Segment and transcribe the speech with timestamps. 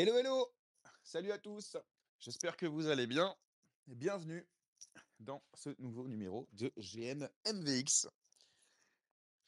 [0.00, 0.54] Hello, hello
[1.02, 1.76] Salut à tous
[2.20, 3.36] J'espère que vous allez bien
[3.88, 4.46] bienvenue
[5.18, 8.06] dans ce nouveau numéro de GN MVX.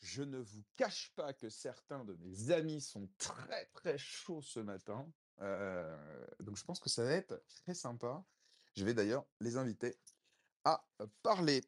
[0.01, 4.59] Je ne vous cache pas que certains de mes amis sont très très chauds ce
[4.59, 5.09] matin,
[5.41, 8.25] euh, donc je pense que ça va être très sympa.
[8.75, 9.97] Je vais d'ailleurs les inviter
[10.65, 10.85] à
[11.23, 11.63] parler.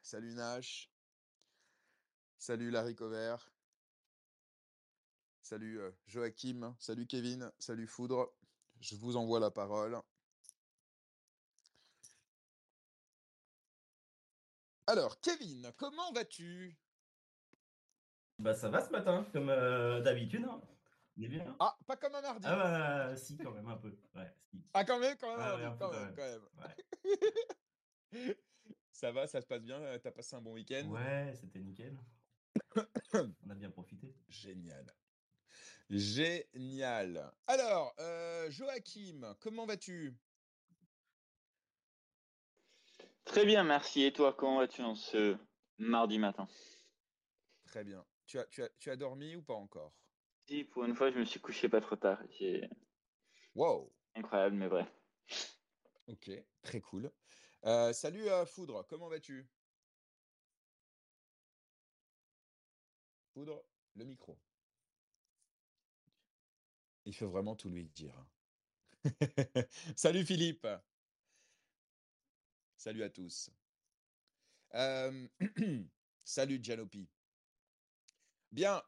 [0.00, 0.92] Salut Nash.
[2.38, 3.34] Salut Larry Cover.
[5.48, 8.30] Salut euh, Joachim, salut Kevin, salut Foudre.
[8.82, 9.98] Je vous envoie la parole.
[14.86, 16.76] Alors, Kevin, comment vas-tu?
[18.38, 20.44] Bah ça va ce matin, comme euh, d'habitude.
[20.44, 20.60] Hein.
[21.16, 21.56] On est bien.
[21.60, 22.46] Ah, pas comme un mardi.
[22.46, 23.98] Ah bah si, quand même un peu.
[24.16, 24.62] Ouais, si.
[24.74, 26.42] Ah, quand même, quand même, peu quand quand même.
[28.12, 28.36] Ouais.
[28.92, 30.86] Ça va, ça se passe bien, euh, t'as passé un bon week-end?
[30.90, 31.96] Ouais, c'était nickel.
[33.14, 34.14] On a bien profité.
[34.28, 34.84] Génial.
[35.90, 37.32] Génial.
[37.46, 40.14] Alors, euh, Joachim, comment vas-tu?
[43.24, 44.02] Très bien, merci.
[44.04, 45.36] Et toi, comment vas-tu en ce
[45.78, 46.46] mardi matin?
[47.66, 48.04] Très bien.
[48.26, 49.94] Tu as, tu as, tu as dormi ou pas encore?
[50.46, 52.22] Si, pour une fois, je me suis couché pas trop tard.
[53.54, 53.92] Wow.
[54.14, 54.86] incroyable, mais vrai.
[56.06, 56.30] Ok,
[56.62, 57.10] très cool.
[57.64, 59.46] Euh, salut à Foudre, comment vas-tu?
[63.34, 63.62] Foudre,
[63.94, 64.38] le micro.
[67.08, 68.12] Il faut vraiment tout lui dire.
[69.96, 70.66] Salut Philippe.
[72.76, 73.48] Salut à tous.
[76.24, 77.08] Salut Janopi.
[78.52, 78.82] Bien,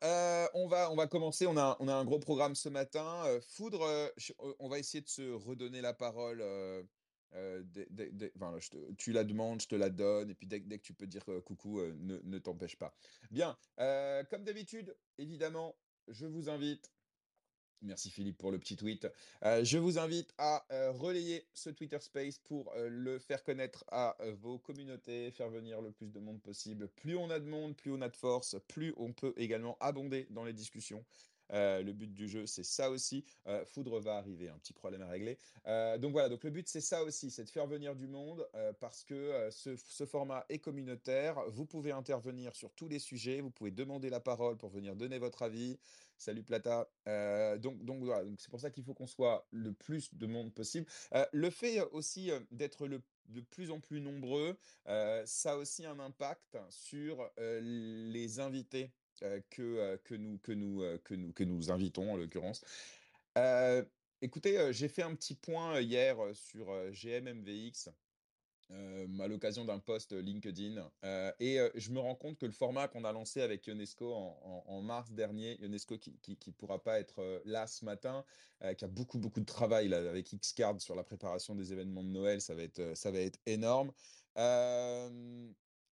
[0.53, 1.47] on va, on va commencer.
[1.47, 3.25] On a, on a un gros programme ce matin.
[3.41, 4.13] Foudre,
[4.59, 6.45] on va essayer de se redonner la parole.
[8.99, 10.29] tu la demandes, je te la donne.
[10.29, 12.95] Et puis dès, que- tu peux dire coucou, ne, t'empêche pas.
[13.31, 13.57] Bien,
[14.29, 15.75] comme d'habitude, évidemment,
[16.07, 16.93] je vous invite
[17.83, 19.09] Merci Philippe pour le petit tweet.
[19.43, 23.85] Euh, je vous invite à euh, relayer ce Twitter Space pour euh, le faire connaître
[23.91, 26.89] à vos communautés, faire venir le plus de monde possible.
[26.89, 30.27] Plus on a de monde, plus on a de force, plus on peut également abonder
[30.31, 31.05] dans les discussions.
[31.53, 33.25] Le but du jeu, c'est ça aussi.
[33.65, 35.37] Foudre va arriver, un petit problème à régler.
[35.99, 38.47] Donc voilà, donc le but, c'est ça aussi, c'est de faire venir du monde
[38.79, 41.43] parce que ce format est communautaire.
[41.49, 45.19] Vous pouvez intervenir sur tous les sujets, vous pouvez demander la parole pour venir donner
[45.19, 45.77] votre avis.
[46.21, 46.87] Salut Plata.
[47.09, 50.27] Euh, donc, donc voilà, donc c'est pour ça qu'il faut qu'on soit le plus de
[50.27, 50.87] monde possible.
[51.15, 53.01] Euh, le fait euh, aussi d'être le
[53.31, 54.59] de plus en plus nombreux,
[55.25, 58.91] ça a aussi un impact sur les invités
[59.51, 62.65] que, que, nous, que, nous, que, nous, que nous invitons en l'occurrence.
[64.21, 67.91] Écoutez, j'ai fait un petit point hier sur GMMVX
[69.21, 70.89] à l'occasion d'un post LinkedIn.
[71.05, 74.13] Euh, et euh, je me rends compte que le format qu'on a lancé avec Ionesco
[74.13, 78.25] en, mars dernier, Ionesco qui, qui pourra pas être euh, là ce matin,
[78.63, 82.09] euh, qui a beaucoup beaucoup de travail avec Xcard sur la préparation des événements de
[82.09, 83.93] Noël, ça va être, euh, ça va être énorme.
[84.37, 85.51] Euh,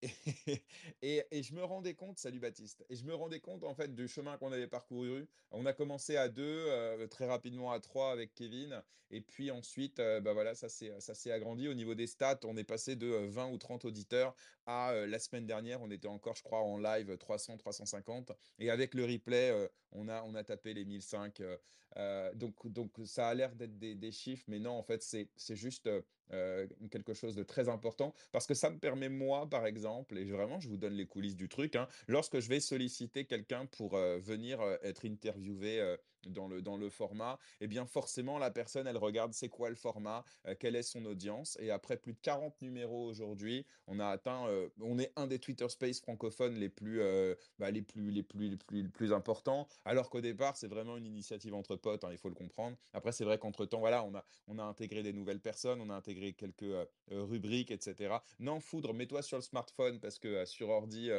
[1.02, 4.08] et, je me rendais compte, salut Baptiste, et je me rendais compte en fait du
[4.08, 5.26] chemin qu'on avait parcouru.
[5.50, 8.82] On a commencé à deux, euh, très rapidement à trois avec Kevin.
[9.10, 11.68] Et puis ensuite, euh, bah voilà, ça s'est, agrandi.
[11.68, 14.34] Au niveau des stats, on est passé de euh, 20 ou 30 auditeurs
[14.66, 18.32] à euh, la semaine dernière, on était encore, je crois, en live 300, 350.
[18.58, 21.40] Et avec le replay, euh, on a, on a tapé les 1005.
[21.40, 21.56] euh,
[21.96, 25.28] euh, donc, donc ça a l'air d'être des, des chiffres, mais non, en fait, c'est,
[25.56, 25.88] juste
[26.32, 30.24] euh, quelque chose de très important parce que ça me permet, moi, par exemple, et
[30.24, 33.96] vraiment, je vous donne les coulisses du truc, hein, lorsque je vais solliciter quelqu'un pour
[33.96, 35.96] venir être interviewé
[36.32, 39.74] dans le, dans le format, eh bien forcément la personne elle regarde c'est quoi le
[39.74, 44.06] format, euh, quelle est son audience et après plus de 40 numéros aujourd'hui, on a
[44.08, 48.10] atteint euh, on est un des Twitter Space francophones les plus euh, bah, les plus
[48.10, 51.76] les plus les plus les plus importants alors qu'au départ c'est vraiment une initiative entre
[51.76, 52.76] potes hein, il faut le comprendre.
[52.92, 55.94] Après c'est vrai qu'entre-temps voilà, on a on a intégré des nouvelles personnes, on a
[55.94, 56.64] intégré quelques
[57.10, 58.16] rubriques etc.
[58.38, 61.10] Non, Foudre, mets-toi sur le smartphone parce que sur ordi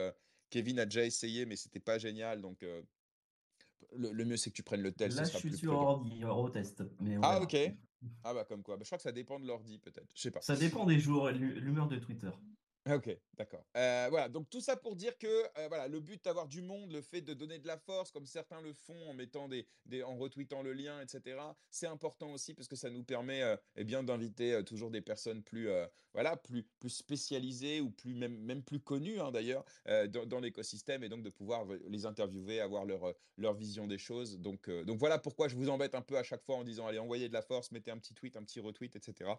[0.50, 2.66] Kevin a déjà essayé mais c'était pas génial donc
[3.96, 5.74] le, le mieux c'est que tu prennes le tel, ce Là, je suis plus sur
[5.74, 7.56] ordi, au test, mais Ah ok.
[8.24, 8.78] Ah bah comme quoi.
[8.78, 10.08] Bah, je crois que ça dépend de l'ordi peut-être.
[10.14, 10.42] Je sais pas.
[10.42, 12.30] Ça dépend des jours et de l'humeur de Twitter.
[12.90, 13.66] Ok, d'accord.
[13.76, 16.92] Euh, voilà, donc tout ça pour dire que euh, voilà, le but d'avoir du monde,
[16.92, 19.68] le fait de donner de la force, comme certains le font en mettant des,
[20.04, 21.38] en retweetant le lien, etc.
[21.70, 25.44] C'est important aussi parce que ça nous permet euh, eh bien d'inviter toujours des personnes
[25.44, 25.70] plus
[26.14, 31.04] voilà plus plus spécialisées ou plus même même plus connues hein, d'ailleurs dans, dans l'écosystème
[31.04, 34.40] et donc de pouvoir les interviewer, avoir leur leur vision des choses.
[34.40, 37.00] Donc donc voilà pourquoi je vous embête un peu à chaque fois en disant allez
[37.00, 39.32] envoyez de la force, mettez un petit tweet, un petit retweet, etc.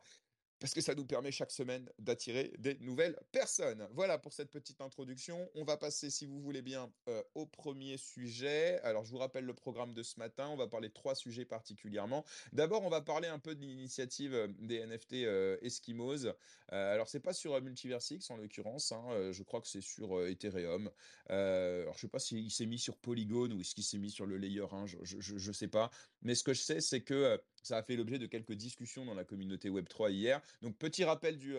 [0.60, 3.86] parce que ça nous permet chaque semaine d'attirer des nouvelles personnes.
[3.92, 5.48] Voilà pour cette petite introduction.
[5.54, 8.80] On va passer, si vous voulez bien, euh, au premier sujet.
[8.82, 10.48] Alors, je vous rappelle le programme de ce matin.
[10.48, 12.24] On va parler de trois sujets particulièrement.
[12.52, 16.26] D'abord, on va parler un peu de l'initiative euh, des NFT euh, Eskimos.
[16.68, 18.92] alors, c'est pas sur Multiversix en l'occurrence.
[18.92, 20.90] Hein, je crois que c'est sur Ethereum.
[21.28, 24.26] alors, je sais pas s'il s'est mis sur Polygon ou est-ce qu'il s'est mis sur
[24.26, 24.86] le layer 1.
[24.86, 25.90] Je, ne sais pas.
[26.22, 29.14] Mais ce que je sais, c'est que ça a fait l'objet de quelques discussions dans
[29.14, 30.40] la communauté Web3 hier.
[30.62, 31.54] Donc, petit rappel du,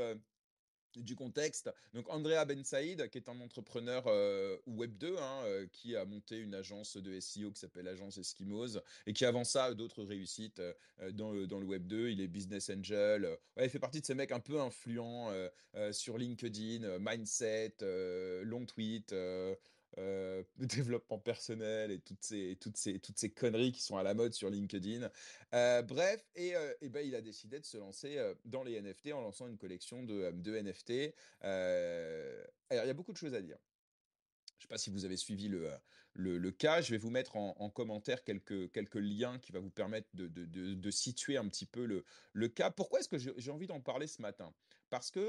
[1.16, 1.72] contexte.
[1.94, 6.38] Donc Andrea Ben Saïd, qui est un entrepreneur euh, Web 2, hein, qui a monté
[6.38, 10.62] une agence de SEO qui s'appelle l'agence Eskimos et qui avant ça d'autres réussites
[11.12, 12.10] dans, le, dans le Web 2.
[12.10, 13.38] Il est business angel.
[13.58, 15.32] il fait partie de ces mecs un peu influents
[15.92, 17.76] sur LinkedIn, mindset,
[18.44, 19.14] long tweet.
[19.98, 24.14] Euh, développement personnel et toutes ces, toutes, ces, toutes ces conneries qui sont à la
[24.14, 25.10] mode sur LinkedIn.
[25.54, 29.14] Euh, bref, et, euh, et, ben, il a décidé de se lancer dans les NFT
[29.14, 31.16] en lançant une collection de, de NFT.
[31.42, 33.58] alors, il y a beaucoup de choses à dire.
[34.60, 35.72] Je ne sais pas si vous avez suivi le,
[36.14, 36.82] le, le, cas.
[36.82, 40.28] Je vais vous mettre en, en, commentaire quelques, quelques liens qui vont vous permettre de,
[40.28, 42.04] de, de, de situer un petit peu le,
[42.34, 42.70] le cas.
[42.70, 44.54] Pourquoi est-ce que j'ai envie d'en parler ce matin?
[44.90, 45.20] Parce que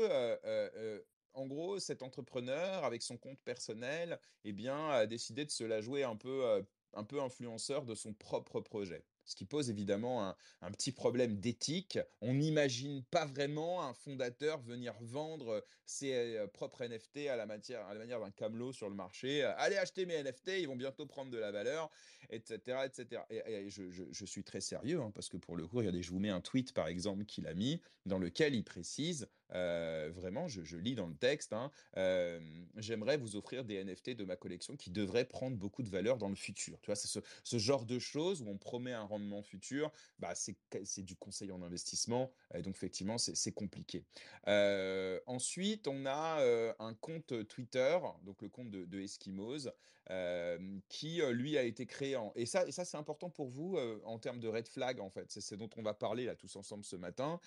[1.34, 5.80] en gros, cet entrepreneur, avec son compte personnel, eh bien, a décidé de se la
[5.80, 10.70] jouer un peu, un peu influenceur de son propre projet ce qui pose évidemment un,
[10.72, 11.98] petit problème d'éthique.
[12.20, 17.94] On n'imagine pas vraiment un fondateur venir vendre ses propres NFT à la, matière, à
[17.94, 19.42] la manière d'un camelot sur le marché.
[19.42, 21.90] Allez acheter mes NFT, ils vont bientôt prendre de la valeur,
[22.30, 22.78] etc.
[22.84, 23.22] etc.
[23.30, 26.30] Et, je, suis très sérieux, hein, parce que pour le coup, regardez, je vous mets
[26.30, 30.94] un tweet par exemple qu'il a mis, dans lequel il précise, euh, vraiment, je, lis
[30.94, 32.40] dans le texte, hein, euh,
[32.76, 36.28] j'aimerais vous offrir des NFT de ma collection qui devraient prendre beaucoup de valeur dans
[36.28, 36.80] le futur.
[36.80, 41.02] Tu vois, c'est ce, genre de choses où on promet un rendement futur, bah, c'est
[41.02, 42.32] du conseil en investissement.
[42.54, 44.04] Donc, effectivement, c'est compliqué.
[44.48, 49.68] Euh, ensuite, on a un compte Twitter, donc le compte de, de Eskimos,
[50.10, 50.58] euh,
[50.88, 52.32] qui, lui, a été créé en...
[52.36, 55.30] Et ça, ça c'est important pour vous en termes de red flag, en fait.
[55.30, 57.40] C'est ce dont on va parler là tous ensemble ce matin.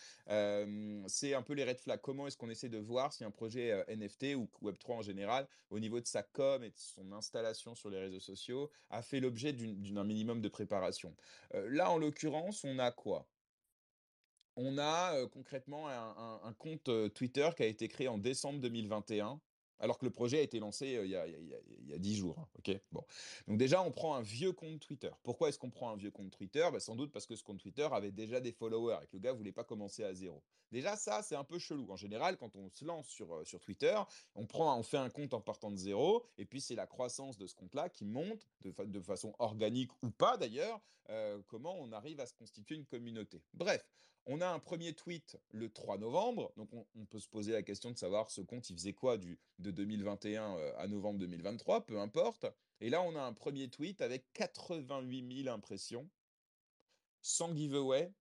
[1.08, 2.02] c'est un peu les red flags.
[2.02, 5.80] Comment est-ce qu'on essaie de voir si un projet NFT ou Web3 en général, au
[5.80, 9.54] niveau de sa com et de son installation sur les réseaux sociaux, a fait l'objet
[9.54, 11.14] d'un minimum de préparation
[11.54, 13.28] là, en l'occurrence, on a quoi?
[14.56, 19.40] On a concrètement un, compte Twitter qui a été créé en décembre 2021
[19.80, 22.40] alors que le projet a été lancé il, y a, il, 10 jours.
[22.40, 22.80] Hein, ok?
[22.92, 23.04] Bon.
[23.48, 25.12] Donc déjà, on prend un vieux compte Twitter.
[25.24, 26.68] Pourquoi est-ce qu'on prend un vieux compte Twitter?
[26.72, 29.20] Bah, Sans doute parce que ce compte Twitter avait déjà des followers et que le
[29.20, 30.44] gars voulait pas commencer à zéro.
[30.72, 31.92] Déjà, ça, c'est un peu chelou.
[31.92, 33.96] En général, quand on se lance sur, sur Twitter,
[34.36, 37.38] on, prend, on fait un compte en partant de zéro, et puis c'est la croissance
[37.38, 40.82] de ce compte-là qui monte, de, de, façon organique ou pas d'ailleurs,
[41.48, 43.44] comment on arrive à se constituer une communauté.
[43.54, 43.86] Bref,
[44.26, 47.92] on a un premier tweet le 3 novembre, donc on, peut se poser la question
[47.92, 52.00] de savoir ce compte, il faisait quoi du, de 2021 euh, à novembre 2023, peu
[52.00, 52.46] importe.
[52.80, 56.10] Et là, on a un premier tweet avec 88 000 impressions,
[57.22, 58.12] sans giveaway,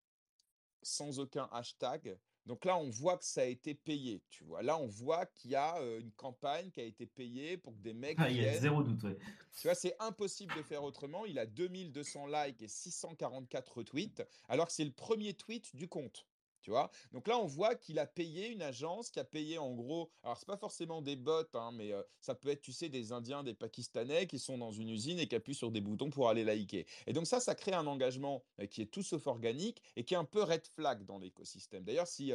[0.83, 4.63] sans aucun hashtag, donc là, on voit que ça a été payé, tu vois?
[4.63, 7.95] Là, on voit qu'il y a une campagne qui a été payée pour que des
[7.95, 8.17] mecs.
[8.19, 9.17] Ah, il y a zéro doute, ouais.
[9.57, 11.25] Tu vois, c'est impossible de faire autrement.
[11.25, 16.27] Il a 2200 likes et 644 retweets, alors que c'est le premier tweet du compte.
[16.63, 16.91] Tu vois?
[17.13, 20.11] Donc là, on voit qu'il a payé une agence qui a payé en gros.
[20.23, 23.43] Alors, c'est pas forcément des bots, hein, mais ça peut être, tu sais, des Indiens,
[23.43, 26.45] des Pakistanais qui sont dans une usine et qui appuient sur des boutons pour aller
[26.45, 26.87] liker.
[27.07, 30.17] Et donc, ça, ça crée un engagement qui est tout sauf organique et qui est
[30.17, 31.85] un peu red flag dans l'écosystème.
[31.85, 32.33] D'ailleurs, si,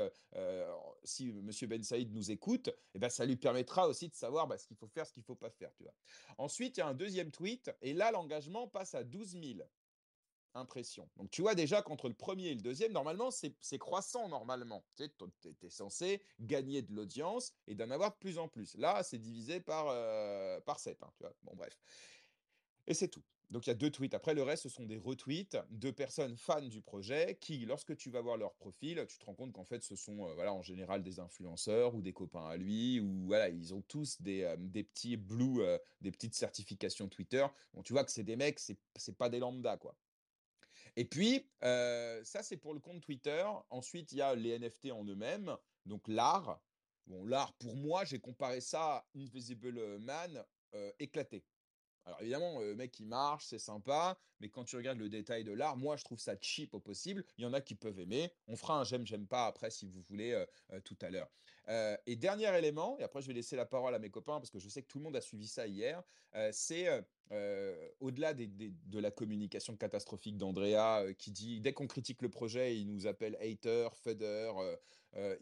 [1.04, 1.52] si M.
[1.68, 4.78] Ben Saïd nous écoute, eh ben, ça lui permettra aussi de savoir bah, ce qu'il
[4.78, 5.72] faut faire, ce qu'il ne faut pas faire.
[5.76, 5.94] Tu vois?
[6.38, 9.44] Ensuite, il y a un deuxième tweet et là, l'engagement passe à 12 000
[10.58, 11.10] impression.
[11.18, 14.84] Donc tu vois déjà qu'entre le premier et le deuxième, normalement, c'est croissant normalement.
[14.96, 18.76] Tu es, censé gagner de l'audience et d'en avoir de plus en plus.
[18.76, 21.02] Là, c'est divisé par, euh, par 7.
[21.04, 21.78] Hein, tu vois bon, bref.
[22.88, 23.24] Et c'est tout.
[23.50, 24.14] Donc il y a deux tweets.
[24.14, 28.10] Après, le reste, ce sont des retweets de personnes fans du projet qui, lorsque tu
[28.10, 30.62] vas voir leur profil, tu te rends compte qu'en fait, ce sont euh, voilà, en
[30.62, 34.58] général des influenceurs ou des copains à lui, ou voilà, ils ont tous des, euh,
[34.60, 35.62] des petits blue,
[36.02, 37.46] des petites certifications Twitter.
[37.74, 39.96] Bon, tu vois que c'est des mecs, c'est pas des lambda, quoi.
[40.98, 43.46] Et puis, euh, ça, c'est pour le compte Twitter.
[43.70, 46.60] Ensuite, il y a les NFT en eux-mêmes, donc l'art.
[47.06, 51.46] Bon, l'art, pour moi, j'ai comparé ça à Invisible Man euh, éclaté.
[52.04, 55.52] Alors évidemment, le mec, il marche, c'est sympa, mais quand tu regardes le détail de
[55.52, 57.24] l'art, moi, je trouve ça cheap au possible.
[57.38, 58.34] Il y en a qui peuvent aimer.
[58.48, 61.30] On fera un j'aime, j'aime pas après, si vous voulez, euh, tout à l'heure.
[61.70, 64.50] Euh, et dernier élément, et après, je vais laisser la parole à mes copains, parce
[64.50, 66.04] que je sais que tout le monde a suivi ça hier,
[66.52, 66.88] c'est
[68.00, 73.08] au-delà de la communication catastrophique d'Andrea, qui dit, dès qu'on critique le projet, il nous
[73.08, 74.52] appelle hater, fudder,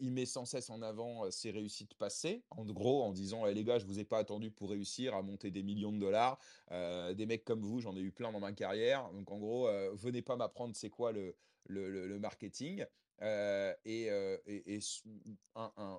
[0.00, 3.62] il met sans cesse en avant ses réussites passées, en gros en disant «Eh, les
[3.62, 6.38] gars, je vous ai pas attendu pour réussir à monter des millions de dollars.
[6.70, 9.10] des mecs comme vous, j'en ai eu plein dans ma carrière.
[9.12, 12.84] Donc en gros, venez pas m'apprendre c'est quoi le, marketing.
[13.22, 14.10] Et,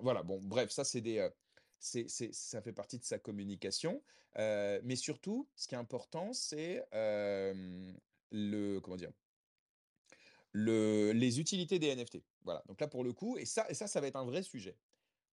[0.01, 1.27] voilà, bon, bref, ça c'est des
[1.79, 4.01] c'est, ça fait partie de sa communication.
[4.35, 9.11] mais surtout, ce qui est important, c'est le comment dire
[10.57, 12.23] le, les utilités des NFT.
[12.43, 12.63] Voilà.
[12.67, 14.75] Donc là, pour le coup, et ça, et ça, ça va être un vrai sujet.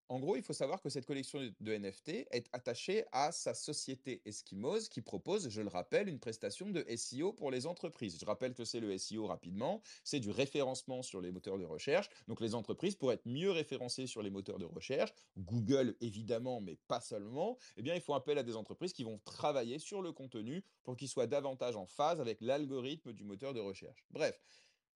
[0.09, 4.21] En gros, il faut savoir que cette collection de NFT est attachée à sa société
[4.27, 8.19] Eskimos qui propose, je le rappelle, une prestation de SEO pour les entreprises.
[8.21, 12.11] Je rappelle que c'est le SEO rapidement, c'est du référencement sur les moteurs de recherche.
[12.29, 16.77] Donc les entreprises, pour être mieux référencées sur les moteurs de recherche, Google évidemment, mais
[16.87, 20.13] pas seulement, eh bien il faut appel à des entreprises qui vont travailler sur le
[20.13, 24.05] contenu pour qu'il soit davantage en phase avec l'algorithme du moteur de recherche.
[24.11, 24.39] Bref,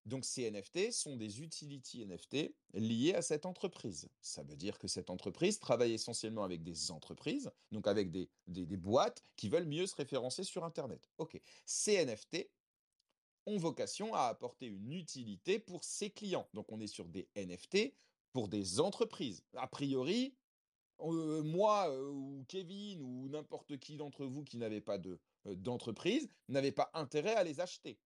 [0.07, 4.09] donc ces NFT sont des utility NFT liés à cette entreprise.
[4.21, 9.21] Ça veut dire que cette entreprise travaille essentiellement avec des entreprises, donc avec des, boîtes
[9.35, 11.09] qui veulent mieux se référencer sur Internet.
[11.17, 12.49] Ok, ces NFT
[13.45, 16.47] ont vocation à apporter une utilité pour ses clients.
[16.53, 17.93] Donc on est sur des NFT
[18.31, 19.43] pour des entreprises.
[19.55, 20.35] A priori,
[21.01, 26.27] euh, moi euh, ou Kevin ou n'importe qui d'entre vous qui n'avait pas euh, d'entreprise
[26.47, 27.99] n'avait pas intérêt à les acheter.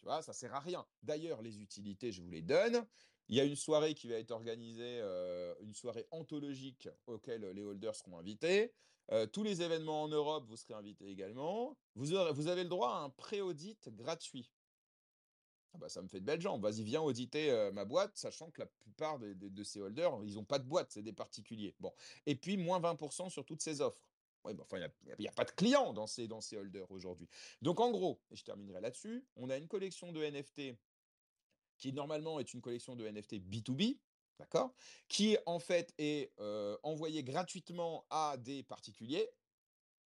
[0.00, 0.86] Tu vois, ça sert à rien.
[1.02, 2.86] D'ailleurs, les utilités, je vous les donne.
[3.28, 7.62] Il y a une soirée qui va être organisée, euh, une soirée anthologique auquel les
[7.62, 8.72] holders seront invités.
[9.10, 11.76] Euh, tous les événements en Europe, vous serez invités également.
[11.94, 14.50] Vous, avez le droit à un pré-audit gratuit.
[15.74, 16.62] Ah bah, ça me fait de belles jambes.
[16.62, 20.44] Vas-y, viens auditer euh, ma boîte, sachant que la plupart de ces holders, ils n'ont
[20.44, 21.74] pas de boîte, c'est des particuliers.
[22.24, 24.00] Et puis, moins 20% sur toutes ces offres
[24.60, 27.28] enfin, il n'y a, pas de clients dans ces, dans ces holders aujourd'hui.
[27.62, 30.78] Donc, en gros, et je terminerai là-dessus, on a une collection de NFT
[31.76, 33.98] qui normalement est une collection de NFT B2B,
[34.38, 34.74] d'accord
[35.08, 39.28] Qui en fait est euh, envoyée gratuitement à des particuliers.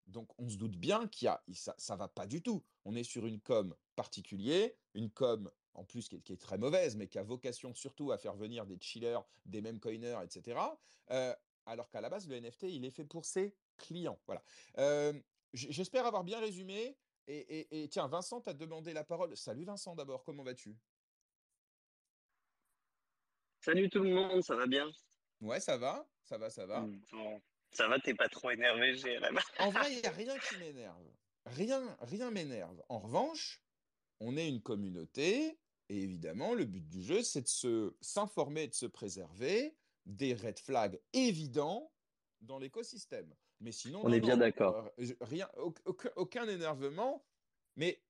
[0.06, 2.62] Donc, on se doute bien qu'il y a, ça, ça va pas du tout.
[2.84, 7.08] On est sur une com particulier, une com en plus qui est, très mauvaise, mais
[7.08, 10.58] qui a vocation surtout à faire venir des chillers, des mêmes coiners, etc.
[11.66, 14.18] alors qu'à la base, le NFT, il est fait pour ses client.
[14.26, 14.42] Voilà.
[15.52, 16.96] J'espère avoir bien résumé.
[17.28, 19.36] Et, tiens, Vincent t'a demandé la parole.
[19.36, 20.76] Salut Vincent d'abord, comment vas-tu?
[23.60, 24.90] Salut tout le monde, ça va bien?
[25.40, 26.80] Ouais, ça va, ça va, ça va.
[26.80, 27.40] Mmh,
[27.70, 31.06] ça va, t'es pas trop énervé, GLM En vrai, il n'y a rien qui m'énerve.
[31.46, 32.82] Rien, rien m'énerve.
[32.88, 33.62] En revanche,
[34.20, 38.74] on est une communauté, et évidemment, le but du jeu, c'est de se s'informer, de
[38.74, 41.92] se préserver des red flags évidents
[42.40, 43.32] dans l'écosystème.
[43.60, 44.90] Mais sinon, on est bien d'accord.
[44.98, 45.48] Euh, rien,
[46.16, 47.24] aucun, énervement.
[47.76, 48.02] Mais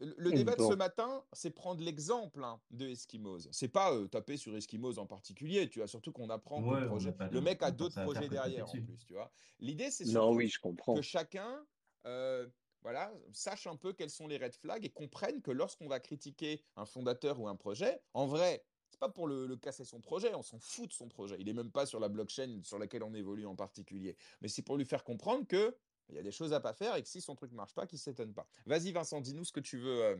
[0.00, 3.48] le débat de ce matin, c'est prendre l'exemple hein, de Eskimos.
[3.52, 5.68] C'est pas euh, taper sur Eskimos en particulier.
[5.68, 8.72] Tu vois, surtout qu'on apprend que le, projet, le mec a d'autres projets derrière en
[8.72, 9.04] plus.
[9.06, 9.30] Tu vois.
[9.60, 10.50] L'idée, c'est oui,
[10.96, 11.64] que chacun.
[12.06, 12.46] Euh,
[12.82, 16.62] voilà, sache un peu quels sont les red flags et comprenne que lorsqu'on va critiquer
[16.76, 18.62] un fondateur ou un projet, en vrai,
[18.94, 21.36] c'est pas pour le, casser son projet, on s'en fout de son projet.
[21.40, 24.16] Il est même pas sur la blockchain sur laquelle on évolue en particulier.
[24.40, 25.76] Mais c'est pour lui faire comprendre que
[26.10, 27.86] il y a des choses à pas faire et que si son truc marche pas,
[27.86, 28.46] qu'il s'étonne pas.
[28.66, 30.04] Vas-y Vincent, dis-nous ce que tu veux.
[30.04, 30.16] Euh,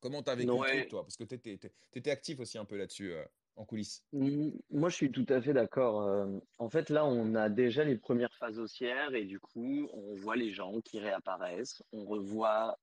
[0.00, 1.02] comment tu as vécu truc, toi?
[1.02, 3.12] Parce que tu étais, actif aussi un peu là-dessus.
[3.12, 3.24] Euh,
[3.56, 4.04] en coulisses.
[4.12, 6.02] Mmh, moi, je suis tout à fait d'accord.
[6.02, 6.26] Euh,
[6.58, 10.36] en fait, là, on a déjà les premières phases haussières et du coup, on voit
[10.36, 11.82] les gens qui réapparaissent.
[11.92, 12.78] On revoit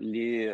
[0.00, 0.52] les,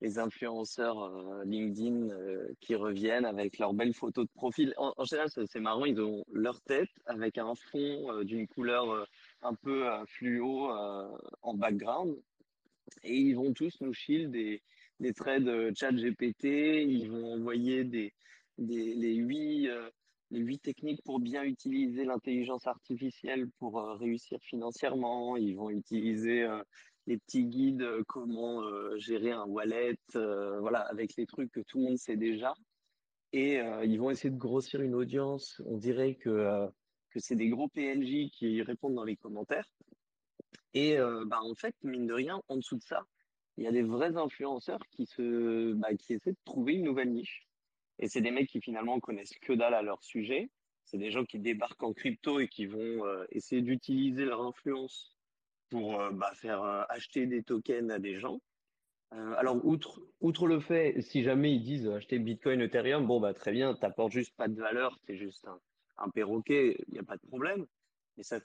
[0.00, 4.72] les influenceurs euh, LinkedIn euh, qui reviennent avec leurs belles photos de profil.
[4.76, 9.06] En, général, c'est marrant, ils ont leur tête avec un fond euh, d'une couleur
[9.42, 12.16] un peu fluo en background.
[13.02, 14.62] Et ils vont tous nous shield des,
[15.00, 18.12] des traits de chat GPT, ils vont envoyer des,
[18.56, 19.68] des, les huit
[20.30, 25.38] les huit techniques pour bien utiliser l'intelligence artificielle pour réussir financièrement.
[25.38, 26.46] Ils vont utiliser
[27.08, 31.60] les petits guides, euh, comment euh, gérer un wallet, euh, voilà, avec les trucs que
[31.60, 32.54] tout le monde sait déjà.
[33.32, 35.60] Et ils vont essayer de grossir une audience.
[35.66, 36.66] On dirait que,
[37.10, 39.68] que c'est des gros PNJ qui répondent dans les commentaires.
[40.72, 40.96] Et
[41.26, 43.04] bah, en fait, mine de rien, en dessous de ça,
[43.58, 47.12] il y a des vrais influenceurs qui, se, bah, qui essaient de trouver une nouvelle
[47.12, 47.46] niche.
[47.98, 50.48] Et c'est des mecs qui finalement connaissent que dalle à leur sujet.
[50.86, 55.17] C'est des gens qui débarquent en crypto et qui vont essayer d'utiliser leur influence
[55.70, 58.40] pour euh, bah, faire euh, acheter des tokens à des gens.
[59.14, 63.32] Euh, alors, outre, outre le fait, si jamais ils disent acheter Bitcoin, Ethereum, bon, bah,
[63.34, 65.58] très bien, tu n'apportes juste pas de valeur, tu es juste un,
[65.98, 67.66] un perroquet, il n'y a pas de problème.
[68.16, 68.40] Mais ça,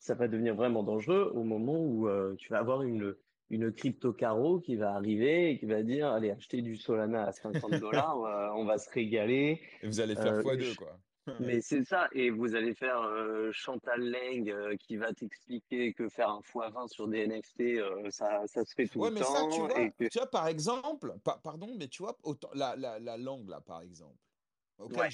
[0.00, 2.08] ça va devenir vraiment dangereux au moment où
[2.38, 3.14] tu vas avoir une,
[3.50, 7.32] une crypto caro qui va arriver et qui va dire allez acheter du Solana à
[7.32, 8.16] 50 dollars
[8.56, 10.98] on, va se régaler et vous allez faire x2 quoi
[11.38, 16.08] Mais c'est ça, et vous allez faire euh, Chantal Leng euh, qui va t'expliquer que
[16.08, 19.22] faire un x20 sur des NFT, euh, ça, ça se fait tout Ouais, le mais
[19.22, 20.08] ça, tu temps, vois, et que...
[20.08, 23.60] tu vois, par exemple, pa- pardon, mais tu vois, autant, la, la, la langue, là,
[23.60, 24.18] par exemple,
[24.78, 25.10] auquel Ouais,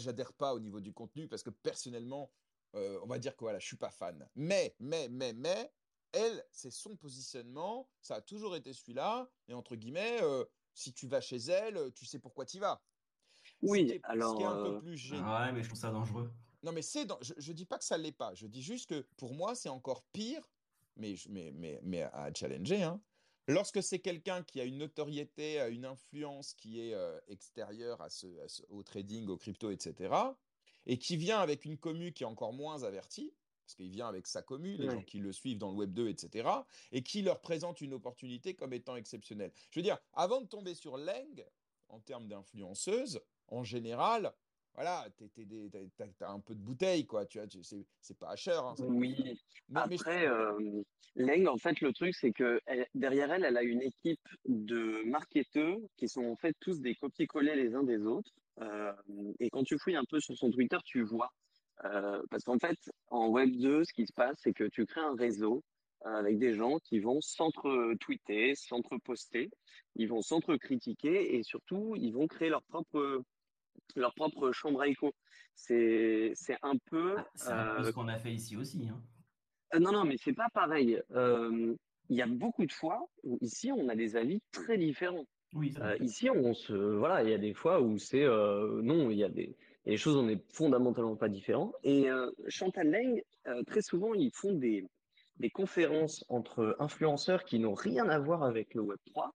[0.00, 2.32] j'adhère pas au niveau du contenu, parce que personnellement,
[2.74, 4.28] on va dire que voilà, je suis pas fan.
[4.34, 5.72] Mais, mais, mais, mais,
[6.12, 10.20] elle, c'est son positionnement, ça a toujours été celui-là, et entre guillemets,
[10.74, 12.82] si tu vas chez elle, tu sais pourquoi tu y vas.
[13.62, 15.22] Ce qui oui, est, ce qui est alors, un peu euh, plus gênant.
[15.26, 16.30] Ah ouais, mais je trouve ça dangereux.
[16.62, 17.18] Non, mais c'est dans...
[17.20, 18.34] je, je dis pas que ça l'est pas.
[18.34, 20.48] Je dis juste que pour moi, c'est encore pire,
[20.96, 23.00] mais, je- mais, mais, mais à challenger, hein.
[23.48, 28.08] Lorsque c'est quelqu'un qui a une notoriété, a une influence qui est euh, extérieure à
[28.08, 30.14] ce, à ce- au trading, aux crypto, etc.,
[30.86, 34.26] et qui vient avec une commu qui est encore moins avertie, parce qu'il vient avec
[34.28, 36.48] sa commu, les gens qui le suivent dans le Web 2, etc.,
[36.92, 39.52] et qui leur présente une opportunité comme étant exceptionnelle.
[39.70, 41.44] Je veux dire, avant de tomber sur Leng,
[41.88, 43.20] en termes d'influenceuse,
[43.52, 44.32] en général,
[44.74, 45.06] voilà,
[46.18, 47.26] t'as, un peu de bouteille, quoi.
[47.26, 47.46] Tu vois,
[48.00, 48.74] c'est, pas cher, hein.
[48.78, 50.82] Oui, Mais, après, euh,
[51.14, 55.02] Leng, en fait, le truc, c'est que elle- derrière elle, elle a une équipe de
[55.04, 58.30] marketeurs qui sont en fait tous des copier-coller les uns des autres.
[58.60, 58.92] Euh,
[59.40, 61.30] et quand tu fouilles un peu sur son Twitter, tu vois.
[61.84, 62.78] Euh, parce qu'en fait,
[63.08, 65.62] en Web 2, ce qui se passe, c'est que tu crées un réseau
[66.04, 69.50] avec des gens qui vont s'entre-tweeter, s'entre-poster,
[69.96, 73.22] ils vont s'entre-critiquer et surtout, ils vont créer leur propre,
[73.96, 75.12] leur propre chambre à écho.
[75.54, 78.88] C'est, un peu Ah, c'est un peu ce euh, qu'on a fait ici aussi.
[78.88, 79.00] Hein.
[79.74, 81.00] euh, non, non, mais c'est pas pareil.
[81.12, 81.74] Euh,
[82.08, 85.26] Il y a beaucoup de fois où ici on a des avis très différents.
[85.54, 85.74] Oui.
[85.80, 89.18] Euh, ici on se, voilà, il y a des fois où c'est euh, non, il
[89.18, 91.72] y a des, y a des choses où on est fondamentalement pas différents.
[91.84, 94.86] Et euh, Chantal Leng, euh, très souvent ils font des
[95.38, 99.34] des conférences entre influenceurs qui n'ont rien à voir avec le Web 3.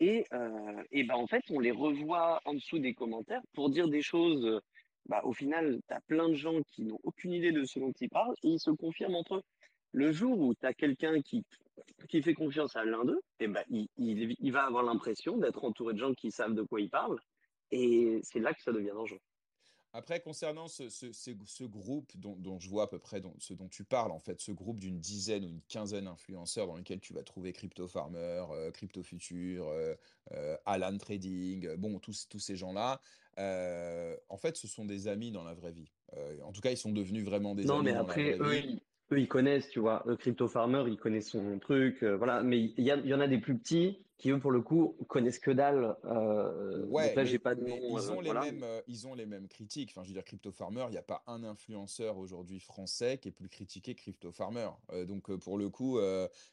[0.00, 4.02] Et, euh, ben en fait, on les revoit en dessous des commentaires pour dire des
[4.02, 4.44] choses.
[4.46, 4.60] euh,
[5.06, 7.92] Bah, au final, tu as plein de gens qui n'ont aucune idée de ce dont
[8.00, 9.42] ils parlent et ils se confirment entre eux.
[9.92, 11.44] Le jour où tu as quelqu'un qui,
[12.08, 15.64] qui fait confiance à l'un d'eux, et ben, il, il, il va avoir l'impression d'être
[15.64, 17.20] entouré de gens qui savent de quoi ils parlent.
[17.72, 19.20] Et c'est là que ça devient dangereux.
[19.92, 23.34] Après, concernant ce, ce- ce- ce groupe dont, dont je vois à peu près dont-
[23.38, 26.76] ce dont tu parles, en fait, ce groupe d'une dizaine ou une quinzaine d'influenceurs dans
[26.76, 29.94] lequel tu vas trouver Crypto Farmer, euh, Crypto Future, euh,
[30.32, 33.00] euh, Alan Trading, euh, bon, tous, tous ces gens-là,
[34.28, 35.90] en fait, ce sont des amis dans la vraie vie.
[36.44, 38.38] En tout cas, ils sont devenus vraiment des Non, amis mais dans la après, vraie
[38.38, 38.68] eux, vie.
[38.68, 40.04] ils, eux, ils connaissent, tu vois.
[40.18, 42.42] Crypto Farmer, ils connaissent son truc, voilà.
[42.42, 44.60] Mais il y, a- il y en a des plus petits qui, eux, pour le
[44.60, 45.96] coup, connaissent que dalle.
[46.04, 48.42] Euh, Ouais, là, j'ai pas de nom, ils euh, ont les voilà.
[48.42, 49.90] mêmes, euh, ils ont les mêmes critiques.
[49.92, 53.28] Enfin, je veux dire, Crypto Farmer, il n'y a pas un influenceur aujourd'hui français qui
[53.28, 54.68] est plus critiqué que Crypto Farmer.
[55.06, 55.98] Donc, pour le coup,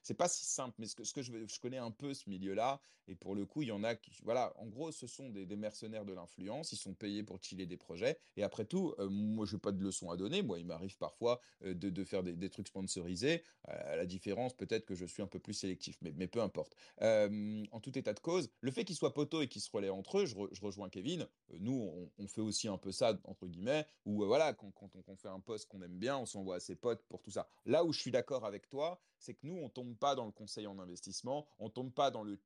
[0.01, 0.75] c'est pas si simple.
[0.79, 2.79] Mais ce que, ce que je, je connais un peu ce milieu-là.
[3.09, 5.45] Et pour le coup, il y en a qui, voilà, en gros, ce sont des,
[5.45, 6.73] des mercenaires de l'influence.
[6.73, 8.17] Ils sont payés pour chiller des projets.
[8.35, 10.41] Et après tout, moi, je n'ai pas de leçons à donner.
[10.41, 13.43] Moi, il m'arrive parfois de, de faire des, des trucs sponsorisés.
[13.63, 15.97] À la différence, peut-être que je suis un peu plus sélectif.
[16.01, 16.75] Mais, mais peu importe.
[17.01, 19.89] Euh, en tout état de cause, le fait qu'ils soient poteaux et qu'ils se relaient
[19.89, 21.27] entre eux, je, re- je rejoins Kevin.
[21.51, 25.15] Euh, nous, on, fait aussi un peu ça, entre guillemets, où euh, voilà, quand, on,
[25.15, 27.47] fait un post qu'on aime bien, on s'envoie à ses potes pour tout ça.
[27.65, 30.31] Là où je suis d'accord avec toi, c'est que nous, on tombe pas dans le
[30.31, 32.39] conseil en investissement, on tombe pas dans le,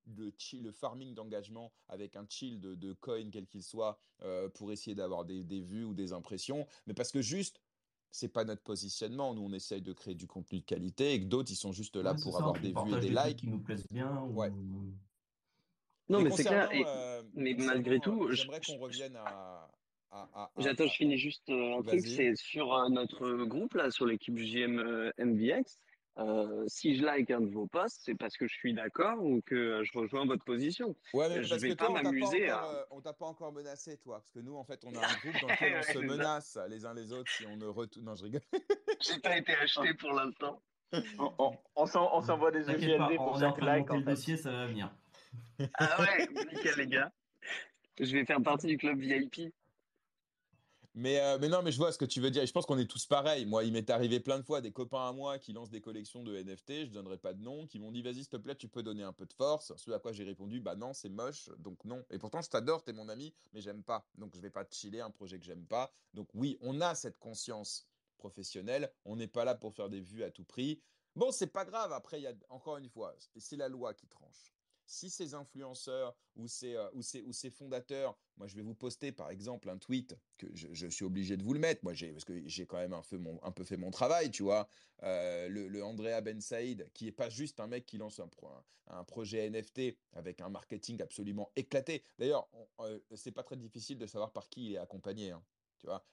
[0.72, 5.62] farming d'engagement avec un chill de, coin, quel qu'il soit, euh, pour essayer d'avoir des
[5.62, 7.60] vues ou des impressions, mais parce que juste,
[8.12, 9.34] c'est pas notre positionnement.
[9.34, 11.96] Nous, on essaye de créer du contenu de qualité et que d'autres, ils sont juste
[11.96, 12.40] là Ouais, pour ça.
[12.40, 13.38] avoir des vues et des des likes.
[13.38, 14.22] qui nous plaisent bien.
[14.34, 14.50] Ouais.
[14.50, 14.94] Ou...
[16.10, 16.70] Non, Mais mais c'est clair.
[16.86, 19.70] euh, mais malgré euh, tout, je- j'aimerais qu'on revienne à, à,
[20.12, 22.02] à, à- j'attends, je finis juste euh, un truc.
[22.06, 25.80] C'est sur euh, notre groupe, là, sur l'équipe JM euh, MVX.
[26.18, 29.42] Euh, si je like un de vos posts, c'est parce que je suis d'accord ou
[29.42, 30.94] que euh, je rejoins votre position.
[31.14, 32.74] Ouais, mais Je parce vais pas toi, on t'a pas m'amuser encore, à.
[32.76, 34.18] euh, on t'a pas encore menacé, toi.
[34.20, 36.86] Parce que nous, en fait, on a un groupe dans lequel on se menace les
[36.86, 38.06] uns les autres si on ne retourne.
[38.06, 38.42] Non, je rigole.
[39.02, 40.62] J'ai pas été acheté pour l'instant.
[41.18, 44.04] On, on- on s'en- on s'envoie des EGLD pour est en chaque like en le
[44.04, 44.10] fait.
[44.10, 44.94] dossier, ça va venir.
[45.76, 47.12] Ah ouais, nickel les gars.
[48.00, 49.54] Je vais faire partie du club VIP.
[50.94, 52.46] Mais, euh, mais non, mais je vois ce que tu veux dire.
[52.46, 53.46] Je pense qu'on est tous pareils.
[53.46, 56.22] Moi, il m'est arrivé plein de fois des copains à moi qui lancent des collections
[56.24, 58.68] de NFT, je donnerai pas de nom, qui m'ont dit vas-y, s'il te plaît, tu
[58.68, 59.74] peux donner un peu de force.
[59.78, 62.04] Ce à quoi j'ai répondu bah non, c'est moche, donc non.
[62.10, 64.06] Et pourtant, je t'adore, t'es mon ami, mais j'aime pas.
[64.18, 65.94] Donc, je vais pas te chiller un projet que j'aime pas.
[66.14, 68.92] Donc, oui, on a cette conscience professionnelle.
[69.06, 70.82] On n'est pas là pour faire des vues à tout prix.
[71.16, 71.94] Bon, c'est pas grave.
[71.94, 74.54] Après, il y a encore une fois, c'est la loi qui tranche.
[74.92, 78.76] Si ces influenceurs ou ces, euh, ou ces, ou ces fondateurs, moi je vais vous
[78.76, 82.12] poster par exemple un tweet que je, suis obligé de vous le mettre, moi j'ai
[82.12, 84.68] parce que j'ai quand même un peu, fait mon travail, tu vois.
[85.04, 88.30] Euh, le, le Andrea Ben Saïd, qui est pas juste un mec qui lance un,
[88.88, 92.04] un, projet NFT avec un marketing absolument éclaté.
[92.20, 92.50] D'ailleurs,
[92.82, 95.32] euh, c'est pas très difficile de savoir par qui il est accompagné.
[95.32, 95.42] hein.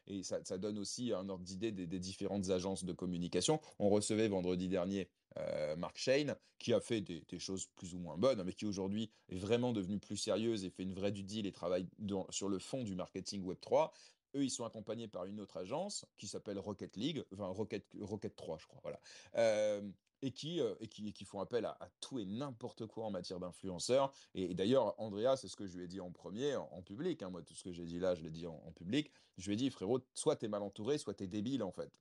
[0.06, 3.60] Et ça, donne aussi un ordre d'idée des, différentes agences de communication.
[3.78, 8.16] On recevait vendredi dernier euh, Mark Shane, qui a fait des, choses plus ou moins
[8.16, 11.46] bonnes, mais qui aujourd'hui est vraiment devenu plus sérieuse et fait une vraie du deal
[11.46, 11.86] et travaille
[12.30, 13.90] sur le fond du marketing Web3.
[14.34, 18.36] Eux, ils sont accompagnés par une autre agence qui s'appelle Rocket League, enfin Rocket, Rocket
[18.36, 19.00] 3, je crois, voilà.
[19.36, 19.80] Euh,
[20.22, 23.10] et qui, euh, et qui, et qui font appel à, tout et n'importe quoi en
[23.10, 24.12] matière d'influenceurs.
[24.34, 27.22] Et, d'ailleurs, Andrea, c'est ce que je lui ai dit en premier, en, public.
[27.22, 29.10] Hein, moi, tout ce que j'ai dit là, je l'ai dit en, en, public.
[29.36, 32.00] Je lui ai dit, frérot, soit t'es mal entouré, soit t'es débile, en fait.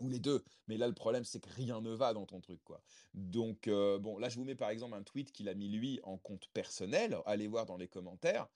[0.00, 0.42] Ou les deux.
[0.66, 2.82] Mais là, le problème, c'est que rien ne va dans ton truc, quoi.
[3.14, 6.00] Donc, euh, bon, là, je vous mets par exemple un tweet qu'il a mis lui
[6.02, 7.16] en compte personnel.
[7.26, 8.48] Allez voir dans les commentaires.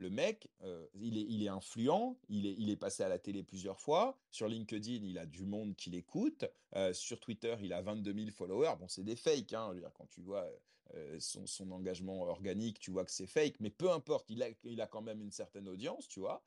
[0.00, 4.18] Le mec, euh, il, est, influent, il est, passé à la télé plusieurs fois.
[4.30, 6.46] Sur LinkedIn, il a du monde qui l'écoute.
[6.74, 8.76] Euh, sur Twitter, il a 22 000 followers.
[8.78, 9.52] Bon, c'est des fakes.
[9.52, 9.74] Hein.
[9.92, 10.50] Quand tu vois
[10.94, 13.60] euh, son, engagement organique, tu vois que c'est fake.
[13.60, 16.42] Mais peu importe, il a, quand même une certaine audience, tu vois.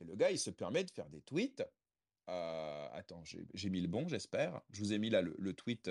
[0.00, 1.64] Et le gars, il se permet de faire des tweets.
[2.28, 4.62] Attends, j'ai mis le bon, j'espère.
[4.70, 5.90] Je vous ai mis là le, le tweet.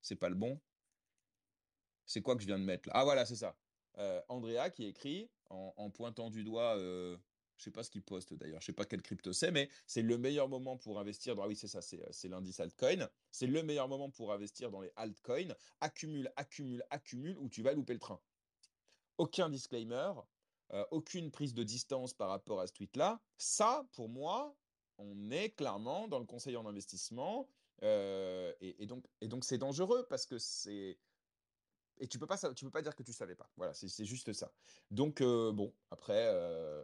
[0.00, 0.58] c'est pas le bon.
[2.06, 2.94] C'est quoi que je viens de mettre là?
[2.96, 3.54] Ah voilà, c'est ça.
[4.28, 7.16] Andrea qui écrit en, pointant du doigt, euh,
[7.56, 10.02] je sais pas ce qu'il poste d'ailleurs, je sais pas quel crypto c'est, mais c'est
[10.02, 13.62] le meilleur moment pour investir dans, ah oui c'est ça, c'est l'indice altcoin, c'est le
[13.62, 18.00] meilleur moment pour investir dans les altcoins, accumule, accumule, accumule, ou tu vas louper le
[18.00, 18.20] train.
[19.18, 20.12] Aucun disclaimer,
[20.72, 23.20] euh, aucune prise de distance par rapport à ce tweet-là.
[23.36, 24.56] Ça, pour moi,
[24.98, 27.48] on est clairement dans le conseil en investissement,
[27.82, 30.98] euh, et donc c'est dangereux parce que c'est
[31.98, 33.48] et tu peux pas tu peux pas dire que tu savais pas.
[33.56, 34.52] Voilà, c'est juste ça.
[34.90, 36.82] Donc euh, bon, après euh,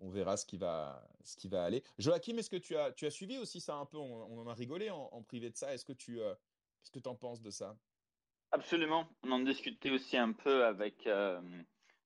[0.00, 1.82] on, verra ce qui va ce qui va aller.
[1.98, 3.98] Joachim, est-ce que tu as tu as suivi aussi ça un peu?
[3.98, 5.72] On, on en a rigolé en, privé de ça.
[5.72, 6.34] Est-ce que tu euh,
[6.80, 7.76] qu'est-ce que tu en penses de ça?
[8.50, 9.06] Absolument.
[9.24, 11.40] On en discutait aussi un peu avec euh,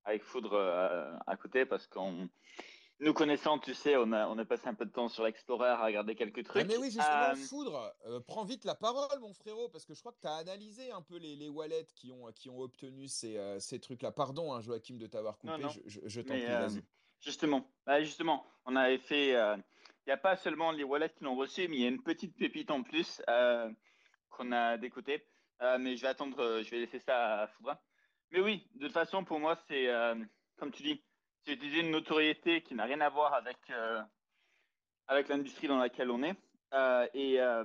[0.05, 0.59] avec Foudre
[1.27, 2.29] à côté parce qu'on
[3.03, 5.69] nous connaissant, tu sais, on a, on a passé un peu de temps sur Explorer
[5.69, 6.62] à regarder quelques trucs.
[6.62, 7.35] Ah mais oui, justement, euh...
[7.35, 10.37] Foudre, euh, prends vite la parole, mon frérot, parce que je crois que tu as
[10.37, 14.12] analysé un peu les, les wallets qui ont, qui ont obtenu ces, euh, ces trucs-là.
[14.12, 15.69] Pardon, hein, Joachim, de t'avoir coupé, non, non.
[15.69, 16.83] je, je, je t'en prie, euh, vas-y.
[17.21, 19.31] Justement, bah, justement, on avait fait...
[20.05, 22.03] Il n'y a pas seulement les wallets qui l'ont reçu, mais il y a une
[22.03, 23.23] petite pépite en plus
[24.31, 25.25] qu'on a d'écouter.
[25.79, 27.77] mais je vais attendre, je vais laisser ça à Foudre.
[28.31, 29.88] Mais oui, de toute façon, pour moi, c'est,
[30.57, 31.03] comme tu dis,
[31.45, 34.03] c'est utiliser une notoriété qui n'a rien à voir avec, euh,
[35.09, 36.37] avec l'industrie dans laquelle on est
[36.73, 37.65] euh, et, euh,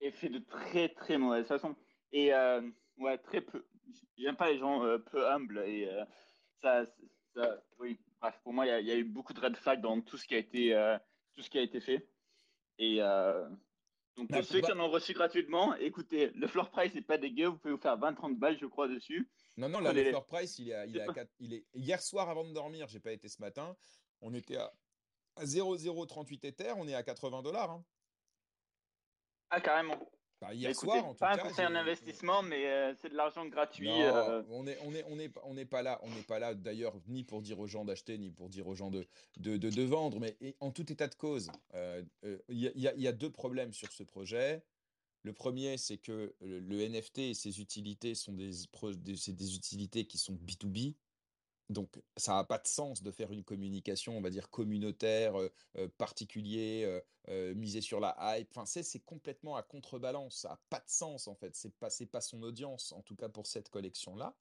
[0.00, 1.76] et fait de très très mauvaise façon.
[2.12, 2.32] Et
[2.98, 3.66] ouais, très peu.
[4.16, 5.88] J'aime pas les gens peu humbles et
[6.62, 6.86] ça,
[7.34, 7.98] ça, oui.
[8.20, 10.26] Bref, pour moi, il y, y, a eu beaucoup de red flags dans tout ce
[10.26, 10.96] qui a été,
[11.34, 12.08] tout ce qui a été fait.
[12.78, 13.00] Et
[14.16, 17.48] donc, pour ceux qui en ont reçu gratuitement, écoutez, le floor price n'est pas dégueu.
[17.48, 19.28] Vous pouvez vous faire 20-30 balles, je crois, dessus.
[19.56, 21.64] Non, non, là, le floor price, il est, à, il, est à 4, il est
[21.74, 23.76] hier soir avant de dormir, j'ai pas été ce matin.
[24.20, 24.72] On était à,
[25.36, 27.70] à 0,038 Ether, on est à 80 dollars.
[27.70, 27.84] Hein.
[29.50, 29.98] Ah, carrément.
[30.40, 31.44] Enfin, hier Écoutez, soir, en tout pas cas.
[31.44, 33.88] un conseil en investissement, mais euh, c'est de l'argent gratuit.
[33.88, 34.42] Non, euh...
[34.50, 36.94] on est, on est, on est, on n'est pas là, on n'est pas là d'ailleurs
[37.06, 39.06] ni pour dire aux gens d'acheter ni pour dire aux gens de,
[39.38, 42.02] de, de, de vendre, mais en tout état de cause, il euh,
[42.50, 44.62] y, a, y, a deux problèmes sur ce projet.
[45.26, 48.62] Le premier, c'est que le, NFT et ses utilités sont des,
[49.56, 50.94] utilités qui sont B2B,
[51.68, 55.52] donc, ça n'a pas de sens de faire une communication, on va dire, communautaire, euh,
[55.78, 58.56] euh, particulier, euh, euh, misée sur la hype.
[58.56, 60.42] Enfin, c'est complètement à contrebalance.
[60.42, 61.56] Ça n'a pas de sens, en fait.
[61.56, 64.36] C'est pas, pas son audience, en tout cas pour cette collection-là.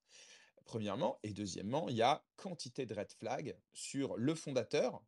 [0.65, 1.17] Premièrement.
[1.23, 5.01] Et deuxièmement, il y a quantité de red flags sur le fondateur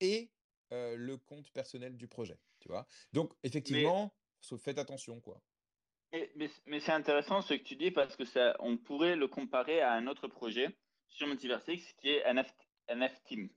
[0.00, 0.32] et
[0.72, 2.38] euh, le compte personnel du projet.
[2.60, 4.14] Tu vois Donc, effectivement,
[4.58, 5.40] faites attention, quoi.
[6.12, 9.28] Mais, mais, mais c'est intéressant ce que tu dis parce que ça, on pourrait le
[9.28, 10.68] comparer à un autre projet
[11.08, 12.52] sur Multiversix qui est NF,
[12.88, 13.48] NF Team,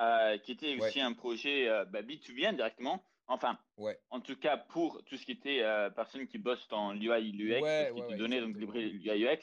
[0.00, 1.04] euh, qui était aussi ouais.
[1.04, 3.02] un projet euh, bah, B2B indirectement.
[3.28, 3.98] Enfin, ouais.
[4.10, 7.60] en tout cas pour tout ce qui était euh, personnes qui bossent dans l'UI, l'UX,
[7.62, 9.38] ouais, ce qui donné, donc l'UI, UX.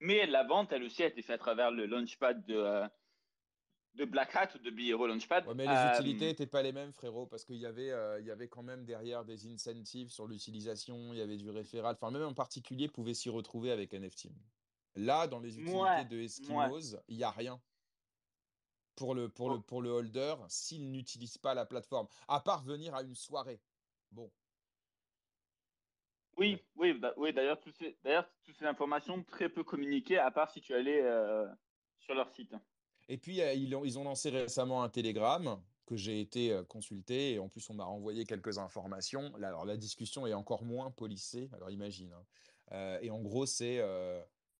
[0.00, 2.86] Mais la vente, elle aussi, a été faite à travers le launchpad de, euh,
[3.96, 5.46] de Black Hat ou de Biro Launchpad.
[5.46, 8.20] Ouais, mais les euh, utilités n'étaient pas les mêmes, frérot, parce qu'il y, avait, euh,
[8.20, 11.96] il y avait quand même derrière des incentives sur l'utilisation, il y avait du référal.
[12.00, 14.28] Enfin, même en particulier, pouvait s'y retrouver avec NFT.
[14.96, 17.16] Là, dans les utilités ouais, de Eskimos, il ouais.
[17.16, 17.60] n'y a rien.
[18.94, 22.94] Pour le, pour, le, pour le holder, s'il n'utilise pas la plateforme, à part venir
[22.94, 23.60] à une soirée.
[24.10, 24.30] Bon.
[26.38, 27.98] Oui, oui, bah, oui d'ailleurs, toutes ces,
[28.44, 31.46] toutes ces informations très peu communiquées, à part si tu allais euh,
[31.98, 32.54] sur leur site.
[33.08, 37.38] Et puis, euh, ils, ont, lancé récemment un Telegram que j'ai été euh, consulté et
[37.38, 39.32] en plus on m'a renvoyé quelques informations.
[39.36, 42.12] Alors la discussion est encore moins polissée, alors imagine.
[42.12, 42.24] Hein.
[42.72, 43.80] Euh, et en gros, c'est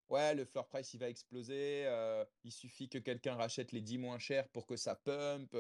[0.09, 1.85] ouais, le floor price, il va exploser.
[2.44, 5.56] il suffit que quelqu'un rachète les 10 moins chers pour que ça pump.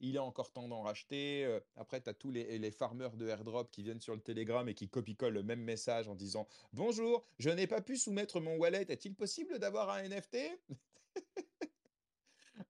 [0.00, 1.60] il est encore temps d'en racheter.
[1.76, 4.74] après, tu as tous les, les farmers de airdrop qui viennent sur le Telegram et
[4.74, 8.84] qui copie-collent le même message en disant Bonjour, je n'ai pas pu soumettre mon wallet.
[8.90, 10.36] Est-il possible d'avoir un NFT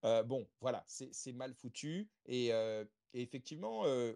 [0.06, 2.10] Euh, Bon, voilà, c'est mal foutu.
[2.26, 4.14] Et, euh, effectivement, euh,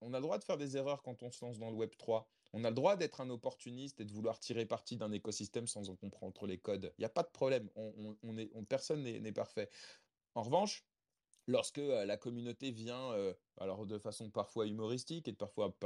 [0.00, 1.92] on a le droit de faire des erreurs quand on se lance dans le Web
[1.96, 2.28] 3.
[2.52, 5.88] On a le droit d'être un opportuniste et de vouloir tirer parti d'un écosystème sans
[5.88, 6.92] en comprendre les codes.
[6.98, 7.70] Il n'y a pas de problème.
[7.76, 9.70] On, est, on- personne n'est parfait.
[10.34, 10.84] En revanche,
[11.46, 13.14] lorsque la communauté vient,
[13.58, 15.76] alors de façon parfois humoristique et de, parfois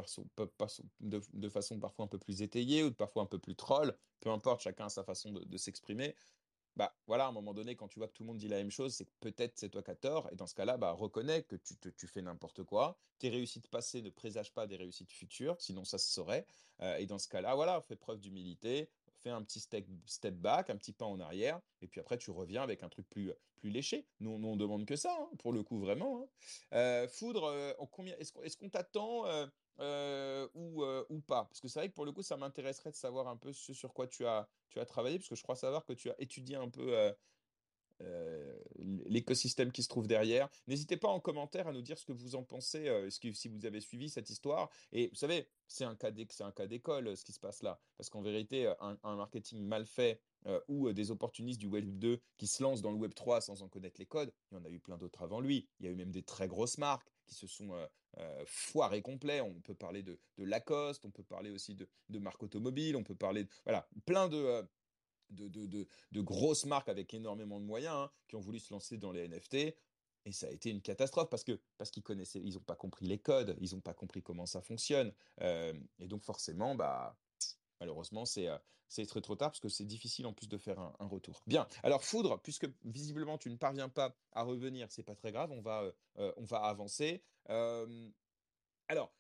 [1.00, 4.30] de, façon parfois un peu plus étayée ou de parfois un peu plus troll, peu
[4.30, 6.14] importe, chacun a sa façon de s'exprimer.
[6.76, 8.56] Bah voilà, à un moment donné, quand tu vois que tout le monde dit la
[8.56, 10.28] même chose, c'est que peut-être c'est toi qui as tort.
[10.32, 12.98] Et dans ce cas-là, bah, reconnais que tu, te- tu fais n'importe quoi.
[13.18, 16.46] Tes réussites passées ne présagent pas des réussites futures, sinon ça se saurait.
[16.80, 20.68] Euh, et dans ce cas-là, voilà, fais preuve d'humilité, fais un petit step, step back,
[20.70, 23.70] un petit pas en arrière, et puis après tu reviens avec un truc plus, plus
[23.70, 24.08] léché.
[24.18, 26.22] Nous, nous, on demande que ça, hein, pour le coup, vraiment.
[26.22, 26.28] hein.
[26.72, 27.72] Euh, Foudre, euh,
[28.18, 29.26] est-ce qu'on t'attend
[29.80, 31.44] euh, ou, euh, ou pas?
[31.44, 33.72] Parce que c'est vrai que pour le coup, ça m'intéresserait de savoir un peu ce
[33.72, 36.14] sur quoi tu as, tu as travaillé, parce que je crois savoir que tu as
[36.18, 37.12] étudié un peu
[38.00, 40.48] euh, l'écosystème qui se trouve derrière.
[40.66, 43.48] N'hésitez pas en commentaire à nous dire ce que vous en pensez, ce que, si
[43.48, 44.70] vous avez suivi cette histoire.
[44.92, 47.80] Et vous savez, c'est un cas d'école ce qui se passe là.
[47.96, 52.20] Parce qu'en vérité, un marketing mal fait euh, ou euh, des opportunistes du Web 2
[52.36, 54.64] qui se lancent dans le Web 3 sans en connaître les codes, il y en
[54.64, 55.66] a eu plein d'autres avant lui.
[55.80, 57.86] Il y a eu même des très grosses marques qui se sont euh,
[58.18, 59.40] euh, foirées complet.
[59.40, 63.44] On peut parler de, Lacoste, on peut parler aussi de, marques automobiles, on peut parler
[63.44, 64.66] de, voilà, plein de,
[66.14, 69.74] grosses marques avec énormément de moyens hein, qui ont voulu se lancer dans les NFT.
[70.26, 73.06] Et ça a été une catastrophe parce que parce qu'ils connaissaient, ils n'ont pas compris
[73.06, 75.12] les codes, ils n'ont pas compris comment ça fonctionne.
[75.40, 77.14] Et donc forcément, bah
[77.84, 78.56] malheureusement, c'est euh,
[78.88, 81.42] c'est très trop tard parce que c'est difficile en plus de faire un, retour.
[81.46, 81.66] Bien.
[81.82, 85.50] Alors Foudre, puisque visiblement tu ne parviens pas à revenir, c'est pas très grave.
[85.52, 87.22] On va euh, euh, on va avancer.
[88.88, 89.12] Alors.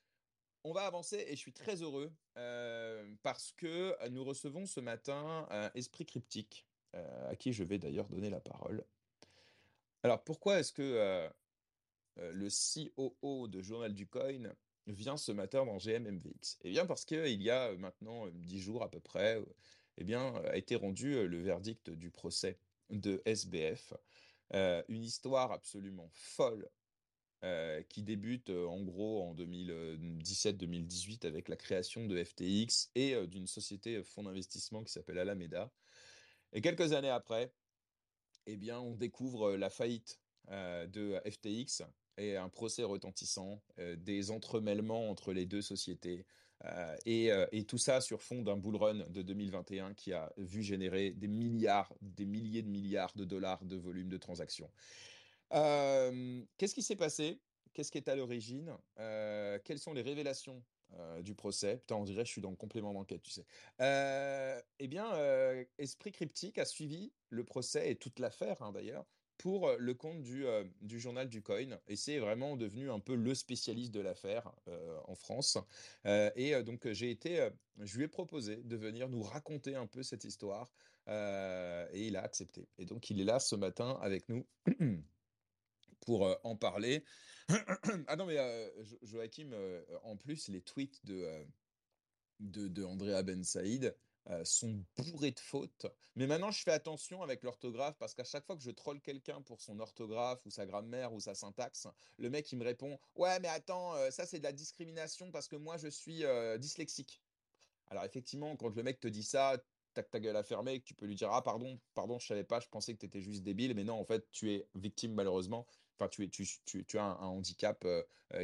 [0.66, 2.10] On va avancer et je suis très heureux
[3.22, 8.30] parce que nous recevons ce matin un esprit cryptique à qui je vais d'ailleurs donner
[8.30, 8.82] la parole.
[10.02, 11.28] Alors pourquoi est-ce que
[12.16, 14.54] le COO de Journal du Coin
[14.86, 18.90] vient ce matin dans GMMVX Eh bien parce qu'il y a maintenant dix jours à
[18.90, 19.44] peu près, euh,
[19.98, 22.58] eh bien, a été rendu euh, le verdict du procès
[22.90, 23.94] de SBF.
[24.54, 26.68] Euh, une histoire absolument folle
[27.44, 33.26] euh, qui débute euh, en gros en 2017-2018 avec la création de FTX et euh,
[33.26, 35.70] d'une société fonds d'investissement qui s'appelle Alameda.
[36.52, 37.52] Et quelques années après,
[38.46, 40.20] eh bien, on découvre euh, la faillite
[40.50, 41.82] euh, de FTX
[42.18, 46.26] et un procès retentissant, euh, des entremêlements entre les deux sociétés,
[46.64, 50.32] euh, et, euh, et tout ça sur fond d'un bull run de 2021 qui a
[50.36, 54.70] vu générer des milliards, des milliers de milliards de dollars de volume de transactions.
[55.50, 57.40] Qu'est-ce qui s'est passé?
[57.72, 58.76] Qu'est-ce qui est à l'origine?
[58.96, 60.64] Quelles sont les révélations
[61.22, 61.76] du procès?
[61.76, 63.44] Putain, on dirait je suis dans le complément d'enquête, tu sais.
[64.78, 65.12] Eh bien,
[65.78, 69.06] Esprit Cryptique a suivi le procès et toute l'affaire, hein, d'ailleurs,
[69.38, 70.44] pour le compte du,
[71.00, 71.78] journal du coin.
[71.88, 74.52] Et c'est vraiment devenu un peu le spécialiste de l'affaire
[75.06, 75.58] en France.
[76.04, 77.48] Et donc, j'ai été,
[77.80, 80.72] je lui ai proposé de venir nous raconter un peu cette histoire.
[81.08, 82.68] et il a accepté.
[82.78, 84.46] Et donc, il est là ce matin avec nous.
[86.00, 87.04] pour en parler.
[88.06, 88.36] ah non, mais
[88.82, 89.50] Jo- Joachim,
[90.02, 91.46] en plus, les tweets de,
[92.40, 93.94] de, de Andrea Ben Saïd
[94.30, 95.84] euh, sont bourrés de fautes.
[96.16, 99.42] Mais maintenant, je fais attention avec l'orthographe parce qu'à chaque fois que je troll quelqu'un
[99.42, 103.38] pour son orthographe ou sa grammaire ou sa syntaxe, le mec, il me répond Ouais,
[103.40, 107.20] mais attends, euh, ça, c'est de la discrimination parce que moi, je suis euh, dyslexique.
[107.88, 109.58] Alors effectivement, quand le mec te dit ça,
[109.94, 112.60] que ta gueule à fermer tu peux lui dire ah pardon, pardon, je savais pas,
[112.60, 115.66] je pensais que tu étais juste débile, mais non, en fait, tu es victime malheureusement.
[115.98, 117.86] Enfin, tu es, tu, tu, tu as un, handicap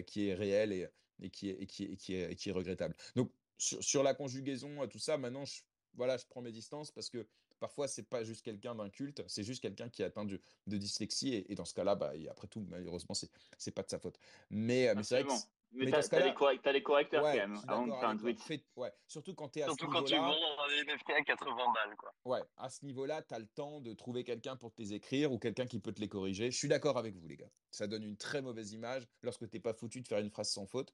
[0.06, 0.88] qui est réel et,
[1.22, 1.96] et qui est, et qui et
[2.36, 2.94] qui est, regrettable.
[3.16, 5.62] Donc sur, la conjugaison, tout ça, maintenant, je,
[5.94, 7.26] voilà, je prends mes distances parce que
[7.58, 10.76] parfois c'est pas juste quelqu'un d'un culte, c'est juste quelqu'un qui est atteint de, de
[10.78, 13.90] dyslexie et, et dans ce cas-là, bah, et après tout, malheureusement, c'est c'est pas de
[13.90, 14.18] sa faute.
[14.50, 15.40] Mais, euh, mais c'est vrai que.
[15.72, 17.90] Mais mais t'as t'as les, correct- t'as les correcteurs ouais, quand même suis avant de
[17.90, 18.44] d'accord faire un avec toi.
[18.46, 18.60] tweet.
[18.60, 20.32] Fais- ouais, surtout quand tu es à ce Surtout quand tu niveau-là.
[20.56, 22.12] vends un NFT à 80 balles, quoi.
[22.24, 25.30] Ouais, à ce niveau-là, tu as le temps de trouver quelqu'un pour te les écrire
[25.30, 26.50] ou quelqu'un qui peut te les corriger.
[26.50, 27.50] Je suis d'accord avec vous, les gars.
[27.70, 30.66] Ça donne une très mauvaise image lorsque t'es pas foutu de faire une phrase sans
[30.66, 30.92] faute.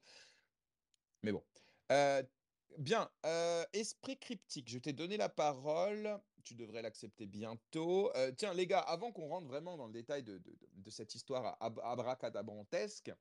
[1.23, 1.43] Mais bon.
[1.91, 2.21] Euh,
[2.77, 6.19] bien, euh, esprit cryptique, je t'ai donné la parole.
[6.43, 8.15] Tu devrais l'accepter bientôt.
[8.15, 11.57] Euh, tiens, les gars, avant qu'on rentre vraiment dans le détail de, de- cette histoire
[11.59, 13.11] ab- abracadabrantesque,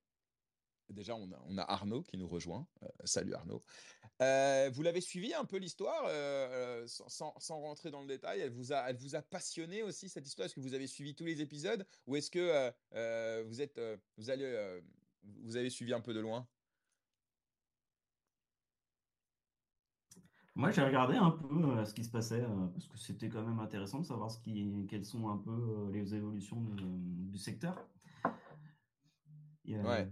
[0.90, 2.68] déjà, on a, on a Arnaud qui nous rejoint.
[3.04, 3.64] salut Arnaud.
[4.20, 6.08] vous l'avez suivi un peu l'histoire,
[6.86, 8.40] sans, sans, rentrer dans le détail.
[8.40, 10.46] Elle vous a, elle vous a passionné aussi cette histoire?
[10.46, 11.84] Est-ce que vous avez suivi tous les épisodes?
[12.06, 12.72] Ou est-ce que
[13.42, 13.80] vous êtes,
[14.16, 14.80] vous allez,
[15.24, 16.48] vous avez suivi un peu de loin?
[20.56, 23.42] Moi, j'ai regardé un peu euh, ce qui se passait euh, parce que c'était quand
[23.42, 27.86] même intéressant de savoir ce qui, quelles sont un peu euh, les évolutions du secteur.
[29.66, 30.08] ouais.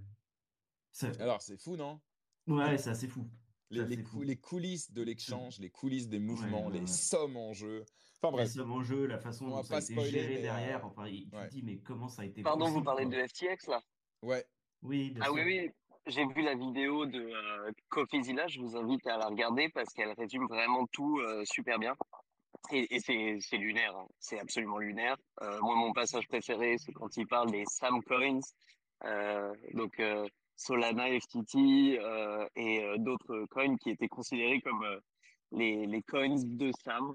[1.19, 1.99] Alors, c'est fou, non?
[2.47, 3.27] Ouais, c'est assez fou.
[3.71, 7.87] Les, les, coulisses de l'échange, les coulisses des mouvements, les sommes en jeu.
[8.19, 8.47] Enfin bref.
[8.47, 10.85] Les sommes en jeu, la façon dont ça a été géré derrière.
[10.85, 13.83] Enfin, tu te dis, mais comment ça a été Pardon, vous parlez de FTX là?
[14.21, 14.45] Ouais.
[14.83, 15.71] Oui, bien ah oui, oui
[16.07, 20.13] j'ai vu la vidéo de euh, CoffeeZilla, je vous invite à la regarder parce qu'elle
[20.13, 21.95] résume vraiment tout euh, super bien.
[22.73, 24.07] Et, c'est lunaire, hein.
[24.19, 25.17] c'est absolument lunaire.
[25.43, 28.41] Euh, moi, mon passage préféré, c'est quand il parle des Sam Coins,
[29.05, 30.01] euh, donc
[30.57, 31.99] Solana, FTT
[32.57, 34.83] et d'autres coins qui étaient considérés comme
[35.53, 37.15] les coins de Sam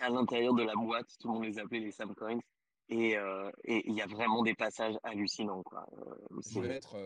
[0.00, 1.06] à l'intérieur de la boîte.
[1.20, 2.40] Tout le monde les appelait les Sam Coins.
[2.92, 3.16] Et
[3.64, 5.62] il y a vraiment des passages hallucinants.
[5.62, 5.86] Quoi.
[6.30, 6.96] je vais mettre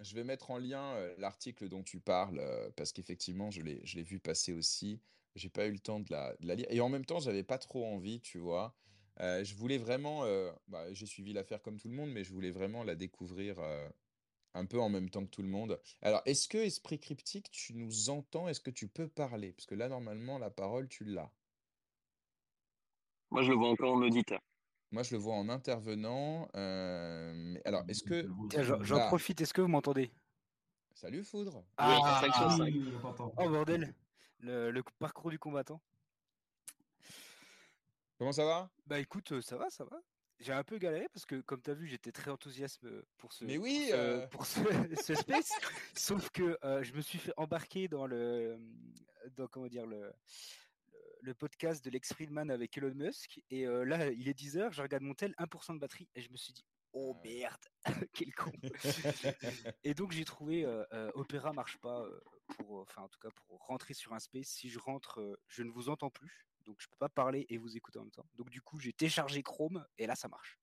[0.00, 2.42] je vais mettre en lien l'article dont tu parles
[2.76, 5.00] parce qu'effectivement, je l'ai, je l'ai vu passer aussi.
[5.34, 6.66] J'ai pas eu le temps de la, de la lire.
[6.70, 8.74] Et en même temps, j'avais pas trop envie, tu vois.
[9.18, 10.24] je voulais vraiment,
[10.68, 13.60] bah, j'ai suivi l'affaire comme tout le monde, mais je voulais vraiment la découvrir
[14.54, 15.80] un peu en même temps que tout le monde.
[16.02, 18.48] Alors, est-ce que Esprit Cryptique, tu nous entends?
[18.48, 19.52] Est-ce que tu peux parler?
[19.52, 21.30] Parce que là, normalement, la parole, tu l'as.
[23.30, 24.40] Moi, je le vois encore en auditeur.
[24.94, 26.48] Moi, je le vois en intervenant.
[26.54, 28.28] Euh, alors, est-ce que.
[28.84, 30.12] J'en profite, est-ce que vous m'entendez?
[30.94, 31.64] Salut Foudre.
[31.76, 32.22] Ah,
[33.36, 33.92] Oh bordel,
[34.38, 35.80] le, parcours du combattant.
[38.18, 38.70] Comment ça va?
[38.86, 40.00] Bah écoute, euh, ça va, ça va.
[40.38, 42.86] J'ai un peu galéré parce que, comme tu as vu, j'étais très enthousiaste
[43.18, 43.90] pour ce, Mais oui,
[44.30, 45.50] pour ce, space.
[45.96, 48.60] Sauf que euh, je me suis fait embarquer dans le,
[49.34, 50.12] dans comment dire le,
[51.24, 53.40] le podcast de Lex Friedman avec Elon Musk.
[53.50, 56.08] Et euh, là, il est 10h, je regarde mon tel, 1% de batterie.
[56.14, 57.60] Et je me suis dit, oh merde,
[58.12, 58.52] quel con.
[59.84, 62.06] et donc, j'ai trouvé euh, euh, Opera marche pas
[62.48, 64.48] pour, enfin, en tout cas, pour rentrer sur un space.
[64.48, 66.46] Si je rentre, je ne vous entends plus.
[66.66, 68.26] Donc, je peux pas parler et vous écouter en même temps.
[68.34, 70.58] Donc, du coup, j'ai téléchargé Chrome et là, ça marche.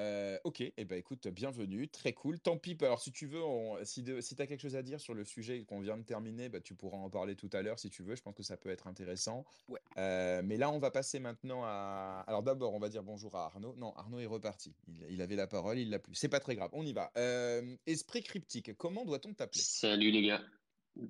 [0.00, 2.40] Euh, ok, et eh ben écoute, bienvenue, très cool.
[2.40, 3.42] Tant pis, alors si tu veux,
[3.84, 6.48] si, si tu as quelque chose à dire sur le sujet qu'on vient de terminer,
[6.48, 8.16] bah, tu pourras en parler tout à l'heure si tu veux.
[8.16, 9.44] Je pense que ça peut être intéressant.
[9.68, 9.78] Ouais.
[9.96, 12.24] Euh, mais là, on va passer maintenant à.
[12.26, 13.76] Alors d'abord, on va dire bonjour à Arnaud.
[13.76, 14.74] Non, Arnaud est reparti.
[15.08, 16.14] Il, avait la parole, il l'a plus.
[16.14, 17.12] C'est pas très grave, on y va.
[17.16, 19.62] Euh, esprit cryptique, comment doit-on t'appeler?
[19.62, 20.42] Salut les gars,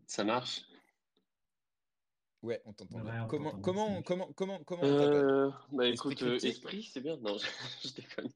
[0.07, 0.63] ça marche?
[2.43, 7.17] Ouais, on t'entend comment, comment, comment, comment, comment, Bah écoute, esprit, c'est bien.
[7.17, 7.39] Non,
[7.83, 8.29] je déconne.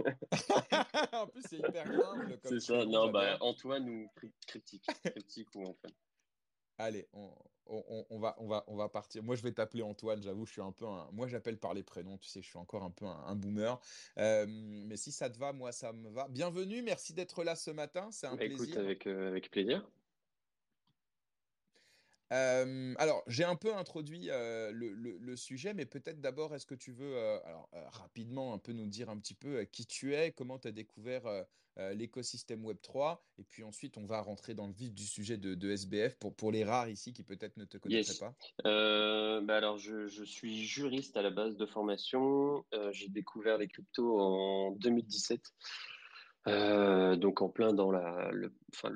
[1.12, 2.38] en plus, c'est hyper simple.
[2.44, 4.08] C'est ça, non, bah, Antoine ou
[4.46, 4.86] cryptique.
[5.04, 5.92] cryptique ou Antoine.
[6.78, 7.30] Allez, on,
[7.66, 9.22] on, on, va, on, va, on va partir.
[9.22, 11.08] Moi, je vais t'appeler Antoine, j'avoue, je suis un peu un...
[11.12, 13.78] Moi, j'appelle par les prénoms, tu sais, je suis encore un peu un, boomer.
[14.18, 16.28] Euh, mais si ça te va, moi, ça me va.
[16.28, 18.62] Bienvenue, merci d'être là ce matin, c'est un bah, plaisir.
[18.62, 19.86] Écoute, avec, euh, avec plaisir
[22.30, 27.68] alors, j'ai un peu introduit le, sujet, mais peut-être d'abord, est-ce que tu veux, alors
[27.92, 31.22] rapidement, un peu nous dire un petit peu qui tu es, comment tu as découvert
[31.94, 36.16] l'écosystème Web3, et puis ensuite, on va rentrer dans le vif du sujet de, SBF
[36.16, 38.34] pour, pour les rares ici qui peut-être ne te connaîtraient pas.
[38.64, 42.64] bah alors, je, je, suis juriste à la base de formation.
[42.92, 45.40] j'ai découvert les cryptos en 2017.
[46.46, 48.30] Euh, donc en plein dans la,
[48.72, 48.90] enfin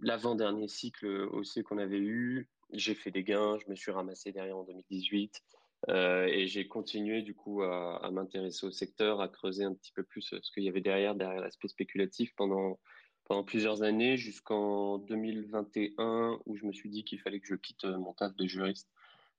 [0.00, 4.58] l'avant-dernier cycle aussi qu'on avait eu, j'ai fait des gains, je me suis ramassé derrière
[4.58, 5.42] en 2018
[5.88, 10.02] euh, et j'ai continué du coup à, m'intéresser au secteur, à creuser un petit peu
[10.02, 12.78] plus ce qu'il y avait derrière, derrière l'aspect spéculatif pendant
[13.24, 17.84] pendant plusieurs années jusqu'en 2021 où je me suis dit qu'il fallait que je quitte
[17.84, 18.90] mon taf de juriste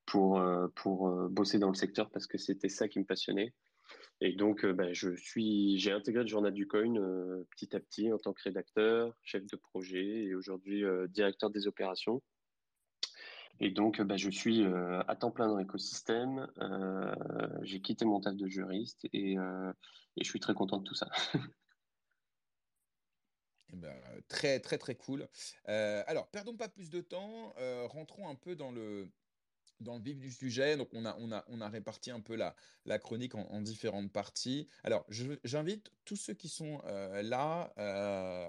[0.05, 3.53] pour euh, pour bosser dans le secteur parce que c'était ça qui me passionnait.
[4.21, 7.79] Et donc, euh, ben, je suis, j'ai intégré le journal du coin euh, petit à
[7.79, 12.21] petit en tant que rédacteur, chef de projet et aujourd'hui euh, directeur des opérations.
[13.61, 16.47] Et donc, ben, je suis à temps plein dans l'écosystème.
[17.63, 21.09] j'ai quitté mon taf de juriste et, je suis très content de tout ça.
[23.71, 23.93] Eh ben,
[24.27, 25.27] très très très cool.
[25.65, 27.53] alors, perdons pas plus de temps,
[27.89, 29.11] rentrons un peu dans le,
[29.79, 30.77] dans le vif du sujet.
[30.77, 34.67] Donc, on a, réparti un peu la, chronique en, différentes parties.
[34.83, 35.05] Alors,
[35.43, 38.47] j'invite tous ceux qui sont euh, là, euh,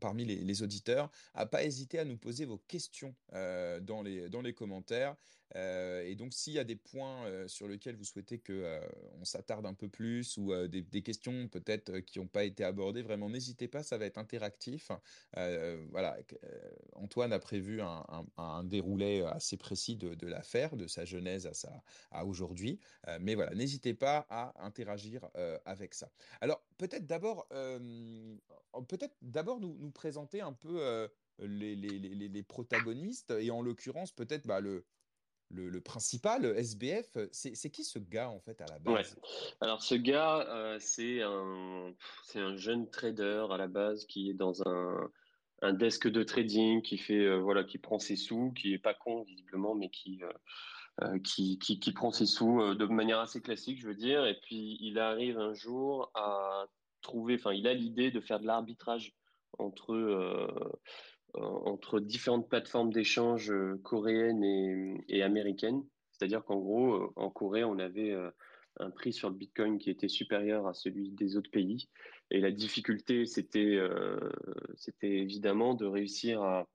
[0.00, 4.28] parmi les, les, auditeurs, à pas hésiter à nous poser vos questions euh, dans, les,
[4.28, 5.16] dans les commentaires.
[5.54, 8.80] Et donc, s'il y a des points sur lesquels vous souhaitez que
[9.20, 13.02] on s'attarde un peu plus ou des, des, questions peut-être qui n'ont pas été abordées,
[13.02, 14.90] vraiment n'hésitez pas, ça va être interactif.
[15.34, 16.16] voilà,
[16.94, 21.48] Antoine a prévu un, déroulé assez précis de, l'affaire, de sa genèse
[22.10, 22.78] à, aujourd'hui.
[23.20, 25.28] mais voilà, n'hésitez pas à interagir
[25.64, 26.10] avec ça.
[26.40, 27.48] Alors, peut-être d'abord,
[28.88, 34.84] peut-être d'abord nous, présenter un peu les, protagonistes et en l'occurrence peut-être bah, le,
[35.50, 39.14] le, le, principal, SBF, c'est qui ce gars en fait à la base?
[39.14, 39.22] Ouais.
[39.60, 41.92] Alors ce gars, euh, c'est un,
[42.34, 45.10] un jeune trader à la base qui est dans un,
[45.62, 48.94] un desk de trading, qui fait euh, voilà, qui prend ses sous, qui est pas
[48.94, 50.32] con visiblement, mais qui euh,
[51.02, 54.26] euh qui, qui, qui, prend ses sous euh, de manière assez classique, je veux dire.
[54.26, 56.66] Et puis il arrive un jour à
[57.00, 59.14] trouver, enfin il a l'idée de faire de l'arbitrage
[59.58, 60.48] entre euh,
[61.34, 65.84] entre différentes plateformes d'échange euh, coréennes et, et américaines.
[66.12, 68.14] C'est-à-dire qu'en gros, euh, en Corée, on avait
[68.80, 71.88] un prix sur le Bitcoin qui était supérieur à celui des autres pays.
[72.30, 74.18] Et la difficulté, c'était euh,
[75.02, 76.68] évidemment de réussir à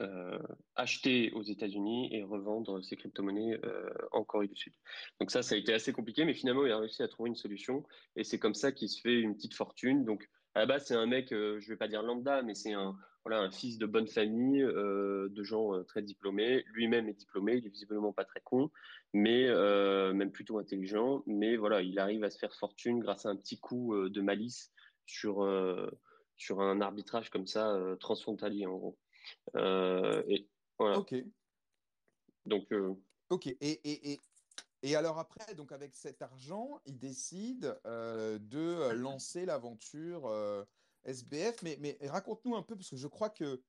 [0.00, 0.38] euh,
[0.74, 4.74] acheter aux États-Unis et revendre ces crypto-monnaies euh, en Corée du Sud.
[5.20, 7.36] Donc ça, ça a été assez compliqué, mais finalement, il a réussi à trouver une
[7.36, 7.82] solution.
[8.14, 10.04] Et c'est comme ça qu'il se fait une petite fortune.
[10.04, 12.74] Donc à la base, c'est un mec, euh, je vais pas dire lambda, mais c'est
[12.74, 12.96] un,
[13.26, 16.62] voilà, un fils de bonne famille, euh, de gens euh, très diplômés.
[16.68, 18.70] Lui-même est diplômé, il est visiblement pas très con,
[19.12, 21.24] mais euh, même plutôt intelligent.
[21.26, 24.70] Mais voilà, il arrive à se faire fortune grâce à un petit coup de malice
[25.06, 25.44] sur
[26.36, 28.98] sur un arbitrage comme ça transfrontalier en gros.
[29.56, 30.48] et
[30.78, 30.98] voilà.
[31.00, 31.16] Ok.
[32.44, 32.68] Donc.
[33.30, 33.48] Ok.
[33.48, 34.20] Et, et, et...
[34.82, 40.30] Et alors après, donc avec cet argent, il décide de lancer l'aventure
[41.06, 41.62] SBF.
[41.62, 43.62] Mais, mais raconte-nous un peu, parce que je crois que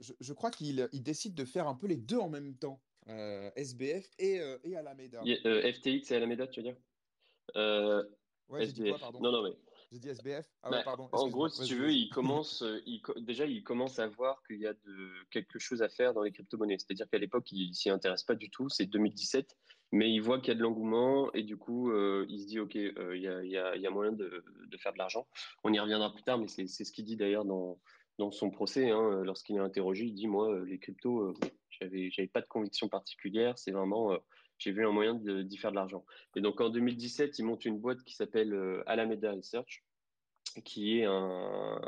[0.00, 2.82] je, je crois qu'il il décide de faire un peu les deux en même temps,
[3.08, 5.22] euh, SBF et, et Alameda.
[5.22, 6.76] FTX et Alameda, tu veux dire?
[8.48, 9.20] Ouais, j'ai dit quoi, pardon?
[9.20, 9.56] Non, non, mais
[9.92, 11.08] j'ai dit SBF ah bah, ouais, pardon.
[11.12, 14.66] En gros, si tu veux, il commence, il, déjà, il commence à voir qu'il y
[14.66, 16.78] a de, quelque chose à faire dans les crypto-monnaies.
[16.78, 18.70] C'est-à-dire qu'à l'époque, il s'y intéresse pas du tout.
[18.70, 19.54] C'est 2017,
[19.92, 22.58] mais il voit qu'il y a de l'engouement et du coup, euh, il se dit,
[22.58, 24.42] OK, euh, il y, a, moyen de,
[24.78, 25.26] faire de l'argent.
[25.64, 27.78] On y reviendra plus tard, mais c'est ce qu'il dit d'ailleurs dans,
[28.30, 28.90] son procès.
[28.90, 31.34] Hein, Lorsqu'il est interrogé, il dit, moi, les cryptos, euh,
[31.80, 33.58] j'avais pas de conviction particulière.
[33.58, 34.16] C'est vraiment,
[34.58, 36.04] j'ai vu un moyen d'y faire de l'argent.
[36.36, 39.84] Et donc, en 2017, il monte une boîte qui s'appelle Alameda Research
[40.64, 41.80] qui est un,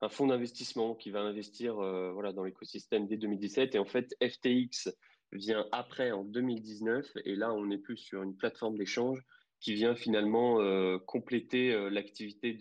[0.00, 3.74] un fonds d'investissement qui va investir euh, voilà, dans l'écosystème dès 2017.
[3.74, 4.90] Et en fait, FTX
[5.32, 7.06] vient après en 2019.
[7.24, 9.22] Et là, on est plus sur une plateforme d'échange
[9.60, 12.56] qui vient finalement euh, compléter euh, l'activité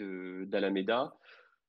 [0.46, 1.16] d'Alameda.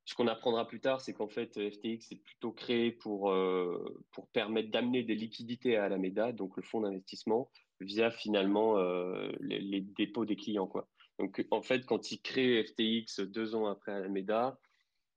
[0.09, 4.27] Ce qu'on apprendra plus tard, c'est qu'en fait, FTX est plutôt créé pour, euh, pour
[4.29, 10.25] permettre d'amener des liquidités à Alameda, donc le fonds d'investissement, via finalement euh, les, dépôts
[10.25, 10.73] des clients.
[11.19, 14.59] Donc, en fait, quand il crée FTX deux ans après Alameda,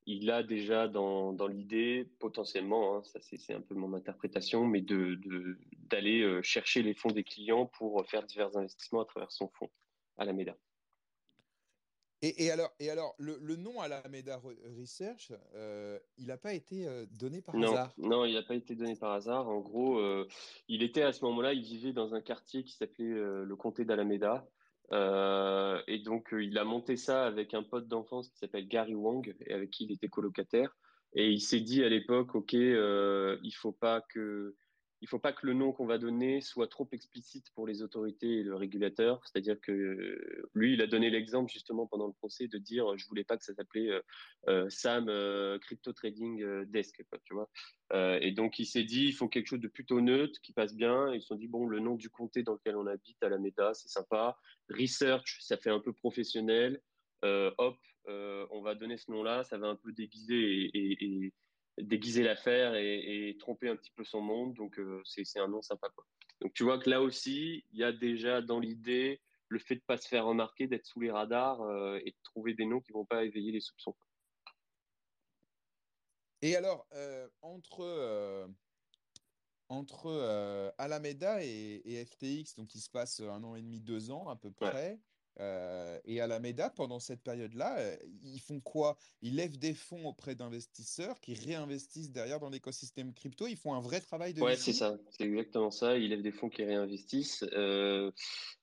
[0.05, 4.81] il a déjà dans, dans l'idée, potentiellement, hein, ça c'est un peu mon interprétation, mais
[4.81, 5.57] d'aller de,
[5.89, 9.69] d'aller euh, chercher les fonds des clients pour faire divers investissements à travers son fonds,
[10.17, 10.57] Alameda.
[12.23, 14.39] Et, et, alors, et alors le, le nom Alameda
[14.77, 17.93] Research, euh, il n'a pas été euh, donné par non, hasard?
[17.97, 19.47] Non, il n'a pas été donné par hasard.
[19.47, 20.27] En gros, euh,
[20.67, 23.85] il était à ce moment-là, il vivait dans un quartier qui s'appelait euh, le comté
[23.85, 24.47] d'Alameda.
[24.91, 28.95] Euh, et donc, euh, il a monté ça avec un pote d'enfance qui s'appelle Gary
[28.95, 30.75] Wong et avec qui il était colocataire.
[31.13, 34.55] Et il s'est dit à l'époque, OK, euh, il faut pas que
[35.01, 38.39] il faut pas que le nom qu'on va donner soit trop explicite pour les autorités
[38.39, 39.19] et le régulateur.
[39.25, 39.97] C'est-à-dire que
[40.53, 43.43] lui, il a donné l'exemple justement pendant le procès de dire, je voulais pas que
[43.43, 43.89] ça s'appelait
[44.47, 47.49] euh, Sam euh, Crypto Trading Desk, tu vois.
[47.93, 50.75] Euh, et donc il s'est dit, il faut quelque chose de plutôt neutre, qui passe
[50.75, 51.11] bien.
[51.13, 53.89] Ils se sont dit, bon, le nom du comté dans lequel on habite, Alameda, c'est
[53.89, 54.37] sympa.
[54.69, 56.79] Research, ça fait un peu professionnel.
[57.23, 61.33] hop, on va donner ce nom-là, ça va un peu déguiser et
[61.77, 64.53] déguiser l'affaire et, et, tromper un petit peu son monde.
[64.55, 65.89] Donc, euh, c'est un nom sympa.
[65.89, 66.05] Quoi.
[66.41, 69.81] Donc, tu vois que là aussi, il y a déjà dans l'idée le fait de
[69.81, 72.93] pas se faire remarquer, d'être sous les radars euh, et de trouver des noms qui
[72.93, 73.95] vont pas éveiller les soupçons.
[76.41, 78.49] Et alors, euh, entre,
[79.69, 84.27] entre Alameda et, et, FTX, donc il se passe un an et demi, deux ans
[84.27, 84.99] à peu près,
[85.39, 88.97] euh, et Alameda, pendant cette période-là, euh, ils font quoi?
[89.21, 93.47] Ils lèvent des fonds auprès d'investisseurs qui réinvestissent derrière dans l'écosystème crypto.
[93.47, 95.97] Ils font un vrai travail de Ouais, c'est ça, c'est exactement ça.
[95.97, 97.45] Ils lèvent des fonds qui réinvestissent.
[97.53, 98.11] Euh,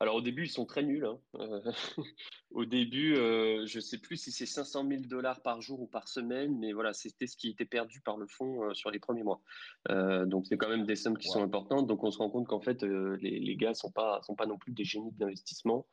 [0.00, 1.06] alors au début, ils sont très nuls.
[1.06, 1.18] hein.
[2.50, 6.58] Au début, je sais plus si c'est 500 000 dollars par jour ou par semaine,
[6.58, 9.42] mais voilà, c'était ce qui était perdu par le fonds sur les premiers mois.
[9.90, 11.86] Donc c'est quand même des sommes qui sont importantes.
[11.86, 14.56] Donc on se rend compte qu'en fait, les, les gars sont pas sont pas non
[14.56, 15.86] plus des génies d'investissement.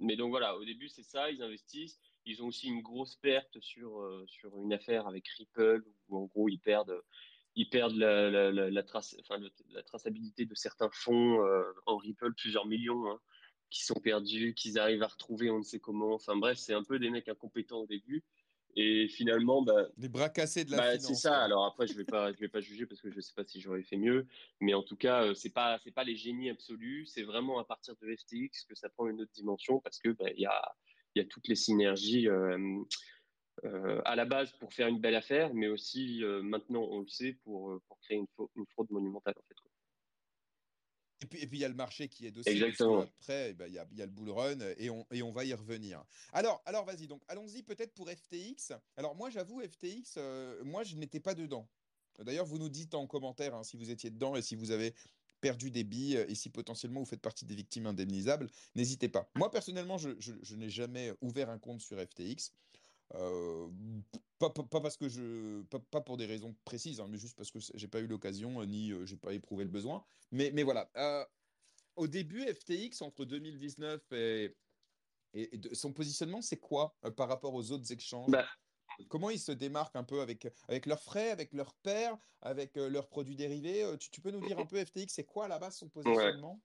[0.00, 2.00] Mais donc voilà, au début, c'est ça, ils investissent.
[2.24, 6.24] Ils ont aussi une grosse perte sur, euh, sur une affaire avec Ripple, où en
[6.26, 7.02] gros, ils perdent,
[7.54, 9.40] ils perdent la, la, trace, enfin,
[9.70, 13.20] la traçabilité de certains fonds euh, en Ripple, plusieurs millions, hein,
[13.70, 16.14] qui sont perdus, qu'ils arrivent à retrouver, on ne sait comment.
[16.14, 18.24] Enfin bref, c'est un peu des mecs incompétents au début.
[18.76, 21.42] Et finalement, bah, Les bras cassés de la bah, c'est ça.
[21.42, 23.60] Alors après, je vais pas, je vais pas juger parce que je sais pas si
[23.60, 24.26] j'aurais fait mieux,
[24.60, 27.06] mais en tout cas, euh, c'est pas, c'est pas les génies absolus.
[27.06, 30.30] C'est vraiment à partir de FTX que ça prend une autre dimension parce que bah,
[30.34, 30.62] il y a,
[31.14, 32.58] il y a toutes les synergies euh,
[33.64, 37.08] euh, à la base pour faire une belle affaire, mais aussi euh, maintenant, on le
[37.08, 39.54] sait, pour pour créer une, fraude monumentale en fait.
[39.54, 39.67] quoi.
[41.20, 43.00] Et puis, et puis, il y a le marché qui aide aussi, Exactement.
[43.02, 45.22] après, eh ben, il y a, il y a le bull run et on, et
[45.22, 46.04] on va y revenir.
[46.32, 48.72] Alors, alors vas-y, donc allons-y peut-être pour FTX.
[48.96, 51.68] Alors moi, j'avoue, FTX, euh, moi, je n'étais pas dedans.
[52.20, 54.94] D'ailleurs, vous nous dites en commentaire hein, si vous étiez dedans et si vous avez
[55.40, 59.30] perdu des billes et si potentiellement vous faites partie des victimes indemnisables, n'hésitez pas.
[59.36, 62.52] Moi, personnellement, je, je- je n'ai jamais ouvert un compte sur FTX.
[63.14, 63.68] Euh,
[64.38, 67.58] pas, pas- parce que je, pas, pour des raisons précises, hein, mais juste parce que
[67.74, 70.04] j'ai pas eu l'occasion euh, ni euh, j'ai pas éprouvé le besoin.
[70.30, 70.90] Mais, mais voilà.
[71.96, 74.54] Au début, FTX entre 2019 et,
[75.34, 78.30] et- de- son positionnement, c'est quoi par rapport aux autres exchanges?
[78.30, 78.46] Bah,
[79.08, 82.88] Comment ils se démarquent un peu avec, avec leurs frais, avec leurs pairs, avec euh,
[82.88, 83.84] leurs produits dérivés?
[83.84, 86.60] Euh, Tu, tu peux nous dire un peu FTX, c'est quoi base son positionnement?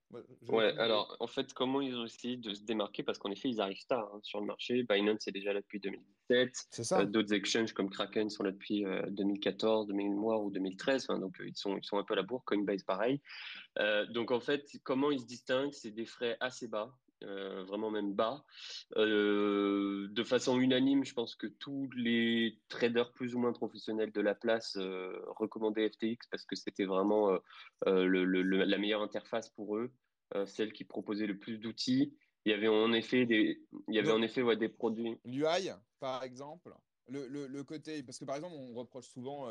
[0.47, 3.03] Ouais, alors en fait, comment ils ont essayé de se démarquer?
[3.03, 4.83] Parce qu'en effet, ils arrivent tard hein, sur le marché.
[4.83, 6.51] Binance est déjà là depuis 2017.
[6.71, 7.05] C'est Euh, ça.
[7.05, 11.05] d'autres exchanges comme Kraken sont là depuis euh, 2014, de mémoire ou 2013.
[11.09, 12.43] Enfin, donc euh, ils sont ils sont un peu à la bourre.
[12.45, 13.21] Coinbase pareil.
[13.79, 15.73] Euh, donc en fait, comment ils se distinguent?
[15.73, 16.93] C'est des frais assez bas,
[17.23, 18.43] euh, vraiment même bas.
[18.97, 24.21] Euh, de façon unanime, je pense que tous les traders plus ou moins professionnels de
[24.21, 27.31] la place euh, recommandaient FTX parce que c'était vraiment
[27.85, 29.91] le, le- le- la meilleure interface pour eux,
[30.45, 32.15] celle qui proposait le plus d'outils.
[32.45, 35.17] Il y avait en effet des, il y avait Donc, en effet ouais, des produits.
[35.25, 35.69] L'UI,
[35.99, 36.73] par exemple,
[37.07, 39.49] le, le- le côté, parce que par exemple, on reproche souvent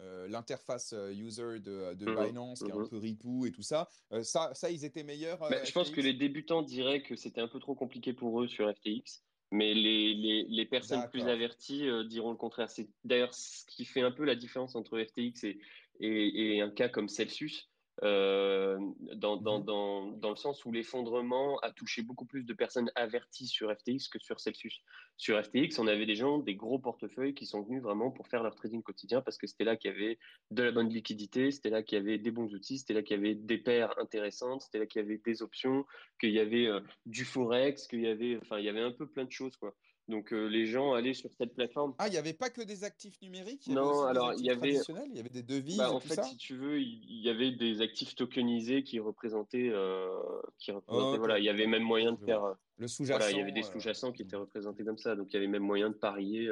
[0.00, 2.88] euh, euh, l'interface euh, user de, de Mhm, Binance qui est un mhm.
[2.88, 3.88] peu ripou et tout ça.
[4.12, 7.40] Euh, ça, ça, ils étaient meilleurs, euh, je pense que les débutants diraient que c'était
[7.40, 11.88] un peu trop compliqué pour eux sur FTX, mais les, les, les personnes plus averties
[11.88, 12.70] euh, diront le contraire.
[12.70, 15.58] C'est d'ailleurs ce qui fait un peu la différence entre FTX et,
[16.00, 17.70] et, et un cas comme Celsius,
[18.02, 18.78] euh,
[19.14, 19.64] dans, dans, Mhm.
[19.64, 24.08] dans, dans le sens où l'effondrement a touché beaucoup plus de personnes averties sur FTX
[24.08, 24.80] que sur Celsius.
[25.16, 28.42] Sur FTX, on avait des gens, des gros portefeuilles qui sont venus vraiment pour faire
[28.42, 30.18] leur trading quotidien parce que c'était là qu'il y avait
[30.50, 33.16] de la bonne liquidité, c'était là qu'il y avait des bons outils, c'était là qu'il
[33.16, 35.84] y avait des paires intéressantes, c'était là qu'il y avait des options,
[36.20, 39.08] qu'il y avait euh, du forex, qu'il y avait, enfin, il y avait un peu
[39.08, 39.76] plein de choses, quoi.
[40.08, 41.94] Donc euh, les gens allaient sur cette plateforme.
[41.98, 44.74] Ah, il n'y avait pas que des actifs numériques, il Non, alors il y avait,
[44.74, 46.24] il y avait des devises bah, et en tout fait, ça?
[46.24, 50.10] si tu veux, il y avait des actifs tokenisés qui représentaient, euh,
[50.58, 53.40] qui représentaient, voilà, il y avait même moyen de faire, euh, Le voilà, il y
[53.40, 53.76] avait des sous-jacent.
[53.76, 56.50] euh, sous-jacents qui étaient représentés comme ça, donc il y avait même moyen de parier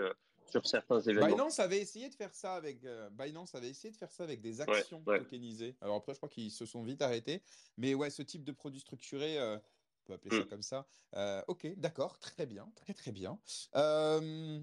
[0.53, 1.29] sur certains événements.
[1.29, 4.41] Binance avait essayé de faire ça avec euh, Binance avait essayé de faire ça avec
[4.41, 5.19] des actions ouais.
[5.19, 5.75] tokenisées.
[5.81, 7.43] Alors après, je crois qu'ils se sont vite arrêtés.
[7.79, 9.59] Mais ouais, ce type de produit structuré, euh,
[10.03, 10.49] peut appeler ça Mm.
[10.49, 10.87] comme ça.
[11.17, 13.39] Euh, ok, d'accord, très bien, très très bien.
[13.77, 14.61] Euh,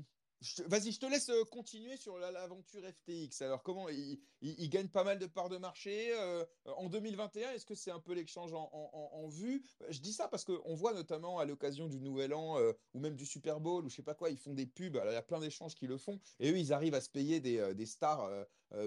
[0.68, 3.42] Vas-y, je te laisse euh, continuer sur la- l'aventure FTX.
[3.42, 6.46] Alors, comment ils il, il gagnent pas mal de parts de marché euh,
[6.78, 9.66] en 2021 Est-ce que c'est un peu l'échange en, en- en- en vue?
[9.90, 12.58] Je dis ça parce qu'on voit notamment à l'occasion du Nouvel An
[12.94, 14.96] ou même du Super Bowl ou je sais pas quoi, ils font des pubs.
[14.96, 17.10] Alors, il y a plein d'échanges qui le font et eux, ils arrivent à se
[17.10, 18.30] payer des, des stars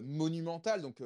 [0.03, 0.80] monumentales.
[0.80, 1.03] Donc,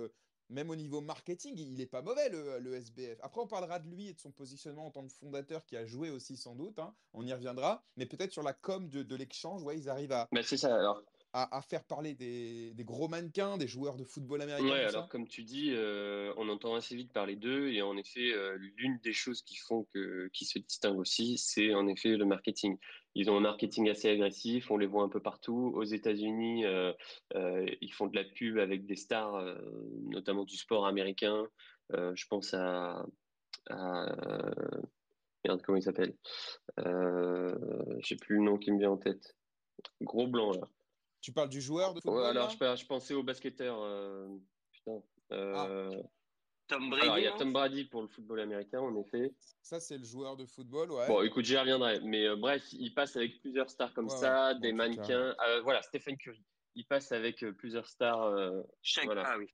[0.49, 3.18] même au niveau marketing, il est pas mauvais le, le SBF.
[3.22, 5.84] Après, on parlera de lui et de son positionnement en tant que fondateur qui a
[5.86, 6.78] joué aussi sans doute.
[6.78, 6.94] hein.
[7.12, 7.84] On y reviendra.
[7.97, 10.74] Mais peut-être sur la com de, de l'échange, ouais, ils arrivent à, Bah, ça.
[10.74, 14.80] Alors, à, à faire parler des, des gros mannequins, des joueurs de football américain, Ouais,
[14.84, 15.09] alors ça.
[15.11, 18.99] comme tu dis, euh, on entend assez vite parler d'eux et en effet, euh, l'une
[19.03, 22.78] des choses qui font que qui se distinguent aussi, c'est en effet le marketing.
[23.18, 25.72] Ils ont un marketing assez agressif, on les voit un peu partout.
[25.74, 26.92] Aux États-Unis, euh,
[27.34, 29.56] euh, ils font de la pub avec des stars, euh,
[30.02, 31.48] notamment du sport américain.
[31.90, 33.06] Je pense à,
[33.70, 34.06] à
[35.46, 36.14] merde, comment il s'appelle?
[36.76, 39.34] J'ai plus le nom qui me vient en tête.
[40.02, 40.68] Gros blanc là.
[41.22, 42.76] Tu parles du joueur de Ouais, football, alors là?
[42.76, 43.78] je, je pensais au basketteur.
[44.72, 45.02] putain.
[45.30, 45.68] Ah,
[46.68, 47.04] Tom Brady.
[47.04, 49.32] Alors, il y a Tom Brady pour le football américain, en effet.
[49.62, 51.06] Ça, c'est le joueur de football, ouais.
[51.06, 52.00] Bon, écoute, j'y reviendrai.
[52.00, 54.60] Mais euh, bref, il passe avec plusieurs stars comme Ouais, ça, ouais.
[54.60, 55.34] des mannequins.
[55.46, 56.42] Euh, voilà, Stephen Curry.
[56.74, 58.22] Il passe avec euh, plusieurs stars.
[58.24, 59.22] euh, Shaq- Voilà.
[59.26, 59.46] Ah oui.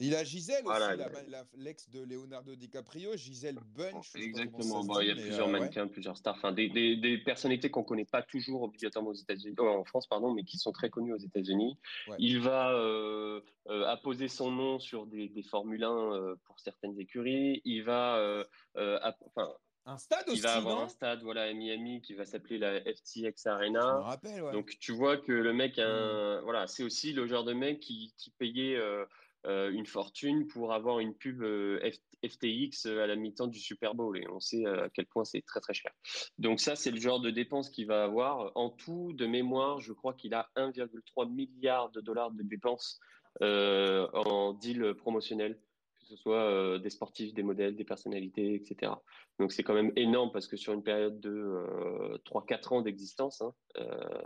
[0.00, 4.16] Il a Gisèle Voilà, aussi, l'ex de Leonardo DiCaprio, Gisèle Bunch.
[4.16, 4.82] Exactement.
[4.84, 5.60] Bon, il y a plusieurs euh, ouais.
[5.60, 9.54] mannequins, plusieurs stars, enfin des, des, des personnalités qu'on connaît pas toujours obligatoirement aux États-Unis,
[9.58, 11.78] oh, en France, pardon, mais qui sont très connues aux États-Unis.
[12.08, 12.16] Ouais.
[12.18, 16.98] Il va euh, euh, apposer son nom sur des, des Formule 1 euh, pour certaines
[16.98, 17.60] écuries.
[17.64, 18.44] Il va, euh,
[18.76, 19.52] euh, enfin,
[19.84, 23.14] Un stade il va avoir un stade, voilà, à Miami qui va s'appeler la FTX
[23.14, 24.00] Je me Arena.
[24.00, 24.52] rappelle, ouais.
[24.52, 26.44] Donc tu vois que le mec, a un- Mm.
[26.44, 29.06] voilà, c'est aussi le genre de mec qui, qui payait euh, euh,
[29.44, 31.80] une fortune pour avoir une pub euh,
[32.24, 35.42] FTX à la mi-temps du Super Bowl et on sait euh, à quel point c'est
[35.42, 35.92] très très cher.
[36.38, 38.52] Donc ça, c'est le genre de dépenses qu'il va avoir.
[38.54, 43.00] En tout, de mémoire, je crois qu'il a 1,3 milliard de dollars de dépenses
[43.42, 45.58] euh, en deal promotionnel,
[46.00, 48.92] que ce soit euh, des sportifs, des modèles, des personnalités, etc.
[49.38, 53.40] Donc c'est quand même énorme parce que sur une période de euh, 3-4 ans d'existence,
[53.42, 54.22] hein, euh,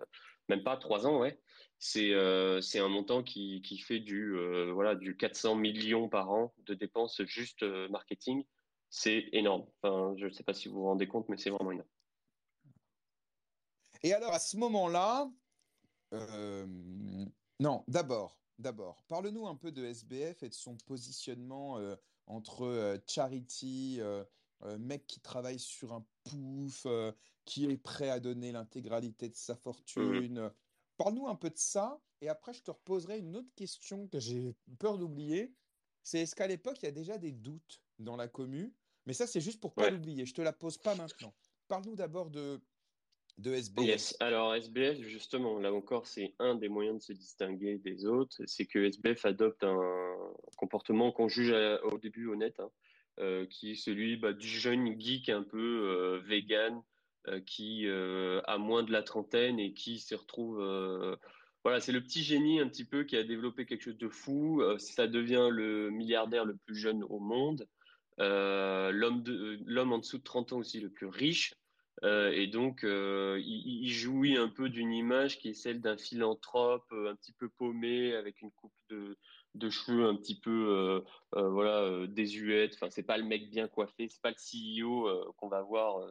[0.49, 1.41] même pas 3 ans, ouais,
[1.79, 6.31] c'est euh, c'est un montant qui, qui fait du, euh, voilà, du 400 millions par
[6.31, 8.45] an de dépenses juste euh, marketing.
[8.89, 9.67] C'est énorme.
[9.83, 11.89] Enfin, je ne sais pas si vous vous rendez compte, mais c'est vraiment énorme.
[14.03, 15.31] Et alors, à ce moment-là,
[17.59, 21.79] non, d'abord, d'abord, parle-nous un peu de SBF et de son positionnement
[22.27, 24.01] entre charity,
[24.65, 27.13] euh, mec qui travaille sur un pouf, euh,
[27.45, 30.51] qui est prêt à donner l'intégralité de sa fortune.
[30.97, 34.57] Parle-nous un peu de ça, et après, je te reposerai une autre question que j'ai
[34.79, 35.55] peur d'oublier.
[36.03, 38.75] C'est est-ce qu'à l'époque, il y a déjà des doutes dans la commu?
[39.05, 39.91] Mais ça, c'est juste pour pas Ouais.
[39.91, 40.25] l'oublier.
[40.27, 41.35] Je te la pose pas maintenant.
[41.69, 42.61] Parle-nous d'abord de,
[43.39, 43.87] de SBF.
[43.87, 44.17] Yes.
[44.21, 48.41] Alors SBF, justement, là encore, c'est un des moyens de se distinguer des autres.
[48.47, 52.71] C'est que SBF adopte un comportement qu'on juge à- au début honnête, hein,
[53.51, 56.83] qui est celui bah, du jeune geek un peu euh, vegan,
[57.29, 60.61] euh, qui euh, a moins de la trentaine et qui se retrouve.
[60.61, 61.17] euh,
[61.65, 64.63] voilà, c'est le petit génie un petit peu qui a développé quelque chose de fou.
[64.63, 67.67] Euh, ça devient le milliardaire le plus jeune au monde.
[68.21, 71.55] Euh, l'homme de, euh, l'homme en dessous de 30 ans aussi le plus riche.
[72.05, 76.85] Euh, et donc, euh, il, jouit un peu d'une image qui est celle d'un philanthrope
[76.93, 79.17] euh, un petit peu paumé, avec une coupe de,
[79.57, 81.01] de cheveux un petit peu euh,
[81.37, 82.75] euh, voilà, euh, désuète.
[82.75, 86.07] Enfin, c'est pas le mec bien coiffé, c'est pas le CEO qu'on va voir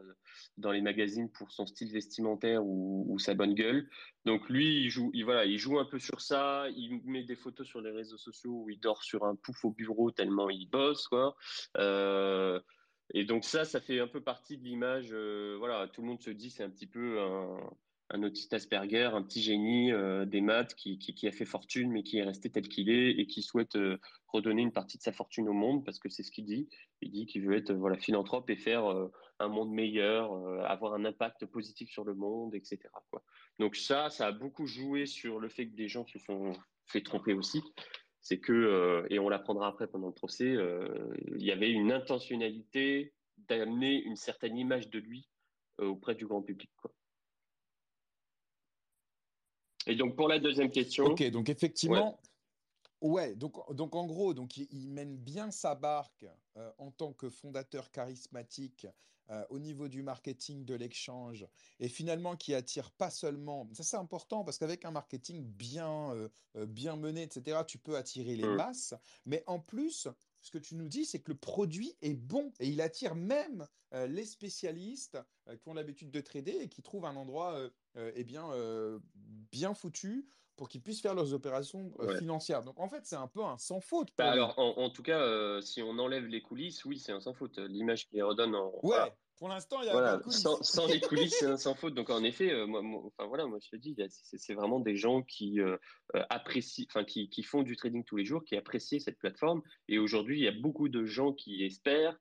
[0.58, 3.90] dans les magazines pour son style vestimentaire ou, sa bonne gueule.
[4.26, 6.68] Donc lui, il joue, il, voilà, il joue un peu sur ça.
[6.76, 9.72] Il met des photos sur les réseaux sociaux où il dort sur un pouf au
[9.72, 11.36] bureau tellement il bosse, quoi.
[13.14, 15.14] Et donc ça, ça fait un peu partie de l'image.
[15.58, 17.58] voilà, tout le monde se dit c'est un petit peu un,
[18.10, 22.18] un autiste Asperger, un petit génie euh, des maths qui, a fait fortune mais qui
[22.18, 23.98] est resté tel qu'il est et qui souhaite euh,
[24.28, 26.70] redonner une partie de sa fortune au monde parce que c'est ce qu'il dit.
[27.02, 28.86] Il dit qu'il veut être euh, voilà philanthrope et faire
[29.40, 30.34] un monde meilleur,
[30.66, 32.80] avoir un impact positif sur le monde, etc.
[33.60, 36.54] Donc ça, ça a beaucoup joué sur le fait que des gens se sont
[36.86, 37.62] fait tromper aussi
[38.22, 40.56] c'est que, et on l'apprendra après pendant le procès,
[41.36, 45.30] il y avait une intentionnalité d'amener une certaine image de lui
[45.78, 46.72] auprès du grand public.
[49.88, 52.20] Et donc pour la deuxième question, Ok, donc effectivement,
[53.02, 56.26] ouais, donc, donc en gros, donc il, il mène bien sa barque
[56.58, 58.88] euh, en tant que fondateur charismatique
[59.32, 61.48] euh, au niveau du marketing, de l'échange,
[61.80, 66.30] et finalement qui attire pas seulement, ça c'est important parce qu'avec un marketing bien, euh,
[66.68, 68.56] bien mené, etc., tu peux attirer les Mm.
[68.56, 68.94] masses,
[69.26, 70.08] mais en plus,
[70.42, 73.68] ce que tu nous dis, c'est que le produit est bon et il attire même
[73.94, 75.18] euh, les spécialistes
[75.48, 78.50] euh, qui ont l'habitude de trader et qui trouvent un endroit euh, euh, eh bien,
[78.52, 79.00] euh,
[79.52, 80.28] bien foutu
[80.58, 82.18] pour qu'ils puissent faire leurs opérations euh, Ouais.
[82.18, 82.64] financières.
[82.64, 84.10] Donc en fait, c'est un peu un sans faute.
[84.18, 87.20] bah alors en, en tout cas, euh, si on enlève les coulisses, oui, c'est un
[87.20, 87.58] sans faute.
[87.58, 89.16] L'image qu'il redonne en, ouais, voilà.
[89.38, 90.42] pour l'instant, il y a Voilà, coulisses.
[90.42, 91.94] sans, sans les coulisses, c'est un sans faute.
[91.94, 95.22] Donc en effet, moi, moi- enfin voilà, moi je te dis, c'est vraiment des gens
[95.24, 95.60] qui
[96.30, 99.62] apprécient, enfin qui, qui font du trading tous les jours, qui apprécient cette plateforme.
[99.90, 102.18] Et aujourd'hui, il y a beaucoup de gens qui espèrent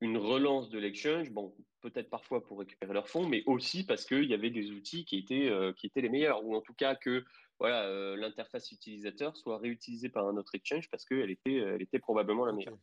[0.00, 1.30] une relance de l'exchange.
[1.30, 5.04] Bon, peut-être parfois pour récupérer leurs fonds, mais aussi parce qu'il y avait des outils
[5.04, 7.24] qui étaient euh, qui étaient les meilleurs, ou en tout cas que
[7.58, 11.98] voilà euh, l'interface utilisateur soit réutilisée par un autre exchange parce qu'elle était elle était
[11.98, 12.78] probablement la meilleure.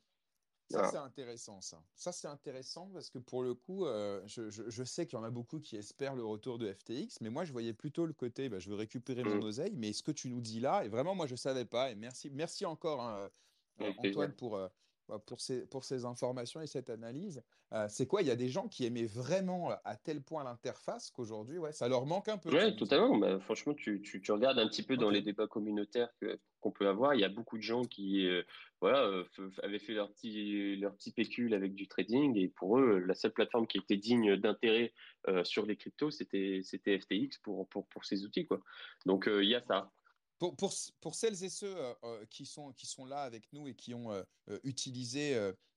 [0.69, 0.89] Ça, Voilà.
[0.89, 1.85] c'est intéressant, ça.
[1.93, 5.21] Ça, c'est intéressant parce que pour le coup, euh, je, je- je sais qu'il y
[5.21, 8.13] en a beaucoup qui espèrent le retour de FTX, mais moi, je voyais plutôt le
[8.13, 9.43] côté, bah, je veux récupérer mon Mm.
[9.43, 11.95] oseille, mais ce que tu nous dis là, et vraiment, moi, je savais pas, et
[11.95, 13.29] merci, merci encore, hein,
[13.97, 14.35] Antoine, plaisir.
[14.35, 14.57] pour,
[15.19, 17.43] pour ces, pour ces informations et cette analyse.
[17.87, 18.21] c'est quoi?
[18.21, 21.87] Il y a des gens qui aimaient vraiment à tel point l'interface qu'aujourd'hui, ouais, ça
[21.87, 22.49] leur manque un peu.
[22.49, 23.17] Oui, totalement.
[23.17, 26.09] Bah, franchement, tu, tu, tu, regardes un petit peu dans les débats communautaires
[26.61, 27.15] qu'on peut avoir.
[27.15, 28.27] Il y a beaucoup de gens qui
[28.81, 29.09] voilà,
[29.63, 33.31] avaient fait leur petit, leur petit pécule avec du trading et pour eux, la seule
[33.31, 34.93] plateforme qui était digne d'intérêt
[35.43, 38.45] sur les cryptos, c'était FTX pour, pour, pour ces outils.
[38.45, 38.59] Quoi.
[39.05, 39.91] Donc, il y a ça.
[40.51, 41.75] Pour, celles et ceux
[42.29, 44.11] qui, sont, qui sont là avec nous et qui ont
[44.63, 45.35] utilisé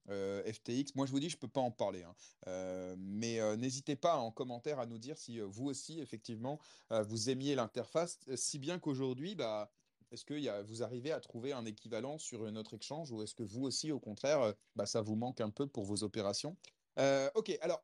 [0.09, 2.05] FTX, moi je vous dis, je ne peux pas en parler.
[2.05, 2.97] Hein.
[2.99, 6.59] mais n'hésitez pas en commentaire à nous dire si vous aussi, effectivement,
[6.91, 9.71] vous aimiez l'interface, si bien qu'aujourd'hui, bah,
[10.11, 13.43] est-ce que vous arrivez à trouver un équivalent sur une autre échange ou est-ce que
[13.43, 16.57] vous aussi, au contraire, bah, ça vous manque un peu pour vos opérations?
[17.35, 17.83] Ok, alors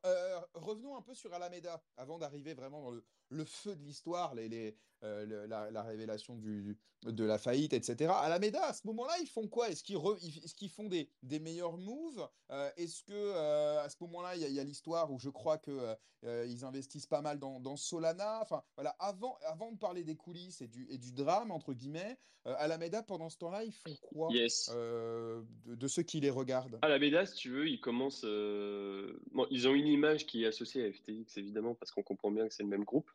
[0.55, 4.49] revenons un peu sur Alameda avant d'arriver vraiment dans le, le feu de l'histoire, les,
[4.49, 8.13] les, euh, la, révélation du, de la faillite, etc.
[8.15, 9.69] À la Méda, à ce moment-là, ils font quoi?
[9.69, 12.29] Est-ce qu'ils est font des, des, meilleurs moves?
[12.53, 15.97] Euh, Est-ce que euh, à ce moment-là, il y a, l'histoire où je crois que
[16.25, 18.39] ils investissent pas mal dans, dans, Solana?
[18.43, 18.91] Enfin, voilà.
[19.01, 22.79] Avant, avant de parler des coulisses et du, et du drame entre guillemets, à la
[22.79, 26.79] Méda, pendant ce temps-là, ils font quoi de, ceux qui les regardent?
[26.83, 28.25] À la Méda, si tu veux, ils commencent.
[28.25, 32.47] Bon, ils ont une image qui est associée à FTX évidemment parce qu'on comprend bien
[32.47, 33.11] que c'est le même groupe.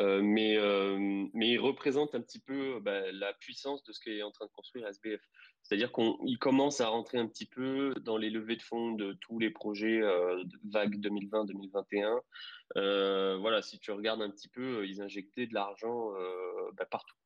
[0.00, 4.22] Euh, mais, euh, mais il représente un petit peu bah, la puissance de ce qu'est
[4.22, 5.20] en train de construire SBF.
[5.62, 9.38] C'est-à-dire qu'il commence à rentrer un petit peu dans les levées de fonds de tous
[9.38, 12.20] les projets euh, vague 2020-2021.
[12.78, 16.12] Euh, voilà, si tu regardes un petit peu, ils injectaient de l'argent
[16.74, 17.16] bah, partout.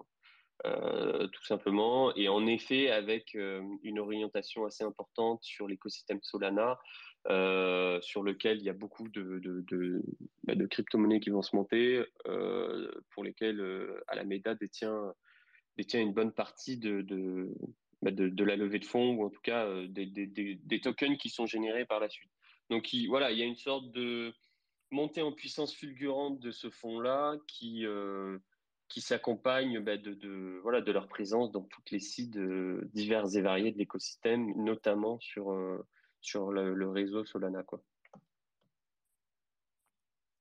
[0.65, 2.15] Tout simplement.
[2.17, 6.77] Et en effet, avec une orientation assez importante sur l'écosystème Solana,
[7.29, 10.03] euh, sur lequel il y a beaucoup de, de,
[10.45, 15.13] bah, crypto-monnaies qui vont se monter, euh, pour lesquelles euh, Alameda détient,
[15.77, 17.53] détient une bonne partie de, de,
[18.01, 21.29] bah, de, la levée de fonds, ou en tout cas des, des, des, tokens qui
[21.29, 22.31] sont générés par la suite.
[22.71, 24.33] Donc il, voilà, il y a une sorte de
[24.93, 27.85] montée en puissance fulgurante de ce fonds-là qui,
[28.89, 32.39] qui s'accompagne bah, de, voilà, de leur présence dans toutes les sites
[32.93, 35.53] divers et variés de l'écosystème, notamment sur
[36.27, 37.63] sur le, réseau Solana.
[37.63, 37.81] Quoi.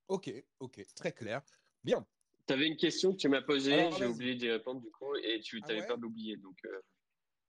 [0.08, 1.42] Ok, ok, très clair.
[1.84, 2.04] Bien.
[2.46, 5.40] Tu avais une question que tu m'as posée, j'ai oublié d'y répondre du coup, et
[5.40, 6.36] tu n'avais ah pas d'oublier.
[6.36, 6.80] Donc, euh.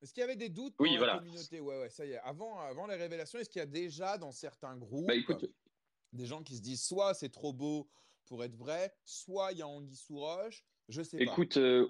[0.02, 1.60] Est-ce qu'il y avait des doutes dans la communauté?
[1.60, 2.20] Ouais, ouais, ça y est.
[2.20, 5.36] Avant, avant les révélations, est-ce qu'il y a déjà dans certains groupes bah,
[6.14, 7.90] des gens qui se disent soit c'est trop beau
[8.26, 10.64] pour être vrai, soit il y a Anguille sous roche,
[11.20, 11.90] Écoute, euh,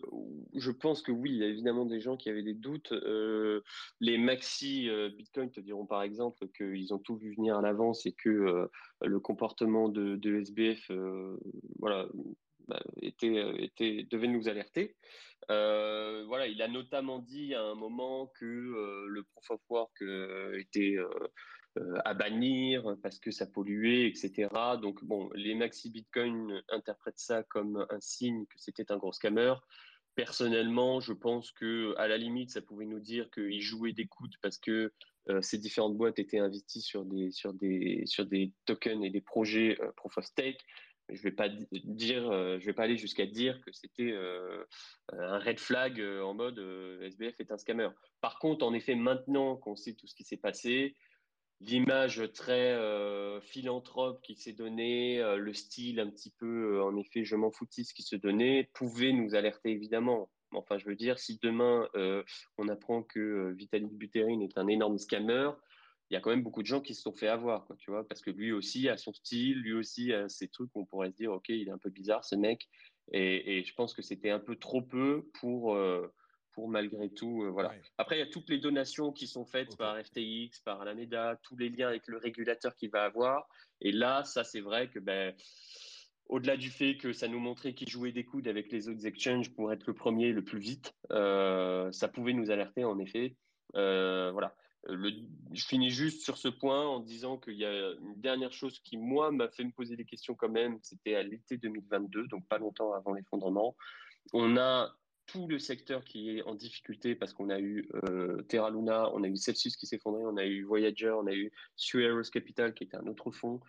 [0.56, 2.92] je pense que oui, il y a évidemment des gens qui avaient des doutes.
[2.94, 3.62] Euh,
[4.00, 8.08] les maxi euh, Bitcoin te diront par exemple qu'ils ont tout vu venir à l'avance
[8.08, 8.68] et que
[9.02, 10.92] le comportement de, SBF,
[11.78, 12.08] voilà,
[12.68, 14.96] bah, était, était, devait nous alerter.
[15.48, 20.02] voilà, il a notamment dit à un moment que le proof of work
[20.56, 20.96] était
[22.06, 24.50] à bannir parce que ça polluait, etc.
[24.82, 29.54] Donc bon, les maxi Bitcoin interprètent ça comme un signe que c'était un gros scammer.
[30.16, 34.36] Personnellement, je pense que à la limite, ça pouvait nous dire qu'ils jouaient des coudes
[34.42, 34.92] parce que
[35.30, 39.22] euh, ces différentes boîtes étaient investies sur des sur des sur des tokens et des
[39.22, 40.64] projets euh, proof of stake.
[41.10, 42.24] Je vais pas dire,
[42.60, 44.14] je vais pas aller jusqu'à dire que c'était
[45.14, 46.60] un red flag en mode
[47.02, 47.88] SBF est un scammer.
[48.20, 50.98] Par contre, en effet, maintenant qu'on sait tout ce qui s'est passé,
[51.60, 56.96] l'image très euh, philanthrope qui s'est donnée, euh, le style un petit peu, euh, en
[56.96, 60.30] effet, je m'en foutisse qui se donnait, pouvait nous alerter évidemment.
[60.52, 61.90] Enfin, je veux dire, si demain
[62.58, 65.52] on apprend que Vitalik Buterin est un énorme scammer,
[66.10, 68.08] il y a quand même beaucoup de gens qui se sont fait avoir, tu vois,
[68.08, 71.12] parce que lui aussi a son style, lui aussi a ces trucs où on pourrait
[71.12, 72.70] se dire, ok, il est un peu bizarre ce mec,
[73.12, 75.78] et je pense que c'était un peu trop peu pour
[76.66, 77.44] malgré tout.
[77.44, 77.72] Euh, voilà.
[78.00, 81.56] Après, il y a toutes les donations qui sont faites par FTX, par Alameda, tous
[81.58, 83.48] les liens avec le régulateur qu'il va avoir.
[83.82, 85.36] Et là, ça, c'est vrai que ben,
[86.30, 89.54] au-delà du fait que ça nous montrait qu'il jouait des coudes avec les autres exchanges
[89.54, 93.36] pour être le premier le plus vite, euh, ça pouvait nous alerter en effet.
[93.76, 94.56] Euh, voilà.
[94.90, 95.12] Le,
[95.52, 98.98] je finis juste sur ce point en disant qu'il y a une dernière chose qui,
[98.98, 100.80] moi, m'a fait me poser des questions quand même.
[100.82, 103.76] C'était à l'été 2022, donc pas longtemps avant l'effondrement.
[104.34, 104.96] On a
[105.28, 109.24] tout le secteur qui est en difficulté parce qu'on a eu euh, Terra Luna, on
[109.24, 112.86] a eu Celsius qui s'effondrait, on a eu Voyager, on a eu Sueros Capital qui
[112.86, 113.60] était un autre fonds.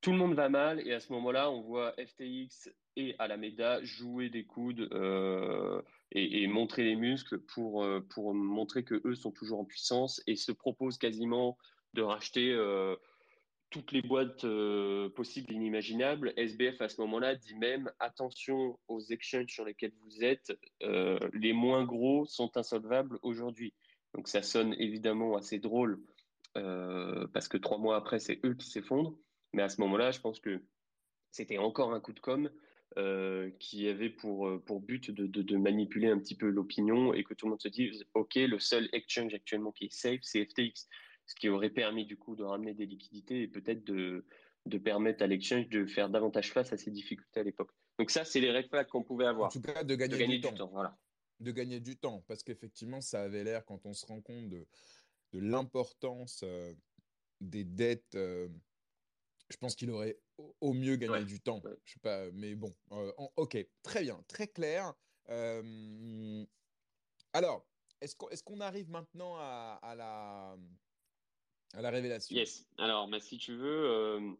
[0.00, 4.30] Tout le monde va mal et à ce moment-là, on voit FTX et Alameda jouer
[4.30, 9.60] des coudes euh, et, montrer les muscles pour, euh, pour montrer que eux sont toujours
[9.60, 11.56] en puissance et se proposent quasiment
[11.94, 12.56] de racheter
[13.72, 16.32] toutes les boîtes euh, possibles et inimaginables.
[16.36, 20.52] SBF, à ce moment-là, dit même attention aux exchanges sur lesquels vous êtes,
[20.82, 23.72] euh, les moins gros sont insolvables aujourd'hui.
[24.14, 26.00] Donc ça sonne évidemment assez drôle
[27.32, 29.16] parce que trois mois après, c'est eux qui s'effondrent.
[29.54, 30.62] Mais à ce moment-là, je pense que
[31.30, 32.50] c'était encore un coup de com'
[33.58, 37.46] qui avait pour, pour but de, de, manipuler un petit peu l'opinion et que tout
[37.46, 40.88] le monde se dise, OK, le seul exchange actuellement qui est safe, c'est FTX,
[41.26, 44.24] ce qui aurait permis du coup de ramener des liquidités et peut-être de,
[44.66, 47.70] de permettre à l'exchange de faire davantage face à ces difficultés à l'époque.
[47.98, 49.48] Donc ça, c'est les red qu'on pouvait avoir.
[49.48, 50.70] En tout cas, de gagner, du, temps.
[50.72, 50.98] Voilà.
[51.40, 54.66] De gagner du temps, parce qu'effectivement, ça avait l'air, quand on se rend compte de,
[55.32, 56.44] de l'importance
[57.40, 58.16] des dettes
[59.52, 60.18] je pense qu'il aurait
[60.60, 61.62] au mieux gagné du temps.
[61.84, 64.94] Je sais pas, mais bon, euh, ok, très bien, très clair.
[67.32, 67.66] alors,
[68.00, 70.56] est-ce qu'on arrive maintenant à, la,
[71.74, 72.66] à la révélation Yes.
[72.78, 74.36] Alors, bah, si tu veux,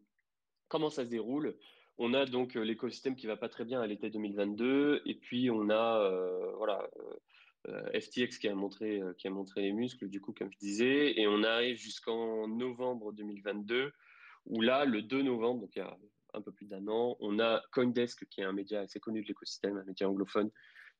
[0.67, 1.55] comment ça se déroule?
[1.97, 5.51] On a donc euh, l'écosystème qui va pas très bien à l'été 2022, et puis
[5.51, 6.89] on a euh, voilà.
[7.97, 11.27] FTX qui a montré qui a montré les muscles du coup comme je disais et
[11.27, 13.93] on arrive jusqu'en novembre 2022
[14.45, 15.97] où là, le 2 novembre, donc il y a
[16.33, 19.27] un peu plus d'un an, on a Coindesk, qui est un média assez connu de
[19.27, 20.49] l'écosystème, un média anglophone,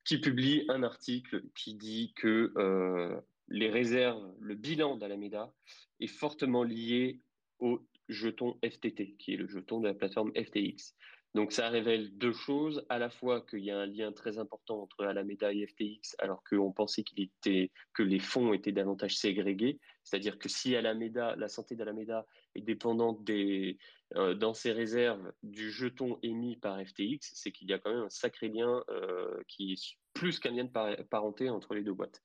[0.06, 5.54] qui publie un article qui dit que euh, les réserves, le bilan d'Alameda
[6.00, 7.20] est fortement lié
[7.60, 10.96] au jeton FTT, qui est le jeton de la plateforme FTX.
[11.34, 14.84] Donc ça révèle deux choses, à la fois qu'il y a un lien très important
[14.84, 20.38] entre Alameda et FTX, alors qu'on pensait était, que les fonds étaient davantage ségrégés, c'est-à-dire
[20.38, 23.80] que si Alameda, la santé d'Alameda est dépendante des,
[24.16, 28.04] euh, dans ses réserves du jeton émis par FTX, c'est qu'il y a quand même
[28.04, 32.22] un sacré lien euh, qui est plus qu'un lien de parenté entre les deux boîtes.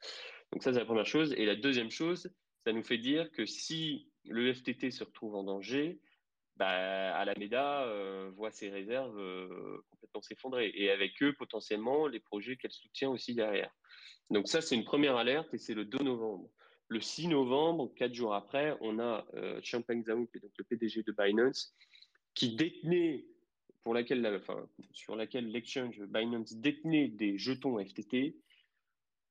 [0.52, 1.34] Donc ça c'est la première chose.
[1.36, 2.30] Et la deuxième chose,
[2.64, 6.00] ça nous fait dire que si le FTT se retrouve en danger,
[6.56, 12.56] bah, Alameda euh, voit ses réserves euh, complètement s'effondrer et avec eux potentiellement les projets
[12.56, 13.70] qu'elle soutient aussi derrière.
[14.30, 16.50] Donc ça c'est une première alerte et c'est le 2 novembre.
[16.88, 20.64] Le 6 novembre, quatre jours après, on a euh, Champagne Zhao, qui est donc le
[20.64, 21.74] PDG de Binance,
[22.34, 23.26] qui détenait
[23.84, 24.42] pour laquelle,
[24.92, 28.36] sur laquelle l'exchange Binance détenait des jetons FTT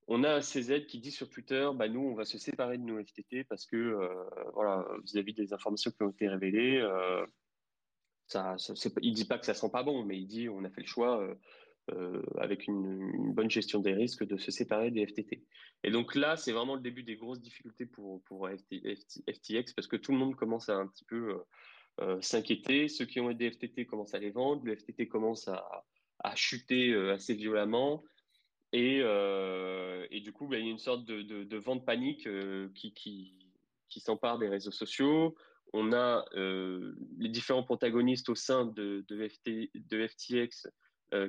[0.08, 3.04] on a CZ qui dit sur Twitter, bah nous, on va se séparer de nos
[3.04, 7.26] FTT parce que, euh, voilà, vis-à-vis des informations qui ont été révélées, euh,
[8.26, 8.56] ça,
[9.02, 10.88] il dit pas que ça sent pas bon, mais il dit, on a fait le
[10.88, 11.28] choix,
[11.92, 15.44] euh, avec une, bonne gestion des risques, de se séparer des FTT.
[15.84, 20.14] Et donc là, c'est vraiment le début des grosses difficultés pour, FTX parce que tout
[20.14, 21.44] le monde commence à un petit peu
[22.22, 22.88] s'inquiéter.
[22.88, 27.36] Ceux qui ont des FTT commencent à les vendre, le FTT commence à chuter assez
[27.36, 28.04] violemment.
[28.74, 32.28] Et, euh, et, du coup, bah, il y a une sorte de, de, de panique
[32.28, 33.34] euh, qui,
[33.90, 35.36] s'empare des réseaux sociaux.
[35.74, 40.68] On a euh, les différents protagonistes au sein de, de, FT, de FTX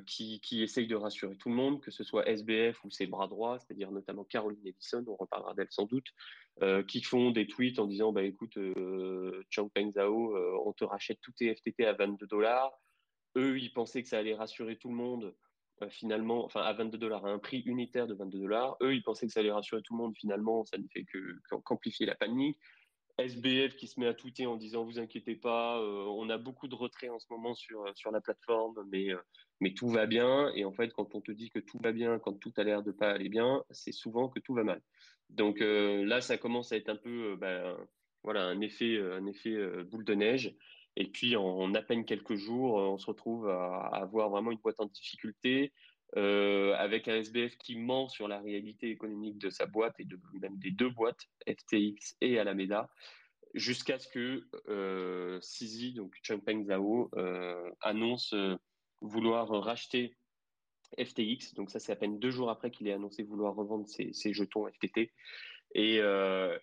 [0.07, 3.59] qui, qui, de rassurer tout le monde, que ce soit SBF ou ses bras droits,
[3.61, 6.09] c'est-à-dire notamment Caroline Ellison, on reparlera d'elle sans doute,
[6.89, 10.37] qui font des tweets en disant bah, écoute, euh, Changpeng Zhao,
[10.67, 12.73] on te rachète tous tes FTT à 22 dollars.
[13.37, 15.35] Eux, ils pensaient que ça allait rassurer tout le monde
[15.83, 18.77] euh, finalement, enfin à 22 dollars, à un prix unitaire de 22 dollars.
[18.83, 20.15] Eux, ils pensaient que ça allait rassurer tout le monde.
[20.17, 22.59] Finalement, ça ne fait que qu'amplifier la panique.
[23.19, 26.69] SBF qui se met à tweeter en disant vous inquiétez pas, euh, on a beaucoup
[26.69, 29.19] de retraits en ce moment sur sur la plateforme, mais euh,
[29.61, 30.53] mais tout va bien.
[30.55, 32.83] Et en fait, quand on te dit que tout va bien, quand tout a l'air
[32.83, 34.81] de pas aller bien, c'est souvent que tout va mal.
[35.31, 37.77] Donc là, ça commence à être un peu, ben,
[38.23, 39.55] voilà, un effet un effet
[39.85, 40.55] boule de neige.
[41.01, 44.59] Et puis, en, à peine quelques jours, euh, on se retrouve à, avoir vraiment une
[44.59, 45.73] boîte en difficulté,
[46.17, 50.07] euh, avec un SBF qui ment sur la réalité économique de sa boîte et
[50.41, 52.91] même des deux boîtes, FTX et Alameda,
[53.55, 57.13] jusqu'à ce que euh, Sisi, donc Changpeng Zhao,
[57.81, 58.35] annonce
[59.01, 60.17] vouloir racheter
[60.99, 61.55] FTX.
[61.55, 64.33] Donc ça, c'est à peine deux jours après qu'il ait annoncé vouloir revendre ses, ses
[64.33, 65.13] jetons FTT.
[65.77, 66.01] Et,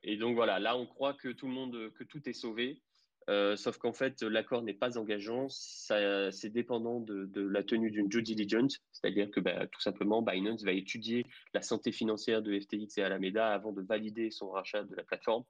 [0.03, 2.81] et, donc voilà, là, on croit que tout le monde, que tout est sauvé.
[3.29, 5.47] Euh, sauf qu'en fait, l'accord n'est pas engageant.
[5.49, 10.71] C'est dépendant de, la tenue d'une due diligence, c'est-à-dire que bah, tout simplement, Binance va
[10.71, 15.03] étudier la santé financière de FTX et Alameda avant de valider son rachat de la
[15.03, 15.43] plateforme.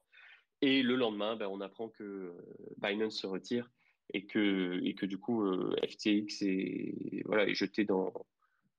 [0.61, 2.31] Et le lendemain, bah, on apprend que euh,
[2.77, 3.69] Binance se retire
[4.13, 8.13] et que, et que du coup, euh, FTX est, voilà, est jeté dans,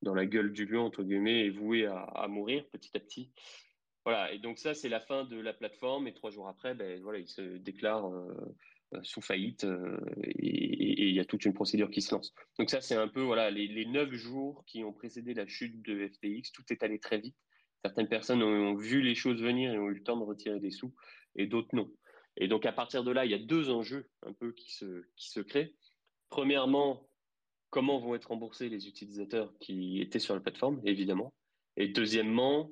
[0.00, 3.30] dans la gueule du lion, entre guillemets, et voué à, mourir petit à petit.
[4.06, 6.06] Voilà, et donc ça, c'est la fin de la plateforme.
[6.06, 8.10] Et trois jours après, ben, voilà, il se déclare
[9.02, 12.32] sous faillite euh, et il y a toute une procédure qui se lance.
[12.58, 16.08] Donc ça, c'est un peu voilà les, neuf jours qui ont précédé la chute de
[16.08, 16.52] FTX.
[16.52, 17.36] Tout est allé très vite.
[17.84, 20.70] Certaines personnes ont, vu les choses venir et ont eu le temps de retirer des
[20.70, 20.94] sous
[21.36, 21.90] et d'autres non.
[22.36, 25.04] Et donc à partir de là, il y a deux enjeux un peu qui se,
[25.16, 25.74] qui se créent.
[26.28, 27.08] Premièrement,
[27.70, 31.34] comment vont être remboursés les utilisateurs qui étaient sur la plateforme, évidemment.
[31.76, 32.70] Et deuxièmement,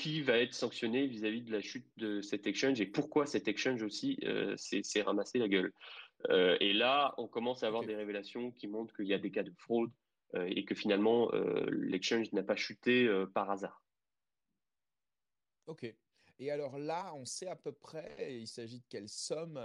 [0.00, 3.82] qui va être sanctionné vis-à-vis de la chute de cet exchange et pourquoi cet exchange
[3.82, 4.18] aussi
[4.56, 5.74] s'est ramassé la gueule.
[6.30, 9.42] et là, on commence à avoir des révélations qui montrent qu'il y a des cas
[9.42, 9.90] de fraude
[10.34, 11.30] et que finalement,
[11.68, 13.82] l'exchange n'a pas chuté par hasard.
[15.66, 15.94] Ok.
[16.38, 19.60] Et alors là, on sait à peu près, il s'agit de quelle somme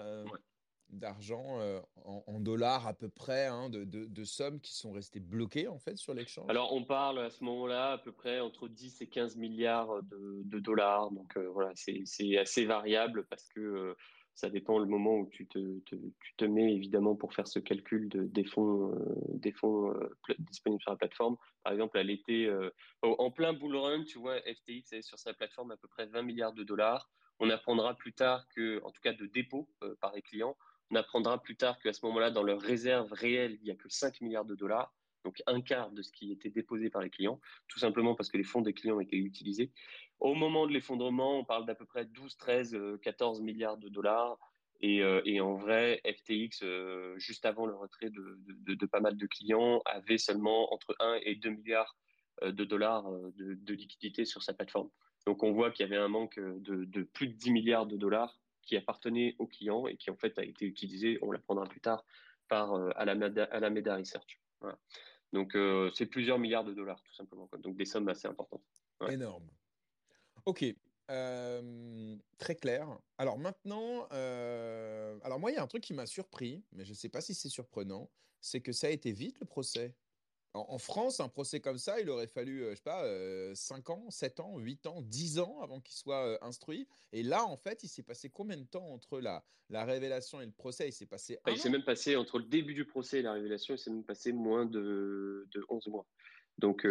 [0.89, 5.79] d'argent euh, en, dollars à peu près, hein, de, sommes qui sont restées bloquées en
[5.79, 9.07] fait sur l'échange Alors on parle à ce moment-là à peu près entre 10 et
[9.07, 11.11] 15 milliards de, dollars.
[11.11, 13.93] Donc euh, voilà, c'est assez variable parce que euh,
[14.33, 18.09] ça dépend le moment où tu te, tu te mets évidemment pour faire ce calcul
[18.09, 18.93] de, des fonds,
[19.29, 19.93] des fonds
[20.39, 21.37] disponibles sur la plateforme.
[21.63, 22.53] Par exemple, à l'été,
[23.01, 26.23] en plein bull run, tu vois, FTX est sur sa plateforme à peu près 20
[26.23, 27.09] milliards de dollars.
[27.39, 29.69] On apprendra plus tard que, en tout cas de dépôt
[30.01, 30.57] par les clients,
[30.91, 33.89] on apprendra plus tard qu'à ce moment-là, dans leur réserve réelle, il n'y a que
[33.89, 37.41] 5 milliards de dollars, donc un quart de ce qui était déposé par les clients,
[37.67, 39.71] tout simplement parce que les fonds des clients étaient utilisés.
[40.19, 44.37] Au moment de l'effondrement, on parle d'à peu près 12, 13, 14 milliards de dollars.
[44.81, 49.81] Et, euh, en vrai, FTX, euh, juste avant le retrait de, pas mal de clients,
[49.85, 51.97] avait seulement entre 1 et 2 milliards
[52.43, 54.89] euh, de dollars de, liquidité sur sa plateforme.
[55.25, 58.37] Donc on voit qu'il y avait un manque de, plus de 10 milliards de dollars
[58.65, 62.03] qui appartenait aux clients et qui en fait a été utilisé, on l'apprendra plus tard,
[62.47, 64.39] par euh, Alameda, Alameda Research.
[65.31, 68.63] Donc euh, c'est plusieurs milliards de dollars tout simplement, donc des sommes assez importantes.
[69.09, 69.49] Énorme.
[70.45, 70.63] Ok,
[71.11, 72.87] euh, très clair.
[73.17, 76.95] Alors maintenant, alors moi il y a un truc qui m'a surpris, mais je ne
[76.95, 78.09] sais pas si c'est surprenant,
[78.41, 79.95] c'est que ça a été vite le procès?
[80.55, 83.03] En, France, un procès comme ça, il aurait fallu, euh, je sais pas,
[83.55, 86.87] 5 euh, ans, 7 ans, 8 ans, 10 ans avant qu'il soit euh, instruit.
[87.11, 90.45] Et là, en fait, il s'est passé combien de temps entre la, la révélation et
[90.45, 90.87] le procès?
[90.87, 93.33] Il s'est passé ah, Il s'est même passé entre le début du procès et la
[93.33, 96.05] révélation, il s'est même passé moins de, de 11 mois.
[96.57, 96.87] Donc,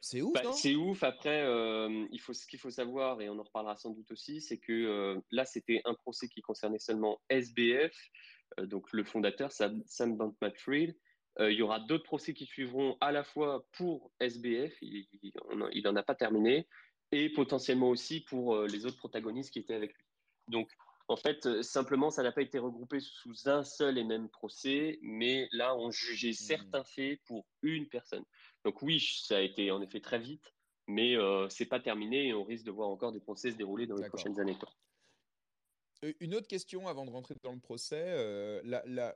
[0.00, 1.02] c'est ouf, bah, C'est ouf.
[1.02, 1.44] Après,
[2.10, 5.20] il faut, ce qu'il faut savoir, et on en reparlera sans doute aussi, c'est que
[5.30, 7.94] là, c'était un procès qui concernait seulement SBF,
[8.62, 10.94] donc le fondateur, Sam, Sam Bankman-Fried, euh,
[11.40, 16.02] il y aura d'autres procès qui suivront à la fois pour SBF, il n'en a
[16.02, 16.66] pas terminé,
[17.12, 20.04] et potentiellement aussi pour euh, les autres protagonistes qui étaient avec lui.
[20.48, 20.70] Donc,
[21.08, 24.98] en fait, euh, simplement, ça n'a pas été regroupé sous un seul et même procès,
[25.02, 26.34] mais là, on jugeait mmh.
[26.34, 28.24] certains faits pour une personne.
[28.64, 30.54] Donc oui, ça a été en effet très vite,
[30.86, 33.86] mais euh, c'est pas terminé et on risque de voir encore des procès se dérouler
[33.86, 34.56] dans les prochaines années.
[36.20, 38.04] Une autre question avant de rentrer dans le procès.
[38.06, 38.60] Euh,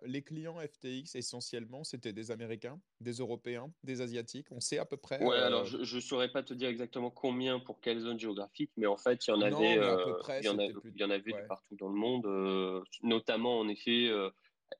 [0.03, 4.49] les clients FTX, essentiellement, c'était des Américains, des Européens, des Asiatiques?
[4.51, 5.23] On sait à peu près.
[5.23, 8.73] Ouais, alors euh, je ne saurais pas te dire exactement combien pour quelle zone géographique,
[8.77, 11.47] mais en fait, il y en avait, euh, il y en, y en avait de
[11.47, 14.11] partout dans le monde, notamment en effet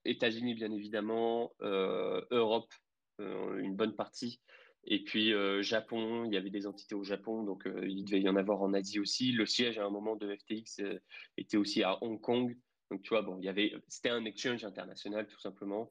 [0.05, 2.73] États-Unis, bien évidemment, Europe,
[3.21, 4.41] une bonne partie.
[4.85, 8.21] Et puis euh, Japon, il y avait des entités au Japon, donc euh, il devait
[8.21, 9.33] y en avoir en Asie aussi.
[9.33, 10.99] Le siège à un moment de FTX euh,
[11.37, 12.57] était aussi à Hong Kong.
[12.91, 15.91] Donc tu vois, bon, il y avait, c'était un exchange international tout simplement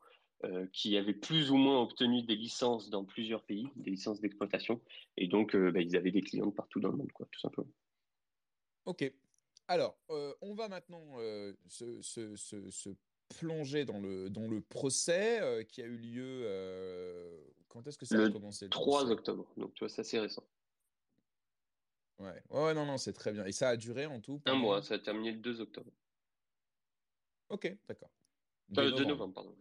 [0.73, 4.81] qui avait plus ou moins obtenu des licences dans plusieurs pays, des licences d'exploitation,
[5.15, 7.69] et donc bah, ils avaient des clients partout dans le monde, quoi, tout simplement.
[8.85, 9.13] Ok.
[9.67, 11.15] Alors, on va maintenant
[11.67, 12.89] se,
[13.37, 16.47] plonger dans le, dans le procès qui a eu lieu
[17.71, 20.43] quand est-ce que ça a commencé Le 3 octobre, donc tu vois, c'est assez récent.
[22.19, 22.43] Ouais.
[22.49, 23.45] ouais, non, non, c'est très bien.
[23.45, 25.91] Et ça a duré en tout Un mois, ça a terminé le 2 octobre.
[27.49, 28.11] Ok, d'accord.
[28.77, 29.55] Euh, 2 novembre, pardon.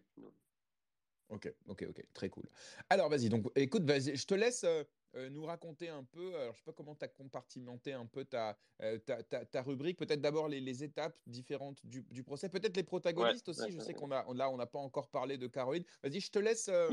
[1.29, 2.45] Ok, ok, ok, très cool.
[2.89, 4.83] Alors vas-y, donc écoute, vas-y, je te laisse euh,
[5.31, 8.57] nous raconter un peu, alors je sais pas comment tu as compartimenté un peu ta,
[8.83, 12.83] euh, ta, ta, rubrique, peut-être d'abord les, les, étapes différentes du, du procès, peut-être les
[12.83, 15.85] protagonistes aussi, je sais qu'on a, là on n'a pas encore parlé de Caroline.
[16.03, 16.89] Vas-y, je te laisse, euh,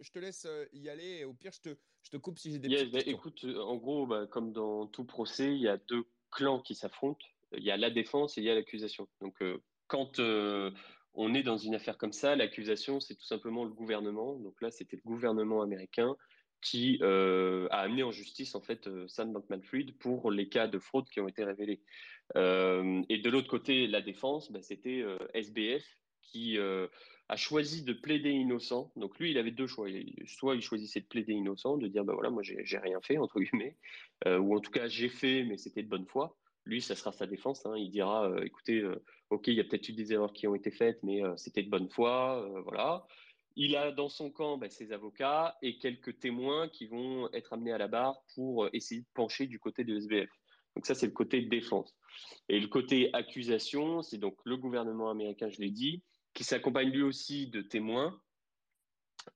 [0.00, 1.18] je, te laisse y aller.
[1.18, 4.06] Et au pire je te, je te coupe si j'ai des bah, Écoute, en gros,
[4.06, 7.76] bah, comme dans tout procès, il y a deux clans qui s'affrontent, il y a
[7.76, 9.08] la défense et il y a l'accusation.
[9.20, 9.42] Donc
[9.86, 14.60] quand on est dans une affaire comme ça, l'accusation c'est tout simplement le gouvernement, donc
[14.62, 16.16] là c'était le gouvernement américain
[16.60, 20.78] qui euh, a amené en justice en fait euh, Sam Bankman-Fried pour les cas de
[20.78, 21.80] fraude qui ont été révélés.
[22.36, 25.04] Euh, et de l'autre côté, la défense, bah, c'était
[25.34, 25.84] SBF
[26.22, 28.92] qui a choisi de plaider innocent.
[28.96, 29.88] Donc lui, il avait deux choix.
[30.26, 33.40] Soit il choisissait de plaider innocent, de dire bah voilà, moi j'ai rien fait entre
[33.40, 33.76] guillemets,
[34.26, 36.36] ou en tout cas j'ai fait, mais c'était de bonne foi.
[36.66, 37.64] Lui, ça sera sa défense.
[37.64, 37.76] Hein.
[37.78, 38.84] Il dira écoutez,
[39.30, 41.70] ok, il y a peut-être eu des erreurs qui ont été faites, mais c'était de
[41.70, 43.06] bonne foi, voilà.
[43.60, 47.72] Il a dans son camp bah, ses avocats et quelques témoins qui vont être amenés
[47.72, 50.30] à la barre pour euh, essayer de pencher du côté de SBF.
[50.76, 51.92] Donc ça, c'est le côté défense.
[52.48, 56.04] Et le côté accusation, c'est donc le gouvernement américain, je l'ai dit,
[56.34, 58.16] qui s'accompagne lui aussi de témoins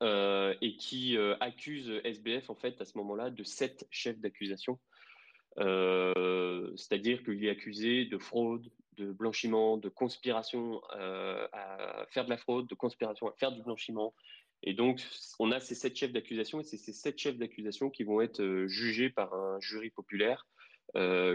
[0.05, 4.79] euh, et qui euh, accuse SBF en fait à ce moment-là de sept chefs d'accusation.
[5.57, 12.67] C'est-à-dire qu'il est accusé de fraude, de blanchiment, de conspiration à faire de la fraude,
[12.67, 14.15] de conspiration à faire du blanchiment.
[14.63, 15.03] Et donc,
[15.39, 18.67] on a ces sept chefs d'accusation et c'est ces sept chefs d'accusation qui vont être
[18.67, 20.47] jugés par un jury populaire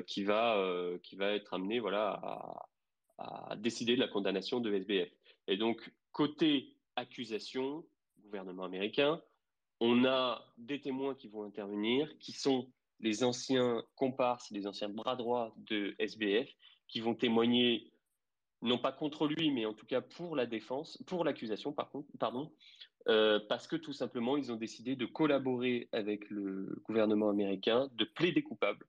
[0.06, 0.64] qui va
[1.04, 2.70] qui va être amené voilà à,
[3.18, 5.10] à décider de la condamnation de SBF.
[5.48, 7.86] Et donc, côté accusation,
[8.20, 9.22] gouvernement américain,
[9.80, 15.16] on a des témoins qui vont intervenir, qui sont les anciens comparses, les anciens bras
[15.16, 16.50] droits de SBF,
[16.88, 17.92] qui vont témoigner
[18.62, 21.76] non pas contre lui, mais en tout cas pour la défense, pour l'accusation,
[23.08, 28.04] euh, parce que tout simplement, ils ont décidé de collaborer avec le gouvernement américain, de
[28.04, 28.86] plaider coupable,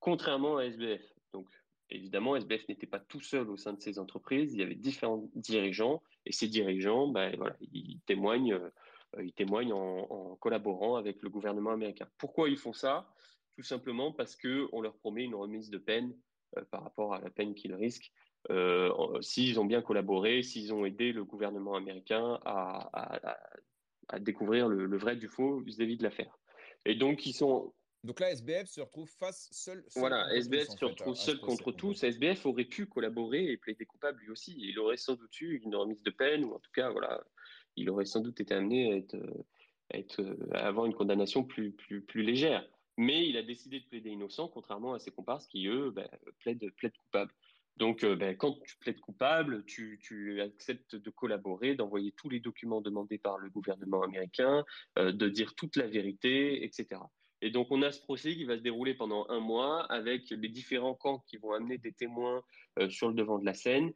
[0.00, 1.02] contrairement à SBF.
[1.32, 1.46] Donc,
[1.90, 5.28] évidemment, SBF n'était pas tout seul au sein de ces entreprises, il y avait différents
[5.34, 11.28] dirigeants, et ces dirigeants, ben, voilà, ils témoignent, euh, ils témoignent en, collaborant avec le
[11.28, 12.08] gouvernement américain.
[12.18, 13.10] Pourquoi ils font ça?
[13.58, 16.16] Tout simplement parce qu'on leur promet une remise de peine
[16.56, 18.12] euh, par rapport à la peine qu'ils risquent.
[18.50, 23.36] Euh, s'ils ont bien collaboré, s'ils ont aidé le gouvernement américain à,
[24.20, 26.38] découvrir le, vrai du faux vis-à-vis de l'affaire.
[26.84, 29.84] Et donc, ils sont donc là, SBF se retrouve face seul.
[29.96, 32.04] voilà, SBF se retrouve seul contre tous.
[32.04, 34.54] SBF aurait pu collaborer et plaider coupable lui aussi.
[34.56, 37.24] Il aurait sans doute eu une remise de peine, ou en tout cas, voilà,
[37.74, 39.16] il aurait sans doute été amené à, être,
[39.90, 42.64] être, à avoir une condamnation plus, plus, plus légère.
[42.98, 46.08] Mais il a décidé de plaider innocent, contrairement à ses comparses qui, eux, ben,
[46.40, 47.32] plaident, plaident coupable.
[47.76, 52.80] Donc, euh, ben, quand tu plaides coupable, tu, acceptes de collaborer, d'envoyer tous les documents
[52.80, 54.64] demandés par le gouvernement américain,
[54.98, 57.00] euh, de dire toute la vérité, etc.
[57.40, 60.48] Et donc, on a ce procès qui va se dérouler pendant un mois avec les
[60.48, 62.42] différents camps qui vont amener des témoins
[62.80, 63.92] euh, sur le devant de la scène.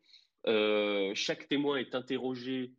[1.15, 2.73] Chaque témoin est interrogé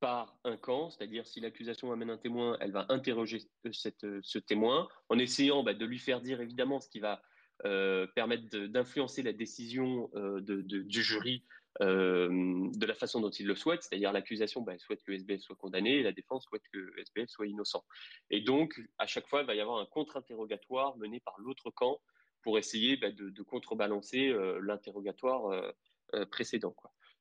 [0.00, 3.40] par un camp, c'est-à-dire si l'accusation amène un témoin, elle va interroger
[3.72, 7.22] cette, ce témoin en essayant bah, de lui faire dire évidemment ce qui va
[7.64, 11.44] euh, permettre d'influencer la décision du jury
[11.80, 12.28] euh,
[12.74, 15.98] de la façon dont il le souhaite, c'est-à-dire l'accusation bah, souhaite que SBF soit condamné
[15.98, 17.84] et la défense souhaite que SBF soit innocent.
[18.30, 22.00] Et donc, à chaque fois, il va y avoir un contre-interrogatoire mené par l'autre camp
[22.42, 25.72] pour essayer bah, de, contrebalancer euh, l'interrogatoire
[26.14, 26.74] euh, précédent.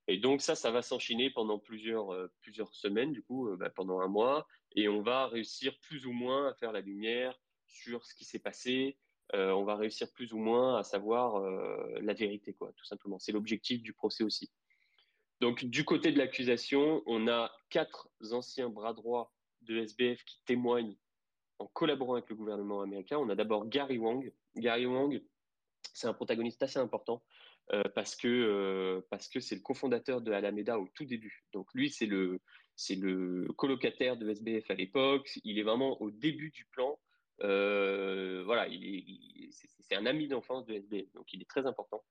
[0.08, 4.08] Et donc ça, ça va s'enchaîner pendant plusieurs, plusieurs semaines, du coup, bah, pendant un
[4.08, 8.24] mois, et on va réussir plus ou moins à faire la lumière sur ce qui
[8.24, 8.97] s'est passé,
[9.36, 13.20] euh, on va réussir plus ou moins à savoir euh, la vérité, quoi, tout simplement.
[13.20, 14.49] C'est l'objectif du procès aussi.
[15.41, 20.95] Donc, du côté de l'accusation, on a quatre anciens bras droits de SBF qui témoignent
[21.60, 23.18] en collaborant avec le gouvernement américain.
[23.18, 24.32] On a d'abord Gary Wang.
[24.55, 25.22] Gary Wang,
[25.93, 27.22] c'est un protagoniste assez important
[27.74, 31.43] euh, parce que parce que c'est le cofondateur de Alameda au tout début.
[31.53, 32.39] Donc lui, c'est le
[32.76, 35.30] c'est le colocataire de SBF à l'époque.
[35.43, 36.97] Il est vraiment au début du plan.
[37.41, 38.68] Euh, voilà,
[39.82, 42.03] c'est un ami d'enfance de SBF, donc il est très important.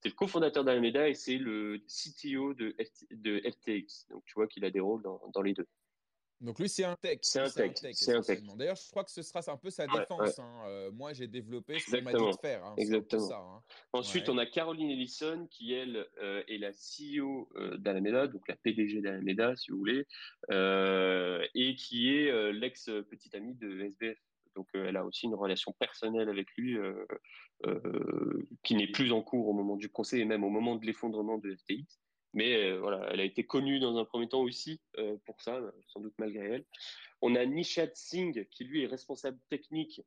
[0.00, 2.76] C'est le cofondateur d'Alameda et c'est le CTO de,
[3.10, 4.06] de, FTX.
[4.10, 5.66] Donc tu vois qu'il a des rôles dans, dans les deux.
[6.40, 7.18] Donc lui, c'est un tech.
[7.22, 7.72] C'est un tech.
[7.92, 8.40] C'est un tech.
[8.56, 10.38] D'ailleurs, je crois que ce sera un peu sa défense.
[10.38, 10.62] Hein.
[10.66, 12.64] Euh, moi, j'ai développé ce qu'on m'a dit de faire.
[12.64, 12.74] Hein.
[12.76, 13.28] Exactement.
[13.28, 13.62] Ça, hein.
[13.92, 18.54] Ensuite, on a Caroline Ellison qui, elle, euh, est la CEO euh, d'Alameda, donc la
[18.56, 20.06] PDG d'Alameda, si vous voulez,
[21.54, 24.18] et qui est l'ex-petite amie de SBF.
[24.54, 26.76] Donc elle a aussi une relation personnelle avec lui
[28.64, 31.38] qui n'est plus en cours au moment du procès et même au moment de l'effondrement
[31.38, 32.00] de FTX.
[32.34, 34.80] Mais voilà, elle a été connue dans un premier temps aussi
[35.24, 36.64] pour ça, sans doute malgré elle.
[37.22, 40.02] On a Nishad Singh qui lui est responsable technique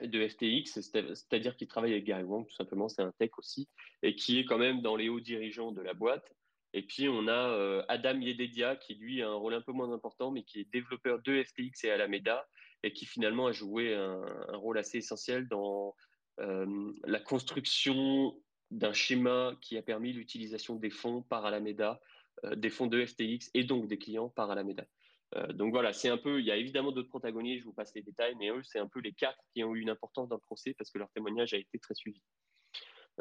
[0.00, 3.68] de FTX, c'est-à-dire qu'il travaille avec Gary Wang, tout simplement, c'est un tech aussi,
[4.02, 6.32] et qui est quand même dans les hauts dirigeants de la boîte.
[6.72, 10.30] Et puis on a Adam Yededia qui lui a un rôle un peu moins important,
[10.30, 12.46] mais qui est développeur de FTX et Alameda,
[12.82, 14.20] et qui finalement a joué un,
[14.56, 15.94] rôle assez essentiel dans
[16.40, 18.40] euh, la construction
[18.70, 22.00] d'un schéma qui a permis l'utilisation des fonds par Alameda,
[22.44, 24.86] euh, des fonds de FTX et donc des clients par Alameda.
[25.34, 27.94] Euh, donc voilà, c'est un peu, il y a évidemment d'autres protagonistes, je vous passe
[27.94, 30.36] les détails, mais eux, c'est un peu les quatre qui ont eu une importance dans
[30.36, 32.22] le procès parce que leur témoignage a été très suivi.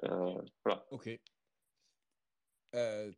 [0.01, 0.85] voilà.
[0.91, 1.09] Ok.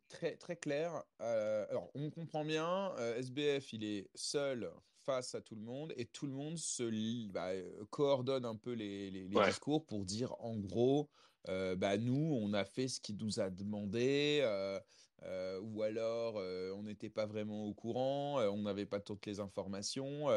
[0.08, 1.02] très, très clair.
[1.18, 4.72] alors, on comprend bien, SBF, il est seul
[5.04, 8.72] face à tout le monde et tout le monde se bah, euh, coordonne un peu
[8.72, 11.10] les, les, discours pour dire en gros,
[11.48, 14.40] euh, bah, nous, on a fait ce qu'il nous a demandé.
[14.42, 20.30] Euh, ou alors on n'était pas vraiment au courant, on n'avait pas toutes les informations.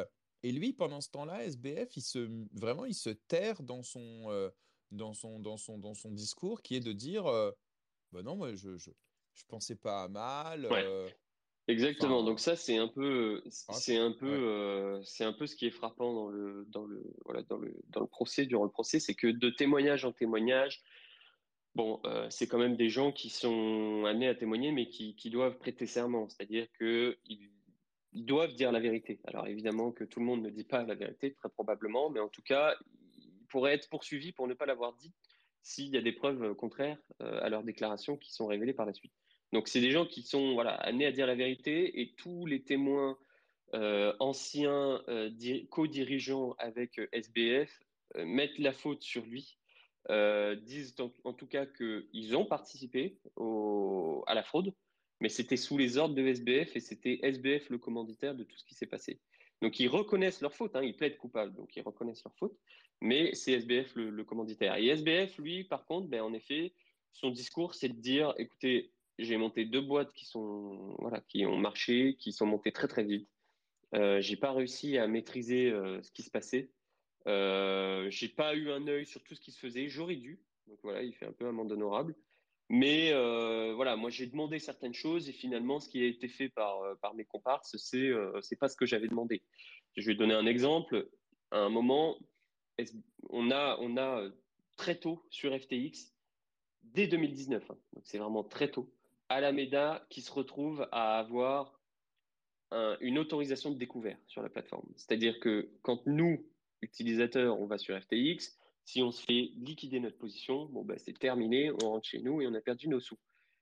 [0.43, 4.51] et lui, pendant ce temps-là, SBF, il se, vraiment, il se terre dans son,
[4.91, 7.23] dans son, dans son, dans son discours qui est de dire,
[8.11, 8.91] bah non, moi, je, je,
[9.33, 10.67] je pensais pas à mal.
[11.67, 12.17] Exactement.
[12.17, 14.33] Enfin, Donc ça, c'est un peu, c'est un peu, ouais.
[14.33, 17.73] euh, c'est un peu ce qui est frappant dans le, dans le, voilà, dans le,
[17.89, 20.81] dans le procès, durant le procès, c'est que de témoignage en témoignage,
[21.75, 25.29] bon, euh, c'est quand même des gens qui sont amenés à témoigner, mais qui, qui
[25.29, 27.49] doivent prêter serment, c'est-à-dire que ils,
[28.11, 29.21] ils doivent dire la vérité.
[29.25, 32.29] Alors évidemment que tout le monde ne dit pas la vérité, très probablement, mais en
[32.29, 32.75] tout cas,
[33.17, 35.13] ils pourraient être poursuivis pour ne pas l'avoir dit
[35.61, 38.93] s'il y a des preuves contraires euh, à leurs déclarations qui sont révélées par la
[38.93, 39.13] suite.
[39.53, 42.63] Donc c'est des gens qui sont voilà, amenés à dire la vérité et tous les
[42.63, 43.17] témoins
[43.75, 45.29] euh, anciens euh,
[45.69, 47.79] co-dirigeants avec euh, SBF
[48.15, 49.59] euh, mettent la faute sur lui,
[50.63, 53.19] disent en, tout cas qu'ils ont participé
[54.27, 54.73] à la fraude,
[55.21, 58.65] mais c'était sous les ordres de SBF et c'était SBF le commanditaire de tout ce
[58.65, 59.21] qui s'est passé.
[59.61, 62.57] Donc ils reconnaissent leur faute, hein, ils plaident coupables, donc ils reconnaissent leur faute,
[62.99, 64.75] mais c'est SBF le, le, commanditaire.
[64.75, 66.73] Et SBF, lui, par contre, ben, en effet,
[67.13, 71.57] son discours, c'est de dire, écoutez, j'ai monté deux boîtes qui sont voilà, qui ont
[71.57, 73.29] marché, qui sont montées très très vite.
[73.95, 76.71] Euh, j'ai pas réussi à maîtriser euh, ce qui se passait.
[77.27, 79.87] Euh, j'ai pas eu un œil sur tout ce qui se faisait.
[79.87, 80.41] J'aurais dû.
[80.67, 82.15] Donc voilà, il fait un peu amende honorable.
[82.69, 86.49] Mais euh, voilà, moi j'ai demandé certaines choses et finalement ce qui a été fait
[86.49, 88.11] par euh, par mes comparses, c'est
[88.41, 89.43] c'est pas ce que j'avais demandé.
[89.95, 91.09] Je vais donner un exemple.
[91.51, 92.17] À un moment,
[93.29, 94.27] on a on a
[94.75, 96.13] très tôt sur FTX
[96.81, 97.69] dès 2019.
[97.69, 98.91] Hein, donc c'est vraiment très tôt
[99.33, 101.79] Alameda qui se retrouve à avoir
[102.71, 104.87] un, une autorisation de découvert sur la plateforme.
[104.95, 106.45] C'est-à-dire que quand nous,
[106.81, 111.17] utilisateurs, on va sur FTX, si on se fait liquider notre position, bon, bah, c'est
[111.17, 113.17] terminé, on rentre chez nous et on a perdu nos sous.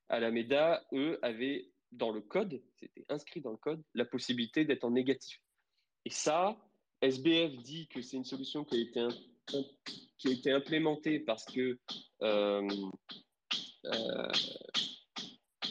[0.09, 4.91] Alameda, eux, avaient dans le code, c'était inscrit dans le code, la possibilité d'être en
[4.91, 5.41] négatif.
[6.05, 6.57] Et ça,
[7.01, 9.07] SBF dit que c'est une solution qui a été,
[10.17, 11.77] qui a été implémentée parce que
[12.23, 12.67] euh,
[13.85, 14.31] euh,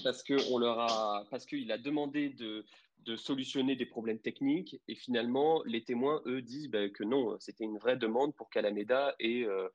[0.02, 2.64] parce que on leur a, parce qu'il a demandé de,
[3.16, 7.76] solutionner des problèmes techniques et finalement les témoins eux disent ben, que non, c'était une
[7.76, 9.68] vraie demande pour qu'Alameda ait, euh,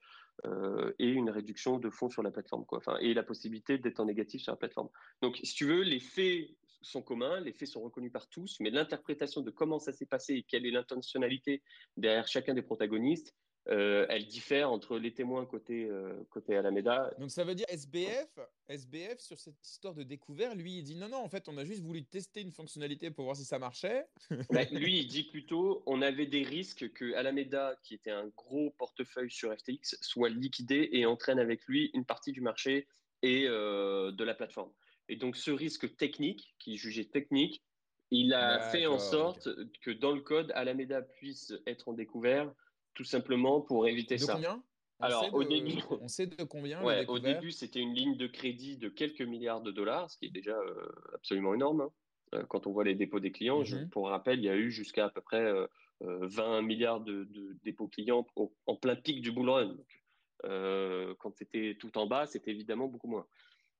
[0.45, 4.05] euh, une réduction de fonds sur la plateforme quoi, enfin et la possibilité d'être en
[4.05, 4.89] négatif sur la plateforme.
[5.21, 6.49] Donc si tu veux, les faits
[6.81, 10.35] sont communs, les faits sont reconnus par tous, mais l'interprétation de comment ça s'est passé
[10.35, 11.61] et quelle est l'intentionnalité
[11.97, 13.35] derrière chacun des protagonistes,
[13.69, 17.11] euh, elle diffère entre les témoins côté, euh, côté Alameda.
[17.17, 18.37] Donc ça veut dire SBF,
[18.69, 21.65] SBF sur cette histoire de découvert, lui il dit non non en fait on a
[21.65, 24.05] juste voulu tester une fonctionnalité pour voir si ça marchait.
[24.51, 28.69] bah, lui il dit plutôt on avait des risques que Alameda qui était un gros
[28.77, 32.87] portefeuille sur FTX soit liquidé et entraîne avec lui une partie du marché
[33.23, 34.71] et euh, de la plateforme.
[35.09, 37.63] Et donc ce risque technique qui jugeait technique,
[38.11, 39.69] il a fait en sorte okay.
[39.81, 42.53] que dans le code Alameda puisse être en découvert
[42.95, 44.33] tout simplement pour éviter de ça.
[44.33, 44.63] Combien?
[44.99, 48.17] On Alors, au de, début, on sait de combien ouais, Au début, c'était une ligne
[48.17, 51.81] de crédit de quelques milliards de dollars, ce qui est déjà euh, absolument énorme.
[51.81, 51.91] Hein.
[52.33, 53.79] Euh, quand on voit les dépôts des clients, mm -hmm.
[53.81, 55.67] je, pour rappel, il y a eu jusqu'à à peu près euh,
[56.01, 59.65] 20 milliards de, de, dépôts clients au, en plein pic du bull run.
[59.67, 60.03] Donc,
[60.45, 63.27] euh, quand c'était tout en bas, c'était évidemment beaucoup moins.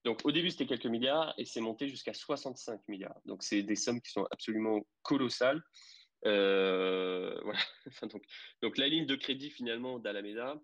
[0.03, 3.19] Donc, au début, c'était quelques milliards et c'est monté jusqu'à 65 milliards.
[3.25, 5.61] Donc, c'est des sommes qui sont absolument colossales.
[6.25, 7.39] Euh,
[8.61, 10.59] donc, la ligne de crédit finalement d'Alameda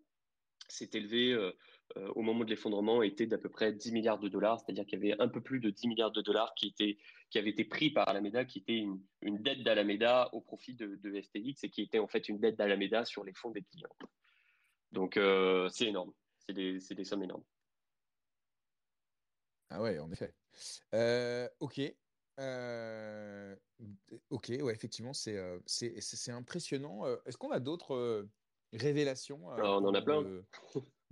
[0.67, 1.51] s'est élevée euh,
[1.97, 5.03] euh, au moment de l'effondrement était d'à peu près 10 milliards de dollars, c'est-à-dire qu'il
[5.03, 6.97] y avait un peu plus de 10 milliards de dollars qui, étaient,
[7.35, 11.63] avaient été pris par Alameda, qui était une, dette d'Alameda au profit de, de, FTX
[11.63, 13.95] et qui était en fait une dette d'Alameda sur les fonds des clients.
[14.91, 15.19] Donc
[15.69, 17.43] c'est énorme, c'est des, sommes énormes.
[19.69, 20.33] Ah ouais, en effet.
[21.59, 21.81] Ok.
[22.41, 23.55] Euh,
[24.29, 27.05] ok, ouais, effectivement, c'est euh, c'est impressionnant.
[27.05, 28.27] Euh, est-ce qu'on a d'autres
[28.73, 30.23] révélations alors, On en a plein.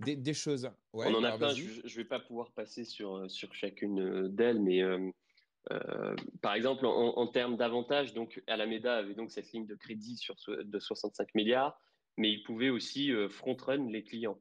[0.00, 0.70] Des, des, choses?
[0.94, 1.50] Ouais, on en a plein.
[1.50, 4.82] Je ne vais pas pouvoir passer sur, sur chacune d'elles, mais
[6.40, 10.36] par exemple, en, en termes d'avantages, donc Alameda avait donc cette ligne de crédit sur,
[10.48, 11.78] de 65 milliards,
[12.16, 14.40] mais il pouvait aussi front-run les clients.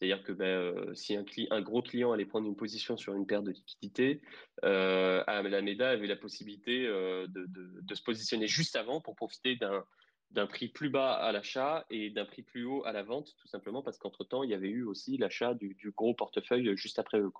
[0.00, 3.42] C'est-à-dire que ben, euh, si un, gros client allait prendre une position sur une paire
[3.42, 4.22] de liquidités,
[4.64, 10.68] euh, Alameda avait la possibilité euh, de, se positionner juste avant pour profiter d'un prix
[10.68, 13.98] plus bas à l'achat et d'un prix plus haut à la vente, tout simplement parce
[13.98, 17.30] qu'entre-temps, il y avait eu aussi l'achat du, gros portefeuille juste après eux.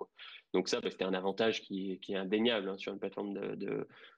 [0.53, 3.39] Donc ça, ben, c'était un avantage qui, est indéniable hein, sur une plateforme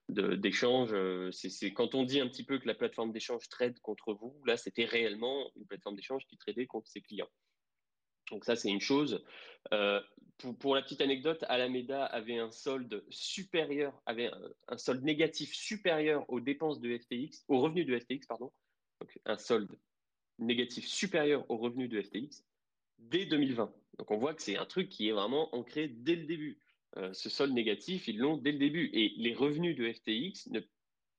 [0.10, 0.94] d'échange.
[1.32, 4.57] C'est quand on dit un petit peu que la plateforme d'échange trade contre vous, là,
[4.57, 7.30] c'était réellement une plateforme d'échange qui tradait contre ses clients.
[8.34, 9.23] Donc ça, c'est une chose.
[9.73, 10.01] Euh,
[10.60, 14.31] pour, la petite anecdote, Alameda avait un solde supérieur, avait
[14.69, 18.51] un, solde négatif supérieur aux dépenses de FTX, aux revenus de FTX, pardon.
[18.99, 19.77] Donc un solde
[20.39, 22.43] négatif supérieur aux revenus de FTX
[22.97, 23.72] dès 2020.
[23.99, 26.60] Donc on voit que c'est un truc qui est vraiment ancré dès le début.
[27.14, 28.89] ce solde négatif, ils l'ont dès le début.
[28.93, 30.61] Et les revenus de FTX ne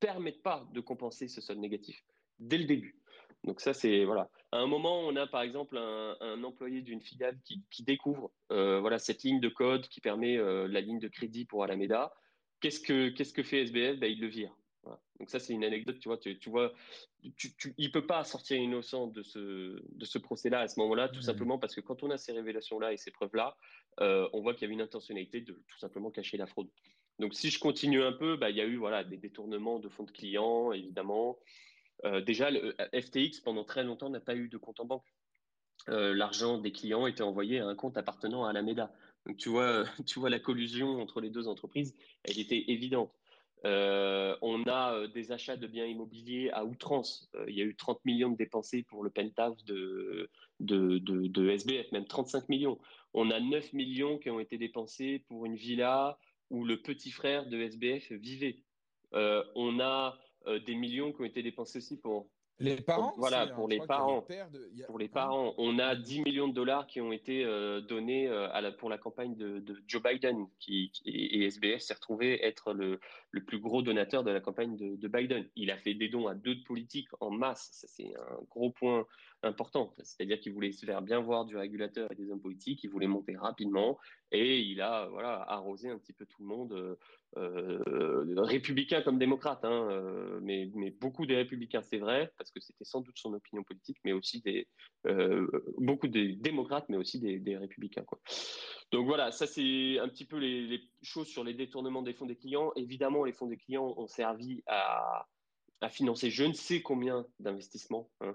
[0.00, 2.04] permettent pas de compenser ce solde négatif
[2.40, 2.98] dès le début.
[3.44, 4.30] Donc ça, c'est voilà.
[4.52, 8.98] À un moment, on a par exemple un, employé d'une filiale qui, découvre euh, voilà
[8.98, 12.12] cette ligne de code qui permet euh, la ligne de crédit pour Alameda.
[12.60, 14.54] Qu'est-ce que qu'est-ce que fait SBF ben, Il le vire.
[15.18, 15.98] Donc ça, c'est une anecdote.
[15.98, 16.72] Tu vois, tu, vois,
[17.36, 21.08] tu, tu, il peut pas sortir innocent de ce de ce procès-là à ce moment-là,
[21.08, 23.56] tout simplement parce que quand on a ces révélations-là et ces preuves-là,
[24.00, 26.68] euh, on voit qu'il y avait une intentionnalité de tout simplement cacher la fraude.
[27.20, 29.88] Donc si je continue un peu, bah, il y a eu voilà des détournements de
[29.88, 31.38] fonds de clients, évidemment.
[32.04, 35.06] Euh, déjà, euh, FTX, pendant très longtemps, n'a pas eu de compte en banque.
[35.88, 38.92] Euh, l'argent des clients était envoyé à un compte appartenant à Alameda.
[39.26, 41.94] Donc, tu vois, tu vois la collusion entre les deux entreprises,
[42.24, 43.12] elle était évidente.
[43.64, 47.30] on a des achats de biens immobiliers à outrance.
[47.48, 50.30] il y a eu 30 millions de dépensés pour le penthouse de,
[50.60, 52.78] de, de, de, SBF, même 35 millions.
[53.14, 56.18] On a 9 millions qui ont été dépensés pour une villa
[56.50, 58.62] où le petit frère de SBF vivait.
[59.12, 60.18] on a
[60.66, 62.28] des millions qui ont été dépensés aussi pour
[62.60, 63.46] les parents Voilà, hein.
[63.48, 64.24] pour les parents.
[64.86, 68.48] Pour les parents, on a 10 millions de dollars qui ont été euh, donnés euh,
[68.52, 73.00] à la, pour la campagne de, Joe Biden, qui, et, SBF s'est retrouvé être le,
[73.32, 75.48] le, plus gros donateur de la campagne de, de Biden.
[75.56, 79.04] Il a fait des dons à deux politiques en masse, ça c'est un gros point
[79.44, 79.94] important.
[80.02, 83.06] C'est-à-dire qu'il voulait se faire bien voir du régulateur et des hommes politiques, il voulait
[83.06, 83.98] monter rapidement
[84.32, 86.96] et il a voilà arrosé un petit peu tout le monde, euh,
[87.36, 92.84] euh républicains comme démocrates, hein, euh, mais, beaucoup des républicains, c'est vrai, parce que c'était
[92.84, 94.66] sans doute son opinion politique, mais aussi des
[95.78, 98.04] beaucoup des démocrates, mais aussi des, républicains.
[98.04, 98.18] Quoi.
[98.90, 102.36] Donc voilà, ça c'est un petit peu les, choses sur les détournements des fonds des
[102.36, 102.72] clients.
[102.76, 105.26] Évidemment, les fonds des clients ont servi à,
[105.80, 108.10] à financer je ne sais combien d'investissements.
[108.20, 108.34] Hein.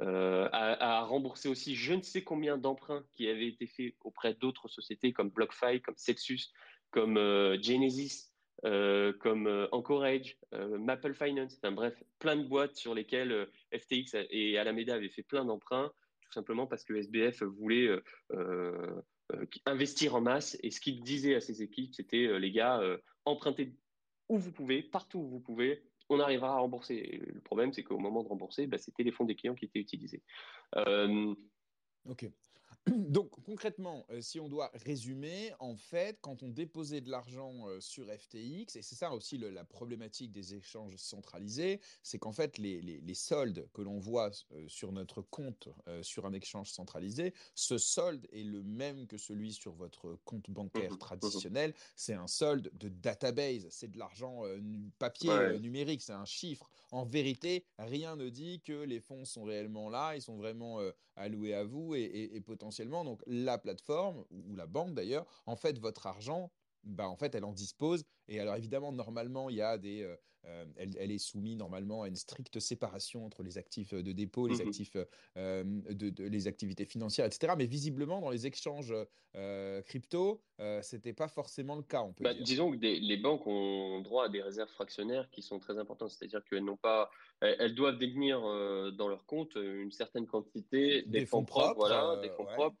[0.00, 4.68] Euh, à, rembourser aussi je ne sais combien d'emprunts qui avaient été faits auprès d'autres
[4.68, 6.52] sociétés comme BlockFi, comme Celsius,
[6.90, 8.32] comme euh, Genesis,
[8.64, 14.94] euh, comme Anchorage, Maple Finance, enfin, bref, plein de boîtes sur lesquelles FTX et Alameda
[14.94, 15.92] avaient fait plein d'emprunts,
[16.22, 17.90] tout simplement parce que SBF voulait
[19.66, 20.58] investir en masse.
[20.62, 22.80] Et ce qu'il disait à ses équipes, c'était les gars,
[23.24, 23.74] empruntez
[24.28, 27.20] où vous pouvez, partout où vous pouvez, on arrivera à rembourser.
[27.26, 29.78] le problème, c'est qu'au moment de rembourser, bah, c'était les fonds des clients qui étaient
[29.78, 30.22] utilisés.
[30.76, 31.34] Euh,
[32.08, 32.26] ok.
[32.86, 37.78] Donc concrètement, euh, si on doit résumer, en fait, quand on déposait de l'argent euh,
[37.80, 43.00] sur FTX, et c'est ça aussi la problématique des échanges centralisés, c'est qu'en fait, les,
[43.14, 45.68] soldes que l'on voit euh, sur notre compte
[46.02, 50.96] sur un échange centralisé, ce solde est le même que celui sur votre compte bancaire
[50.98, 51.74] traditionnel.
[51.96, 54.42] C'est un solde de database, c'est de l'argent
[54.98, 56.70] papier numérique, c'est un chiffre.
[56.92, 60.80] En vérité, rien ne dit que les fonds sont réellement là, ils sont vraiment
[61.16, 62.69] alloués à vous et potentiellement
[63.04, 66.50] donc la plateforme ou la banque d'ailleurs, en fait, votre argent,
[66.84, 68.04] bah, en fait, elle en dispose.
[68.28, 70.16] Et alors, évidemment, normalement, il y a des, euh,
[70.46, 74.56] euh, elle, est soumise normalement à une stricte séparation entre les actifs de dépôt, les
[74.56, 74.96] mmh actifs,
[75.36, 77.52] euh, de, les activités financières, etc.
[77.58, 78.94] Mais visiblement, dans les échanges
[79.86, 80.42] crypto,
[80.82, 82.02] c'était pas forcément le cas.
[82.02, 85.58] On peut bah, Disons que les banques ont droit à des réserves fractionnaires qui sont
[85.58, 87.10] très importantes, c'est-à-dire qu'elles n'ont pas,
[87.40, 92.46] elles doivent détenir dans leur compte une certaine quantité des, fonds, propres, voilà, des fonds
[92.46, 92.76] propres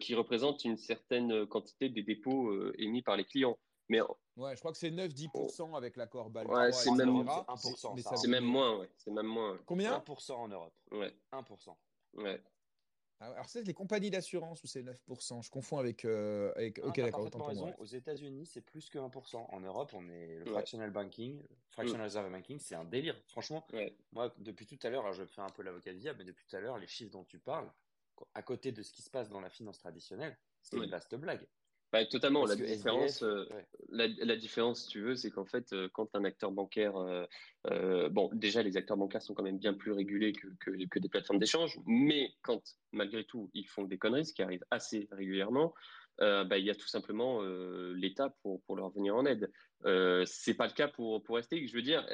[0.00, 3.58] qui représentent une certaine quantité des dépôts émis par les clients.
[3.88, 4.00] Mais
[4.36, 6.46] Ouais, je crois que c'est 9-10% avec l'accord BAL.
[6.48, 8.90] Ouais, c'est même, 1%, c'est même moins, ouais.
[8.96, 9.58] C'est même moins.
[9.64, 10.74] Combien 1% en Europe.
[10.90, 11.14] Ouais.
[11.32, 11.76] 1%.
[12.14, 12.42] Ouais.
[13.20, 16.04] Ah, alors, c'est les compagnies d'assurance ou c'est 9% Je confonds avec.
[16.04, 16.80] Euh, avec...
[16.80, 17.46] ok, d'accord.
[17.46, 17.72] raison.
[17.78, 19.36] Aux États-Unis, c'est plus que 1%.
[19.36, 21.40] En Europe, on est le fractional banking,
[21.70, 22.04] fractional mm.
[22.04, 23.16] reserve banking, c'est un délire.
[23.28, 23.64] Franchement,
[24.12, 26.56] moi, depuis tout à l'heure, je fais un peu l'avocat de diable, mais depuis tout
[26.56, 27.70] à l'heure, les chiffres dont tu parles,
[28.34, 31.46] à côté de ce qui se passe dans la finance traditionnelle, c'est une vaste blague.
[31.94, 32.44] Bah, totalement.
[32.44, 33.48] La différence, euh,
[33.88, 38.08] la, la, différence, si tu veux, c'est qu'en fait, euh, quand un acteur bancaire, euh,
[38.08, 41.08] bon, déjà, les acteurs bancaires sont quand même bien plus régulés que, que, que des
[41.08, 42.60] plateformes d'échange, mais quand,
[42.90, 45.72] malgré tout, ils font des conneries, ce qui arrive assez régulièrement,
[46.18, 47.42] bah, il y a tout simplement
[47.94, 49.48] l'État pour, pour leur venir en aide.
[50.26, 51.68] c'est pas le cas pour, pour FTX.
[51.68, 52.04] Je veux dire,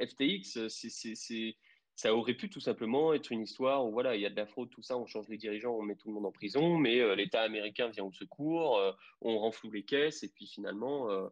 [0.00, 1.56] FTX, c'est
[1.96, 4.46] ça aurait pu tout simplement être une histoire où voilà, il y a de la
[4.46, 7.00] fraude, tout ça, on change les dirigeants, on met tout le monde en prison, mais
[7.00, 8.92] euh, l'État américain vient au secours, euh,
[9.22, 11.26] on renfloue les caisses, et puis finalement, euh,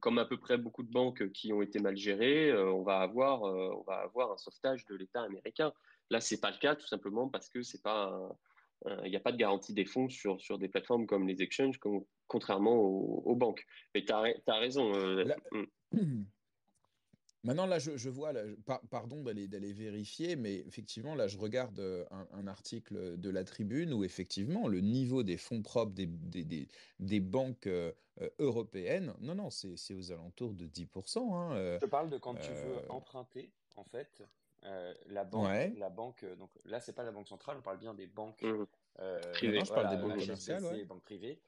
[0.00, 3.42] comme à peu près beaucoup de banques qui ont été mal gérées, on va avoir,
[3.42, 5.72] on va avoir un sauvetage de l'État américain.
[6.10, 8.30] Là, c'est pas le cas, tout simplement parce que c'est pas,
[9.04, 11.78] il n'y a pas de garantie des fonds sur, sur des plateformes comme les exchanges,
[11.78, 13.66] comme, contrairement aux, banques.
[13.94, 14.92] Mais tu as, as, raison.
[15.50, 16.24] Hmm.
[17.42, 18.32] Maintenant, là, je, vois,
[18.90, 21.80] pardon d'aller vérifier, mais effectivement, là, je regarde
[22.32, 26.06] un, article de la Tribune où effectivement, le niveau des fonds propres des,
[26.98, 27.68] des, banques
[28.38, 31.34] européennes, non, non, c'est aux alentours de 10%.
[31.34, 34.22] Hein, je parle de quand tu veux emprunter, en fait,
[35.06, 38.06] la banque, la banque, donc là, c'est pas la banque centrale, on parle bien des
[38.06, 38.66] banques mmh.
[39.32, 39.64] privées.
[39.64, 41.40] je parle des banques commerciales, les banques privées.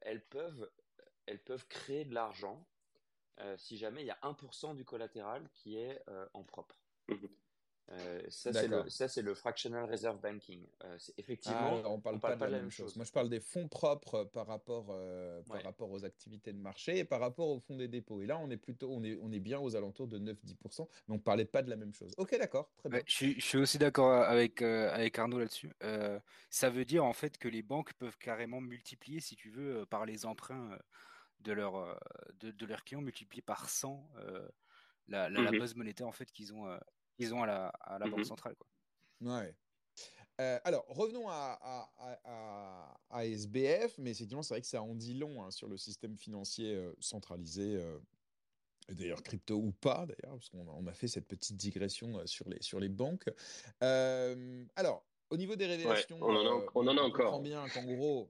[0.00, 0.68] elles peuvent,
[1.26, 2.71] elles peuvent créer de l'argent euh,
[3.56, 6.76] si jamais il y a 1% du collatéral qui est euh, en propre.
[7.08, 7.28] Mhm.
[7.90, 8.52] Euh, ça,
[9.08, 10.64] c'est le, fractional reserve banking.
[11.18, 12.96] effectivement, ah, on ne parle, pas, de la, même chose.
[12.96, 14.96] Moi, je parle des fonds propres par rapport,
[15.46, 18.22] par rapport aux activités de marché et par rapport aux fonds des dépôts.
[18.22, 20.88] Et là, on est plutôt, on est, on est bien aux alentours de 9-10%.
[21.08, 22.14] Mais on ne parlait pas de la même chose.
[22.16, 23.00] Ok, d'accord, très bien.
[23.04, 25.72] je, suis aussi d'accord avec, avec Arnaud là-dessus.
[26.48, 30.06] ça veut dire en fait que les banques peuvent carrément multiplier, si tu veux, par
[30.06, 30.78] les emprunts
[31.42, 31.94] de, leur, euh,
[32.40, 34.48] de, leurs clients multiplié par 100 euh,
[35.08, 36.78] la, la, mmh base monétaire en fait qu'ils ont, euh,
[37.16, 38.54] qu'ils ont à la, à la Banque mmh centrale.
[38.56, 38.66] Quoi.
[39.20, 39.54] Ouais.
[40.64, 45.44] alors, revenons à, à, à, SBF, mais effectivement, c'est vrai que ça en dit long
[45.44, 47.80] hein, sur le système financier centralisé,
[48.88, 52.60] d'ailleurs crypto ou pas, d'ailleurs, parce qu'on on a fait cette petite digression sur les,
[52.60, 53.30] sur les banques.
[53.80, 57.34] alors, au niveau des révélations, on, en a, on, en a encore.
[57.34, 58.28] On bien qu'en gros,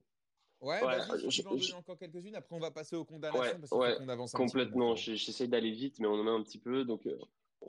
[0.62, 2.36] Ouais, vas-y, si tu en donner encore quelques-unes.
[2.36, 4.94] Après, on va passer aux condamnations parce qu'on avance un complètement.
[4.94, 6.84] J'essaie d'aller vite, mais on en a un petit peu.
[6.84, 7.18] Donc, euh,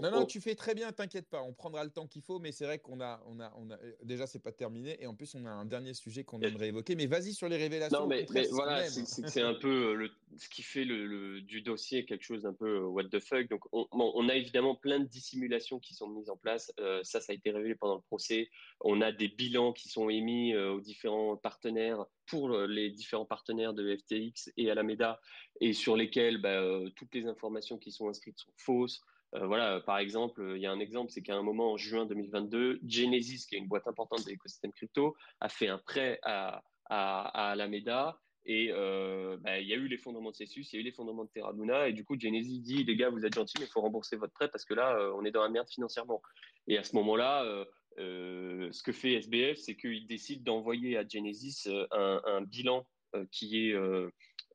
[0.01, 1.41] non, non, tu fais très bien, t'inquiète pas.
[1.41, 3.77] On prendra le temps qu'il faut, mais c'est vrai qu'on a, on a, on a,
[4.03, 5.01] déjà, c'est pas terminé.
[5.01, 6.95] Et en plus, on a un dernier sujet qu'on aimerait évoquer.
[6.95, 8.01] Mais vas-y sur les révélations.
[8.01, 12.23] Non, mais, voilà, c'est un peu euh, le, ce qui fait le, du dossier quelque
[12.23, 13.47] chose d'un peu euh, what the fuck.
[13.49, 16.73] Donc, on, a évidemment plein de dissimulations qui sont mises en place.
[16.79, 18.49] Euh, ça, ça a été révélé pendant le procès.
[18.81, 23.95] On a des bilans qui sont émis aux différents partenaires pour les différents partenaires de
[23.95, 25.19] FTX et Alameda
[25.59, 26.61] et sur lesquels bah,
[26.95, 29.01] toutes les informations qui sont inscrites sont fausses.
[29.35, 32.05] Euh, voilà, par exemple, il y a un exemple, c'est qu'à un moment en juin
[32.05, 36.63] 2022, Genesis, qui est une boîte importante de l'écosystème crypto, a fait un prêt à,
[36.85, 40.81] à, Alameda et euh, bah, il y a eu l'effondrement de Celsius, il y a
[40.81, 43.55] eu l'effondrement de Terra Luna, et du coup, Genesis dit les gars, vous êtes gentils,
[43.57, 45.69] mais il faut rembourser votre prêt parce que là, euh, on est dans la merde
[45.69, 46.21] financièrement.
[46.67, 47.65] Et à ce moment-là,
[47.97, 52.87] ce que fait SBF, c'est qu'il décide d'envoyer à Genesis un bilan
[53.31, 53.75] qui est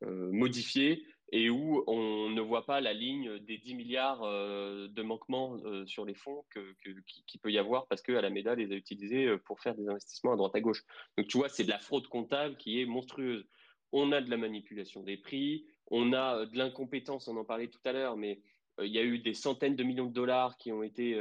[0.01, 5.57] modifié et où on ne voit pas la ligne des 10 milliards euh, de manquements
[5.65, 9.27] euh, sur les fonds qu'il qui peut y avoir parce que Alameda les a utilisés
[9.27, 10.83] euh, pour faire des investissements à droite à gauche.
[11.17, 13.45] Donc tu vois, c'est de la fraude comptable qui est monstrueuse.
[13.91, 17.79] On a de la manipulation des prix, on a de l'incompétence, on en parlait tout
[17.85, 18.41] à l'heure, mais
[18.81, 21.19] il y a eu des centaines de millions de dollars qui ont été,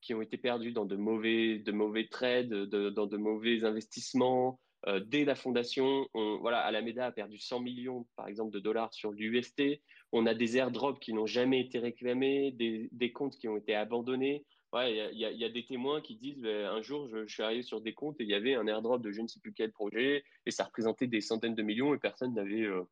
[0.00, 4.58] qui ont été perdus dans de mauvais, de mauvais trades, dans de mauvais investissements.
[4.86, 8.92] Euh, dès la fondation, on, voilà, Alameda a perdu 100 millions, par exemple, de dollars
[8.92, 9.80] sur l'UST.
[10.12, 14.44] On a des airdrops qui n'ont jamais été réclamés, des, comptes qui ont été abandonnés.
[14.74, 17.94] Il y, a des témoins qui disent ben, un jour, je, suis arrivé sur des
[17.94, 20.50] comptes et il y avait un airdrop de je ne sais plus quel projet et
[20.50, 22.82] ça représentait des centaines de millions et personne n'avait euh,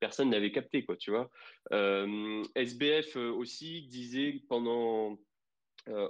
[0.00, 1.30] personne n'avait capté quoi, tu vois.
[1.72, 5.18] Euh, SBF aussi disait pendant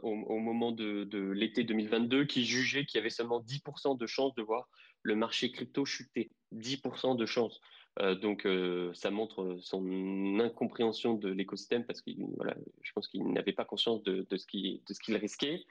[0.02, 4.34] au, moment de, de l'été 2022 qu'il jugeait qu'il y avait seulement 10% de chances
[4.34, 4.68] de voir
[5.02, 6.30] le marché crypto chutait.
[6.52, 7.60] 10% de chance.
[7.98, 13.26] Euh, donc, euh, ça montre son incompréhension de l'écosystème parce que voilà, je pense qu'il
[13.32, 15.64] n'avait pas conscience de, ce qu'il risquait.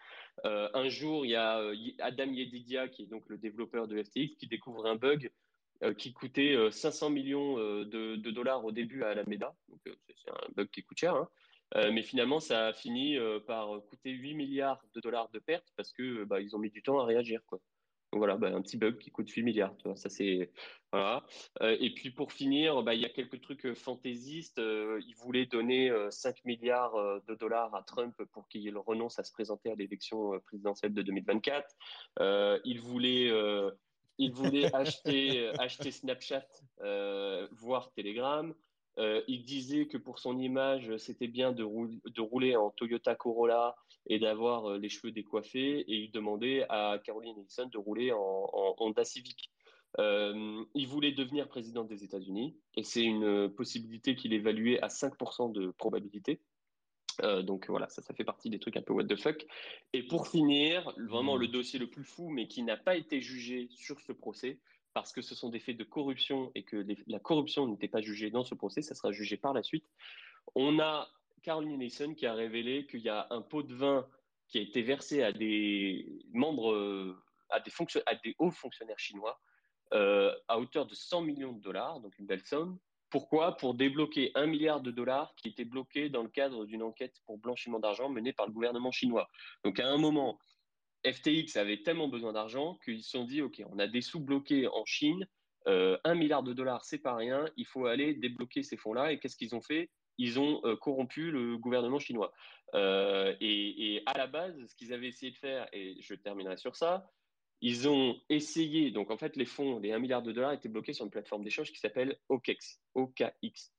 [0.46, 1.62] Euh, un jour, il y a
[2.00, 5.32] Adam Yedidia, qui est donc le développeur de FTX, qui découvre un bug
[5.98, 9.56] qui coûtait 500 millions de, dollars au début à Alameda.
[9.70, 11.16] Donc, c'est un bug qui coûte cher.
[11.16, 11.30] Hein.
[11.94, 16.26] mais finalement, ça a fini par coûter 8 milliards de dollars de pertes parce que
[16.26, 17.40] bah, ils ont mis du temps à réagir.
[17.46, 17.62] Quoi
[18.12, 19.76] voilà, bah, un petit bug qui coûte 8 milliards.
[19.96, 20.52] ça c'est
[20.92, 21.24] voilà.
[21.62, 24.58] Euh, et puis pour finir, bah, il y a quelques trucs euh, fantaisistes.
[24.58, 26.96] Euh, ils voulaient donner 5 milliards
[27.28, 31.68] de dollars à Trump pour qu'il renonce à se présenter à l'élection présidentielle de 2024.
[32.66, 33.32] ils voulaient
[34.22, 36.46] il voulait acheter, acheter Snapchat,
[37.52, 38.54] voire Telegram.
[38.98, 43.76] Euh, il disait que pour son image, c'était bien de, rouler en Toyota Corolla
[44.08, 45.80] et d'avoir euh, les cheveux décoiffés.
[45.82, 49.52] Et il demandait à Caroline Ellison de rouler en, Honda Civic.
[49.98, 55.52] Euh, il voulait devenir président des États-Unis et c'est une possibilité qu'il évaluait à 5%
[55.52, 56.42] de probabilité.
[57.42, 59.48] donc voilà, ça, ça fait partie des trucs un peu what the fuck.
[59.94, 63.68] Et pour finir, vraiment le dossier le plus fou, mais qui n'a pas été jugé
[63.72, 64.60] sur ce procès,
[64.94, 68.30] parce que ce sont des faits de corruption et que la corruption n'était pas jugée
[68.30, 69.86] dans ce procès, ça sera jugé par la suite.
[70.56, 71.08] On a
[71.44, 74.08] Caroline Nelson qui a révélé qu'il y a un pot de vin
[74.48, 77.72] qui a été versé à des membres, euh, à des,
[78.06, 79.40] à des hauts fonctionnaires chinois
[79.94, 82.78] euh, à hauteur de 100 millions de dollars, donc une belle somme.
[83.10, 83.58] Pourquoi?
[83.58, 87.40] Pour débloquer un milliard de dollars qui était bloqué dans le cadre d'une enquête pour
[87.40, 89.28] blanchiment d'argent menée par le gouvernement chinois.
[89.64, 90.38] Donc à un moment,
[91.06, 94.68] FTX avait tellement besoin d'argent qu'ils se sont dit, OK, on a des sous bloqués
[94.68, 95.28] en Chine,
[95.68, 99.12] euh, un milliard de dollars, c'est pas rien, il faut aller débloquer ces fonds-là.
[99.12, 99.90] Et qu'est-ce qu'ils ont fait?
[100.18, 102.34] Ils ont euh, corrompu le gouvernement chinois.
[102.76, 106.58] Euh, et, et, à la base, ce qu'ils avaient essayé de faire, et je terminerai
[106.58, 107.10] sur ça,
[107.62, 110.94] ils ont essayé, donc en fait, les fonds, les 1 milliard de dollars étaient bloqués
[110.94, 113.72] sur une plateforme d'échange qui s'appelle OKX, OKX.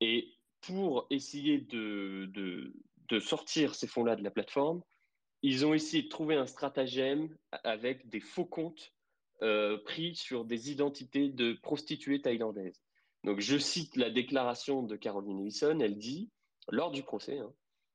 [0.00, 2.72] Et pour essayer de, de,
[3.08, 4.82] de sortir ces fonds-là de la plateforme,
[5.42, 8.92] ils ont essayé de trouver un stratagème avec des faux comptes
[9.42, 12.80] euh, pris sur des identités de prostituées thaïlandaises.
[13.24, 15.78] Donc, je cite la déclaration de Caroline Ellison.
[15.80, 16.30] Elle dit,
[16.70, 17.52] lors du procès, hein,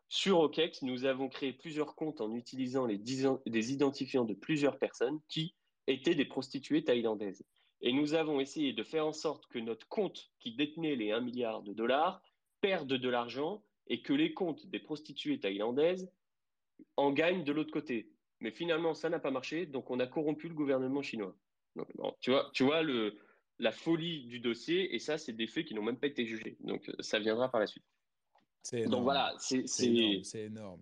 [0.09, 5.19] sur OKEX, nous avons créé plusieurs comptes en utilisant les des identifiants de plusieurs personnes
[5.27, 5.53] qui
[5.87, 7.43] étaient des prostituées thaïlandaises.
[7.81, 11.21] Et nous avons essayé de faire en sorte que notre compte qui détenait les 1
[11.21, 12.21] milliard de dollars
[12.61, 16.09] perde de l'argent et que les comptes des prostituées thaïlandaises
[16.95, 18.09] en gagnent de l'autre côté.
[18.39, 21.35] Mais finalement, ça n'a pas marché, donc on a corrompu le gouvernement chinois.
[21.75, 23.17] Donc, tu vois, tu vois le,
[23.59, 26.57] la folie du dossier, et ça, c'est des faits qui n'ont même pas été jugés.
[26.59, 27.85] Donc, ça viendra par la suite.
[28.87, 30.81] Donc voilà, c'est énorme, énorme,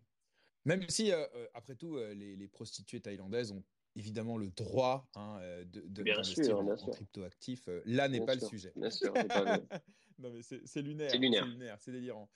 [0.65, 3.63] Même si, euh, euh, après tout, euh, les, prostituées thaïlandaises ont
[3.95, 7.69] évidemment le droit hein, de, de d'investir en, en crypto-actifs.
[7.85, 8.73] Là n'est pas le sujet.
[8.75, 9.13] Bien sûr.
[10.19, 11.11] non mais c'est lunaire.
[11.11, 11.77] C'est lunaire.
[11.79, 12.29] C'est délirant.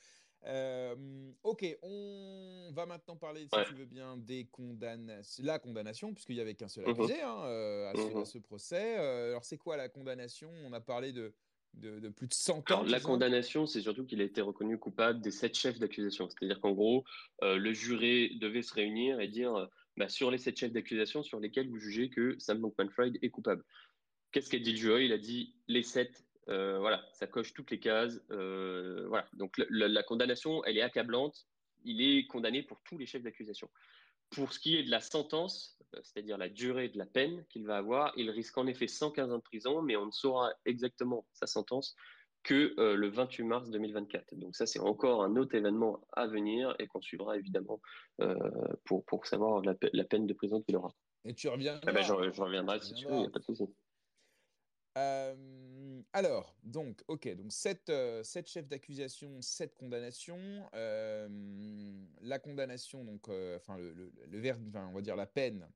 [1.44, 6.41] Ok, on va maintenant parler, si tu veux bien, des condamnations, la condamnation, puisqu'il n'y
[6.41, 8.95] avait qu'un seul mmh accusé hein, à, ce, mmh à, ce, procès.
[8.95, 10.52] alors, c'est quoi la condamnation?
[10.66, 11.34] On a parlé de,
[11.74, 12.84] de, plus de 100 ans.
[12.84, 16.30] la condamnation, c'est surtout qu'il a été reconnu coupable des sept chefs d'accusation.
[16.30, 17.03] C'est-à-dire qu'en gros,
[17.44, 19.66] euh, le juré devait se réunir et dire euh,
[19.98, 23.64] bah, sur les sept chefs d'accusation sur lesquels vous jugez que Sam Bankman-Fried est coupable.
[24.32, 25.06] Qu'est-ce qu'a dit le jury?
[25.06, 26.26] Il a dit les sept.
[26.50, 28.22] Euh, voilà, ça coche toutes les cases.
[28.30, 29.26] voilà.
[29.34, 31.48] Donc la condamnation, elle est accablante.
[31.86, 33.70] Il est condamné pour tous les chefs d'accusation.
[34.30, 37.66] Pour ce qui est de la sentence, euh, c'est-à-dire la durée de la peine qu'il
[37.66, 41.26] va avoir, il risque en effet 115 ans de prison, mais on ne saura exactement
[41.34, 41.96] sa sentence
[42.44, 44.36] que euh, le 28 mars 2024.
[44.36, 47.82] Donc ça, c'est encore un autre événement à venir et qu'on suivra évidemment
[48.22, 48.36] euh,
[48.86, 50.94] pour, pour savoir la, peine de prison qu'il aura.
[51.26, 53.44] Et tu reviens ah ben, je, reviendrai si tu veux, il n'y a pas de
[53.44, 53.68] souci.
[56.00, 60.70] Euh, alors, donc, ok, donc sept, euh, chefs d'accusation, sept condamnations.
[60.74, 61.28] Euh,
[62.22, 64.12] la condamnation, donc, enfin, le, le,
[64.76, 65.68] on va dire la peine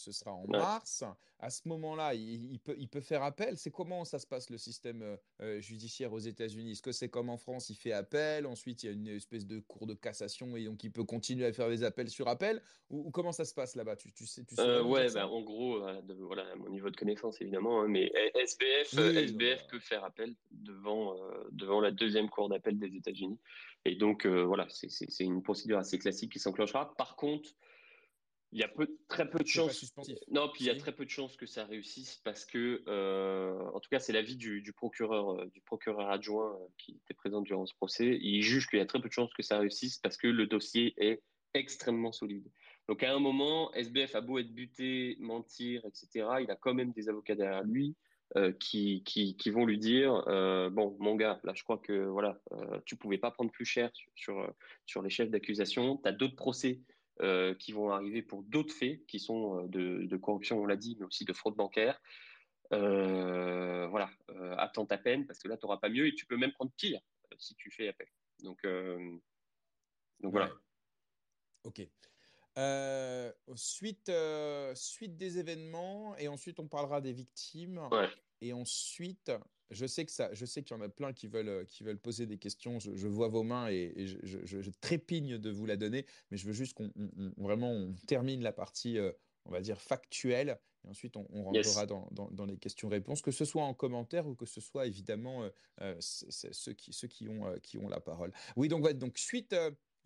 [0.00, 1.04] ce sera en mars.
[1.38, 3.56] À ce moment-là, il, peut, il peut faire appel.
[3.56, 6.72] C'est comment ça se passe le système euh, euh, judiciaire aux États-Unis?
[6.72, 9.46] Est-ce que c'est comme en France, il fait appel, ensuite il y a une espèce
[9.46, 12.60] de cour de cassation et donc il peut continuer à faire des appels sur appel?
[12.90, 13.96] Ou, comment ça se passe là-bas?
[13.96, 15.80] Tu, tu, sais, tu sais euh, Ouais, bah, en gros,
[16.18, 21.16] voilà, mon niveau de connaissance évidemment, hein, mais SBF, SBF peut faire appel devant,
[21.52, 23.38] devant la deuxième cour d'appel des États-Unis.
[23.86, 26.94] Et donc voilà, c'est une procédure assez classique qui s'enclenchera.
[26.96, 27.50] Par contre,
[28.52, 29.92] il y a peu, très peu de chances.
[30.28, 33.58] Non, puis il y a très peu de chances que ça réussisse parce que, euh,
[33.72, 37.14] en tout cas, c'est l'avis du, du, procureur, euh, du procureur adjoint euh, qui était
[37.14, 38.18] présent durant ce procès.
[38.20, 40.46] Il juge qu'il y a très peu de chances que ça réussisse parce que le
[40.46, 41.22] dossier est
[41.54, 42.48] extrêmement solide.
[42.88, 46.26] Donc à un moment, SBF a beau être buté, mentir, etc.
[46.40, 47.94] Il a quand même des avocats derrière lui
[48.36, 52.06] euh, qui, qui, qui, vont lui dire euh, bon, mon gars, là, je crois que
[52.06, 54.54] voilà, euh, tu pouvais pas prendre plus cher sur, sur,
[54.86, 55.96] sur les chefs d'accusation.
[55.96, 56.80] Tu as d'autres procès
[57.20, 60.96] euh, qui vont arriver pour d'autres faits qui sont euh, de, corruption, on l'a dit,
[60.98, 62.00] mais aussi de fraude bancaire.
[62.72, 64.10] Euh, voilà,
[64.56, 66.72] attends ta peine parce que là, tu n'auras pas mieux et tu peux même prendre
[66.76, 67.00] pire
[67.38, 68.06] si tu fais appel.
[68.42, 68.62] Donc,
[70.20, 70.50] donc voilà.
[71.64, 71.82] Ok.
[73.56, 74.12] suite,
[74.74, 77.86] suite des événements et ensuite on parlera des victimes.
[77.90, 78.08] Ouais.
[78.40, 79.30] Et ensuite,
[79.70, 81.84] je sais que ça, je sais qu'il y en a plein qui veulent, euh, qui
[81.84, 82.78] veulent poser des questions.
[82.80, 86.74] Je, vois vos mains et, je, trépigne de vous la donner, mais je veux juste
[86.74, 86.90] qu'on
[87.36, 89.12] vraiment on termine la partie, euh,
[89.44, 93.62] on va dire factuelle, et ensuite on, rentrera dans, dans, les questions-réponses, que ce soit
[93.62, 95.48] en commentaire ou que ce soit évidemment
[95.80, 98.32] euh, ceux qui, ceux qui ont, qui ont la parole.
[98.56, 99.54] Oui, donc donc suite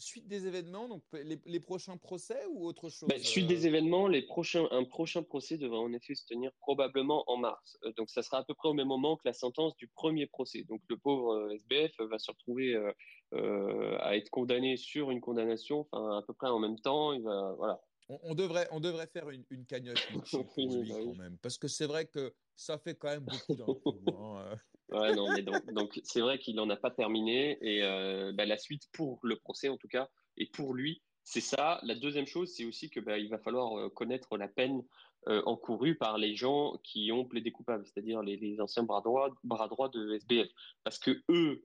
[0.05, 3.68] suite des événements, donc les, prochains procès ou autre chose bah, Suite des euh?
[3.68, 7.78] événements, les prochains, un prochain procès devrait en effet se tenir probablement en mars.
[7.85, 10.26] Euh, donc ça sera à peu près au même moment que la sentence du premier
[10.26, 10.64] procès.
[10.64, 12.76] Donc le pauvre euh, SBF va se retrouver
[13.32, 17.12] à être condamné sur une condamnation, enfin à peu près en même temps.
[17.12, 17.81] Il va, voilà.
[18.09, 19.97] On, devrait, on devrait faire une, une cagnotte
[20.55, 23.55] pour lui bah quand même, parce que c'est vrai que ça fait quand même beaucoup
[23.55, 23.97] d'impôts.
[24.09, 24.56] Hein,
[25.01, 25.43] ouais, non, mais
[25.73, 27.83] donc c'est vrai qu'il n'en a pas terminé et
[28.33, 31.81] bah, la suite pour le procès en tout cas et pour lui c'est ça.
[31.85, 34.83] La deuxième chose, c'est aussi que bah, il va falloir connaître la peine
[35.27, 39.69] encourue par les gens qui ont plaidé coupable, c'est-à-dire les, les, anciens bras droits, bras
[39.69, 40.49] droits de SBF,
[40.83, 41.65] parce que eux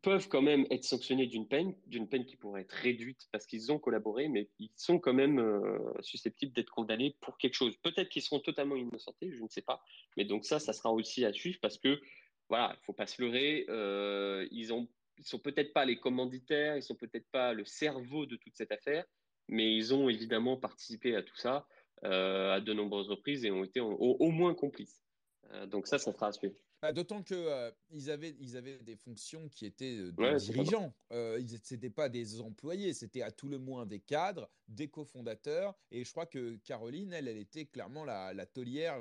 [0.00, 3.70] peuvent quand même être sanctionnés d'une peine, d'une peine qui pourrait être réduite parce qu'ils
[3.72, 7.76] ont collaboré, mais ils sont quand même euh, susceptibles d'être condamnés pour quelque chose.
[7.82, 9.82] Peut-être qu'ils seront totalement innocentés, je ne sais pas.
[10.16, 12.00] Mais donc ça, ça sera aussi à suivre parce que
[12.48, 13.66] voilà, il faut pas se leurrer.
[13.68, 14.88] Euh, ils ont,
[15.20, 19.04] sont peut-être pas les commanditaires, ils sont peut-être pas le cerveau de toute cette affaire,
[19.48, 21.66] mais ils ont évidemment participé à tout ça
[22.04, 25.02] euh, à de nombreuses reprises et ont été au, moins complices.
[25.66, 26.54] donc ça, ça sera à suivre.
[26.82, 27.70] Bah, d'autant qu'ils euh,
[28.08, 30.92] avaient, ils avaient des fonctions qui étaient euh, des dirigeants.
[31.12, 35.76] Euh, ce n'étaient pas des employés, c'était à tout le moins des cadres, des cofondateurs.
[35.92, 38.46] Et je crois que Caroline, elle, elle était clairement la, la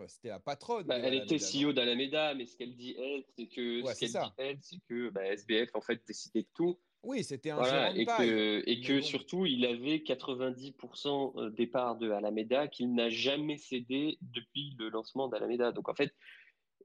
[0.08, 0.86] c'était la patronne.
[0.86, 4.32] Bah, elle était CEO d'Alameda, mais ce qu'elle dit, elle, c'est que, ce qu'elle dit,
[4.38, 6.78] elle, c'est que bah, SBF, en fait, décidait de tout.
[7.02, 11.98] Oui, c'était un gérant de et que, et que surtout, il avait 90% des parts
[11.98, 15.72] de Alameda qu'il n'a jamais cédé depuis le lancement d'Alameda.
[15.72, 16.14] Donc, en fait,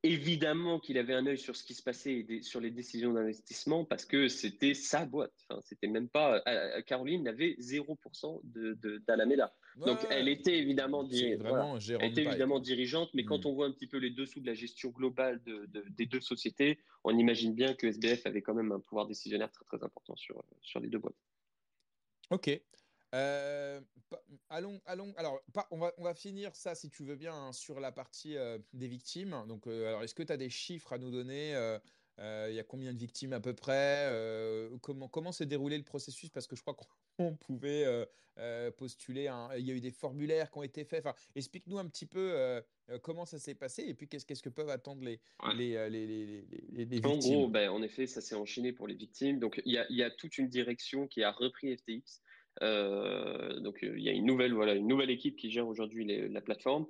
[0.03, 3.85] évidemment qu'il avait un œil sur ce qui se passait et sur les décisions d'investissement
[3.85, 5.33] parce que c'était sa boîte.
[5.49, 6.43] Enfin, c'était même pas.
[6.47, 8.41] Euh, Caroline n'avait 0%
[9.07, 9.55] d'Alameda.
[9.77, 13.49] De, Donc elle était évidemment, était évidemment dirigeante, mais quand hmm.
[13.49, 16.79] on voit un petit peu les dessous de la gestion globale de, des deux sociétés,
[17.05, 20.43] on imagine bien que SBF avait quand même un pouvoir décisionnaire très très important sur,
[20.63, 21.15] sur les deux boîtes.
[22.31, 22.61] Ok.
[23.15, 23.81] Euh,
[24.49, 25.15] allons, allons.
[25.17, 28.37] Alors, on, va, on va finir ça, si tu veux bien, hein, sur la partie
[28.37, 29.37] euh, des victimes.
[29.49, 31.51] Donc, euh, alors, est-ce que tu as des chiffres à nous donner
[32.19, 34.11] Il y a combien de victimes à peu près
[34.83, 36.31] Comment comment s'est déroulé le processus?
[36.31, 36.77] Parce que je crois
[37.17, 37.87] qu'on pouvait
[38.77, 39.31] postuler.
[39.57, 41.07] Il y a eu des formulaires qui ont été faits.
[41.07, 42.63] Enfin, explique-nous un petit peu
[43.03, 45.21] comment ça s'est passé et puis qu'est-ce que peuvent attendre les,
[45.55, 47.11] les, les, les, victimes.
[47.13, 49.39] En gros, ben, en effet, ça s'est enchaîné pour les victimes.
[49.39, 52.23] Donc, il y a, y a toute une direction qui a repris FTX.
[52.63, 56.41] Euh, donc il y a une nouvelle, voilà, une nouvelle équipe qui gère aujourd'hui la
[56.41, 56.87] plateforme.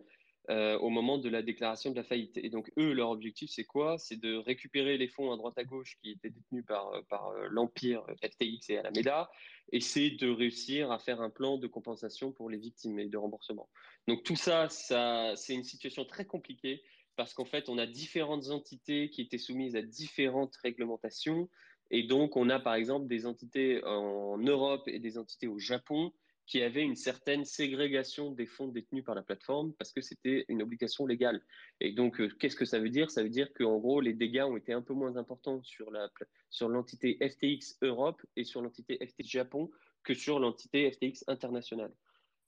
[0.49, 2.37] Euh, au moment de la déclaration de la faillite.
[2.37, 3.99] Et donc, eux, leur objectif, c'est quoi?
[3.99, 8.07] C'est de récupérer les fonds à droite à gauche qui étaient détenus par, euh, l'Empire
[8.23, 9.29] FTX et Alameda,
[9.73, 13.17] et c'est de réussir à faire un plan de compensation pour les victimes et de
[13.17, 13.69] remboursement.
[14.07, 16.85] Donc, tout ça c'est une situation très compliquée
[17.17, 21.49] parce qu'en fait, on a différentes entités qui étaient soumises à différentes réglementations.
[21.91, 26.13] Et donc, on a par exemple des entités en Europe et des entités au Japon
[26.47, 30.63] qui avaient une certaine ségrégation des fonds détenus par la plateforme parce que c'était une
[30.63, 31.43] obligation légale.
[31.81, 33.11] Et donc, euh, qu'est-ce que ça veut dire?
[33.11, 36.09] Ça veut dire qu'en gros, les dégâts ont été un peu moins importants sur la
[36.51, 39.71] sur l'entité FTX Europe et sur l'entité FTX Japon
[40.05, 41.93] que sur l'entité FTX internationale.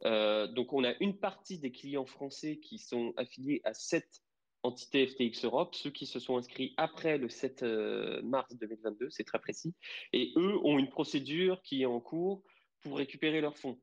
[0.05, 4.23] Euh, donc, on a une partie des clients français qui sont affiliés à cette
[4.63, 9.25] entité FTX Europe, ceux qui se sont inscrits après le 7 euh, mars 2022, c'est
[9.25, 9.75] très précis,
[10.13, 12.43] et eux ont une procédure qui est en cours
[12.81, 13.81] pour récupérer leurs fonds.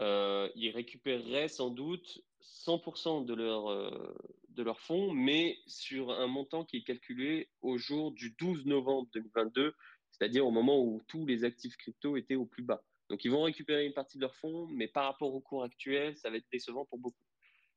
[0.00, 2.22] Euh, ils récupéreraient sans doute
[2.66, 4.14] 100% de, leur, euh,
[4.50, 9.08] de leurs fonds, mais sur un montant qui est calculé au jour du 12 novembre
[9.14, 9.74] 2022,
[10.10, 12.82] c'est-à-dire au moment où tous les actifs crypto étaient au plus bas.
[13.10, 16.16] Donc ils vont récupérer une partie de leurs fonds, mais par rapport au cours actuel,
[16.16, 17.16] ça va être décevant pour beaucoup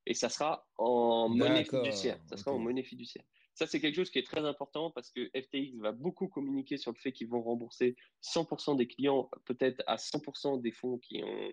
[0.05, 2.19] et ça sera en monnaie fiduciaire.
[2.27, 3.25] Ça sera en monnaie fiduciaire.
[3.53, 6.91] Ça, c'est quelque chose qui est très important parce que FTX va beaucoup communiquer sur
[6.91, 11.51] le fait qu'ils vont rembourser 100% des clients, peut-être à 100% des fonds qui, ont,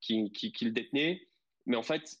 [0.00, 1.20] qui, qui, qui, le détenaient.
[1.66, 2.18] Mais en fait,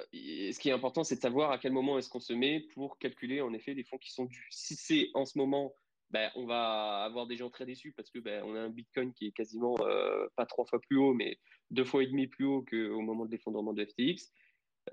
[0.00, 0.04] euh,
[0.52, 2.98] ce qui est important, c'est de savoir à quel moment est-ce qu'on se met pour
[2.98, 4.48] calculer en effet les fonds qui sont dus.
[4.50, 5.74] Si c'est en ce moment,
[6.10, 9.12] ben, on va avoir des gens très déçus parce que ben, on a un Bitcoin
[9.12, 11.38] qui est quasiment euh, pas trois fois plus haut, mais
[11.70, 14.32] deux fois et demi plus haut qu'au moment de l'effondrement de FTX.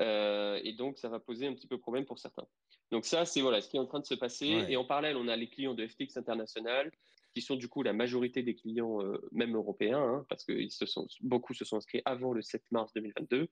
[0.02, 2.48] Euh, et donc, ça va poser un petit peu problème pour certains.
[2.92, 4.66] Donc ça, c'est voilà ce qui est en train de se passer.
[4.70, 6.92] Et en parallèle, on a les clients de FTX International,
[7.34, 10.86] qui sont du coup la majorité des clients, euh, même européens, hein, parce que se
[10.86, 13.50] sont, beaucoup se sont inscrits avant le 7 mars 2022.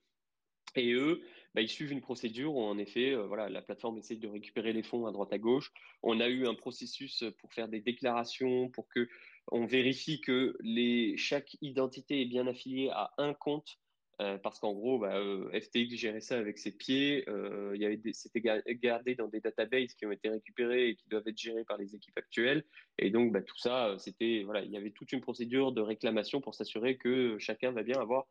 [0.76, 1.22] Et eux,
[1.54, 4.72] bah, ils suivent une procédure où en effet, euh, voilà, la plateforme essaie de récupérer
[4.72, 5.72] les fonds à droite à gauche.
[6.02, 9.08] On a eu un processus pour faire des déclarations, pour que
[9.52, 13.78] on vérifie que les, chaque identité est bien affiliée à un compte
[14.20, 17.28] euh, parce qu'en gros, bah, euh, FTX gérait ça avec ses pieds.
[17.28, 21.08] Euh, il y avait c'était gardé dans des databases qui ont été récupérés et qui
[21.08, 22.64] doivent être gérés par les équipes actuelles.
[22.98, 26.40] Et donc, bah, tout ça, c'était voilà, il y avait toute une procédure de réclamation
[26.40, 28.26] pour s'assurer que chacun va bien avoir,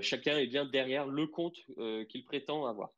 [0.00, 1.56] chacun est bien derrière le compte
[2.08, 2.90] qu'il prétend avoir.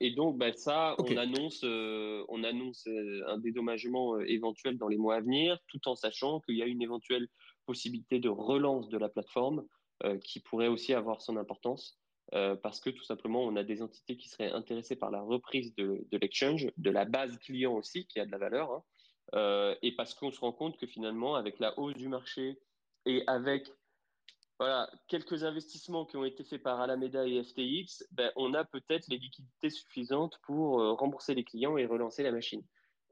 [0.00, 2.88] et donc, bah, ça, on annonce, on annonce
[3.26, 6.82] un dédommagement éventuel dans les mois à venir, tout en sachant qu'il y a une
[6.82, 7.28] éventuelle
[7.66, 9.64] possibilité de relance de la plateforme.
[10.06, 12.00] Euh, qui pourrait aussi avoir son importance
[12.32, 15.74] euh, parce que tout simplement, on a des entités qui seraient intéressées par la reprise
[15.74, 18.84] de, l'exchange, de la base client aussi, qui a de la valeur, hein.
[19.34, 22.58] euh, et parce qu'on se rend compte que finalement, avec la hausse du marché
[23.04, 23.70] et avec
[24.58, 29.06] voilà, quelques investissements qui ont été faits par Alameda et FTX, ben, on a peut-être
[29.08, 32.62] les liquidités suffisantes pour rembourser les clients et relancer la machine.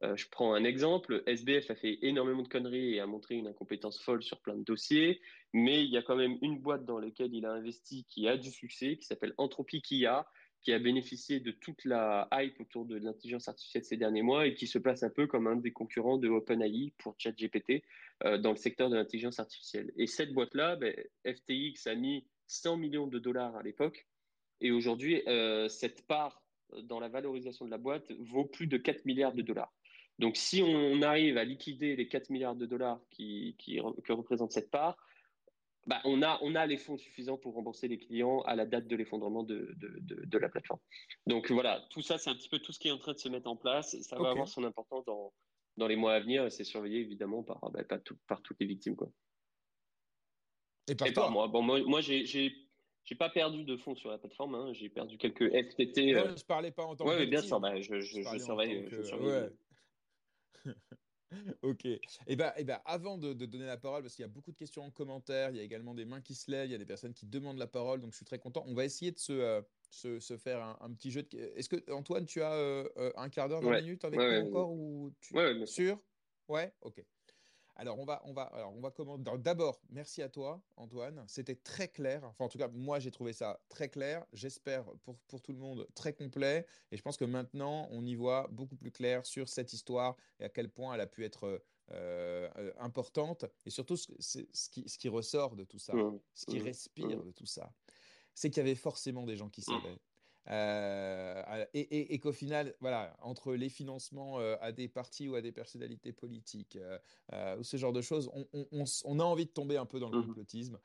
[0.02, 1.22] Euh, je prends un exemple.
[1.26, 4.62] SBF a fait énormément de conneries et a montré une incompétence folle sur plein de
[4.62, 5.20] dossiers,
[5.52, 8.36] mais il y a quand même une boîte dans laquelle il a investi qui a
[8.36, 10.26] du succès, qui s'appelle Anthropic.ia,
[10.60, 14.54] qui a bénéficié de toute la hype autour de l'intelligence artificielle ces derniers mois et
[14.54, 17.84] qui se place un peu comme un des concurrents de OpenAI pour ChatGPT
[18.24, 19.92] euh, dans le secteur de l'intelligence artificielle.
[19.96, 20.94] Et cette boîte-là, ben,
[21.24, 24.06] FTX a mis 100 millions de dollars à l'époque
[24.60, 26.42] et aujourd'hui, euh, cette part
[26.82, 29.72] dans la valorisation de la boîte vaut plus de 4 milliards de dollars.
[30.18, 33.56] Donc, si on arrive à liquider les 4 milliards de dollars qui,
[34.04, 34.96] que représente cette part,
[35.86, 38.86] bah, on, a, on a les fonds suffisants pour rembourser les clients à la date
[38.88, 40.80] de l'effondrement de, de, de, la plateforme.
[41.26, 43.18] Donc voilà, tout ça, c'est un petit peu tout ce qui est en train de
[43.18, 43.98] se mettre en place.
[44.02, 45.32] Ça va avoir son importance dans,
[45.78, 48.66] dans les mois à venir et c'est surveillé évidemment par, bah, par, par, toutes les
[48.66, 48.96] victimes.
[48.96, 49.08] Quoi.
[50.88, 51.48] Et par, moi.
[51.48, 54.72] Bon, moi, moi j'ai j'ai pas perdu de fonds sur la plateforme, hein.
[54.74, 56.12] j'ai perdu quelques FTT.
[56.12, 56.36] Non, euh...
[56.36, 57.18] je parlais pas en tant que.
[57.18, 58.84] Oui, bien sûr, bah, je, je, je, surveille.
[58.84, 58.96] Que...
[58.96, 59.44] Je surveille.
[59.44, 59.50] Ouais.
[61.62, 61.84] ok.
[61.84, 64.28] Et eh ben, et ben, avant de, de, donner la parole, parce qu'il y a
[64.28, 66.72] beaucoup de questions en commentaire, il y a également des mains qui se lèvent, il
[66.72, 68.64] y a des personnes qui demandent la parole, donc je suis très content.
[68.66, 69.60] On va essayer de se, euh,
[69.90, 71.22] se, se, faire un, un, petit jeu.
[71.22, 71.38] De...
[71.56, 73.82] Est-ce que Antoine, tu as euh, euh un quart d'heure, 20 ouais.
[73.82, 75.34] minutes avec ouais, nous encore ou tu...
[75.66, 76.00] sûr?
[76.48, 76.72] Ouais?
[76.80, 77.04] Ok.
[77.80, 79.22] Alors on va, on va, alors on va commencer.
[79.38, 81.24] D'abord, merci à toi, Antoine.
[81.28, 82.24] C'était très clair.
[82.24, 84.26] Enfin, en tout cas, moi, j'ai trouvé ça très clair.
[84.32, 86.66] J'espère pour, pour tout le monde très complet.
[86.90, 90.44] Et je pense que maintenant, on y voit beaucoup plus clair sur cette histoire et
[90.44, 93.44] à quel point elle a pu être euh, euh, importante.
[93.64, 96.20] Et surtout, ce, ce, qui, ce qui ressort de tout ça, mmh.
[96.34, 97.72] ce qui respire de tout ça,
[98.34, 100.00] c'est qu'il y avait forcément des gens qui savaient.
[100.50, 105.34] Euh, et, et, et qu'au final, voilà, entre les financements euh, à des partis ou
[105.34, 106.78] à des personnalités politiques,
[107.32, 110.00] euh, ou ce genre de choses, on, on, on, a envie de tomber un peu
[110.00, 110.78] dans le complotisme.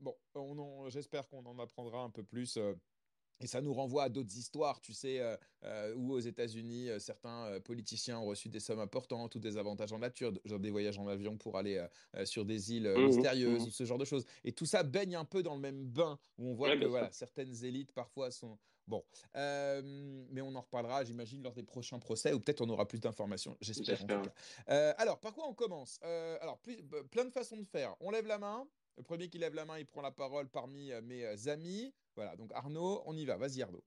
[0.00, 2.58] bon, j'espère qu'on en apprendra un peu plus.
[3.40, 6.98] Et ça nous renvoie à d'autres histoires, tu sais, euh, euh, où aux États-Unis, euh,
[6.98, 10.98] certains politiciens ont reçu des sommes importantes ou des avantages en nature, genre des voyages
[10.98, 11.84] en avion pour aller
[12.24, 13.68] sur des îles mmh, mystérieuses mmh.
[13.68, 14.24] ou ce genre de choses.
[14.44, 16.86] Et tout ça baigne un peu dans le même bain où on voit ouais, que
[16.86, 18.58] voilà, certaines élites parfois sont.
[18.86, 19.02] Bon,
[19.34, 23.56] mais on en reparlera, j'imagine, lors des prochains procès, ou peut-être on aura plus d'informations,
[23.62, 24.30] j'espère en tout
[24.66, 24.90] cas.
[24.98, 25.98] alors, par quoi on commence?
[26.02, 26.76] Alors, plus,
[27.10, 27.94] plein de façons de faire.
[28.00, 28.66] On lève la main.
[28.96, 31.92] Le premier qui lève la main, il prend la parole parmi mes amis.
[32.16, 33.36] Voilà, donc Arnaud, on y va.
[33.36, 33.84] Vas-y Arnaud.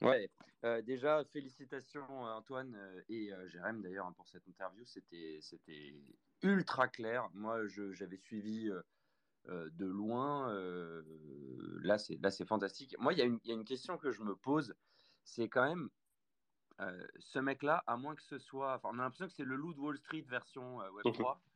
[0.00, 0.30] Ouais,
[0.64, 4.84] euh, déjà félicitations Antoine euh, et euh, Jérém d'ailleurs hein, pour cette interview.
[4.84, 5.94] C'était c'était
[6.42, 7.28] ultra clair.
[7.34, 10.52] Moi, j'avais suivi euh, de loin.
[11.82, 12.94] là, c'est là c'est fantastique.
[12.98, 14.74] Moi, il y, y, a une question que je me pose,
[15.24, 15.90] c'est quand même
[17.18, 19.74] ce mec-là, à moins que ce soit, enfin, on a l'impression que c'est le loup
[19.74, 21.42] de Wall Street version Web 3.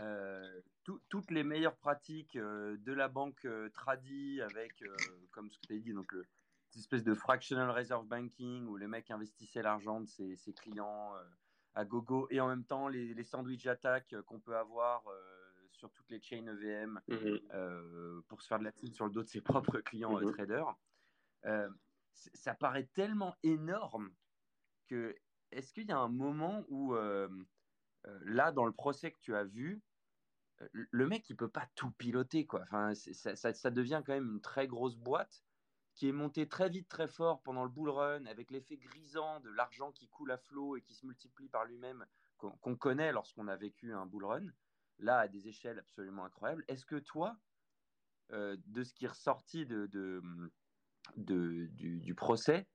[0.00, 4.94] Euh, tout, toutes les meilleures pratiques euh, de la banque euh, tradie avec, euh,
[5.32, 6.24] comme ce que tu as dit, donc le,
[6.68, 11.12] cette espèce de fractional reserve banking où les mecs investissaient l'argent de ses, ses clients
[11.74, 15.04] à gogo et en même temps les, les sandwich attaques qu'on peut avoir
[15.70, 18.22] sur toutes les chains EVM Mmh mm-hmm.
[18.22, 20.32] pour se faire de la thune sur le dos de ses propres clients Mmh mm-hmm.
[20.32, 20.74] traders.
[22.12, 24.10] ça paraît tellement énorme
[24.88, 25.14] que
[25.52, 26.94] est-ce qu'il y a un moment où
[28.22, 29.82] là, dans le procès que tu as vu,
[30.72, 32.62] le mec, il peut pas tout piloter, quoi.
[32.62, 35.42] Enfin, ça, devient quand même une très grosse boîte
[35.94, 39.50] qui est montée très vite, très fort pendant le bull run, avec l'effet grisant de
[39.50, 42.04] l'argent qui coule à flot et qui se multiplie par lui-même,
[42.36, 44.46] qu'on qu connaît lorsqu'on a vécu un bull run,
[44.98, 46.64] là, à des échelles absolument incroyables.
[46.68, 47.36] Est-ce que toi,
[48.32, 49.86] euh, de ce qui est ressorti de
[51.16, 52.66] du, du, procès,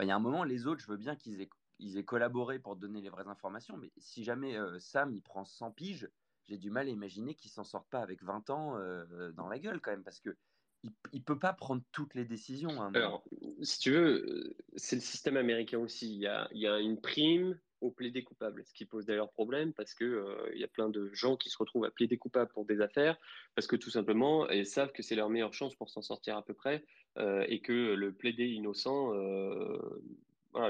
[0.00, 2.58] il y a un moment, les autres, je veux bien qu'ils aient, ils aient collaboré
[2.58, 6.08] pour donner les vraies informations, mais si jamais euh, Sam, il prend 100 piges,
[6.46, 9.58] j'ai du mal à imaginer qu'il s'en sorte pas avec 20 ans euh, dans la
[9.58, 10.36] gueule quand même, parce que
[10.84, 12.80] il, il peut pas prendre toutes les décisions.
[12.80, 13.24] Hein, Alors,
[13.62, 16.14] si tu veux, c'est le système américain aussi.
[16.14, 19.30] Il y a, il y a une prime au plaidé coupable, ce qui pose d'ailleurs
[19.30, 22.18] problème parce que euh, il y a plein de gens qui se retrouvent à plaider
[22.18, 23.16] coupable pour des affaires
[23.54, 26.44] parce que tout simplement ils savent que c'est leur meilleure chance pour s'en sortir à
[26.44, 26.84] peu près
[27.18, 29.78] euh, et que le plaidé innocent euh,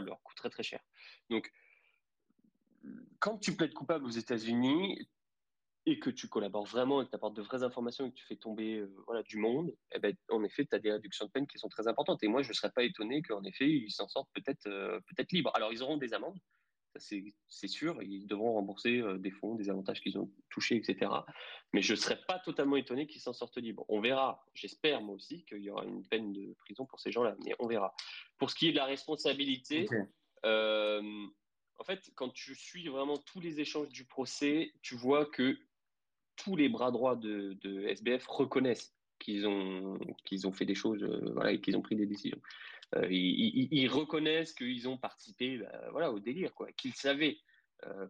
[0.01, 0.81] leur coûterait très cher.
[1.31, 1.51] Donc
[3.19, 5.09] quand tu plaides coupable aux États-Unis,
[5.91, 8.27] et que tu collabores vraiment et que tu apportes de vraies informations et que tu
[8.27, 11.31] fais tomber euh, voilà, du monde, eh ben, en effet, tu as des réductions de
[11.31, 12.23] peine qui sont très importantes.
[12.23, 15.25] Et moi, je ne serais pas étonné qu'en effet, ils s'en sortent peut-être euh, peut
[15.33, 15.51] libres.
[15.55, 16.39] Alors, ils auront des amendes,
[16.97, 21.11] c'est sûr, ils devront rembourser euh, des fonds, des avantages qu'ils ont touchés, etc.
[21.73, 23.85] Mais je ne serais pas totalement étonné qu'ils s'en sortent libres.
[23.89, 27.37] On verra, j'espère moi aussi qu'il y aura une peine de prison pour ces gens-là,
[27.45, 27.95] mais on verra.
[28.39, 30.03] Pour ce qui est de la responsabilité, okay.
[30.45, 35.59] en fait, quand tu suis vraiment tous les échanges du procès, tu vois que
[36.37, 41.05] tous les bras droits de, SBF reconnaissent qu'ils ont, qu'ils ont fait des choses
[41.35, 42.41] voilà, et qu'ils ont pris des décisions.
[43.11, 47.37] Ils, reconnaissent qu'ils ont participé bah, voilà, au délire, quoi, qu'ils savaient.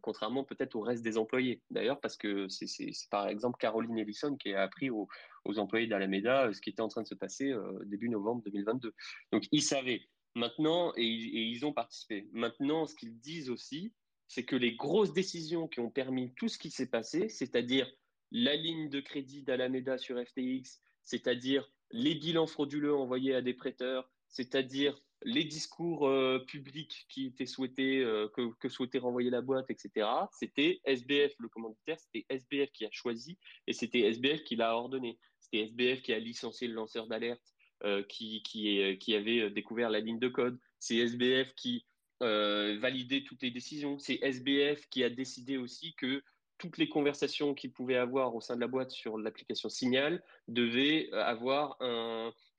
[0.02, 1.62] contrairement peut-être au reste des employés.
[1.70, 5.08] D'ailleurs, parce que c'est par exemple Caroline Ellison qui a appris aux,
[5.56, 7.52] employés d'Alameda ce qui était en train de se passer
[7.86, 8.94] début novembre 2022.
[9.32, 10.02] Donc, ils savaient.
[10.34, 12.28] Maintenant, et, ils ont participé.
[12.32, 13.92] Maintenant, ce qu'ils disent aussi,
[14.28, 17.90] c'est que les grosses décisions qui ont permis tout ce qui s'est passé, c'est-à-dire
[18.30, 24.10] la ligne de crédit d'Alameda sur FTX, c'est-à-dire les bilans frauduleux envoyés à des prêteurs,
[24.28, 30.06] c'est-à-dire les discours euh, publics qui étaient souhaités, euh, que, souhaitait renvoyer la boîte, etc.
[30.32, 35.18] C'était SBF, le commanditaire, c'était SBF qui a choisi et c'était SBF qui l'a ordonné.
[35.40, 37.42] C'était SBF qui a licencié le lanceur d'alerte,
[37.84, 40.58] euh, qui, qui, avait découvert la ligne de code.
[40.78, 41.84] C'est SBF qui
[42.20, 43.98] validait toutes les décisions.
[43.98, 46.22] C'est SBF qui a décidé aussi que
[46.58, 51.08] toutes les conversations qu'il pouvait avoir au sein de la boîte sur l'application Signal devaient
[51.12, 51.78] avoir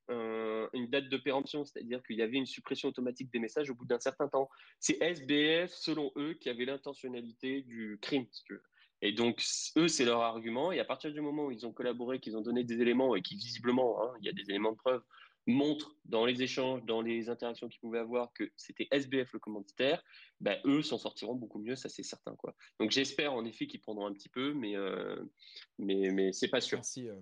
[0.09, 3.85] une date de péremption, c'est-à-dire qu'il y avait une suppression automatique des messages au bout
[3.85, 4.49] d'un certain temps.
[4.79, 8.25] C'est SBF, selon eux, qui avait l'intentionnalité du crime.
[9.01, 9.43] Et donc,
[9.77, 10.71] eux, c'est leur argument.
[10.71, 13.21] Et à partir du moment où ils ont collaboré, qu'ils ont donné des éléments et
[13.21, 15.01] qui, visiblement, hein, il y a des éléments de preuve,
[15.47, 20.03] montrent dans les échanges, dans les interactions qu'ils pouvaient avoir que c'était SBF le commanditaire,
[20.39, 22.35] ben, eux s'en sortiront beaucoup mieux, ça c'est certain.
[22.79, 25.15] Donc j'espère en effet qu'ils prendront un petit peu, mais, euh,
[25.77, 26.77] mais, mais c'est pas sûr.
[26.77, 27.09] Merci.
[27.09, 27.19] Euh.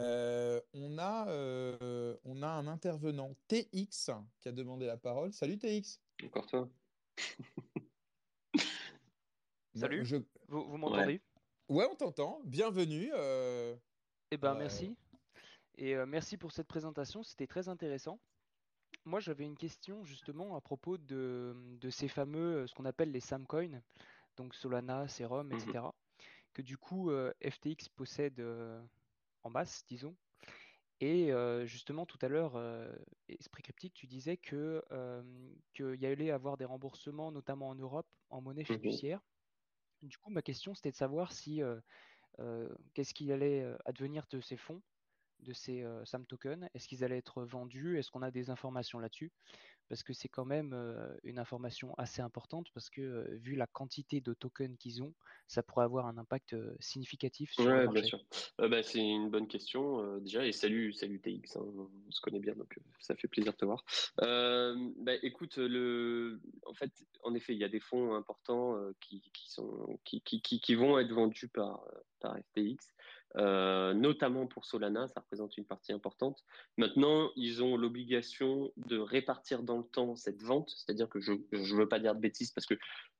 [0.00, 1.26] Euh, on, a,
[2.24, 4.10] on a un intervenant TX
[4.40, 5.32] qui a demandé la parole.
[5.32, 6.00] Salut TX.
[6.24, 6.68] Encore toi.
[9.76, 10.04] Salut.
[10.48, 11.20] Vous, vous m'entendez?
[11.68, 11.86] Ouais.
[11.90, 12.40] on t'entend.
[12.44, 13.10] Bienvenue.
[14.30, 14.96] Eh ben, merci.
[15.76, 18.20] Et euh, merci pour cette présentation, c'était très intéressant.
[19.04, 21.54] Moi, j'avais une question justement à propos de,
[21.90, 23.82] ces fameux, euh, ce qu'on appelle les Samcoins,
[24.36, 25.92] donc Solana, Serum, etc., mhm.
[26.52, 28.40] que du coup euh, FTX possède
[29.44, 30.16] en masse, disons.
[31.00, 31.32] Et
[31.66, 32.56] justement, tout à l'heure,
[33.28, 34.82] Esprit Cryptique, tu disais que
[35.74, 38.78] qu'il y allait avoir des remboursements, notamment en Europe, en monnaie mhm.
[38.78, 39.20] fiduciaire.
[40.02, 41.60] Du coup, ma question, c'était de savoir si
[42.94, 44.82] qu'est-ce qu'il allait advenir de ces fonds
[45.44, 47.98] de ces euh, SAM tokens Est-ce qu'ils allaient être vendus?
[47.98, 49.32] Est-ce qu'on a des informations là-dessus?
[49.88, 53.66] Parce que c'est quand même euh, une information assez importante parce que euh, vu la
[53.66, 55.12] quantité de tokens qu'ils ont,
[55.46, 58.00] ça pourrait avoir un impact significatif sur le marché.
[58.00, 58.20] bien sûr.
[58.58, 62.54] Bah, c'est une bonne question déjà et salut, salut TX, hein, on se connaît bien
[62.54, 63.84] donc ça fait plaisir de te voir.
[64.16, 66.40] Bah, écoute, le...
[66.66, 66.90] en fait,
[67.22, 71.12] en effet, il y a des fonds importants qui, sont, qui, qui, qui, vont être
[71.12, 71.84] vendus par,
[72.20, 72.94] par FTX.
[73.36, 76.44] Euh, notamment pour Solana, ça représente une partie importante.
[76.76, 81.76] Maintenant, ils ont l'obligation de répartir dans le temps cette vente, c'est-à-dire que je ne
[81.76, 82.74] veux pas dire de bêtises parce que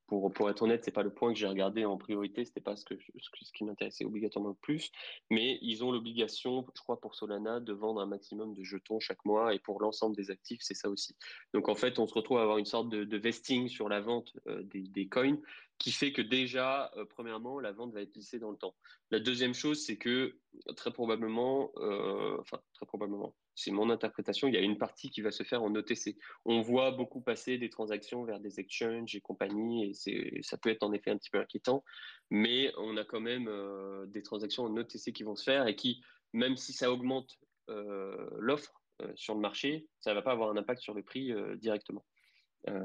[0.06, 2.76] pour, pour être honnête, c'est pas le point que j'ai regardé en priorité, c'était pas
[2.76, 4.92] ce, que, ce, qui m'intéressait obligatoirement le plus,
[5.30, 9.24] mais ils ont l'obligation, je crois pour Solana, de vendre un maximum de jetons chaque
[9.24, 11.16] mois et pour l'ensemble des actifs, c'est ça aussi.
[11.52, 14.32] Donc en fait, on se retrouve à avoir une sorte de, vesting sur la vente
[14.48, 15.38] euh, des, des, coins
[15.78, 18.74] qui fait que déjà, euh, premièrement, la vente va être lissée dans le temps.
[19.10, 20.38] La deuxième chose, c'est que
[20.76, 25.20] très probablement, euh, enfin très probablement, c'est mon interprétation, il y a une partie qui
[25.20, 26.16] va se faire en OTC.
[26.44, 30.82] On voit beaucoup passer des transactions vers des exchanges et compagnie, et ça peut être
[30.82, 31.84] en effet un petit peu inquiétant,
[32.30, 35.76] mais on a quand même euh, des transactions en OTC qui vont se faire et
[35.76, 36.02] qui,
[36.32, 38.82] même si ça augmente l'offre
[39.14, 42.04] sur le marché, ça ne va pas avoir un impact sur le prix directement.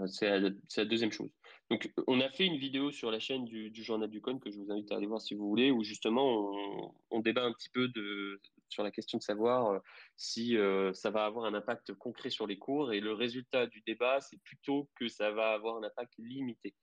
[0.08, 1.30] C'est la, deuxième chose.
[1.70, 4.58] Donc, on a fait une vidéo sur la chaîne du, Journal du Coin que je
[4.58, 7.70] vous invite à aller voir si vous voulez, où justement on, on débat un petit
[7.70, 9.80] peu de sur la question de savoir euh,
[10.16, 12.94] si euh, ça va avoir un impact concret sur les cours.
[12.94, 16.76] Et le résultat du débat, c'est plutôt que ça va avoir un impact limité.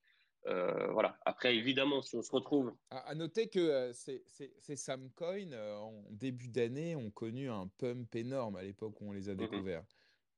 [0.46, 1.18] Euh, voilà.
[1.24, 2.72] Après, évidemment, si on se retrouve.
[2.90, 8.62] À, noter que ces, ces, Samcoin, en début d'année, ont connu un pump énorme à
[8.62, 9.84] l'époque où on les a mmh découverts.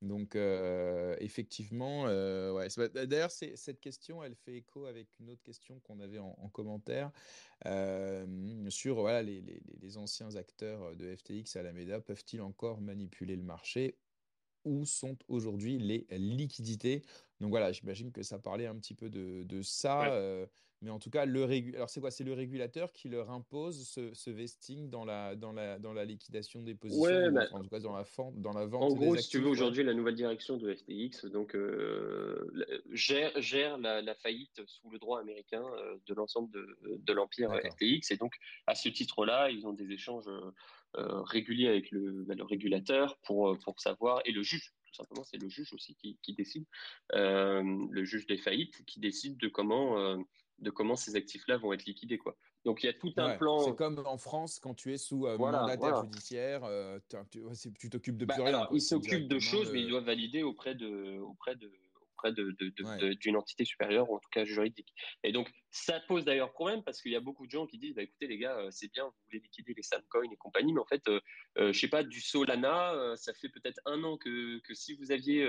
[0.01, 2.69] Donc, euh, effectivement, euh, ouais.
[3.07, 7.11] D'ailleurs, cette question, elle fait écho avec une autre question qu'on avait en, commentaire
[7.67, 13.37] euh, sur voilà, les, les, les, anciens acteurs de FTX à Alameda peuvent-ils encore manipuler
[13.37, 13.97] le marché
[14.65, 17.03] Où sont aujourd'hui les liquidités?
[17.41, 20.49] Donc voilà, j'imagine que ça parlait un petit peu de, de ça.
[20.81, 21.43] Mais en tout cas, le
[21.75, 22.13] alors c'est quoi?
[22.13, 26.63] C'est le régulateur qui leur impose ce, vesting dans la, dans, la, dans la liquidation
[26.63, 28.93] des positions, bah, en tout cas dans la, dans la vente.
[28.93, 32.49] En gros, si tu veux, aujourd'hui, la nouvelle direction de FTX donc, euh,
[32.93, 38.13] gère, gère la, faillite sous le droit américain euh, de l'ensemble de, de l'empire FTX.
[38.13, 38.35] Et donc,
[38.69, 43.59] à ce titre-là, ils ont des échanges euh, réguliers avec le, bah, le, régulateur pour,
[43.65, 46.67] pour savoir, et le juge, tout simplement, c'est le juge aussi qui, qui décide,
[47.13, 50.17] le juge des faillites, qui décide de comment
[50.59, 52.19] de comment ces actifs-là vont être liquidés.
[52.19, 52.37] Quoi.
[52.65, 53.61] Donc il y a tout un plan.
[53.61, 56.63] C'est comme en France quand tu es sous mandataire judiciaire,
[57.79, 58.69] tu t'occupes de bah, plus rien.
[58.73, 61.71] ils s'occupent de choses, mais ils doivent valider auprès de auprès de
[62.19, 64.93] auprès d'une de, de, entité supérieure, ou en tout cas juridique.
[65.23, 67.95] Et donc, ça pose d'ailleurs problème parce qu'il y a beaucoup de gens qui disent
[67.95, 70.81] bah, écoutez, les gars, euh, c'est bien, vous voulez liquider les Samcoin et compagnie, mais
[70.81, 71.21] en fait, euh,
[71.59, 75.13] euh, je sais pas, du Solana, ça fait peut-être un an que, que, si vous
[75.13, 75.47] aviez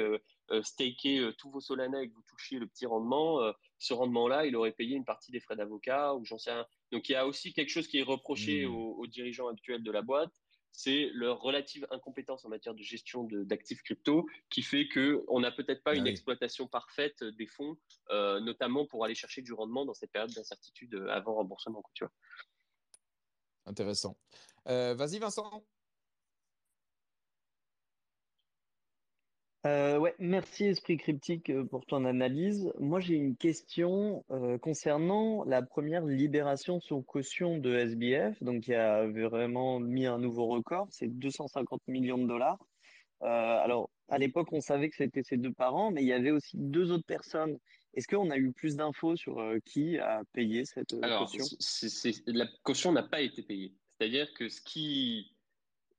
[0.61, 3.39] staké tous vos Solana et que vous touchiez le petit rendement,
[3.79, 6.67] ce rendement-là, il aurait payé une partie des frais d'avocat ou j'en sais rien.
[6.91, 8.75] Donc, il y a aussi quelque chose qui est reproché mmh.
[8.75, 10.33] aux, aux dirigeants actuels de la boîte
[10.71, 15.83] c'est leur relative incompétence en matière de gestion d'actifs crypto qui fait qu'on n'a peut-être
[15.83, 17.77] pas ah une exploitation parfaite des fonds,
[18.11, 21.83] euh, notamment pour aller chercher du rendement dans cette période d'incertitude euh, avant remboursement.
[21.93, 22.13] Tu vois.
[23.65, 24.17] Intéressant.
[24.67, 25.65] Euh, vas-y Vincent.
[29.65, 32.71] Euh, ouais, merci Esprit Cryptique euh, pour ton analyse.
[32.79, 38.73] Moi, j'ai une question euh, concernant la première libération sur caution de SBF, donc qui
[38.73, 42.59] a vraiment mis un nouveau record, c'est 250 millions de dollars.
[43.19, 46.57] alors, à l'époque, on savait que c'était ses deux parents, mais il y avait aussi
[46.57, 47.57] deux autres personnes.
[47.93, 51.43] Est-ce qu'on a eu plus d'infos sur qui a payé cette caution?
[52.27, 53.73] La caution n'a pas été payée.
[53.97, 55.35] C'est-à-dire que ce qui,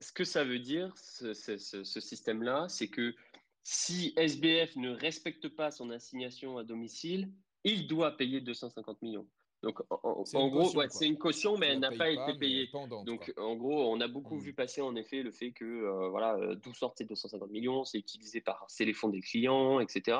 [0.01, 3.15] ce que ça veut dire, ce, ce système-là, c'est que
[3.63, 7.31] si SBF ne respecte pas son assignation à domicile,
[7.65, 9.27] il doit payer 250 millions.
[9.63, 12.71] Donc, en, gros, c'est une caution, mais elle n'a pas été payée.
[13.05, 14.43] Donc, en gros, on a beaucoup hmm.
[14.43, 17.85] vu passer en effet le fait que, euh, voilà, euh, d'où sortent ces 250 millions,
[17.85, 20.17] c'est utilisé par, c'est les fonds des clients, etc.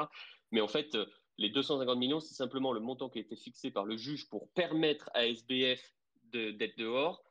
[0.53, 1.07] Mais en fait, euh,
[1.39, 4.51] les 250 millions, c'est simplement le montant qui a été fixé par le juge pour
[4.51, 5.95] permettre à SBF
[6.33, 7.25] d'être dehors.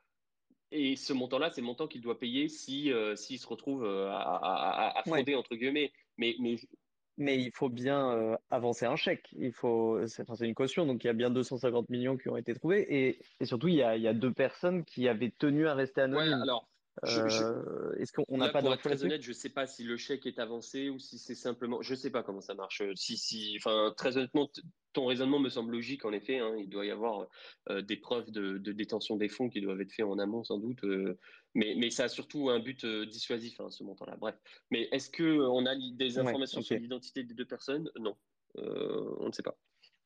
[0.71, 4.09] Et ce montant-là, c'est le montant qu'il doit payer si euh, s'il se retrouve euh,
[4.11, 5.91] à, à, frauder entre guillemets.
[6.19, 6.57] Mais, mais
[7.19, 9.27] mais il faut bien euh, avancer un chèque.
[9.37, 12.53] Il faut, c'est une caution, donc il y a bien 250 millions qui ont été
[12.53, 12.85] trouvés.
[12.89, 15.73] Et, et surtout, il y, a, il y, a, deux personnes qui avaient tenu à
[15.73, 16.41] rester anonymes.
[16.41, 16.69] alors,
[17.03, 20.25] Est-ce qu'on n'a pas Pour être très honnête, je ne sais pas si le chèque
[20.27, 21.81] est avancé ou si c'est simplement.
[21.81, 22.81] Je ne sais pas comment ça marche.
[22.95, 24.49] Si, si, enfin, très honnêtement,
[24.93, 26.39] ton raisonnement me semble logique, en effet.
[26.39, 26.55] Hein.
[26.57, 27.27] il doit y avoir
[27.69, 30.83] euh, des preuves de, détention des fonds qui doivent être faits en amont, sans doute.
[30.85, 31.19] Euh,
[31.55, 34.15] mais, mais, ça a surtout un but euh, dissuasif, hein, ce montant-là.
[34.17, 34.35] Bref.
[34.71, 37.89] Mais est-ce qu'on a des informations sur l'identité des deux personnes?
[37.99, 38.15] Non.
[38.55, 39.57] on ne sait pas.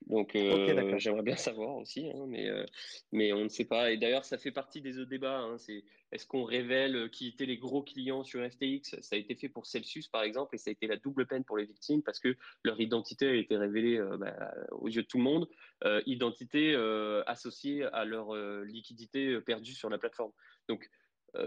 [0.07, 2.65] Donc, euh, j'aimerais bien savoir aussi, hein, mais, euh,
[3.11, 3.91] mais on ne sait pas.
[3.91, 5.39] Et d'ailleurs, ça fait partie des autres débats.
[5.39, 9.17] Hein, c'est est-ce qu'on révèle euh, qui étaient les gros clients sur FTX Ça a
[9.17, 11.65] été fait pour Celsius, par exemple, et ça a été la double peine pour les
[11.65, 15.47] victimes parce que leur identité a été révélée bah, aux yeux de tout le monde,
[16.05, 16.75] identité
[17.27, 20.31] associée à leur liquidité perdue sur la plateforme.
[20.69, 20.89] Donc,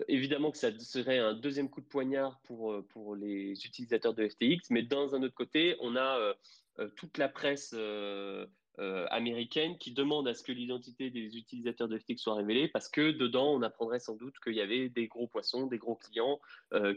[0.08, 4.70] évidemment que ça serait un deuxième coup de poignard pour, pour les utilisateurs de FTX,
[4.70, 6.34] mais dans un autre côté, on a
[6.78, 8.46] euh, toute la presse euh,
[8.78, 12.88] euh, américaine qui demande à ce que l'identité des utilisateurs de FTX soit révélée parce
[12.90, 16.38] que dedans, on apprendrait sans doute qu'il y avait des gros poissons, des gros clients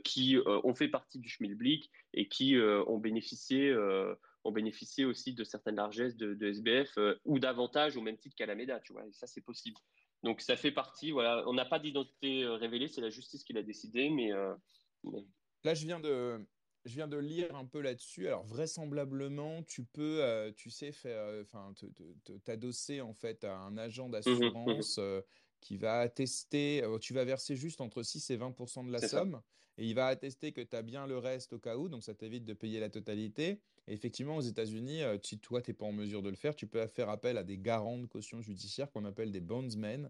[0.03, 3.73] qui ont fait partie du schmilblick et qui ont bénéficié
[4.45, 8.93] ont bénéficié aussi de certaines largesses de, SBF ou davantage au même titre qu'Alameda, tu
[8.93, 9.79] vois, et ça c'est possible.
[10.23, 13.63] Donc ça fait partie, voilà, on n'a pas d'identité révélée, c'est la justice qui l'a
[13.63, 14.31] décidé, mais,
[15.03, 15.25] mais,
[15.63, 16.45] Là, je viens de,
[16.85, 18.27] je viens de lire un peu là-dessus.
[18.27, 21.73] Alors vraisemblablement, tu peux, euh, tu sais, faire, euh, enfin,
[22.45, 25.21] t'adosser en fait à un agent mmh mmh d'assurance euh,
[25.59, 26.83] qui va attester.
[27.01, 29.41] tu vas verser juste entre 6 et 20 de la somme,
[29.77, 32.13] et il va attester que tu as bien le reste au cas où, donc ça
[32.13, 35.91] t'évite de payer la totalité effectivement, aux États-Unis, euh, si toi, tu n'es pas en
[35.91, 39.05] mesure de le faire, tu peux faire appel à des garants de caution judiciaire qu'on
[39.05, 40.09] appelle des bondsmen.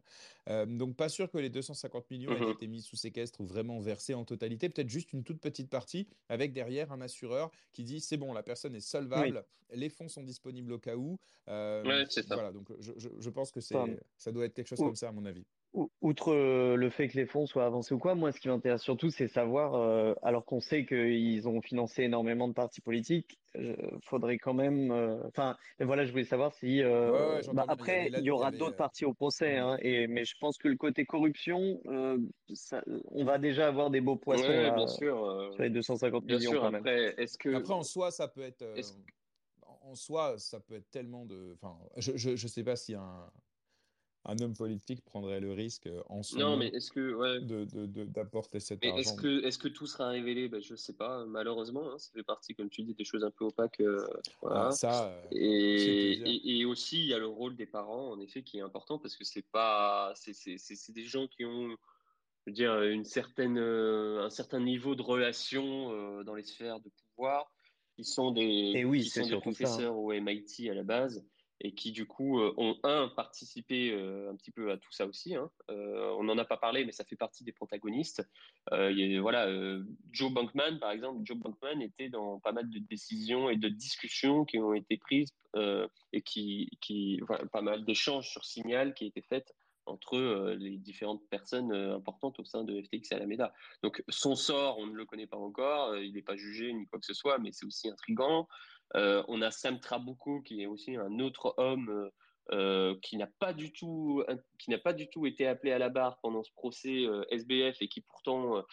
[0.50, 3.46] Euh, donc, pas sûr que les 250 millions aient mmh été mis sous séquestre ou
[3.46, 4.70] vraiment versés en totalité.
[4.70, 8.44] Peut-être juste une toute petite partie avec derrière un assureur qui dit c'est bon, la
[8.44, 9.44] personne est solvable,
[9.74, 11.20] les fonds sont disponibles au cas où.
[11.48, 12.36] Euh, c'est ça.
[12.36, 15.46] Voilà, donc je, pense que ça doit être quelque chose comme ça, à mon avis.
[16.02, 18.82] Outre euh, le fait que les fonds soient avancés ou quoi, moi, ce qui m'intéresse
[18.82, 23.76] surtout, c'est savoir, euh, alors qu'on sait qu'ils ont financé énormément de partis politiques, il
[24.02, 24.90] faudrait quand même.
[24.90, 26.82] Euh, enfin, voilà, je voulais savoir si.
[26.82, 30.68] Bah, après, il y, aura d'autres partis au procès, hein, et, mais je pense que
[30.68, 36.26] le côté corruption, on va déjà avoir des beaux poissons bien sûr, sur les 250
[36.26, 36.52] bien millions.
[36.52, 37.54] Sûr, après, est-ce que...
[37.54, 38.66] après, en soi, ça peut être.
[39.82, 41.56] En soi, ça peut être tellement de.
[41.62, 43.30] Enfin, je ne sais pas si un
[44.26, 47.40] un homme politique prendrait le risque euh, en son non, mais est-ce que
[48.06, 49.00] d'apporter de, cet mais argent?
[49.00, 50.50] Est-ce que est-ce que tout sera révélé?
[50.50, 53.32] Ben, je sais pas malheureusement hein, ça fait partie comme tu dis des choses un
[53.32, 54.06] peu opaques euh,
[54.42, 54.68] voilà.
[54.68, 58.44] Ah, ça, euh, et, et, aussi il y a le rôle des parents en effet
[58.44, 62.82] qui est important parce que c'est pas c'est des gens qui ont je veux dire
[62.84, 67.50] une certaine un certain niveau de relation dans les sphères de pouvoir
[67.98, 69.40] ils sont des, oui, sont des hein.
[69.42, 71.22] professeurs au MIT à la base
[71.62, 75.36] et qui du coup ont un participé un petit peu à tout ça aussi.
[75.36, 75.50] Hein.
[75.68, 78.28] on n'en a pas parlé, mais ça fait partie des protagonistes.
[78.70, 79.48] voilà,
[80.12, 84.46] Joe Bankman, par exemple, Joe Bankman était dans pas mal de décisions et de discussions
[84.46, 85.34] qui ont été prises
[86.14, 87.22] et qui, qui
[87.52, 89.54] pas mal d'échanges sur Signal qui étaient faits
[89.90, 93.54] entre euh, les différentes personnes euh, importantes au sein de FTX et Alameda.
[93.84, 96.86] Donc son sort, on ne le connaît pas encore, euh, il n'est pas jugé ni
[96.86, 98.48] quoi que ce soit, mais c'est aussi intrigant.
[98.96, 102.10] On a Sam Trabucco qui est aussi un autre homme
[103.02, 104.24] qui n'a pas du tout
[104.58, 107.88] qui n'a pas du tout été appelé à la barre pendant ce procès SBF et
[107.88, 108.64] qui pourtant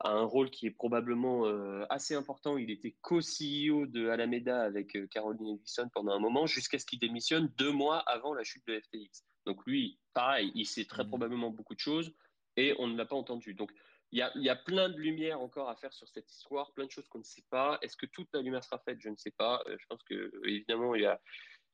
[0.00, 1.44] a un rôle qui est probablement
[1.90, 2.56] assez important.
[2.56, 7.52] Il était co-CEO de Alameda avec Caroline Ellison pendant un moment jusqu'à ce qu'il démissionne
[7.56, 9.24] deux mois avant la chute de FTX.
[9.48, 11.08] Donc lui, pareil, il sait très mmh.
[11.08, 12.12] probablement beaucoup de choses
[12.56, 13.54] et on ne l'a pas entendu.
[13.54, 13.72] Donc
[14.12, 17.08] il y a, plein de lumière encore à faire sur cette histoire, plein de choses
[17.08, 17.78] qu'on ne sait pas.
[17.82, 18.98] Est-ce que toute la lumière sera faite?
[19.00, 19.62] Je ne sais pas.
[19.66, 21.02] Euh, je pense que évidemment il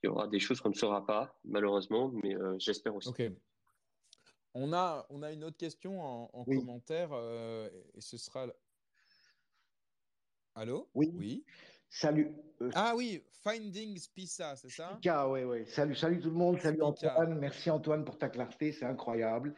[0.03, 3.11] y, aura des choses qu'on ne saura pas, malheureusement, mais euh, j'espère aussi.
[4.53, 8.47] On a, on a une autre question en, commentaire euh, et ce sera.
[10.55, 10.89] Allô?
[10.95, 11.11] Oui.
[11.15, 11.45] Oui.
[11.89, 12.35] Salut.
[12.75, 14.99] Ah oui, Finding Pisa, c'est ça?
[15.29, 15.67] Oui, oui.
[15.67, 16.61] Salut, salut tout le monde.
[16.61, 17.39] Salut Antoine.
[17.39, 19.55] Merci Antoine pour ta clarté, c'est incroyable.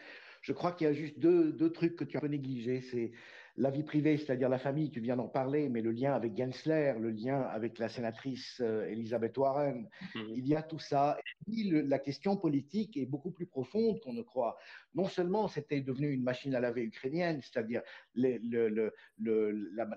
[0.46, 2.80] Je crois qu'il y a juste deux, deux, trucs que tu as un peu négligés.
[2.80, 3.10] C'est
[3.56, 6.94] la vie privée, c'est-à-dire la famille, tu viens d'en parler, mais le lien avec Gensler,
[7.00, 10.34] le lien avec la sénatrice euh, Elisabeth Warren, mhm.
[10.36, 11.18] il y a tout ça.
[11.50, 14.56] Et la question politique est beaucoup plus profonde qu'on ne croit.
[14.94, 17.82] Non seulement c'était devenu une machine à laver ukrainienne, c'est-à-dire
[18.14, 19.50] le, le, le,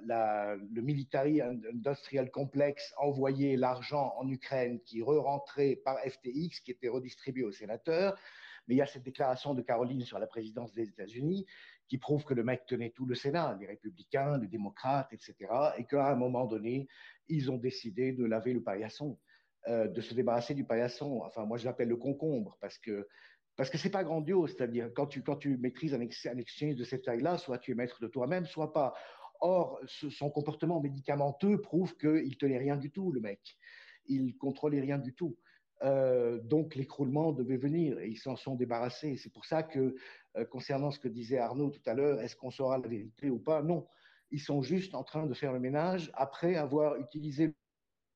[0.08, 6.90] la, le military industrial complex envoyait l'argent en Ukraine qui re-rentrait par FTX, qui était
[6.90, 8.18] redistribué aux sénateurs,
[8.70, 11.44] mais il y a cette déclaration de Caroline sur la présidence des États-Unis
[11.88, 15.36] qui prouve que le mec tenait tout le Sénat, les républicains, les démocrates, etc.,
[15.78, 16.88] et qu'à un moment donné,
[17.28, 19.18] ils ont décidé de laver le paillasson,
[19.68, 21.22] euh, de se débarrasser du paillasson.
[21.26, 23.08] Enfin, moi, je l'appelle le concombre parce que
[23.56, 26.84] parce que c'est pas grandiose, c'est-à-dire quand tu quand tu maîtrises un, un exchange de
[26.84, 28.94] cette taille-là, soit tu es maître de toi-même, soit pas.
[29.42, 33.58] Or, son comportement médicamenteux prouve qu'il tenait rien du tout, le mec.
[34.06, 35.38] Il contrôlait rien du tout.
[35.82, 39.16] Euh, donc l'écroulement devait venir et ils s'en sont débarrassés.
[39.18, 39.96] C'est pour ça que,
[40.36, 43.40] euh, concernant ce que disait Arnaud tout à l'heure, est-ce qu'on saura la vérité ou
[43.40, 43.62] pas?
[43.62, 43.88] Non.
[44.32, 47.56] Ils sont juste en train de faire le ménage après avoir utilisé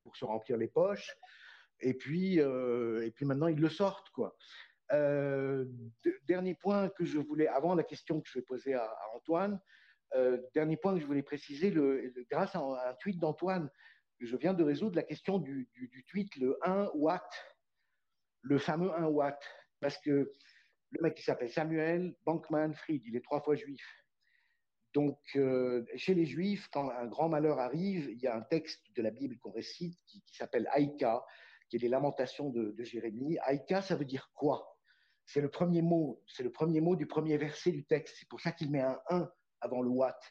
[0.03, 1.15] pour se remplir les poches.
[1.79, 4.09] Et puis, euh, et puis maintenant, ils le sortent.
[4.09, 4.35] quoi.
[6.27, 9.59] dernier point que je voulais, avant la question que je vais poser à, Antoine,
[10.53, 13.69] dernier point que je voulais préciser, le, grâce à un, tweet d'Antoine,
[14.19, 17.25] je viens de résoudre la question du, du, tweet, le 1 watt
[18.43, 19.41] le fameux 1 watt,
[19.79, 20.31] parce que
[20.91, 23.83] le mec qui s'appelle Samuel Bankman Fried, il est trois fois juif.
[24.93, 28.83] Donc, euh, chez les juifs, quand un grand malheur arrive, il y a un texte
[28.95, 31.25] de la Bible qu'on récite qui, s'appelle Aïka,
[31.67, 33.39] qui est les lamentations de, Jérémie.
[33.39, 34.77] Aïka, ça veut dire quoi?
[35.25, 38.17] C'est le premier mot, c'est le premier mot du premier verset du texte.
[38.19, 40.21] C'est pour ça qu'il met un 1 avant le watt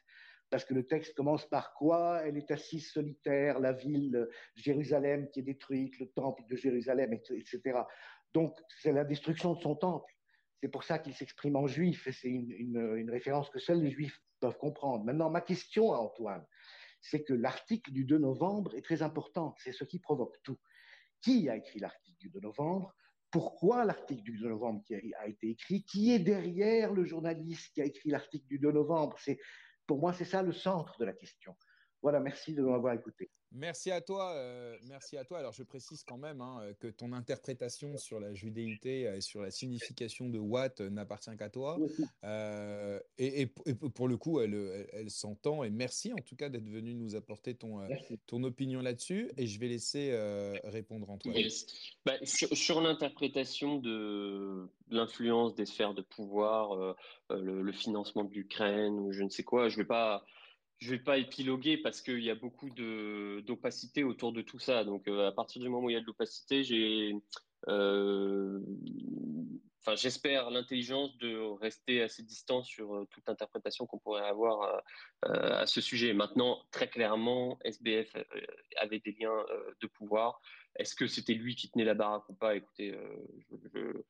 [0.52, 2.20] parce que le texte commence par quoi?
[2.26, 7.80] Elle est assise solitaire, la ville Jérusalem qui est détruite, le temple de Jérusalem, etc.
[8.34, 10.12] Donc c'est la destruction de son temple.
[10.62, 14.20] C'est pour ça qu'il s'exprime en juif et c'est une, référence que seuls les juifs
[14.40, 15.06] peuvent comprendre.
[15.06, 16.44] Maintenant, ma question à Antoine,
[17.00, 19.54] c'est que l'article du 2 novembre est très important.
[19.56, 20.58] C'est ce qui provoque tout.
[21.22, 22.94] Qui a écrit l'article du 2 novembre?
[23.30, 24.82] Pourquoi l'article du 2 novembre
[25.18, 29.16] a, été écrit, qui est derrière le journaliste qui a écrit l'article du 2 novembre?
[29.18, 29.38] C'est
[29.86, 31.56] pour moi, c'est ça le centre de la question.
[32.02, 33.30] Voilà, merci de m'avoir écouté.
[33.54, 34.32] Merci à toi.
[34.32, 35.38] Euh, merci à toi.
[35.38, 39.50] Alors, je précise quand même hein, que ton interprétation sur la judéité et sur la
[39.50, 41.78] signification de Watt n'appartient qu'à toi.
[42.24, 45.64] Euh, et, pour le coup, elle, elle, s'entend.
[45.64, 47.88] Et merci en tout cas d'être venu nous apporter ton, euh,
[48.26, 49.30] ton opinion là-dessus.
[49.36, 50.12] Et je vais laisser
[50.64, 51.36] répondre Antoine.
[52.06, 56.96] Bah, sur, sur l'interprétation de l'influence des sphères de pouvoir,
[57.28, 60.24] le, le, financement de l'Ukraine ou je ne sais quoi, je ne vais pas
[60.82, 64.82] je vais pas épiloguer parce qu'il y a beaucoup d'opacité autour de tout ça.
[64.82, 66.64] Donc, euh, à partir du moment où il y a de l'opacité,
[67.68, 68.58] euh,
[69.94, 74.82] j'espère l'intelligence de rester assez distant sur euh, toute interprétation qu'on pourrait avoir
[75.22, 76.14] à ce sujet.
[76.14, 78.16] Maintenant, très clairement, SBF
[78.76, 79.46] avait des liens
[79.80, 80.40] de pouvoir.
[80.74, 82.56] Est-ce que c'était lui qui tenait la baraque ou pas?
[82.56, 82.98] Écoutez,
[83.52, 84.02] je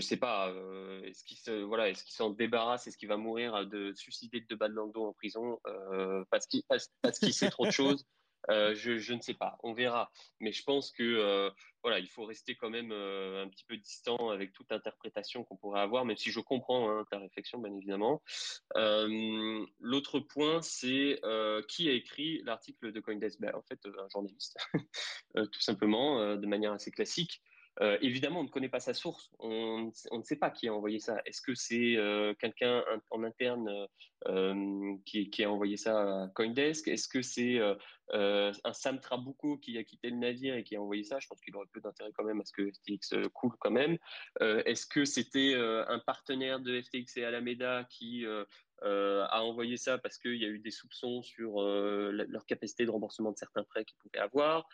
[0.00, 3.66] sais pas, euh, est-ce qu'il se, voilà, est-ce qu'il s'en débarrasse, est-ce qu'il va mourir
[3.66, 7.32] de suicider de deux balles dans le dos en prison euh, parce qu'il parce, qu'il
[7.32, 8.04] sait trop de choses.
[8.48, 10.08] Euh, je, je, ne sais pas, on verra.
[10.38, 11.50] Mais je pense que
[11.82, 15.80] voilà, il faut rester quand même un petit peu distant avec toute interprétation qu'on pourrait
[15.80, 18.22] avoir, même si je comprends hein, ta réflexion, bien évidemment.
[19.80, 21.20] L'autre point, c'est
[21.66, 23.40] qui a écrit l'article de CoinDesk?
[23.40, 24.56] Ben, En fait, un journaliste,
[25.34, 27.42] tout simplement, de manière assez classique.
[27.82, 29.30] Euh, évidemment, on ne connaît pas sa source.
[29.38, 31.20] On, ne sait pas qui a envoyé ça.
[31.26, 33.86] Est-ce que c'est euh, quelqu'un en interne
[34.28, 36.88] euh, qui, a envoyé ça à Coindesk?
[36.88, 37.60] Est-ce que c'est
[38.12, 41.18] un Sam Trabucco qui a quitté le navire et qui a envoyé ça?
[41.18, 43.98] Je pense qu'il aurait peu d'intérêt quand même à ce que FTX coule quand même.
[44.40, 48.24] Est-ce que c'était un partenaire de FTX et Alameda qui
[48.82, 53.32] a envoyé ça parce qu'il y a eu des soupçons sur leur capacité de remboursement
[53.32, 54.66] de certains prêts qu'ils pouvaient avoir?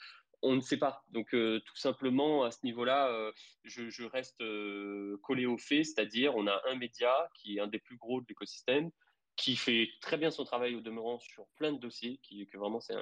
[0.43, 1.05] On ne sait pas.
[1.11, 3.33] Donc, euh, tout simplement, à ce niveau-là, euh,
[3.65, 7.79] je, reste euh, collé au fait, c'est-à-dire, on a un média qui est un des
[7.79, 8.91] plus gros de l'écosystème,
[9.37, 12.81] qui fait très bien son travail au demeurant sur plein de dossiers, qui que vraiment
[12.81, 12.95] c'est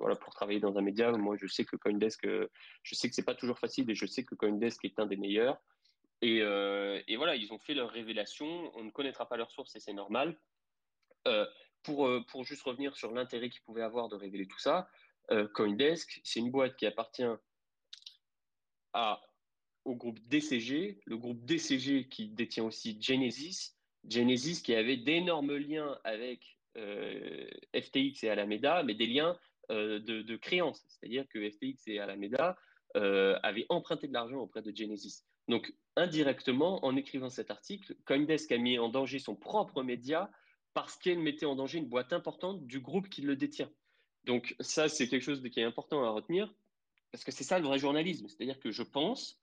[0.00, 1.12] voilà pour travailler dans un média.
[1.12, 4.24] Moi, je sais que CoinDesk, je sais que c'est pas toujours facile et je sais
[4.24, 5.62] que CoinDesk est un des meilleurs.
[6.22, 6.40] Et,
[7.16, 8.72] voilà, ils ont fait leur révélation.
[8.74, 10.36] On ne connaîtra pas leur source et c'est normal.
[11.84, 14.88] pour, pour juste revenir sur l'intérêt qu'ils pouvaient avoir de révéler tout ça,
[15.54, 17.24] Coindesk, c'est une boîte qui appartient
[19.84, 23.74] au groupe DCG, le groupe DCG qui détient aussi Genesis,
[24.08, 29.36] Genesis qui avait d'énormes liens avec euh, FTX et Alameda, mais des liens
[29.70, 32.56] euh, de, de, créance, c'est-à-dire que FTX et Alameda
[33.42, 35.22] avaient emprunté de l'argent auprès de Genesis.
[35.48, 40.30] Donc, indirectement, en écrivant cet article, Coindesk a mis en danger son propre média
[40.74, 43.70] parce qu'elle mettait en danger une boîte importante du groupe qui le détient.
[44.26, 46.52] Donc ça, c'est quelque chose qui est important à retenir,
[47.12, 48.28] parce que c'est ça le vrai journalisme.
[48.28, 49.40] C'est-à-dire que je pense,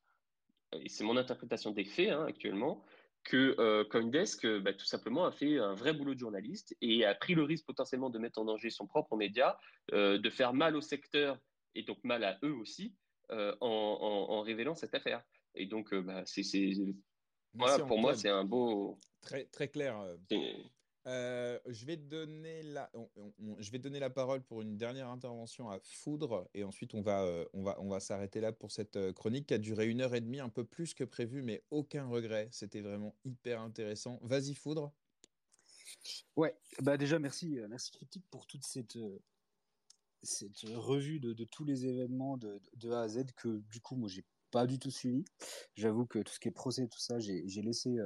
[0.73, 2.83] et c'est mon interprétation des faits hein, actuellement,
[3.23, 7.05] que euh, Coindesk, euh, bah, tout simplement, a fait un vrai boulot de journaliste et
[7.05, 9.57] a pris le risque potentiellement de mettre en danger son propre média,
[9.93, 11.39] euh, de faire mal au secteur
[11.75, 12.93] et donc mal à eux aussi,
[13.61, 15.23] en, révélant cette affaire.
[15.55, 16.43] Et donc, bah, c'est,
[17.53, 18.99] voilà, pour moi, c'est un beau.
[19.21, 20.05] Très, très clair.
[21.05, 22.89] Euh, je, vais donner la,
[23.59, 27.23] je vais donner la parole pour une dernière intervention à Foudre et ensuite on va,
[27.23, 29.99] euh, on va, on va s'arrêter là pour cette euh, chronique qui a duré une
[29.99, 32.47] heure et demie, un peu plus que prévu, mais aucun regret.
[32.51, 34.17] C'était vraiment hyper intéressant.
[34.21, 34.93] Vas-y, Foudre.
[36.37, 38.97] Ouais, bah déjà merci, merci Critique pour toute cette,
[40.21, 44.09] cette revue de, tous les événements de, de, A à Z que du coup moi
[44.09, 45.25] j'ai pas du tout suivi.
[45.75, 47.97] J'avoue que tout ce qui est procès, tout ça, j'ai laissé,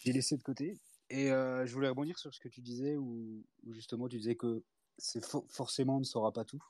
[0.00, 0.78] j'ai laissé de côté.
[1.10, 4.62] Et euh, je voulais rebondir sur ce que tu disais, où, justement tu disais que
[4.96, 6.62] c'est forcément on ne saura pas tout.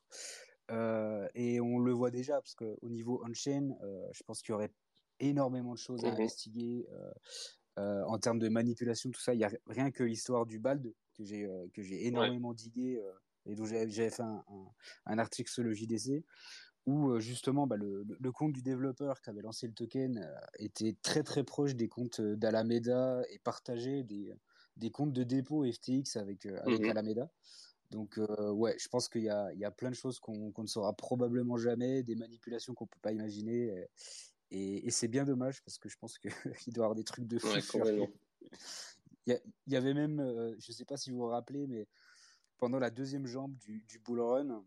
[0.70, 4.54] Euh, et on le voit déjà, parce qu'au niveau on-chain, euh, je pense qu'il y
[4.54, 4.72] aurait
[5.18, 6.86] énormément de choses à investiguer
[7.76, 9.34] en termes de manipulation, tout ça.
[9.34, 13.02] Il y a rien que l'histoire du BALD que j'ai énormément digué
[13.46, 14.66] et dont j'avais fait un, un,
[15.06, 16.24] un, article sur le JDC
[16.86, 20.28] où justement bah, le, le, compte du développeur qui avait lancé le token
[20.58, 24.34] était très très proche des comptes d'Alameda et partageait des,
[24.76, 27.30] des comptes de dépôt FTX avec, avec mmh Alameda.
[27.90, 30.66] Donc ouais, je pense qu'il y a, il y a plein de choses qu'on ne
[30.66, 33.88] saura probablement jamais, des manipulations qu'on peut pas imaginer.
[34.50, 36.30] Et, et c'est bien dommage parce que je pense qu'il
[36.68, 37.48] doit y avoir des trucs de fou.
[39.26, 41.86] il, y, avait même, je sais pas si vous vous rappelez, mais
[42.60, 44.60] pendant la deuxième jambe du, du bull run, euh,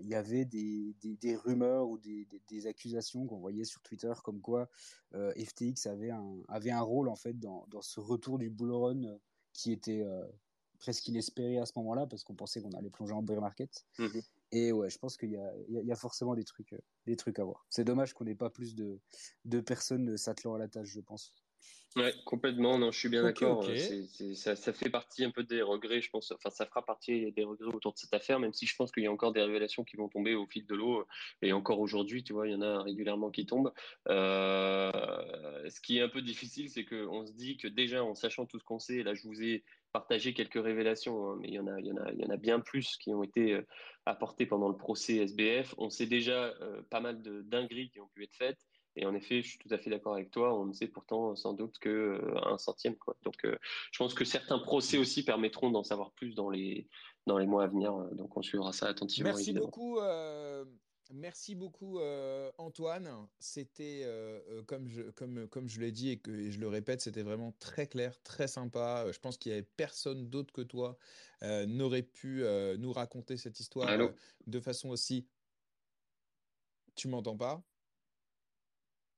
[0.00, 4.40] il y avait des, des, rumeurs ou des, des accusations qu'on voyait sur Twitter comme
[4.40, 4.68] quoi
[5.14, 8.72] euh, FTX avait un, avait un rôle en fait dans, dans ce retour du bull
[8.72, 9.18] run euh,
[9.52, 10.02] qui était
[10.78, 13.84] presque inespéré à ce moment-là parce qu'on pensait qu'on allait plonger en bear market.
[13.98, 14.18] Mmh
[14.50, 16.74] Et ouais, je pense qu'il y a, il y a forcément des trucs,
[17.06, 17.66] des trucs à voir.
[17.68, 18.98] C'est dommage qu'on n'ait pas plus de,
[19.44, 21.34] de personnes s'attelant à la tâche, je pense.
[21.96, 22.78] Ouais, complètement.
[22.78, 23.64] Non, je suis bien d'accord.
[24.34, 26.32] Ça, ça, fait partie un peu des regrets, je pense.
[26.32, 29.02] Enfin, ça fera partie des regrets autour de cette affaire, même si je pense qu'il
[29.02, 31.06] y a encore des révélations qui vont tomber au fil de l'eau.
[31.42, 33.72] Et encore aujourd'hui, tu vois, il y en a régulièrement qui tombent.
[34.08, 34.90] Euh,
[35.68, 38.58] ce qui est un peu difficile, c'est qu'on se dit que déjà, en sachant tout
[38.58, 39.62] ce qu'on sait, là, je vous ai
[39.92, 42.24] partagé quelques révélations, hein, mais il y en a, il y en a, il y
[42.24, 43.66] en a bien plus qui ont été euh,
[44.06, 45.74] apportées pendant le procès SBF.
[45.76, 48.66] On sait déjà euh, pas mal de dingueries qui ont pu être faites.
[48.96, 50.54] Et en effet, je suis tout à fait d'accord avec toi.
[50.58, 52.96] On ne sait pourtant sans doute que euh, un centième.
[52.96, 53.16] Quoi.
[53.22, 53.56] Donc, euh,
[53.90, 56.88] je pense que certains procès aussi permettront d'en savoir plus dans les
[57.26, 57.92] dans les mois à venir.
[58.12, 59.30] Donc, on suivra ça attentivement.
[59.30, 59.98] Merci beaucoup.
[60.00, 60.64] Euh,
[61.12, 62.00] merci beaucoup,
[62.58, 63.28] Antoine.
[63.38, 64.04] C'était,
[64.66, 67.86] comme, je, comme, comme je l'ai dit et que je le répète, c'était vraiment très
[67.86, 69.06] clair, très sympa.
[69.12, 70.98] Je pense qu'il n'y avait personne d'autre que toi
[71.42, 72.42] n'aurait pu
[72.78, 73.88] nous raconter cette histoire
[74.46, 75.28] de façon aussi.
[76.96, 77.62] Tu m'entends pas?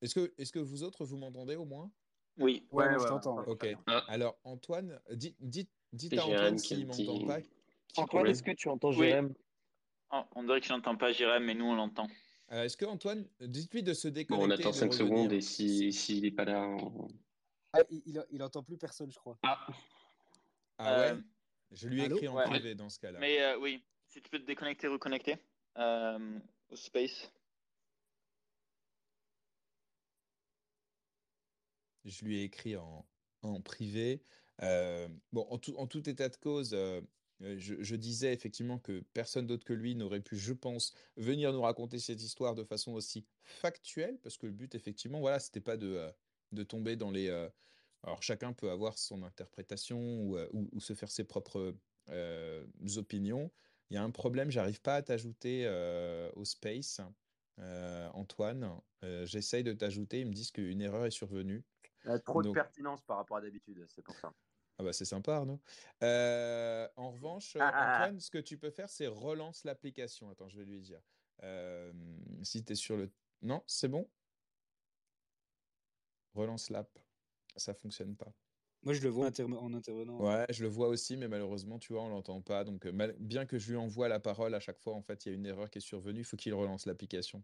[0.02, 1.90] Est-ce que, est que vous autres, vous m'entendez au moins?
[2.38, 2.66] Oui.
[2.70, 3.38] Ouais, je t'entends.
[3.46, 3.66] Ok.
[3.86, 4.04] Ah.
[4.08, 7.38] Alors, Antoine, dites, dites, dites à Antoine s'il m'entend pas.
[7.96, 9.32] Antoine, est-ce que tu entends Jérém?
[10.12, 12.08] Oh, On dirait que je n'entends pas Jérém, mais nous, on l'entend.
[12.50, 16.30] Est-ce que Antoine, dites-lui de se déconnecter On attend 5 secondes et s'il si, n'est
[16.30, 16.76] pas là,
[17.72, 19.36] ah, il, il, entend plus personne, je crois.
[19.42, 19.66] Ah,
[20.78, 21.10] ah ouais?
[21.10, 21.16] Euh,
[21.72, 23.18] Je lui ai écrit en privé dans ce cas-là.
[23.18, 25.36] Mais euh, oui, si tu peux te déconnecter, reconnecter
[25.78, 26.38] euh,
[26.70, 27.32] au space.
[32.04, 33.06] Je lui ai écrit en,
[33.62, 34.22] privé.
[34.60, 36.70] bon, en tout, état de cause,
[37.40, 41.62] je, je, disais effectivement que personne d'autre que lui n'aurait pu, je pense, venir nous
[41.62, 45.76] raconter cette histoire de façon aussi factuelle, parce que le but, effectivement, voilà, c'était pas
[45.76, 46.10] de,
[46.52, 47.28] de tomber dans les.
[48.02, 51.74] alors, chacun peut avoir son interprétation ou, ou, ou se faire ses propres
[52.96, 53.50] opinions.
[53.90, 55.68] Il y a un problème, j'arrive pas à t'ajouter
[56.34, 57.00] au space.
[57.58, 58.80] Antoine,
[59.24, 61.64] j'essaye de t'ajouter, ils me disent qu'une erreur est survenue.
[62.04, 64.32] Il y a trop de pertinence par rapport à d'habitude, c'est pour ça.
[64.78, 65.60] Ah bah c'est sympa Arnaud.
[66.02, 67.96] Euh, en revanche, ah, ah, ah.
[67.96, 70.30] Antoine, ce que tu peux faire, c'est relance l'application.
[70.30, 71.00] Attends, je vais lui dire.
[71.42, 71.92] Euh,
[72.42, 73.10] si tu es sur le...
[73.42, 74.08] Non, c'est bon?
[76.34, 76.98] Relance l'app.
[77.56, 78.32] Ça fonctionne pas.
[78.82, 80.18] Moi, je le vois en intervenant.
[80.20, 82.64] Ouais, je le vois aussi, mais malheureusement, tu vois, on l'entend pas.
[82.64, 85.28] Donc, euh, bien que je lui envoie la parole à chaque fois, en fait, il
[85.30, 86.20] y a une erreur qui est survenue.
[86.20, 87.42] Il faut qu'il relance l'application.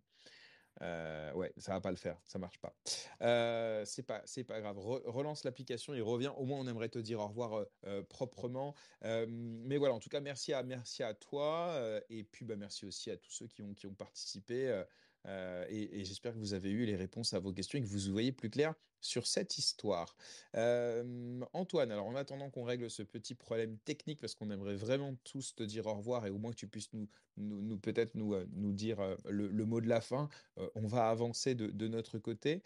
[0.82, 2.74] Euh, ouais, ça va pas le faire, ça marche pas.
[3.22, 4.78] Euh, c'est pas, c'est pas grave.
[4.78, 6.32] relance l'application, il revient.
[6.36, 8.74] Au moins, on aimerait te dire au revoir euh, euh, proprement.
[9.02, 13.10] mais voilà, en tout cas, merci à, merci à toi et puis bah, merci aussi
[13.10, 14.84] à tous ceux qui ont, qui ont participé.
[15.26, 18.12] Euh, et, j'espère que vous avez eu les réponses à vos questions et que vous
[18.12, 20.16] voyez plus clair sur cette histoire.
[20.56, 25.14] Euh, Antoine, alors en attendant qu'on règle ce petit problème technique, parce qu'on aimerait vraiment
[25.24, 28.34] tous te dire au revoir et au moins que tu puisses nous, nous, peut-être nous,
[28.34, 28.98] euh, nous dire
[29.28, 30.28] le, mot de la fin,
[30.74, 32.62] on va avancer de, de notre côté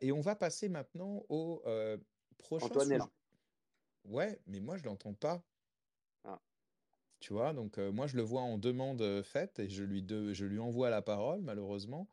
[0.00, 1.62] et on va passer maintenant au
[2.38, 2.66] prochain.
[2.66, 3.10] Antoine est là.
[4.04, 5.44] Ouais, mais moi je l'entends pas.
[7.20, 10.58] Tu vois, donc moi je le vois en demande faite et je lui, je lui
[10.58, 12.08] envoie la parole, malheureusement.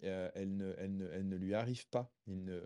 [0.00, 2.10] elle, ne, elle, ne, elle ne lui arrive pas.
[2.26, 2.62] Il ne...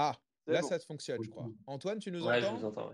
[0.00, 0.16] Ah,
[0.46, 1.50] là ça fonctionne, je crois.
[1.66, 2.90] Antoine, tu nous ouais, entends je vous entends,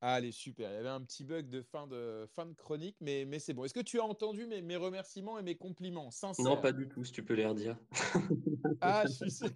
[0.00, 0.70] Ah, allez, super.
[0.70, 3.54] Il y avait un petit bug de fin de, fin de chronique, mais, mais c'est
[3.54, 3.64] bon.
[3.64, 6.88] Est-ce que tu as entendu mes, mes remerciements et mes compliments sincères Non, pas du
[6.88, 7.76] tout, si tu peux les redire.
[8.80, 9.46] ah, je suis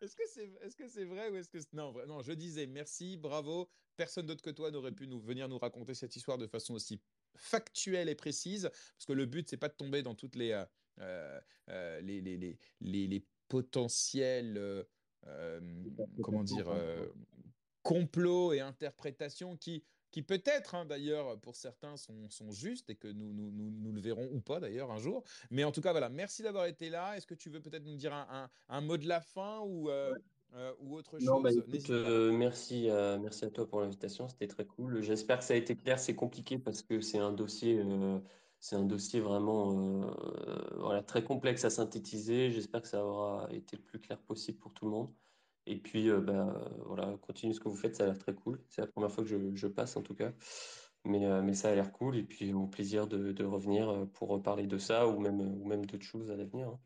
[0.00, 3.16] Est-ce que c'est est -ce c'est vrai ou est-ce que non, non, je disais merci,
[3.16, 3.68] bravo.
[3.96, 7.00] Personne d'autre que toi n'aurait pu nous venir nous raconter cette histoire de façon aussi
[7.36, 10.52] factuelle et précise, parce que le but c'est pas de tomber dans toutes les
[10.98, 12.58] euh, euh, les, les, les,
[13.06, 14.82] les, potentiels euh,
[16.22, 16.70] comment dire
[17.82, 19.82] complots et interprétations qui
[20.12, 23.92] qui peut-être hein, d'ailleurs pour certains sont, sont, justes et que nous, nous, nous, nous,
[23.92, 25.24] le verrons ou pas d'ailleurs un jour.
[25.50, 27.16] Mais en tout cas, voilà, merci d'avoir été là.
[27.16, 29.88] Est-ce que tu veux peut-être nous dire un, un, un, mot de la fin ou,
[29.88, 30.14] euh,
[30.54, 31.42] euh, ou autre non, chose?
[31.42, 32.88] bah, écoute, euh, merci,
[33.20, 35.02] merci à toi pour l'invitation, c'était très cool.
[35.02, 37.82] J'espère que ça a été clair, c'est compliqué parce que c'est un dossier...
[38.62, 40.06] c'est un dossier vraiment
[40.76, 42.50] voilà, très complexe à synthétiser.
[42.52, 45.12] J'espère que ça aura été le plus clair possible pour tout le monde.
[45.66, 48.60] Et puis, euh, bah, voilà, continuez ce que vous faites, ça a l'air très cool.
[48.68, 50.32] C'est la première fois que je, je passe en tout cas.
[51.04, 52.16] Mais, euh, mais ça a l'air cool.
[52.16, 55.66] Et puis, au plaisir de, de revenir euh, pour parler de ça ou même, ou
[55.66, 56.68] même d'autres choses à l'avenir.
[56.68, 56.80] Hein.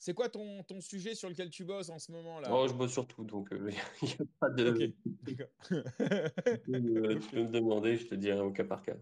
[0.00, 2.48] C'est quoi ton, ton, sujet sur lequel tu bosses en ce moment là?
[2.52, 4.70] Oh, Je bosse sur tout, donc il n'y a pas de.
[4.70, 4.92] Ok,
[5.22, 5.46] d'accord.
[6.64, 8.96] tu, peux me demander, je te dirai au cas par cas.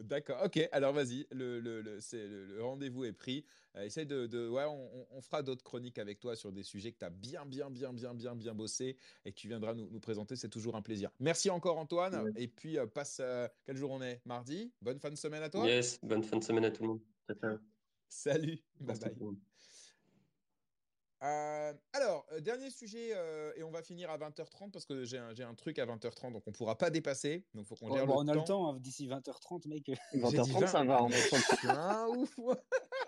[0.00, 1.98] D'accord, ok, alors vas-y, le, le, le,
[2.46, 3.44] le rendez-vous est pris.
[3.76, 6.90] Euh, essaye de, de, ouais, on, on fera d'autres chroniques avec toi sur des sujets
[6.90, 9.88] que tu as bien, bien, bien, bien, bien, bien bossé et que tu viendras nous,
[9.90, 10.36] nous présenter.
[10.36, 11.10] C'est toujours un plaisir.
[11.20, 12.32] Merci encore, Antoine.
[12.36, 14.72] Et puis, euh, passe, euh, quel jour on est Mardi?
[14.80, 15.66] Bonne fin de semaine à toi?
[15.66, 17.00] Yes, bonne fin de semaine à tout le monde.
[17.26, 17.58] Ciao, ciao.
[18.08, 19.40] Salut, bye bye.
[21.22, 25.18] Euh, alors, euh, dernier sujet, euh, et on va finir à 20h30 parce que j'ai
[25.18, 27.44] un, un, truc à 20h30 donc on pourra pas dépasser.
[27.52, 28.32] Donc faut qu'on oh, gère bon, le on temps.
[28.32, 29.86] a le temps hein, d'ici 20h30, mec.
[30.14, 31.02] 20h30, ça va.
[31.02, 31.10] On
[31.68, 32.38] ah, ouf.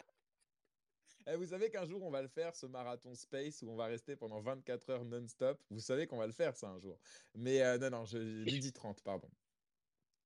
[1.29, 3.87] Eh, vous savez qu'un jour on va le faire, ce marathon space où on va
[3.87, 5.57] rester pendant 24 heures non-stop.
[5.71, 6.99] Vous savez qu'on va le faire ça un jour.
[7.35, 9.29] Mais euh, non, non, je, midi 30, pardon.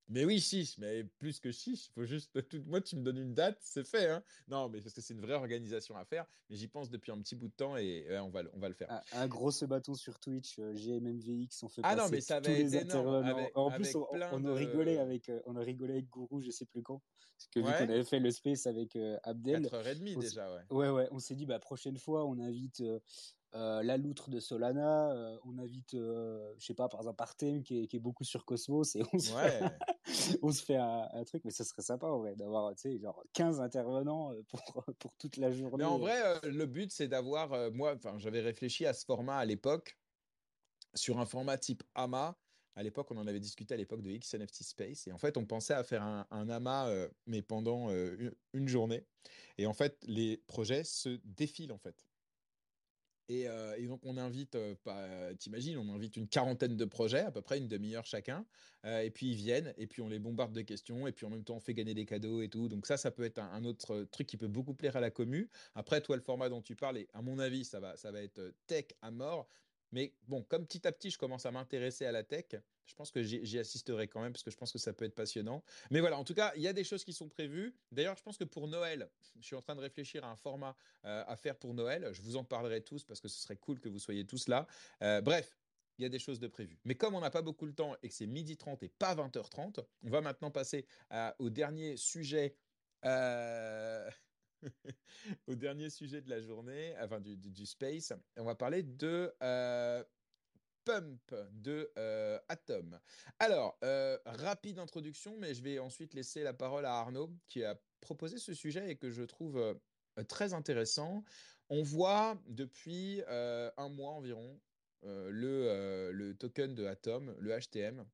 [0.09, 2.31] Mais oui, chiche, mais plus que chiche, faut juste.
[2.49, 2.63] Tout...
[2.65, 4.09] Moi, tu me donnes une date, c'est fait.
[4.09, 6.25] Hein non, mais parce que c'est une vraie organisation à faire.
[6.49, 8.69] Mais j'y pense depuis un petit bout de temps et ouais, on, va, on va
[8.69, 8.89] le faire.
[8.89, 12.51] Un, un gros bâton sur Twitch, euh, GMMVX, on fait ah non, mais ça tous
[12.51, 13.49] les intervenants.
[13.55, 16.65] en plus, on, on, a rigolé avec, euh, on a rigolé avec Gourou, je sais
[16.65, 17.01] plus quand.
[17.37, 17.71] Parce que ouais.
[17.71, 19.63] vu qu'on avait fait le space avec euh, Abdel.
[19.65, 20.61] 4h30 déjà, ouais.
[20.69, 21.07] Ouais, ouais.
[21.11, 22.81] On s'est dit, bah, prochaine fois, on invite.
[23.55, 27.21] Euh, euh, la loutre de Solana, euh, on invite, euh, je sais pas, par exemple
[27.21, 29.49] Artem qui est, qui est, beaucoup sur Cosmos et on se ouais.
[30.05, 32.81] fait, on se fait un, un, truc, mais ce serait sympa en vrai d'avoir, tu
[32.81, 35.77] sais, genre 15 intervenants pour, pour toute la journée.
[35.77, 39.45] Mais en vrai, le but c'est d'avoir, moi, enfin, j'avais réfléchi à ce format à
[39.45, 39.97] l'époque
[40.93, 42.37] sur un format type AMA.
[42.75, 45.07] À l'époque, on en avait discuté à l'époque de XNFT Space.
[45.07, 48.35] Et en fait, on pensait à faire un, un AMA, euh, mais pendant euh, une,
[48.53, 49.03] une, journée.
[49.57, 52.05] Et en fait, les projets se défilent, en fait.
[53.29, 53.47] Et,
[53.87, 57.67] donc, on invite, pas, t'imagines, on invite une quarantaine de projets, à peu près une
[57.67, 58.45] demi-heure chacun.
[58.85, 61.43] et puis, ils viennent, et puis on les bombarde de questions, et puis en même
[61.43, 62.69] temps, on fait gagner des cadeaux et tout.
[62.69, 65.49] Donc, ça, ça peut être un, autre truc qui peut beaucoup plaire à la commu.
[65.75, 68.53] Après, toi, le format dont tu parles, à mon avis, ça va, ça va être
[68.65, 69.47] tech à mort.
[69.91, 72.45] Mais bon, comme petit à petit, je commence à m'intéresser à la tech,
[72.87, 75.15] je pense que j'y assisterai quand même parce que je pense que ça peut être
[75.15, 75.63] passionnant.
[75.91, 77.75] Mais voilà, en tout cas, il y a des choses qui sont prévues.
[77.91, 79.09] D'ailleurs, je pense que pour Noël,
[79.39, 82.09] je suis en train de réfléchir à un format euh, à faire pour Noël.
[82.13, 84.67] Je vous en parlerai tous parce que ce serait cool que vous soyez tous là.
[85.03, 85.57] Euh, bref,
[85.97, 86.79] il y a des choses de prévues.
[86.85, 89.15] Mais comme on n'a pas beaucoup de temps et que c'est midi 30 et pas
[89.15, 90.85] 20h30, on va maintenant passer
[91.39, 92.55] au dernier sujet.
[93.05, 94.09] Euh,
[95.47, 100.03] au dernier sujet de la journée, enfin du, space, on va parler de euh,
[100.87, 102.97] Pump de euh, Atom.
[103.39, 107.77] Alors, euh, rapide introduction, mais je vais ensuite laisser la parole à Arnaud qui a
[107.99, 109.77] proposé ce sujet et que je trouve
[110.29, 111.25] très intéressant.
[111.69, 114.61] On voit depuis un mois environ
[115.03, 118.05] le, le token de Atom, le HTM,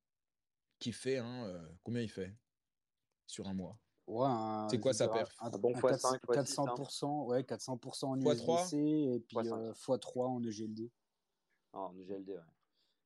[0.79, 1.69] qui fait un...
[1.83, 2.33] combien il fait
[3.27, 3.77] sur un mois?
[4.07, 4.27] Ouais,
[4.71, 5.31] c'est quoi sa perf?
[5.41, 10.91] un, bon x 5, 400%, ouais, 400% en USDC et puis x3 en EGLD.
[11.71, 12.52] Ah, en EGLD, ouais.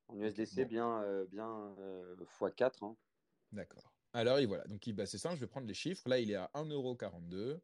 [0.08, 2.86] En USDC, bien, euh, bien euh, x4.
[2.86, 2.96] Hein.
[3.52, 3.92] D'accord.
[4.14, 4.64] Alors, voilà.
[4.66, 6.08] Donc, bah, c'est ça, je vais prendre les chiffres.
[6.08, 7.60] Là, il est à 1,42€.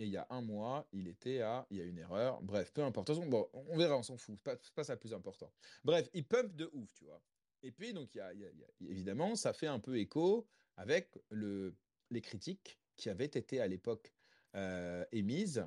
[0.00, 1.66] Et il y a un mois, il était à.
[1.70, 2.42] Il y a une erreur.
[2.42, 3.12] Bref, peu importe.
[3.28, 4.34] Bon, on verra, on s'en fout.
[4.36, 5.52] C'est pas, pas ça le plus important.
[5.84, 7.22] Bref, il pump de ouf, tu vois.
[7.62, 8.32] Et puis, donc, il y a,
[8.80, 11.76] évidemment, ça fait un peu écho avec le
[12.10, 14.12] les critiques qui avaient été à l'époque
[14.54, 15.66] euh, émises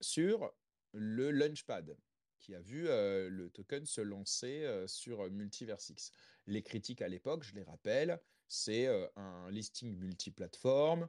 [0.00, 0.52] sur
[0.92, 1.96] le Launchpad,
[2.38, 6.12] qui a vu euh, le token se lancer euh, sur Multiversix.
[6.46, 8.86] Les critiques à l'époque, je les rappelle, c'est
[9.16, 11.06] un listing multiplateforme,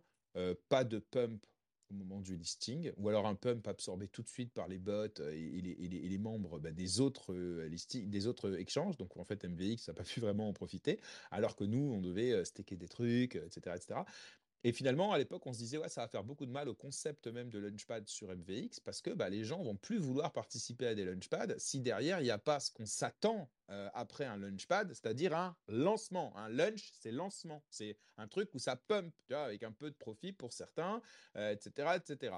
[0.68, 1.45] pas de pump
[1.89, 5.06] au moment du listing, ou alors un pump absorbé tout de suite par les bots
[5.06, 8.97] et, les, membres bah, des autres listing, des autres exchanges.
[8.97, 10.99] Donc en fait, MVX n'a pas pu vraiment en profiter,
[11.31, 14.01] alors que nous, on devait staker des trucs, etc., etc.
[14.65, 16.76] Et finalement, à l'époque, on se disait, ouais, ça va faire beaucoup de mal au
[16.76, 20.88] concept même de Launchpad sur MVX parce que bah, les gens vont plus vouloir participer
[20.88, 24.36] à des Launchpads si derrière, il n'y a pas ce qu'on s'attend euh, après un
[24.36, 26.36] Launchpad, c'est-à-dire un lancement.
[26.36, 27.64] Un launch, c'est lancement.
[27.69, 31.02] C'est un truc où ça pump, tu vois, avec un peu de profit pour certains,
[31.36, 32.36] etc., euh, etc.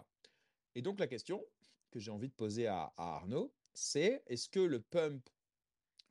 [0.76, 1.44] Et donc, la question
[1.90, 5.28] que j'ai envie de poser à Arnaud, c'est est-ce que le pump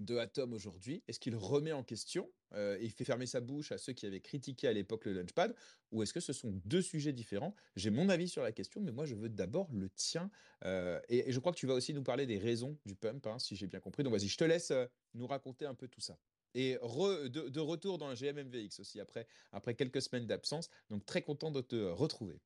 [0.01, 3.79] de Atom aujourd'hui Est-ce qu'il remet en question euh, et fait fermer sa bouche à
[3.79, 5.55] ceux qui avaient critiqué à l'époque le Launchpad
[5.93, 7.55] Ou est-ce que ce sont deux sujets différents?
[7.77, 10.31] J'ai mon avis sur la question, mais moi je veux d'abord le tien.
[10.65, 13.39] Euh, et, je crois que tu vas aussi nous parler des raisons du pump, hein,
[13.39, 14.03] si j'ai bien compris.
[14.03, 16.19] Donc vas-y, je te laisse euh, nous raconter un peu tout ça.
[16.55, 20.69] Et de, retour dans le GMMVX aussi, après, après quelques semaines d'absence.
[20.89, 22.41] Donc très content de te retrouver.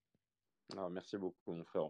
[0.73, 1.89] Alors, merci beaucoup, mon frère.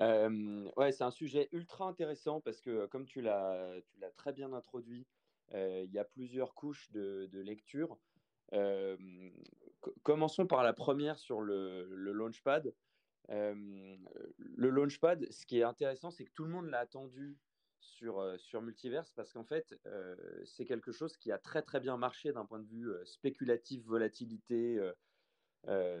[0.00, 4.32] Euh, ouais, c'est un sujet ultra intéressant parce que, comme tu l'as, tu l'as très
[4.32, 5.06] bien introduit,
[5.52, 7.98] il y a plusieurs couches de, lecture.
[8.52, 8.96] Euh,
[10.02, 12.74] commençons par la première sur le, Launchpad.
[13.28, 17.38] le Launchpad, ce qui est intéressant, c'est que tout le monde l'a attendu
[17.80, 19.78] sur, sur Multiverse parce qu'en fait,
[20.44, 24.80] c'est quelque chose qui a très très bien marché d'un point de vue spéculatif, volatilité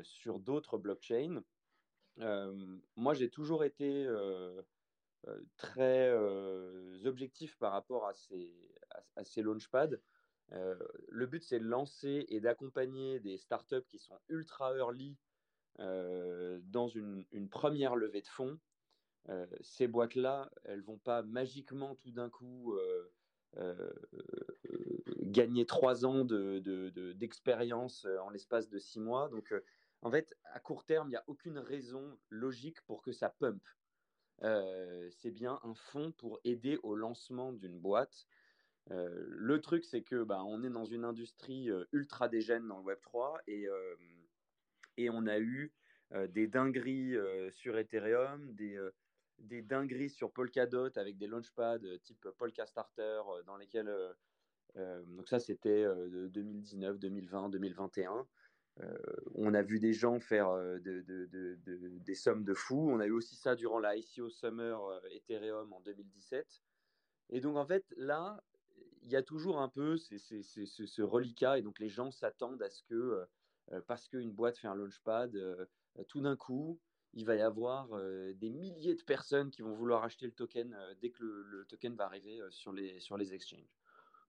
[0.02, 1.42] sur d'autres blockchains
[2.96, 4.06] moi, j'ai toujours été
[5.56, 6.12] très
[7.04, 8.52] objectif par rapport à ces,
[9.16, 9.96] à, ces launchpads.
[10.50, 15.16] le but, c'est de lancer et d'accompagner des startups qui sont ultra early
[15.78, 18.58] dans une, une, première levée de fonds.
[19.60, 22.78] ces boîtes-là, elles vont pas magiquement tout d'un coup
[25.36, 29.28] gagner trois ans d'expérience de, de, en l'espace de six mois.
[29.28, 29.52] Donc,
[30.02, 33.62] en fait, à court terme, il n'y a aucune raison logique pour que ça pump.
[34.42, 38.26] C'est bien un fonds pour aider au lancement d'une boîte.
[38.90, 43.00] Le truc, c'est que bah, on est dans une industrie ultra dégène dans le Web
[43.00, 43.66] 3 et,
[44.96, 45.72] et on a eu
[46.28, 47.16] des dingueries
[47.50, 48.78] sur Ethereum, des,
[49.38, 53.92] des dingueries sur Polkadot avec des launchpads type Polka Starter dans lesquels
[54.74, 55.86] donc ça c'était
[56.28, 58.26] 2019, 2020, 2021.
[58.82, 58.98] Euh,
[59.34, 62.88] on a vu des gens faire euh, des sommes de fous.
[62.90, 66.62] On a eu aussi ça durant la ICO Summer euh, Ethereum en 2017.
[67.30, 68.42] Et donc, en fait, là,
[69.02, 71.58] il y a toujours un peu ce reliquat.
[71.58, 73.26] Et donc, les gens s'attendent à ce que,
[73.86, 75.36] parce qu'une boîte fait un launchpad,
[76.08, 76.78] tout d'un coup,
[77.14, 77.88] il va y avoir
[78.34, 82.04] des milliers de personnes qui vont vouloir acheter le token dès que le, token va
[82.04, 83.74] arriver sur les, sur les exchanges.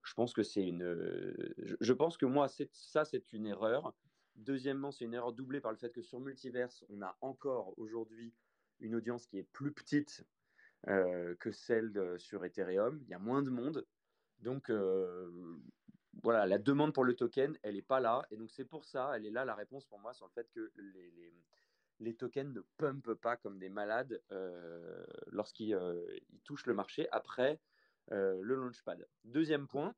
[0.04, 1.36] Je pense que c'est une.
[1.80, 3.94] je pense que moi, ça, c'est une erreur.
[4.48, 8.34] Deuxièmement, c'est une erreur doublée par le fait que sur Multiverse, on a encore aujourd'hui
[8.80, 10.26] une audience qui est plus petite
[10.86, 13.02] que celle sur Ethereum.
[13.04, 13.86] Il y a moins de monde.
[14.40, 14.72] Donc,
[16.24, 18.26] voilà, la demande pour le token, elle n'est pas là.
[18.32, 20.50] Et donc, c'est pour ça, elle est là la réponse pour moi sur le fait
[20.52, 20.72] que
[22.00, 26.06] les, tokens ne pumpent pas comme des malades euh, lorsqu'ils euh,
[26.44, 27.60] touchent le marché après
[28.12, 29.08] euh, le launchpad.
[29.26, 29.94] Deuxième point,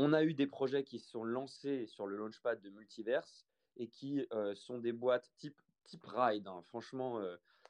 [0.00, 3.46] on a eu des projets qui sont lancés sur le launchpad de Multiverse
[3.76, 6.46] et qui sont des boîtes type, type Ride.
[6.46, 6.62] Hein.
[6.64, 7.20] Franchement,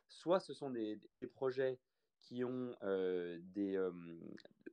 [0.08, 0.98] soit ce sont des,
[1.34, 1.78] projets
[2.20, 3.90] qui ont des,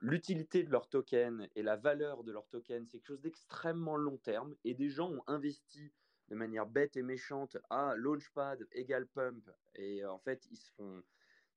[0.02, 4.18] l'utilité de leur token et la valeur de leur token, c'est quelque chose d'extrêmement long
[4.18, 4.56] terme.
[4.64, 5.92] Et des gens ont investi
[6.30, 9.50] de manière bête et méchante à Launchpad égale Pump.
[9.76, 10.72] Et en fait, se,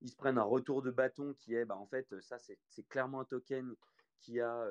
[0.01, 3.21] ils se prennent un retour de bâton qui est, bah, en fait, ça, c'est clairement
[3.21, 3.75] un token
[4.21, 4.69] qui a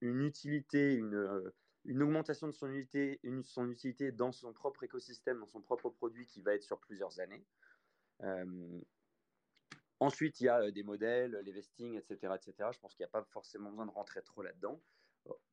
[0.00, 1.52] une utilité, une,
[1.84, 6.26] une augmentation de son utilité, son utilité dans son propre écosystème, dans son propre produit
[6.26, 7.44] qui va être sur plusieurs années.
[10.00, 12.34] Ensuite, il y a des modèles, les vestings, etc.
[12.34, 12.70] etc.
[12.72, 14.80] Je pense qu'il n'y a pas forcément besoin de rentrer trop là-dedans.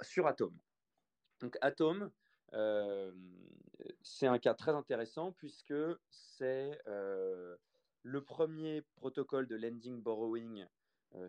[0.02, 0.58] Sur Atom.
[1.40, 2.12] Donc Atom,
[4.02, 5.76] c'est un cas très intéressant puisque
[6.10, 10.66] c'est le premier protocole de lending borrowing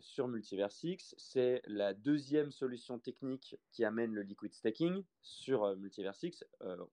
[0.01, 1.15] sur Multiversix.
[1.19, 6.45] C'est la deuxième solution technique qui amène le liquid staking sur Multiversix.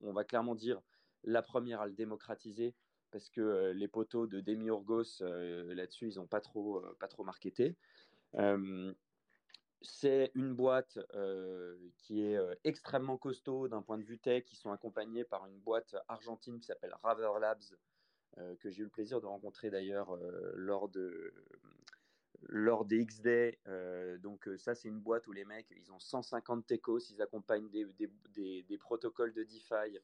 [0.01, 0.81] on va clairement dire
[1.23, 2.75] la première à le démocratiser
[3.11, 7.75] parce que les poteaux de Demiurgos là-dessus, ils n'ont pas trop, pas trop marketé.
[9.81, 10.99] c'est une boîte
[11.97, 14.45] qui est extrêmement costaud d'un point de vue tech.
[14.51, 17.63] Ils sont accompagnés par une boîte argentine qui s'appelle Raver Labs,
[18.59, 20.17] que j'ai eu le plaisir de rencontrer d'ailleurs
[20.53, 21.33] lors de
[22.43, 23.59] lors des X-Day.
[24.21, 27.85] donc ça, c'est une boîte où les mecs, ils ont 150 techos, ils accompagnent des,
[28.35, 29.99] des, des protocoles de DeFi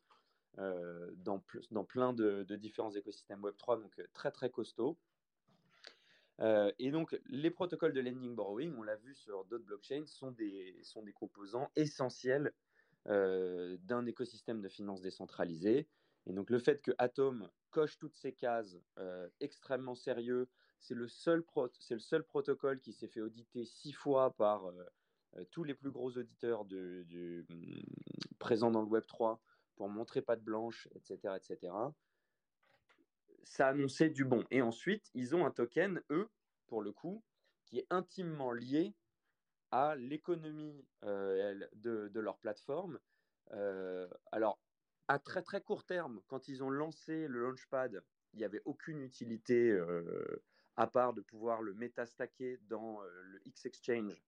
[0.59, 4.99] euh, dans, dans, plein de, différents écosystèmes Web3, donc euh, très très costaud.
[6.41, 10.31] Euh, et donc, les protocoles de lending borrowing, on l'a vu sur d'autres blockchains, sont
[10.31, 12.53] des, sont des composants essentiels
[13.05, 15.89] d'un écosystème de finances décentralisé.
[16.25, 18.77] Et donc, le fait que Atom coche toutes ces cases
[19.41, 20.47] extrêmement sérieux,
[20.83, 21.43] c'est le, seul
[22.23, 24.65] protocole qui s'est fait auditer six fois par
[25.49, 27.43] tous les plus gros auditeurs mm,
[28.37, 29.39] présents dans le Web3
[29.75, 31.73] pour montrer pas de blanche, etc., etc.
[33.43, 34.43] Ça annonçait du bon.
[34.51, 36.29] Et ensuite, ils ont un token, eux,
[36.67, 37.23] pour le coup,
[37.65, 38.93] qui est intimement lié
[39.71, 42.99] à l'économie euh, de, leur plateforme.
[43.53, 44.59] Euh, alors,
[45.07, 48.03] à très très court terme, quand ils ont lancé le Launchpad,
[48.33, 50.43] il n'y avait aucune utilité euh,
[50.75, 54.23] à part de pouvoir le métastacker dans le X-Exchange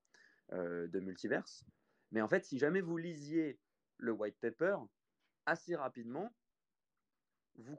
[0.52, 1.66] de Multiverse.
[2.12, 3.60] Mais en fait, si jamais vous lisiez
[3.98, 4.78] le white paper,
[5.46, 6.32] assez rapidement,
[7.56, 7.76] vous,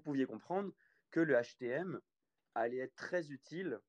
[0.00, 0.72] pouviez comprendre
[1.10, 2.00] que le HTM
[2.54, 3.80] allait être très utile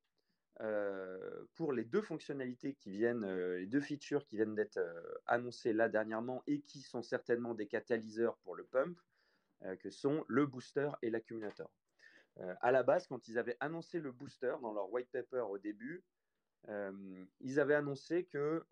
[0.61, 5.01] euh, pour les deux fonctionnalités qui viennent, euh, les deux features qui viennent d'être euh,
[5.25, 8.99] annoncées là dernièrement et qui sont certainement des catalyseurs pour le pump,
[9.79, 11.69] que sont le booster et l'accumulateur.
[12.61, 16.03] À la base, quand ils avaient annoncé le booster dans leur white paper au début,
[16.67, 18.65] ils avaient annoncé que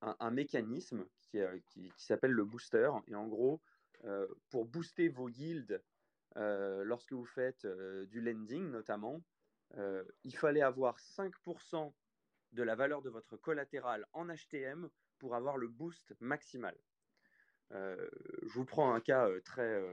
[0.00, 2.90] un, mécanisme euh, qui, s'appelle le booster.
[3.08, 3.60] Et en gros,
[4.04, 5.80] euh, pour booster vos yields
[6.36, 9.22] euh, lorsque vous faites du lending notamment,
[10.24, 11.92] il fallait avoir 5%
[12.52, 14.88] de la valeur de votre collatéral en HTM
[15.18, 16.74] pour avoir le boost maximal.
[17.70, 19.84] je vous prends un cas très,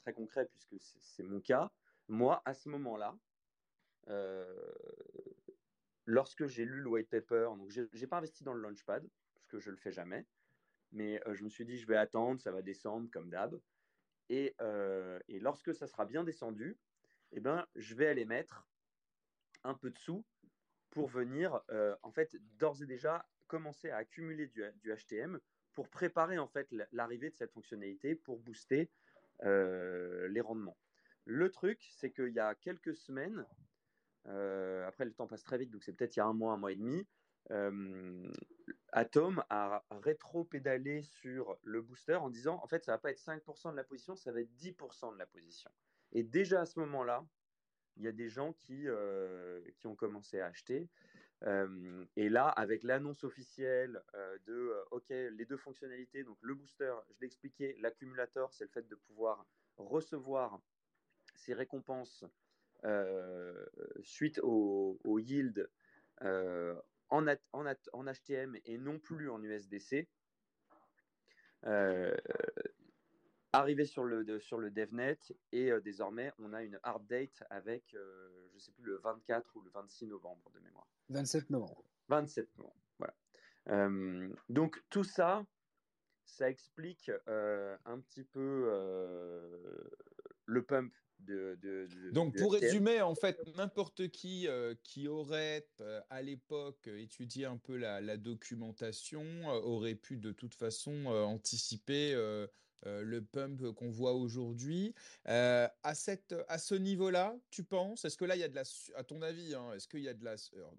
[0.00, 1.70] très concret puisque c'est mon cas.
[2.08, 3.16] Moi, à ce moment-là,
[6.06, 9.08] lorsque j'ai lu le white paper, donc j'ai pas investi dans le launchpad,
[9.48, 10.26] que je le fais jamais.
[10.92, 13.60] Mais euh, je me suis dit, je vais attendre, ça va descendre comme d'hab.
[14.28, 16.78] Et, euh, et, lorsque ça sera bien descendu,
[17.32, 18.66] eh ben, je vais aller mettre
[19.64, 20.24] un peu de sous
[20.90, 25.38] pour venir, euh, en fait, d'ores et déjà commencer à accumuler du, du, HTM
[25.72, 28.90] pour préparer en fait l'arrivée de cette fonctionnalité pour booster
[29.42, 30.76] les rendements.
[31.24, 33.46] Le truc, c'est qu'il y a quelques semaines,
[34.24, 36.56] après le temps passe très vite, donc c'est peut-être il y a un mois, un
[36.56, 37.06] mois et demi,
[38.92, 43.70] Atom a rétro-pédalé sur le booster en disant en fait ça va pas être 5%
[43.70, 45.70] de la position, ça va être 10% de la position.
[46.12, 47.24] Et déjà à ce moment-là,
[47.96, 50.88] il y a des gens qui, euh, qui ont commencé à acheter.
[51.46, 54.02] Et là, avec l'annonce officielle
[54.46, 58.86] de OK, les deux fonctionnalités, donc le booster, je l'ai expliqué, l'accumulateur, c'est le fait
[58.88, 59.46] de pouvoir
[59.76, 60.60] recevoir
[61.34, 62.24] ces récompenses
[64.02, 65.68] suite au, au yield
[67.10, 70.08] en, en, HTM et non plus en USDC.
[73.54, 75.18] Euh, arrivé sur le, sur le DevNet
[75.52, 79.60] et désormais on a une hard date avec, je ne sais plus, le 24 ou
[79.62, 80.86] le 26 novembre de mémoire.
[81.08, 81.84] 27 novembre.
[82.08, 83.88] 27 novembre, voilà.
[84.48, 85.44] donc tout ça,
[86.24, 88.40] ça explique un petit peu
[90.46, 90.92] le pump
[92.12, 97.56] donc, pour résumer, en fait, n'importe qui euh, qui aurait euh, à l'époque étudié un
[97.56, 102.14] peu la, documentation euh, aurait pu de toute façon anticiper
[102.86, 104.94] euh, le pump qu'on voit aujourd'hui.
[105.28, 108.54] Euh, à, cette, à ce niveau-là, tu penses, est-ce que là, il y a de
[108.54, 108.62] la,
[108.94, 110.34] à ton avis, hein, est-ce qu'il y a de la,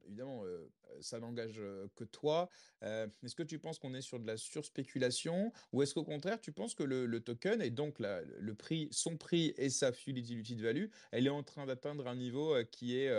[0.07, 0.68] évidemment, euh,
[0.99, 1.61] ça n'engage
[1.95, 2.49] que toi,
[2.82, 6.52] est-ce que tu penses qu'on est sur de la surspéculation ou est-ce qu'au contraire, tu
[6.52, 11.28] penses que le, token et donc le prix, son prix et sa utility value, elle
[11.28, 13.11] est en train d'atteindre un niveau qui est,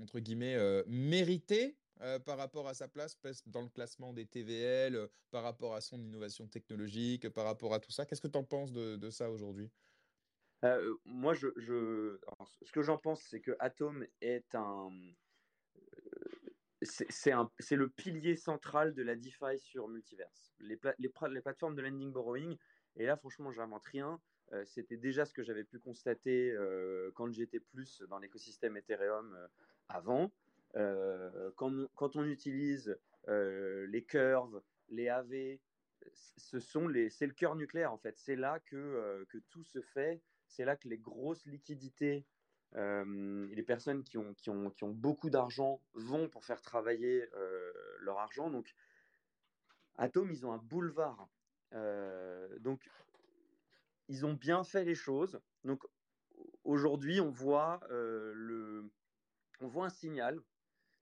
[0.00, 0.56] entre guillemets,
[0.86, 1.76] mérité?
[2.02, 3.16] Euh, par rapport à sa place
[3.46, 7.80] dans le classement des TVL, euh, par rapport à son innovation technologique, par rapport à
[7.80, 8.04] tout ça?
[8.04, 9.70] Qu'est-ce que tu en penses de, ça aujourd'hui?
[10.64, 14.90] Euh, Moi, ce que j'en pense, c'est que Atom est un.
[16.82, 20.52] C'est le pilier central de la DeFi sur Multiverse.
[20.60, 22.58] Les, les, plateformes de lending borrowing,
[22.96, 24.20] et là, franchement, j'invente rien.
[24.64, 26.54] C'était déjà ce que j'avais pu constater
[27.14, 29.36] quand j'étais plus dans l'écosystème Ethereum
[29.88, 30.30] avant.
[30.76, 32.98] Euh, quand, on utilise
[33.28, 35.58] euh, les curves, les AV,
[36.12, 38.18] ce c'est le cœur nucléaire en fait.
[38.18, 40.22] C'est là que, euh, que tout se fait.
[40.48, 42.26] C'est là que les grosses liquidités
[42.74, 47.26] les personnes qui ont, qui ont, qui ont beaucoup d'argent vont pour faire travailler
[48.00, 48.50] leur argent.
[48.50, 48.74] Donc,
[49.96, 51.26] Atom, ils ont un boulevard.
[52.60, 52.86] donc,
[54.08, 55.40] ils ont bien fait les choses.
[55.64, 55.84] Donc,
[56.64, 58.90] aujourd'hui, on voit le,
[59.60, 60.42] on voit un signal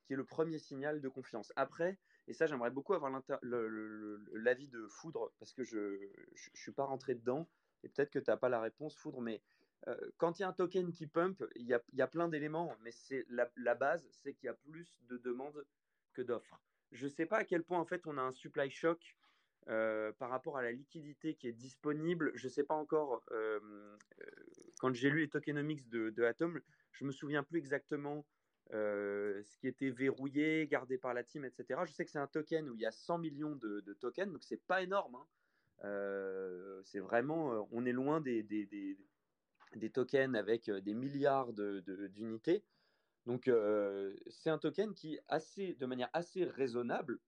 [0.06, 1.52] qui est le premier signal de confiance.
[1.56, 3.12] Après, et ça, j'aimerais beaucoup avoir
[3.42, 6.08] l'avis de Foudre, parce que je ne
[6.54, 7.48] suis pas rentré dedans,
[7.82, 9.42] et peut-être que tu n'as pas la réponse, Foudre, mais
[9.88, 12.28] euh, quand il y a un token qui pump, il y a, y a, plein
[12.28, 15.66] d'éléments, mais c'est la, la, base, c'est qu'il y a plus de demandes
[16.14, 16.58] que d'offres.
[16.92, 19.16] Je ne sais pas à quel point, en fait, on a un supply shock
[19.68, 22.32] euh, par rapport à la liquidité qui est disponible.
[22.34, 23.98] Je ne sais pas encore, euh,
[24.78, 26.60] quand j'ai lu les tokenomics de, de Atom,
[26.92, 28.24] je me souviens plus exactement
[28.72, 31.80] euh, ce qui était verrouillé, gardé par la team, etc.
[31.86, 34.42] Je sais que c'est un token où il y a 100 millions de, tokens, donc
[34.42, 35.16] c'est pas énorme.
[35.16, 35.26] Hein.
[35.84, 42.64] Euh, c'est vraiment, euh, on est loin des, des, tokens avec des milliards d'unités.
[43.26, 43.50] donc
[44.28, 47.20] c'est un token qui, assez, de manière assez raisonnable,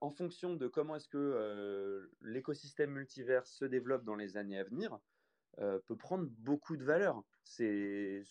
[0.00, 4.98] en fonction de comment est-ce que l'écosystème multivers se développe dans les années à venir,
[5.56, 7.22] peut prendre beaucoup de valeur.
[7.44, 8.24] C'est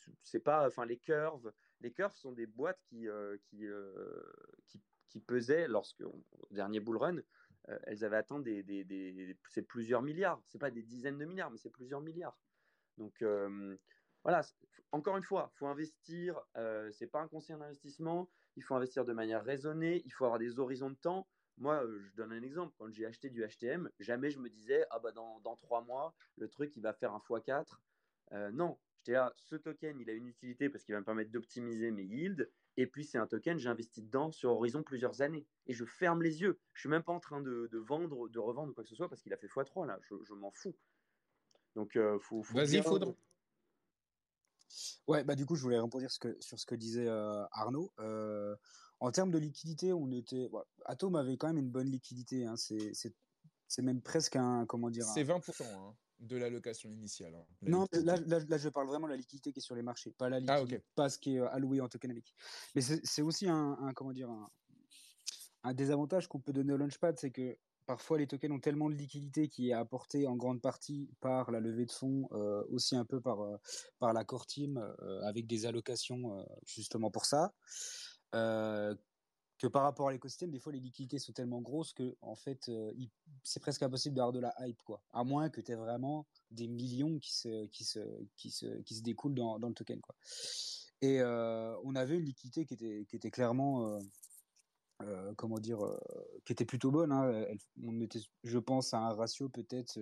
[0.44, 4.34] pas, enfin les curves, les curves sont des boîtes qui, euh, euh,
[4.65, 7.18] qui, qui, pesaient, lorsque, au dernier bull run,
[7.69, 10.41] euh, elles avaient atteint des, des, c'est plusieurs milliards.
[10.47, 12.38] C'est pas des dizaines de milliards, mais c'est plusieurs milliards.
[12.97, 13.23] Donc
[14.23, 14.41] voilà,
[14.91, 16.39] encore une fois, il faut investir.
[16.57, 18.30] Euh, c'est pas un conseil d'investissement.
[18.57, 20.01] Il faut investir de manière raisonnée.
[20.06, 21.27] Il faut avoir des horizons de temps.
[21.57, 22.73] Moi, je donne un exemple.
[22.77, 26.14] Quand j'ai acheté du HTM, jamais je me disais ah bah dans, dans trois mois
[26.38, 27.65] le truc il va faire un x4.
[28.51, 31.90] non, J'étais là, ce token, il a une utilité parce qu'il va me permettre d'optimiser
[31.92, 32.50] mes yields.
[32.76, 35.46] Et puis, c'est un token, j'investis dedans sur horizon plusieurs années.
[35.68, 36.60] Et je ferme les yeux.
[36.74, 39.08] Je suis même pas en train de, vendre, de revendre ou quoi que ce soit
[39.08, 39.98] parce qu'il a fait x3 là.
[40.02, 40.76] Je, m'en fous.
[41.76, 43.16] Donc, euh, faut, Vas-y, Foudre.
[45.08, 47.92] Ouais, bah du coup, je voulais ce que, sur ce que disait euh, Arnaud.
[48.00, 48.56] Euh,
[49.00, 50.50] en termes de liquidité, on était.
[50.86, 52.46] Atom avait quand même une bonne liquidité.
[52.46, 52.56] Hein.
[52.58, 54.66] C'est même presque un.
[54.66, 57.34] Comment dire C'est 20% de l'allocation initiale.
[57.36, 60.12] Hein, non, là, là, je parle vraiment de la liquidité qui est sur les marchés,
[60.12, 62.34] pas la ah, liquidité, pas ce qui est euh, alloué en tokenomics.
[62.76, 64.30] Mais c'est aussi un, comment dire,
[65.64, 68.95] un, désavantage qu'on peut donner au Launchpad, c'est que parfois les tokens ont tellement de
[68.95, 73.06] liquidité qui est apportée en grande partie par la levée de fonds, euh, aussi un
[73.06, 73.58] peu par, euh,
[74.00, 74.77] par la core team,
[75.24, 77.53] avec des allocations justement pour ça
[79.60, 82.70] que par rapport à l'écosystème, des fois les liquidités sont tellement grosses que en fait,
[82.70, 82.94] euh,
[83.44, 85.04] c'est presque impossible d'avoir de la hype, quoi.
[85.12, 88.00] À moins que tu aies vraiment des millions qui se, qui se,
[88.38, 90.16] qui se, qui se découlent dans, dans le token, quoi.
[91.02, 94.00] Et euh, on avait une liquidité qui était, qui était clairement,
[95.02, 95.80] euh, comment dire,
[96.46, 97.12] qui était plutôt bonne.
[97.12, 97.46] Hein.
[97.84, 100.00] on était, je pense, à un ratio peut-être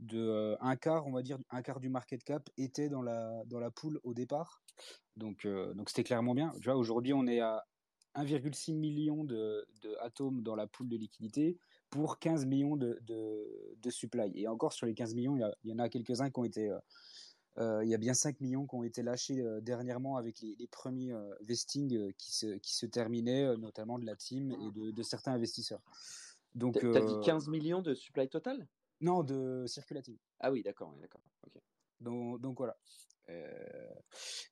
[0.00, 3.60] de un quart, on va dire, un quart du market cap était dans la, dans
[3.60, 4.62] la poule au départ.
[5.16, 6.52] Donc, donc c'était clairement bien.
[6.60, 7.64] Tu vois, aujourd'hui, on est à
[8.14, 9.66] 1,6 million de,
[10.00, 11.58] atomes dans la poule de liquidité
[11.90, 14.30] pour 15 millions de, de, supply.
[14.34, 16.70] Et encore sur les 15 millions, il y, en a quelques-uns qui ont été...
[16.70, 16.78] Euh,
[17.58, 20.66] euh, il y a bien 5 millions qui ont été lâchés euh, dernièrement avec les,
[20.66, 25.82] premiers vestings qui, se, qui se terminaient, notamment de la team et de, certains investisseurs.
[26.54, 28.66] Donc, as dit 15 millions de supply total?
[29.00, 30.16] Non, de circulating.
[30.40, 31.20] Ah oui, d'accord, d'accord.
[32.04, 32.76] Donc, voilà.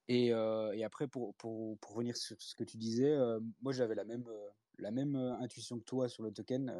[0.08, 3.16] et, et, après, pour, pour, pour, revenir sur ce que tu disais,
[3.60, 4.24] moi j'avais la même,
[4.78, 6.72] la même intuition que toi sur le token.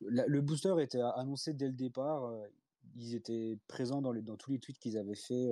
[0.00, 2.32] le booster était annoncé dès le départ
[2.96, 5.50] ils étaient présents dans, dans tous les tweets qu'ils avaient fait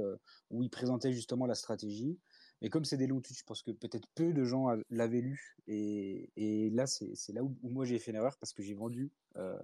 [0.51, 2.19] où ils présentaient justement la stratégie.
[2.63, 5.57] Mais comme c'est des longs tweets, je pense que peut-être peu de gens l'avaient lu.
[5.67, 9.11] Et, là, c'est là où, moi j'ai fait une erreur parce que j'ai vendu.
[9.37, 9.59] Euh,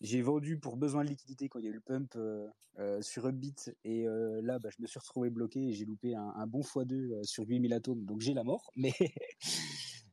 [0.00, 2.46] j'ai vendu pour besoin de liquidité quand il y a eu le pump euh,
[2.78, 3.56] euh, sur Upbit.
[3.84, 7.44] Et là, bah, je me suis retrouvé bloqué et j'ai loupé un, bon x2 sur
[7.44, 8.04] 8000 atomes.
[8.04, 8.70] Donc j'ai la mort.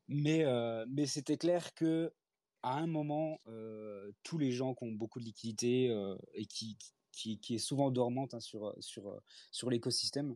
[0.07, 0.45] Mais,
[0.87, 2.11] mais, c'était clair que
[2.61, 3.39] à un moment,
[4.23, 5.87] tous les gens qui ont beaucoup de liquidité
[6.33, 6.77] et qui,
[7.11, 9.19] qui, qui, est souvent dormante hein, sur, sur,
[9.51, 10.35] sur l'écosystème,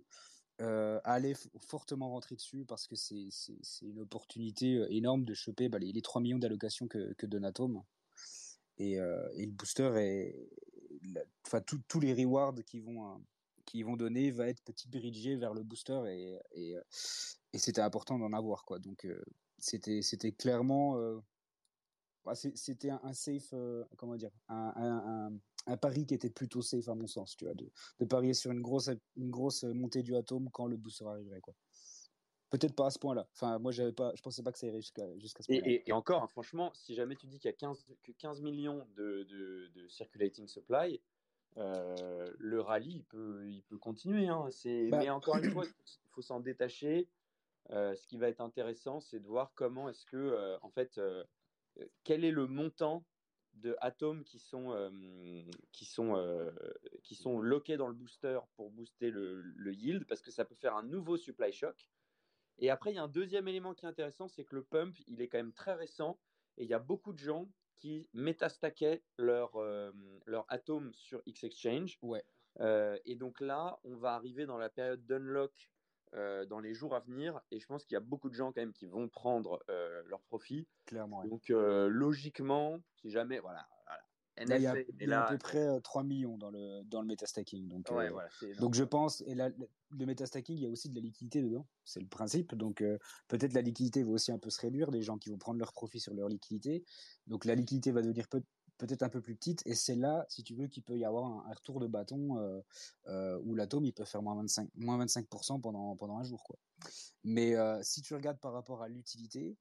[0.61, 3.29] euh, aller fortement rentrer dessus parce que c'est
[3.81, 7.45] une opportunité euh, énorme de choper bah, les, les, 3 millions d'allocations que, que donne
[7.45, 7.81] Atom.
[8.77, 10.35] Et, euh, et, le booster est.
[11.45, 13.23] Enfin, tous les rewards qui vont,
[13.65, 16.75] qui vont donner va être petit bridgé vers le booster et, et,
[17.53, 18.65] et c'était important d'en avoir.
[18.65, 18.79] Quoi.
[18.79, 19.07] Donc,
[19.57, 21.21] c'était clairement.
[22.35, 23.53] C'était un, un, safe.
[23.97, 27.53] comment dire un, un un pari qui était plutôt safe à mon sens, tu vois,
[27.53, 31.41] de, de parier sur une grosse, une grosse montée du atome quand le booster arriverait,
[31.41, 31.53] quoi.
[32.49, 33.27] Peut-être pas à ce point-là.
[33.33, 35.67] Enfin, moi, j'avais pas, je pensais pas que ça irait jusqu'à ce point-là.
[35.67, 38.41] Et, et, encore, hein, franchement, si jamais tu dis qu'il y a 15, que 15
[38.41, 40.99] millions de, de, de circulating supply,
[41.57, 44.27] euh, le rallye, il peut, il peut continuer.
[44.29, 44.49] Hein.
[44.89, 44.97] Bah...
[44.97, 47.07] Mais encore une fois, il faut s'en détacher.
[47.71, 50.97] Euh, ce qui va être intéressant, c'est de voir comment est-ce que, euh, en fait,
[50.97, 51.23] euh,
[52.03, 53.05] quel est le montant
[53.55, 54.89] de atomes qui sont, euh,
[55.71, 56.51] qui, sont, euh,
[57.03, 60.55] qui sont loqués dans le booster pour booster le, le, yield, parce que ça peut
[60.55, 61.89] faire un nouveau supply shock.
[62.59, 64.97] Et après, il y a un deuxième élément qui est intéressant, c'est que le pump,
[65.07, 66.19] il est quand même très récent,
[66.57, 69.91] et il y a beaucoup de gens qui métastaquaient leur, euh,
[70.25, 71.97] leur atome sur X-Exchange.
[72.01, 72.23] Ouais.
[73.05, 75.69] et donc là, on va arriver dans la période d'unlock
[76.15, 77.39] euh, dans les jours à venir.
[77.51, 80.01] Et je pense qu'il y a beaucoup de gens quand même qui vont prendre euh,
[80.07, 80.67] leur profit.
[80.85, 81.23] Clairement.
[81.25, 83.67] Donc euh, logiquement, si jamais, voilà.
[83.85, 84.01] voilà.
[84.47, 87.01] Là, il y a, il y a à peu près 3 millions dans le, dans
[87.01, 87.67] le metastacking.
[87.67, 88.29] Donc, ouais, voilà,
[88.59, 89.49] donc je pense, et là,
[89.89, 91.67] le metastacking, il y a aussi de la liquidité dedans.
[91.83, 92.55] C'est le principe.
[92.55, 92.81] Donc
[93.27, 95.73] peut-être la liquidité va aussi un peu se réduire, des gens qui vont prendre leur
[95.73, 96.85] profit sur leur liquidité.
[97.27, 98.41] Donc la liquidité va devenir peut
[98.79, 99.61] peut-être un peu plus petite.
[99.67, 102.61] Et c'est là, si tu veux, qu'il peut y avoir un, retour de bâton euh,
[103.07, 106.43] euh, où l'atome il peut faire moins 25, moins 25% pendant, pendant un jour.
[106.43, 106.57] Quoi.
[107.23, 109.55] Mais euh, si tu regardes par rapport à l'utilité,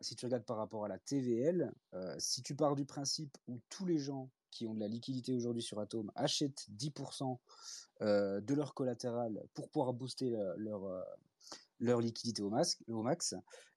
[0.00, 1.72] si tu regardes par rapport à la TVL,
[2.18, 5.62] si tu pars du principe où tous les gens qui ont de la liquidité aujourd'hui
[5.62, 7.36] sur Atom achètent 10%
[8.02, 10.84] euh, de leur collatéral pour pouvoir booster leur,
[11.82, 13.34] leur liquidité au max, au max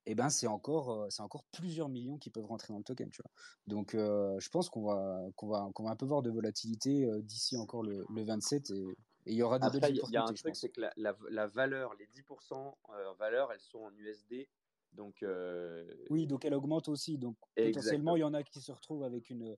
[0.08, 2.84] et eh ben c'est encore euh, c'est encore plusieurs millions qui peuvent rentrer dans le
[2.84, 3.32] token tu vois.
[3.66, 7.06] Donc euh, je pense qu'on va qu'on va qu'on va un peu voir de volatilité
[7.06, 8.84] euh, d'ici encore le, le 27 et
[9.26, 11.48] il y aura des Après, il y a un truc c'est que la, la, la,
[11.48, 12.76] valeur les 10%
[13.18, 14.48] valeur elles sont en USD
[14.96, 15.86] donc, euh...
[16.10, 17.18] Oui, donc elle augmente aussi.
[17.18, 17.74] Donc Exactement.
[17.74, 19.56] potentiellement, il y en a qui se retrouvent avec, une,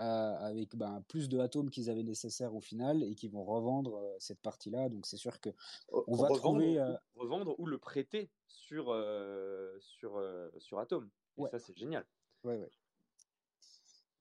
[0.00, 3.96] euh, avec ben, plus de atomes qu'ils avaient nécessaire au final et qui vont revendre
[3.96, 4.88] euh, cette partie-là.
[4.88, 5.50] Donc c'est sûr que
[5.92, 6.80] on va revendre, trouver.
[7.14, 8.86] Ou, revendre ou le prêter sur,
[9.78, 10.22] sur,
[10.58, 11.08] sur Atom.
[11.38, 11.50] Et ouais.
[11.50, 12.04] ça, c'est génial.
[12.44, 12.70] Ouais, ouais.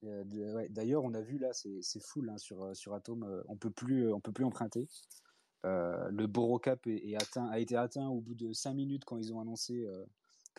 [0.01, 3.43] Ouais, D'ailleurs, on a vu là, c'est full hein, sur, sur Atom.
[3.49, 4.87] on peut plus, on peut plus emprunter.
[5.65, 9.03] Euh, le Boro Cap est, est atteint, a été atteint au bout de 5 minutes
[9.05, 10.05] quand ils ont annoncé euh,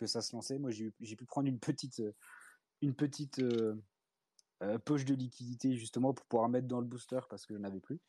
[0.01, 0.57] que ça se lançait.
[0.57, 2.11] Moi, j'ai pu prendre une petite, euh,
[2.81, 3.75] une petite euh,
[4.63, 7.79] euh, poche de liquidité justement pour pouvoir mettre dans le booster parce que je n'avais
[7.79, 7.99] plus.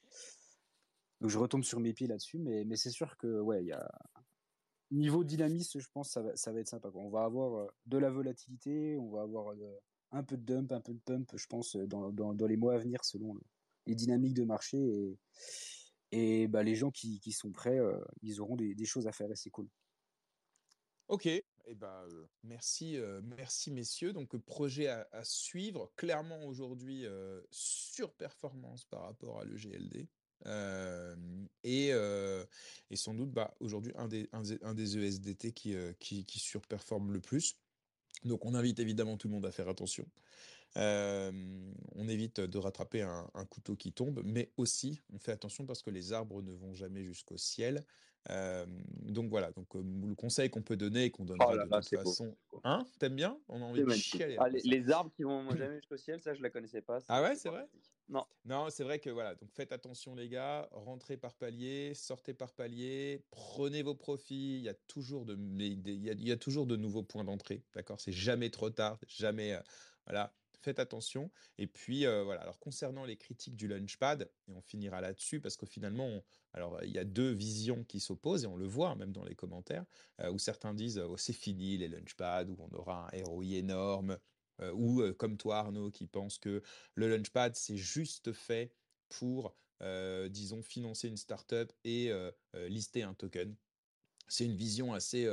[1.20, 3.88] Donc je retombe sur mes pieds là-dessus, mais, c'est sûr que ouais, il y a
[4.90, 6.90] niveau dynamisme, je pense ça va, ça va être sympa.
[6.94, 9.54] On va avoir de la volatilité, on va avoir
[10.10, 13.04] un peu de dump, un peu de pump, je pense, dans, les mois à venir
[13.04, 13.40] selon le,
[13.86, 15.16] les dynamiques de marché
[16.10, 17.78] et, bah, les gens qui, sont prêts,
[18.22, 19.68] ils auront des, des, choses à faire et c'est cool.
[21.06, 21.28] Ok,
[21.66, 24.12] eh ben, euh, merci, euh, merci messieurs.
[24.12, 25.92] Donc projet à, suivre.
[25.96, 30.08] Clairement aujourd'hui euh, surperformance par rapport à l'EGLD.
[31.64, 37.56] et, et sans doute bah, aujourd'hui un des, ESDT qui, qui, surperforme le plus.
[38.24, 40.06] Donc on invite évidemment tout le monde à faire attention.
[40.76, 41.30] Euh,
[41.96, 45.90] on évite de rattraper un, couteau qui tombe, mais aussi on fait attention parce que
[45.90, 47.84] les arbres ne vont jamais jusqu'au ciel.
[48.30, 48.64] Euh,
[49.02, 51.80] donc voilà, donc euh, le conseil qu'on peut donner et qu'on donnera oh là là,
[51.80, 52.36] de toute façon.
[52.52, 52.60] Beau.
[52.62, 53.36] Hein T'aimes bien?
[53.48, 54.36] On a envie de chialer.
[54.38, 56.98] Ah, les, les, arbres qui vont jamais jusqu'au ciel, ça je la connaissais pas.
[57.08, 57.66] Ah ouais, c'est vrai?
[58.08, 58.24] Non.
[58.44, 62.52] Non, c'est vrai que voilà, donc faites attention les gars, rentrez par palier, sortez par
[62.52, 64.58] palier, prenez vos profits.
[64.58, 67.24] Il y a toujours de, il y a, il y a toujours de nouveaux points
[67.24, 68.00] d'entrée, d'accord?
[68.00, 69.60] C'est jamais trop tard, jamais, euh,
[70.06, 71.30] voilà faites attention.
[71.58, 72.40] Et puis voilà.
[72.40, 76.90] Alors concernant les critiques du Launchpad, et on finira là-dessus parce que finalement, alors il
[76.90, 79.84] y a deux visions qui s'opposent et on le voit hein, même dans les commentaires
[80.30, 84.18] où certains disent oh, c'est fini les Launchpads où on aura un ROI énorme.
[84.74, 86.62] ou comme toi Arnaud qui pense que
[86.94, 88.72] le Launchpad c'est juste fait
[89.08, 89.54] pour
[90.30, 92.12] disons financer une startup et
[92.54, 93.54] lister un token.
[94.28, 95.28] C'est une vision assez,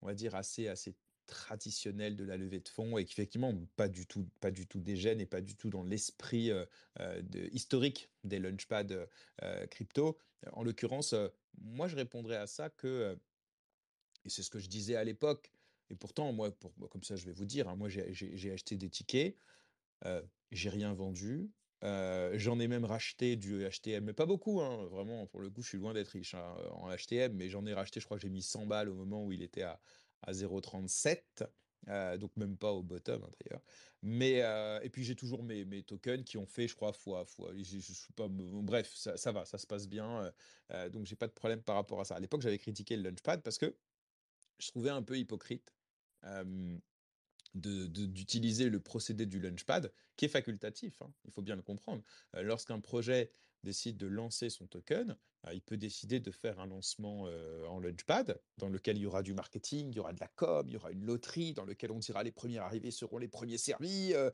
[0.00, 0.94] on va dire assez assez
[1.26, 4.82] traditionnelle de la levée de fonds et qui effectivement pas du tout pas du tout
[4.86, 6.50] et pas du tout dans l'esprit
[7.52, 9.06] historique des launchpads
[9.70, 10.18] crypto.
[10.52, 11.14] En l'occurrence,
[11.60, 13.18] moi je répondrais à ça que
[14.24, 15.52] et c'est ce que je disais à l'époque.
[15.90, 18.88] Et pourtant, moi, pour, comme ça, je vais vous dire, hein, moi, j'ai acheté des
[18.88, 19.36] tickets,
[20.50, 21.50] j'ai rien vendu,
[21.82, 25.68] j'en ai même racheté du HTM, mais pas beaucoup, hein, vraiment, pour le coup, je
[25.68, 28.30] suis loin d'être riche hein, en HTM, mais j'en ai racheté, je crois que j'ai
[28.30, 29.78] mis 100 balles au moment où il était à,
[30.26, 32.18] à 0,37.
[32.18, 33.62] donc même pas au bottom d'ailleurs.
[34.02, 34.42] Mais
[34.82, 37.52] et puis j'ai toujours mes, tokens qui ont fait, je crois, fois fois.
[37.56, 40.32] Je, suis pas, bref, ça, va, ça se passe bien.
[40.92, 42.16] donc j'ai pas de problème par rapport à ça.
[42.16, 43.74] À l'époque, j'avais critiqué le Launchpad parce que
[44.58, 45.74] je trouvais un peu hypocrite
[47.54, 52.02] d'utiliser le procédé du Launchpad, qui est facultatif, hein, il faut bien le comprendre.
[52.34, 53.30] Lorsqu'un projet
[53.64, 55.16] décide de lancer son token,
[55.52, 57.28] il peut décider de faire un lancement
[57.68, 60.66] en launchpad dans lequel il y aura du marketing, il y aura de la com,
[60.68, 63.58] il y aura une loterie dans lequel on dira les premiers arrivés seront les premiers
[63.58, 64.30] servis, euh,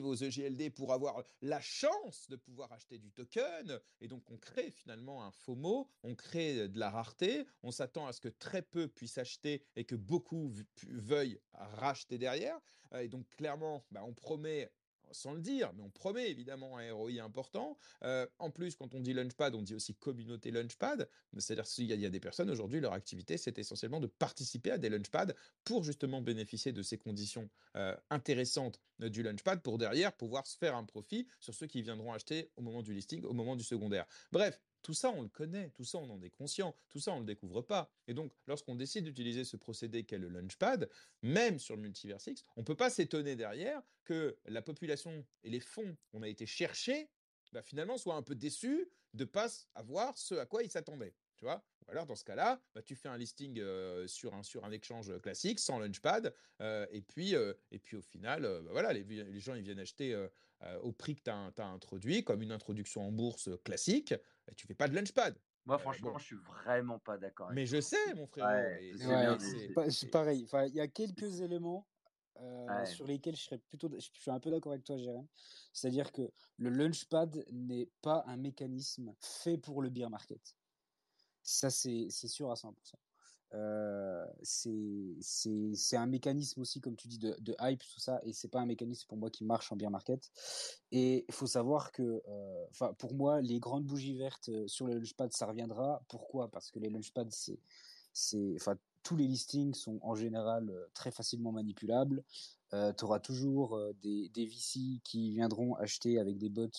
[0.00, 3.80] vos EGLD pour avoir la chance de pouvoir acheter du token.
[4.00, 8.12] Et donc on crée finalement un mot, on crée de la rareté, on s'attend à
[8.12, 10.52] ce que très peu puissent acheter et que beaucoup
[10.88, 12.58] veuillent racheter derrière.
[12.98, 14.70] Et donc clairement, bah, on promet
[15.12, 17.76] sans le dire, mais on promet évidemment un ROI important.
[18.02, 21.08] Euh, en plus, quand on dit Launchpad, on dit aussi communauté Launchpad.
[21.38, 24.88] C'est-à-dire qu'il y, a des personnes aujourd'hui, leur activité, c'est essentiellement de participer à des
[24.88, 25.34] Launchpads
[25.64, 30.76] pour justement bénéficier de ces conditions euh, intéressantes du Launchpad pour derrière pouvoir se faire
[30.76, 34.06] un profit sur ceux qui viendront acheter au moment du listing, au moment du secondaire.
[34.30, 37.16] Bref, tout ça, on le connaît, tout ça, on en est conscient, tout ça, on
[37.16, 37.90] ne le découvre pas.
[38.08, 40.88] Et donc, lorsqu'on décide d'utiliser ce procédé qu'est le Launchpad,
[41.22, 45.60] même sur le Multiversix, on ne peut pas s'étonner derrière que la population et les
[45.60, 47.08] fonds qu'on a été chercher,
[47.52, 51.14] bah, finalement, soient un peu déçus de ne pas avoir ce à quoi ils s'attendaient.
[51.36, 54.42] Tu vois Ou alors, dans ce cas-là, bah, tu fais un listing euh, sur, un,
[54.42, 58.70] sur un échange classique, sans Launchpad, euh, et, puis, euh, et puis au final, bah,
[58.70, 60.16] voilà, les, gens ils viennent acheter
[60.82, 64.14] au prix que tu as, introduit, comme une introduction en bourse classique,
[64.56, 65.38] tu fais pas de Launchpad.
[65.64, 67.50] Moi, franchement, je suis vraiment pas d'accord.
[67.52, 69.38] Mais je sais, mon frère.
[69.90, 70.42] c'est pareil.
[70.44, 71.86] Enfin, il y a quelques éléments
[72.84, 75.26] sur lesquels je serais plutôt, je suis un peu d'accord avec toi, Jérém.
[75.72, 80.56] C'est-à-dire que le Launchpad n'est pas un mécanisme fait pour le beer market.
[81.44, 82.72] Ça, c'est sûr à 100%.
[83.54, 88.60] Euh, c'est un mécanisme aussi, comme tu dis, de, hype, tout ça, et c'est pas
[88.60, 90.30] un mécanisme pour moi qui marche en beer market.
[90.90, 94.86] Et il faut savoir que, euh, enfin, pour moi, les grandes bougies vertes euh, sur
[94.86, 96.02] le launchpad, ça reviendra.
[96.08, 96.50] Pourquoi?
[96.50, 97.30] Parce que les launchpads,
[98.12, 102.22] c'est, enfin, tous les listings sont en général très facilement manipulables.
[102.74, 106.70] Euh, tu auras toujours euh, des, des VC qui viendront acheter avec des bots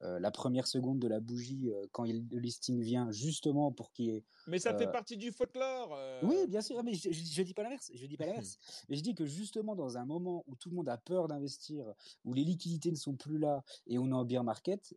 [0.00, 4.24] la première seconde de la bougie quand le listing vient, justement pour qu'il y ait.
[4.46, 5.98] Mais ça fait partie du folklore.
[6.22, 6.82] Oui, bien sûr.
[6.82, 7.90] Mais je, je, dis pas l'inverse.
[7.94, 8.58] Je dis pas l'inverse.
[8.88, 11.84] mais je dis que justement dans un moment où tout le monde a peur d'investir,
[12.24, 14.94] où les liquidités ne sont plus là et on est en beer market,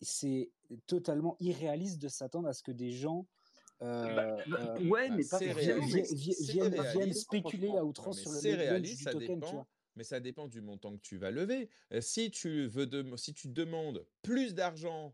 [0.00, 0.50] c'est
[0.86, 3.26] totalement irréaliste de s'attendre à ce que des gens
[3.80, 9.38] euh, bah, euh, ouais, mais pas viennent, spéculer à outrance sur le réaliste, du token,
[9.38, 9.66] dépend,
[9.98, 11.68] Mais ça dépend du montant que tu vas lever.
[11.92, 15.12] Euh, si tu veux si tu demandes plus d'argent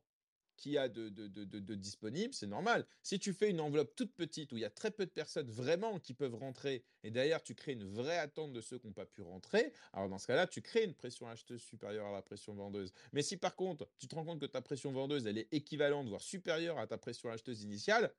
[0.57, 2.87] qu'il y a de, de, de, disponible, c'est normal.
[3.03, 5.51] Si tu fais une enveloppe toute petite où il y a très peu de personnes
[5.51, 8.93] vraiment qui peuvent rentrer et derrière tu crées une vraie attente de ceux qui n'ont
[8.93, 12.23] pas pu rentrer, alors dans ce cas-là, tu crées une pression acheteuse supérieure à la
[12.23, 12.93] pression vendeuse.
[13.13, 16.09] Mais si par contre tu te rends compte que ta pression vendeuse elle est équivalente
[16.09, 18.13] voire supérieure à ta pression acheteuse initiale,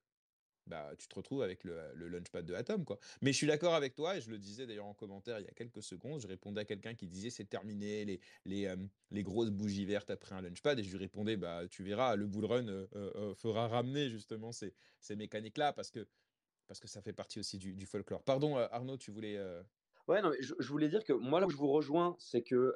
[0.68, 2.86] bah, tu te retrouves avec le, le, launchpad de Atom.
[2.86, 2.98] Quoi.
[3.22, 5.50] Mais je suis d'accord avec toi, et je le disais d'ailleurs en commentaire il y
[5.50, 8.76] a quelques secondes, je répondais à quelqu'un qui disait c'est terminé, les, les, euh,
[9.12, 12.26] les, grosses bougies vertes après un launchpad, et je lui répondais, bah, tu verras, le
[12.26, 16.08] bull run euh, euh, fera ramener justement ces, ces mécaniques-là, parce que,
[16.68, 18.24] parce que ça fait partie aussi du, du folklore.
[18.24, 19.40] Pardon Arnaud, tu voulais...
[20.08, 22.42] Ouais, non, mais je, je, voulais dire que moi, là où je vous rejoins, c'est
[22.42, 22.76] que...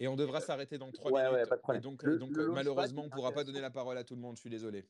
[0.00, 1.34] Et on devra s'arrêter dans trois minutes.
[1.34, 1.80] Ouais, pas de problème.
[1.80, 4.36] Et donc, donc malheureusement, on ne pourra pas donner la parole à tout le monde,
[4.36, 4.86] je suis désolé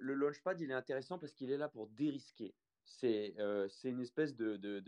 [0.00, 2.54] le, launchpad, il est intéressant parce qu'il est là pour dérisquer.
[2.84, 4.80] C'est euh, une espèce de, de,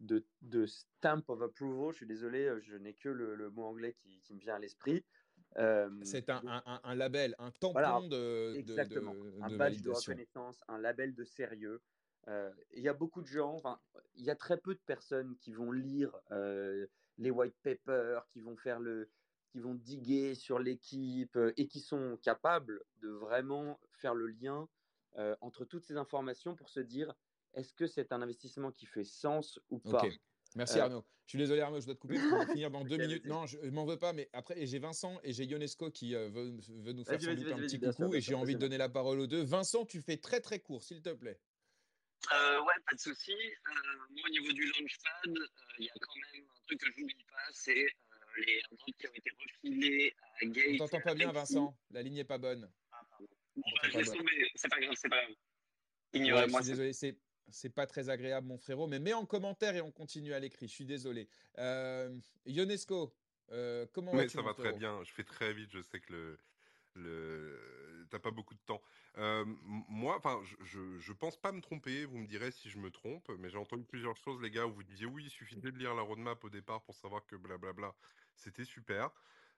[0.00, 1.90] de, de, stamp of approval.
[1.92, 4.58] Je suis désolé, euh, je n'ai que le, mot anglais qui, qui, me vient à
[4.58, 5.04] l'esprit.
[5.58, 10.78] Euh, c'est un, un, un, label, un tampon de, exactement, un badge de reconnaissance, un
[10.78, 11.80] label de sérieux.
[12.28, 13.60] Il y a beaucoup de gens,
[14.14, 16.16] il y a très peu de personnes qui vont lire
[17.18, 19.08] les white papers, qui vont faire le,
[19.54, 24.68] qui vont diguer sur l'équipe et qui sont capables de vraiment faire le lien
[25.40, 27.14] entre toutes ces informations pour se dire
[27.54, 30.02] est-ce que c'est un investissement qui fait sens ou pas?
[30.56, 31.04] Merci Arnaud.
[31.26, 33.24] Je suis désolé Arnaud, je dois te couper pour finir dans deux minutes.
[33.26, 36.50] Non, je m'en veux pas, mais après j'ai Vincent et j'ai Ionesco qui veut,
[36.92, 39.44] nous faire un petit coucou et j'ai envie de donner la parole aux deux.
[39.44, 41.38] Vincent, tu fais très très court, s'il te plaît.
[42.32, 43.32] Euh, ouais, pas de souci.
[43.32, 43.72] Euh,
[44.10, 45.34] moi, au niveau du launchpad,
[45.78, 47.86] il y a quand même un truc que je n'oublie pas, c'est
[48.38, 50.64] les qui ont été refilés à Gate.
[50.72, 51.76] On t'entend pas bien, Vincent.
[51.90, 52.70] La ligne n'est pas bonne.
[52.92, 53.26] Ah, pardon.
[54.54, 55.36] c'est pas grave, c'est pas grave.
[56.12, 56.62] Ignorez-moi.
[56.62, 57.16] désolé, c'est
[57.50, 60.68] c'est pas très agréable, mon frérot, mais mets en commentaire et on continue à l'écrit.
[60.68, 61.28] Je suis désolé.
[61.58, 63.14] Euh, Ionesco,
[63.52, 65.02] euh, comment Oui, ça va très bien.
[65.04, 65.70] Je fais très vite.
[65.72, 66.38] Je sais que le,
[66.94, 68.06] le...
[68.10, 68.82] t'as pas beaucoup de temps.
[69.18, 69.44] Euh,
[69.88, 72.04] moi, enfin, je, je, pense pas me tromper.
[72.04, 74.72] Vous me direz si je me trompe, mais j'ai entendu plusieurs choses, les gars, où
[74.72, 77.94] vous disiez oui, il suffisait de lire la roadmap au départ pour savoir que blablabla,
[78.36, 79.10] c'était super.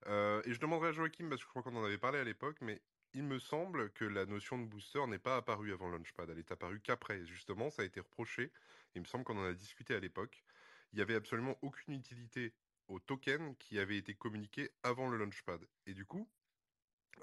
[0.06, 2.24] Euh, et je demanderai à Joachim parce que je crois qu'on en avait parlé à
[2.24, 2.80] l'époque, mais
[3.14, 6.28] il me semble que la notion de booster n'est pas apparue avant Launchpad.
[6.30, 7.24] Elle est apparue qu'après.
[7.24, 8.52] Justement, ça a été reproché.
[8.94, 10.44] Il me semble qu'on en a discuté à l'époque.
[10.92, 12.52] Il n'y avait absolument aucune utilité
[12.88, 15.66] au token qui avait été communiqué avant le Launchpad.
[15.86, 16.28] Et du coup,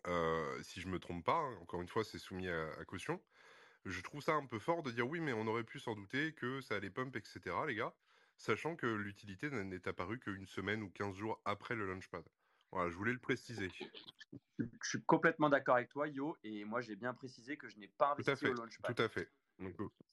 [0.08, 3.22] euh, si je me trompe pas, hein, encore une fois, c'est soumis à, caution.
[3.86, 6.34] Je trouve ça un peu fort de dire oui, mais on aurait pu s'en douter
[6.34, 7.94] que ça allait pump, etc., les gars,
[8.38, 12.24] sachant que l'utilité n'est apparue qu'une semaine ou 15 jours après le Launchpad.
[12.72, 13.70] Voilà, je voulais le préciser.
[14.58, 17.88] Je suis complètement d'accord avec toi, Yo, et moi j'ai bien précisé que je n'ai
[17.88, 18.96] pas investi tout à fait, au Launchpad.
[18.96, 19.30] Tout à fait.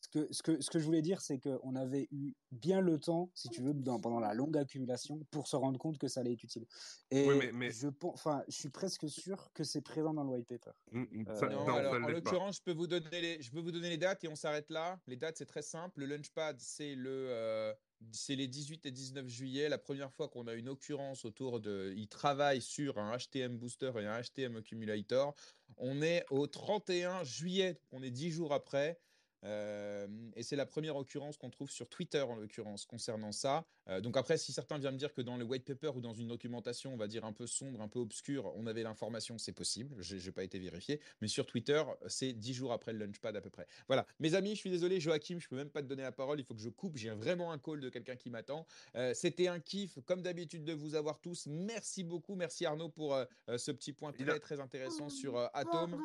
[0.01, 2.99] Ce que, ce, que, ce que je voulais dire, c'est qu'on avait eu bien le
[2.99, 6.33] temps, si tu veux, pendant la longue accumulation, pour se rendre compte que ça allait
[6.33, 6.67] être utile.
[7.11, 7.27] Et
[7.71, 10.73] Je, enfin, je suis presque sûr que c'est présent dans le white paper.
[10.93, 14.25] Mmh, euh, en l'occurrence, je, peux vous donner les, je peux vous donner les dates
[14.25, 15.01] et on s'arrête là.
[15.07, 16.01] Les dates, c'est très simple.
[16.01, 17.73] Le Launchpad, c'est le, euh,
[18.13, 21.93] c'est les 18 et 19 juillet, la première fois qu'on a une occurrence autour de.
[21.97, 25.35] Ils travaillent sur un HTM booster et un HTM accumulator.
[25.77, 28.99] On est au 31 juillet, on est 10 jours après.
[29.45, 33.65] Euh, et c'est la première occurrence qu'on trouve sur Twitter en l'occurrence concernant ça.
[33.89, 36.13] Euh, donc après, si certains viennent me dire que dans le white paper ou dans
[36.13, 39.53] une documentation, on va dire un peu sombre, un peu obscure, on avait l'information, c'est
[39.53, 39.95] possible.
[40.01, 43.41] Je n'ai pas été vérifié, mais sur Twitter, c'est dix jours après le launchpad à
[43.41, 43.67] peu près.
[43.87, 46.39] Voilà, mes amis, je suis désolé, Joachim, je peux même pas te donner la parole.
[46.41, 46.97] Il faut que je coupe.
[46.97, 48.67] J'ai vraiment un call de quelqu'un qui m'attend.
[48.97, 51.47] Euh, c'était un kiff, comme d'habitude, de vous avoir tous.
[51.47, 53.17] Merci beaucoup, merci Arnaud pour
[53.49, 56.01] ce petit point très très intéressant sur Atom.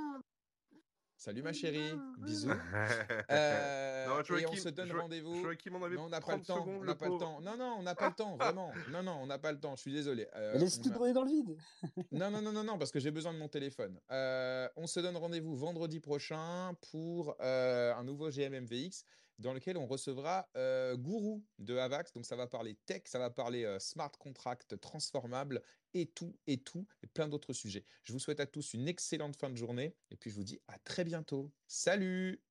[1.18, 2.50] Salut ma chérie, bisous.
[3.32, 5.42] Euh, et on se donne rendez-vous.
[5.42, 6.66] Non, on n'a pas le temps.
[6.68, 7.42] on n'a pas le temps.
[7.42, 8.72] Non, non, on n'a pas le temps, vraiment.
[8.92, 9.76] Non, non, on n'a pas le temps.
[9.76, 10.28] Je suis désolé.
[10.36, 11.58] Euh, Laisse tout brûler dans le vide.
[12.12, 14.00] non, non, non, non, non, parce que j'ai besoin de mon téléphone.
[14.12, 19.06] Euh, on se donne rendez-vous vendredi prochain pour un nouveau GMMVX
[19.40, 22.14] dans lequel on recevra euh, Guru de Avax.
[22.14, 25.62] Donc ça va parler tech, ça va parler euh, smart contract transformable
[25.94, 27.86] et tout, et tout, et plein d'autres sujets.
[28.04, 30.60] Je vous souhaite à tous une excellente fin de journée et puis je vous dis
[30.68, 31.52] à très bientôt.
[31.68, 32.42] Salut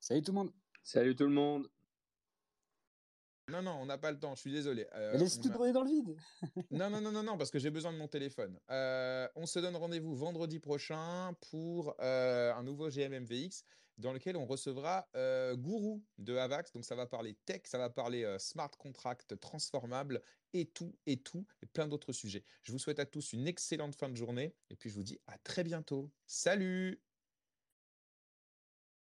[0.00, 0.52] Salut tout le monde
[0.82, 1.68] Salut tout le monde
[3.50, 4.86] non, non, on n'a pas le temps, je suis désolé.
[4.94, 6.16] Euh, Laisse tout brûler dans le vide.
[6.70, 8.58] non, non, non, non, non, parce que j'ai besoin de mon téléphone.
[8.70, 13.66] on se donne rendez-vous vendredi prochain pour un nouveau GMMVX
[13.98, 16.72] dans lequel on recevra euh, Guru de Avax.
[16.72, 21.16] Donc ça va parler tech, ça va parler euh, smart contract transformable et tout, et
[21.16, 22.44] tout, et plein d'autres sujets.
[22.62, 25.18] Je vous souhaite à tous une excellente fin de journée et puis je vous dis
[25.26, 26.10] à très bientôt.
[26.26, 27.00] Salut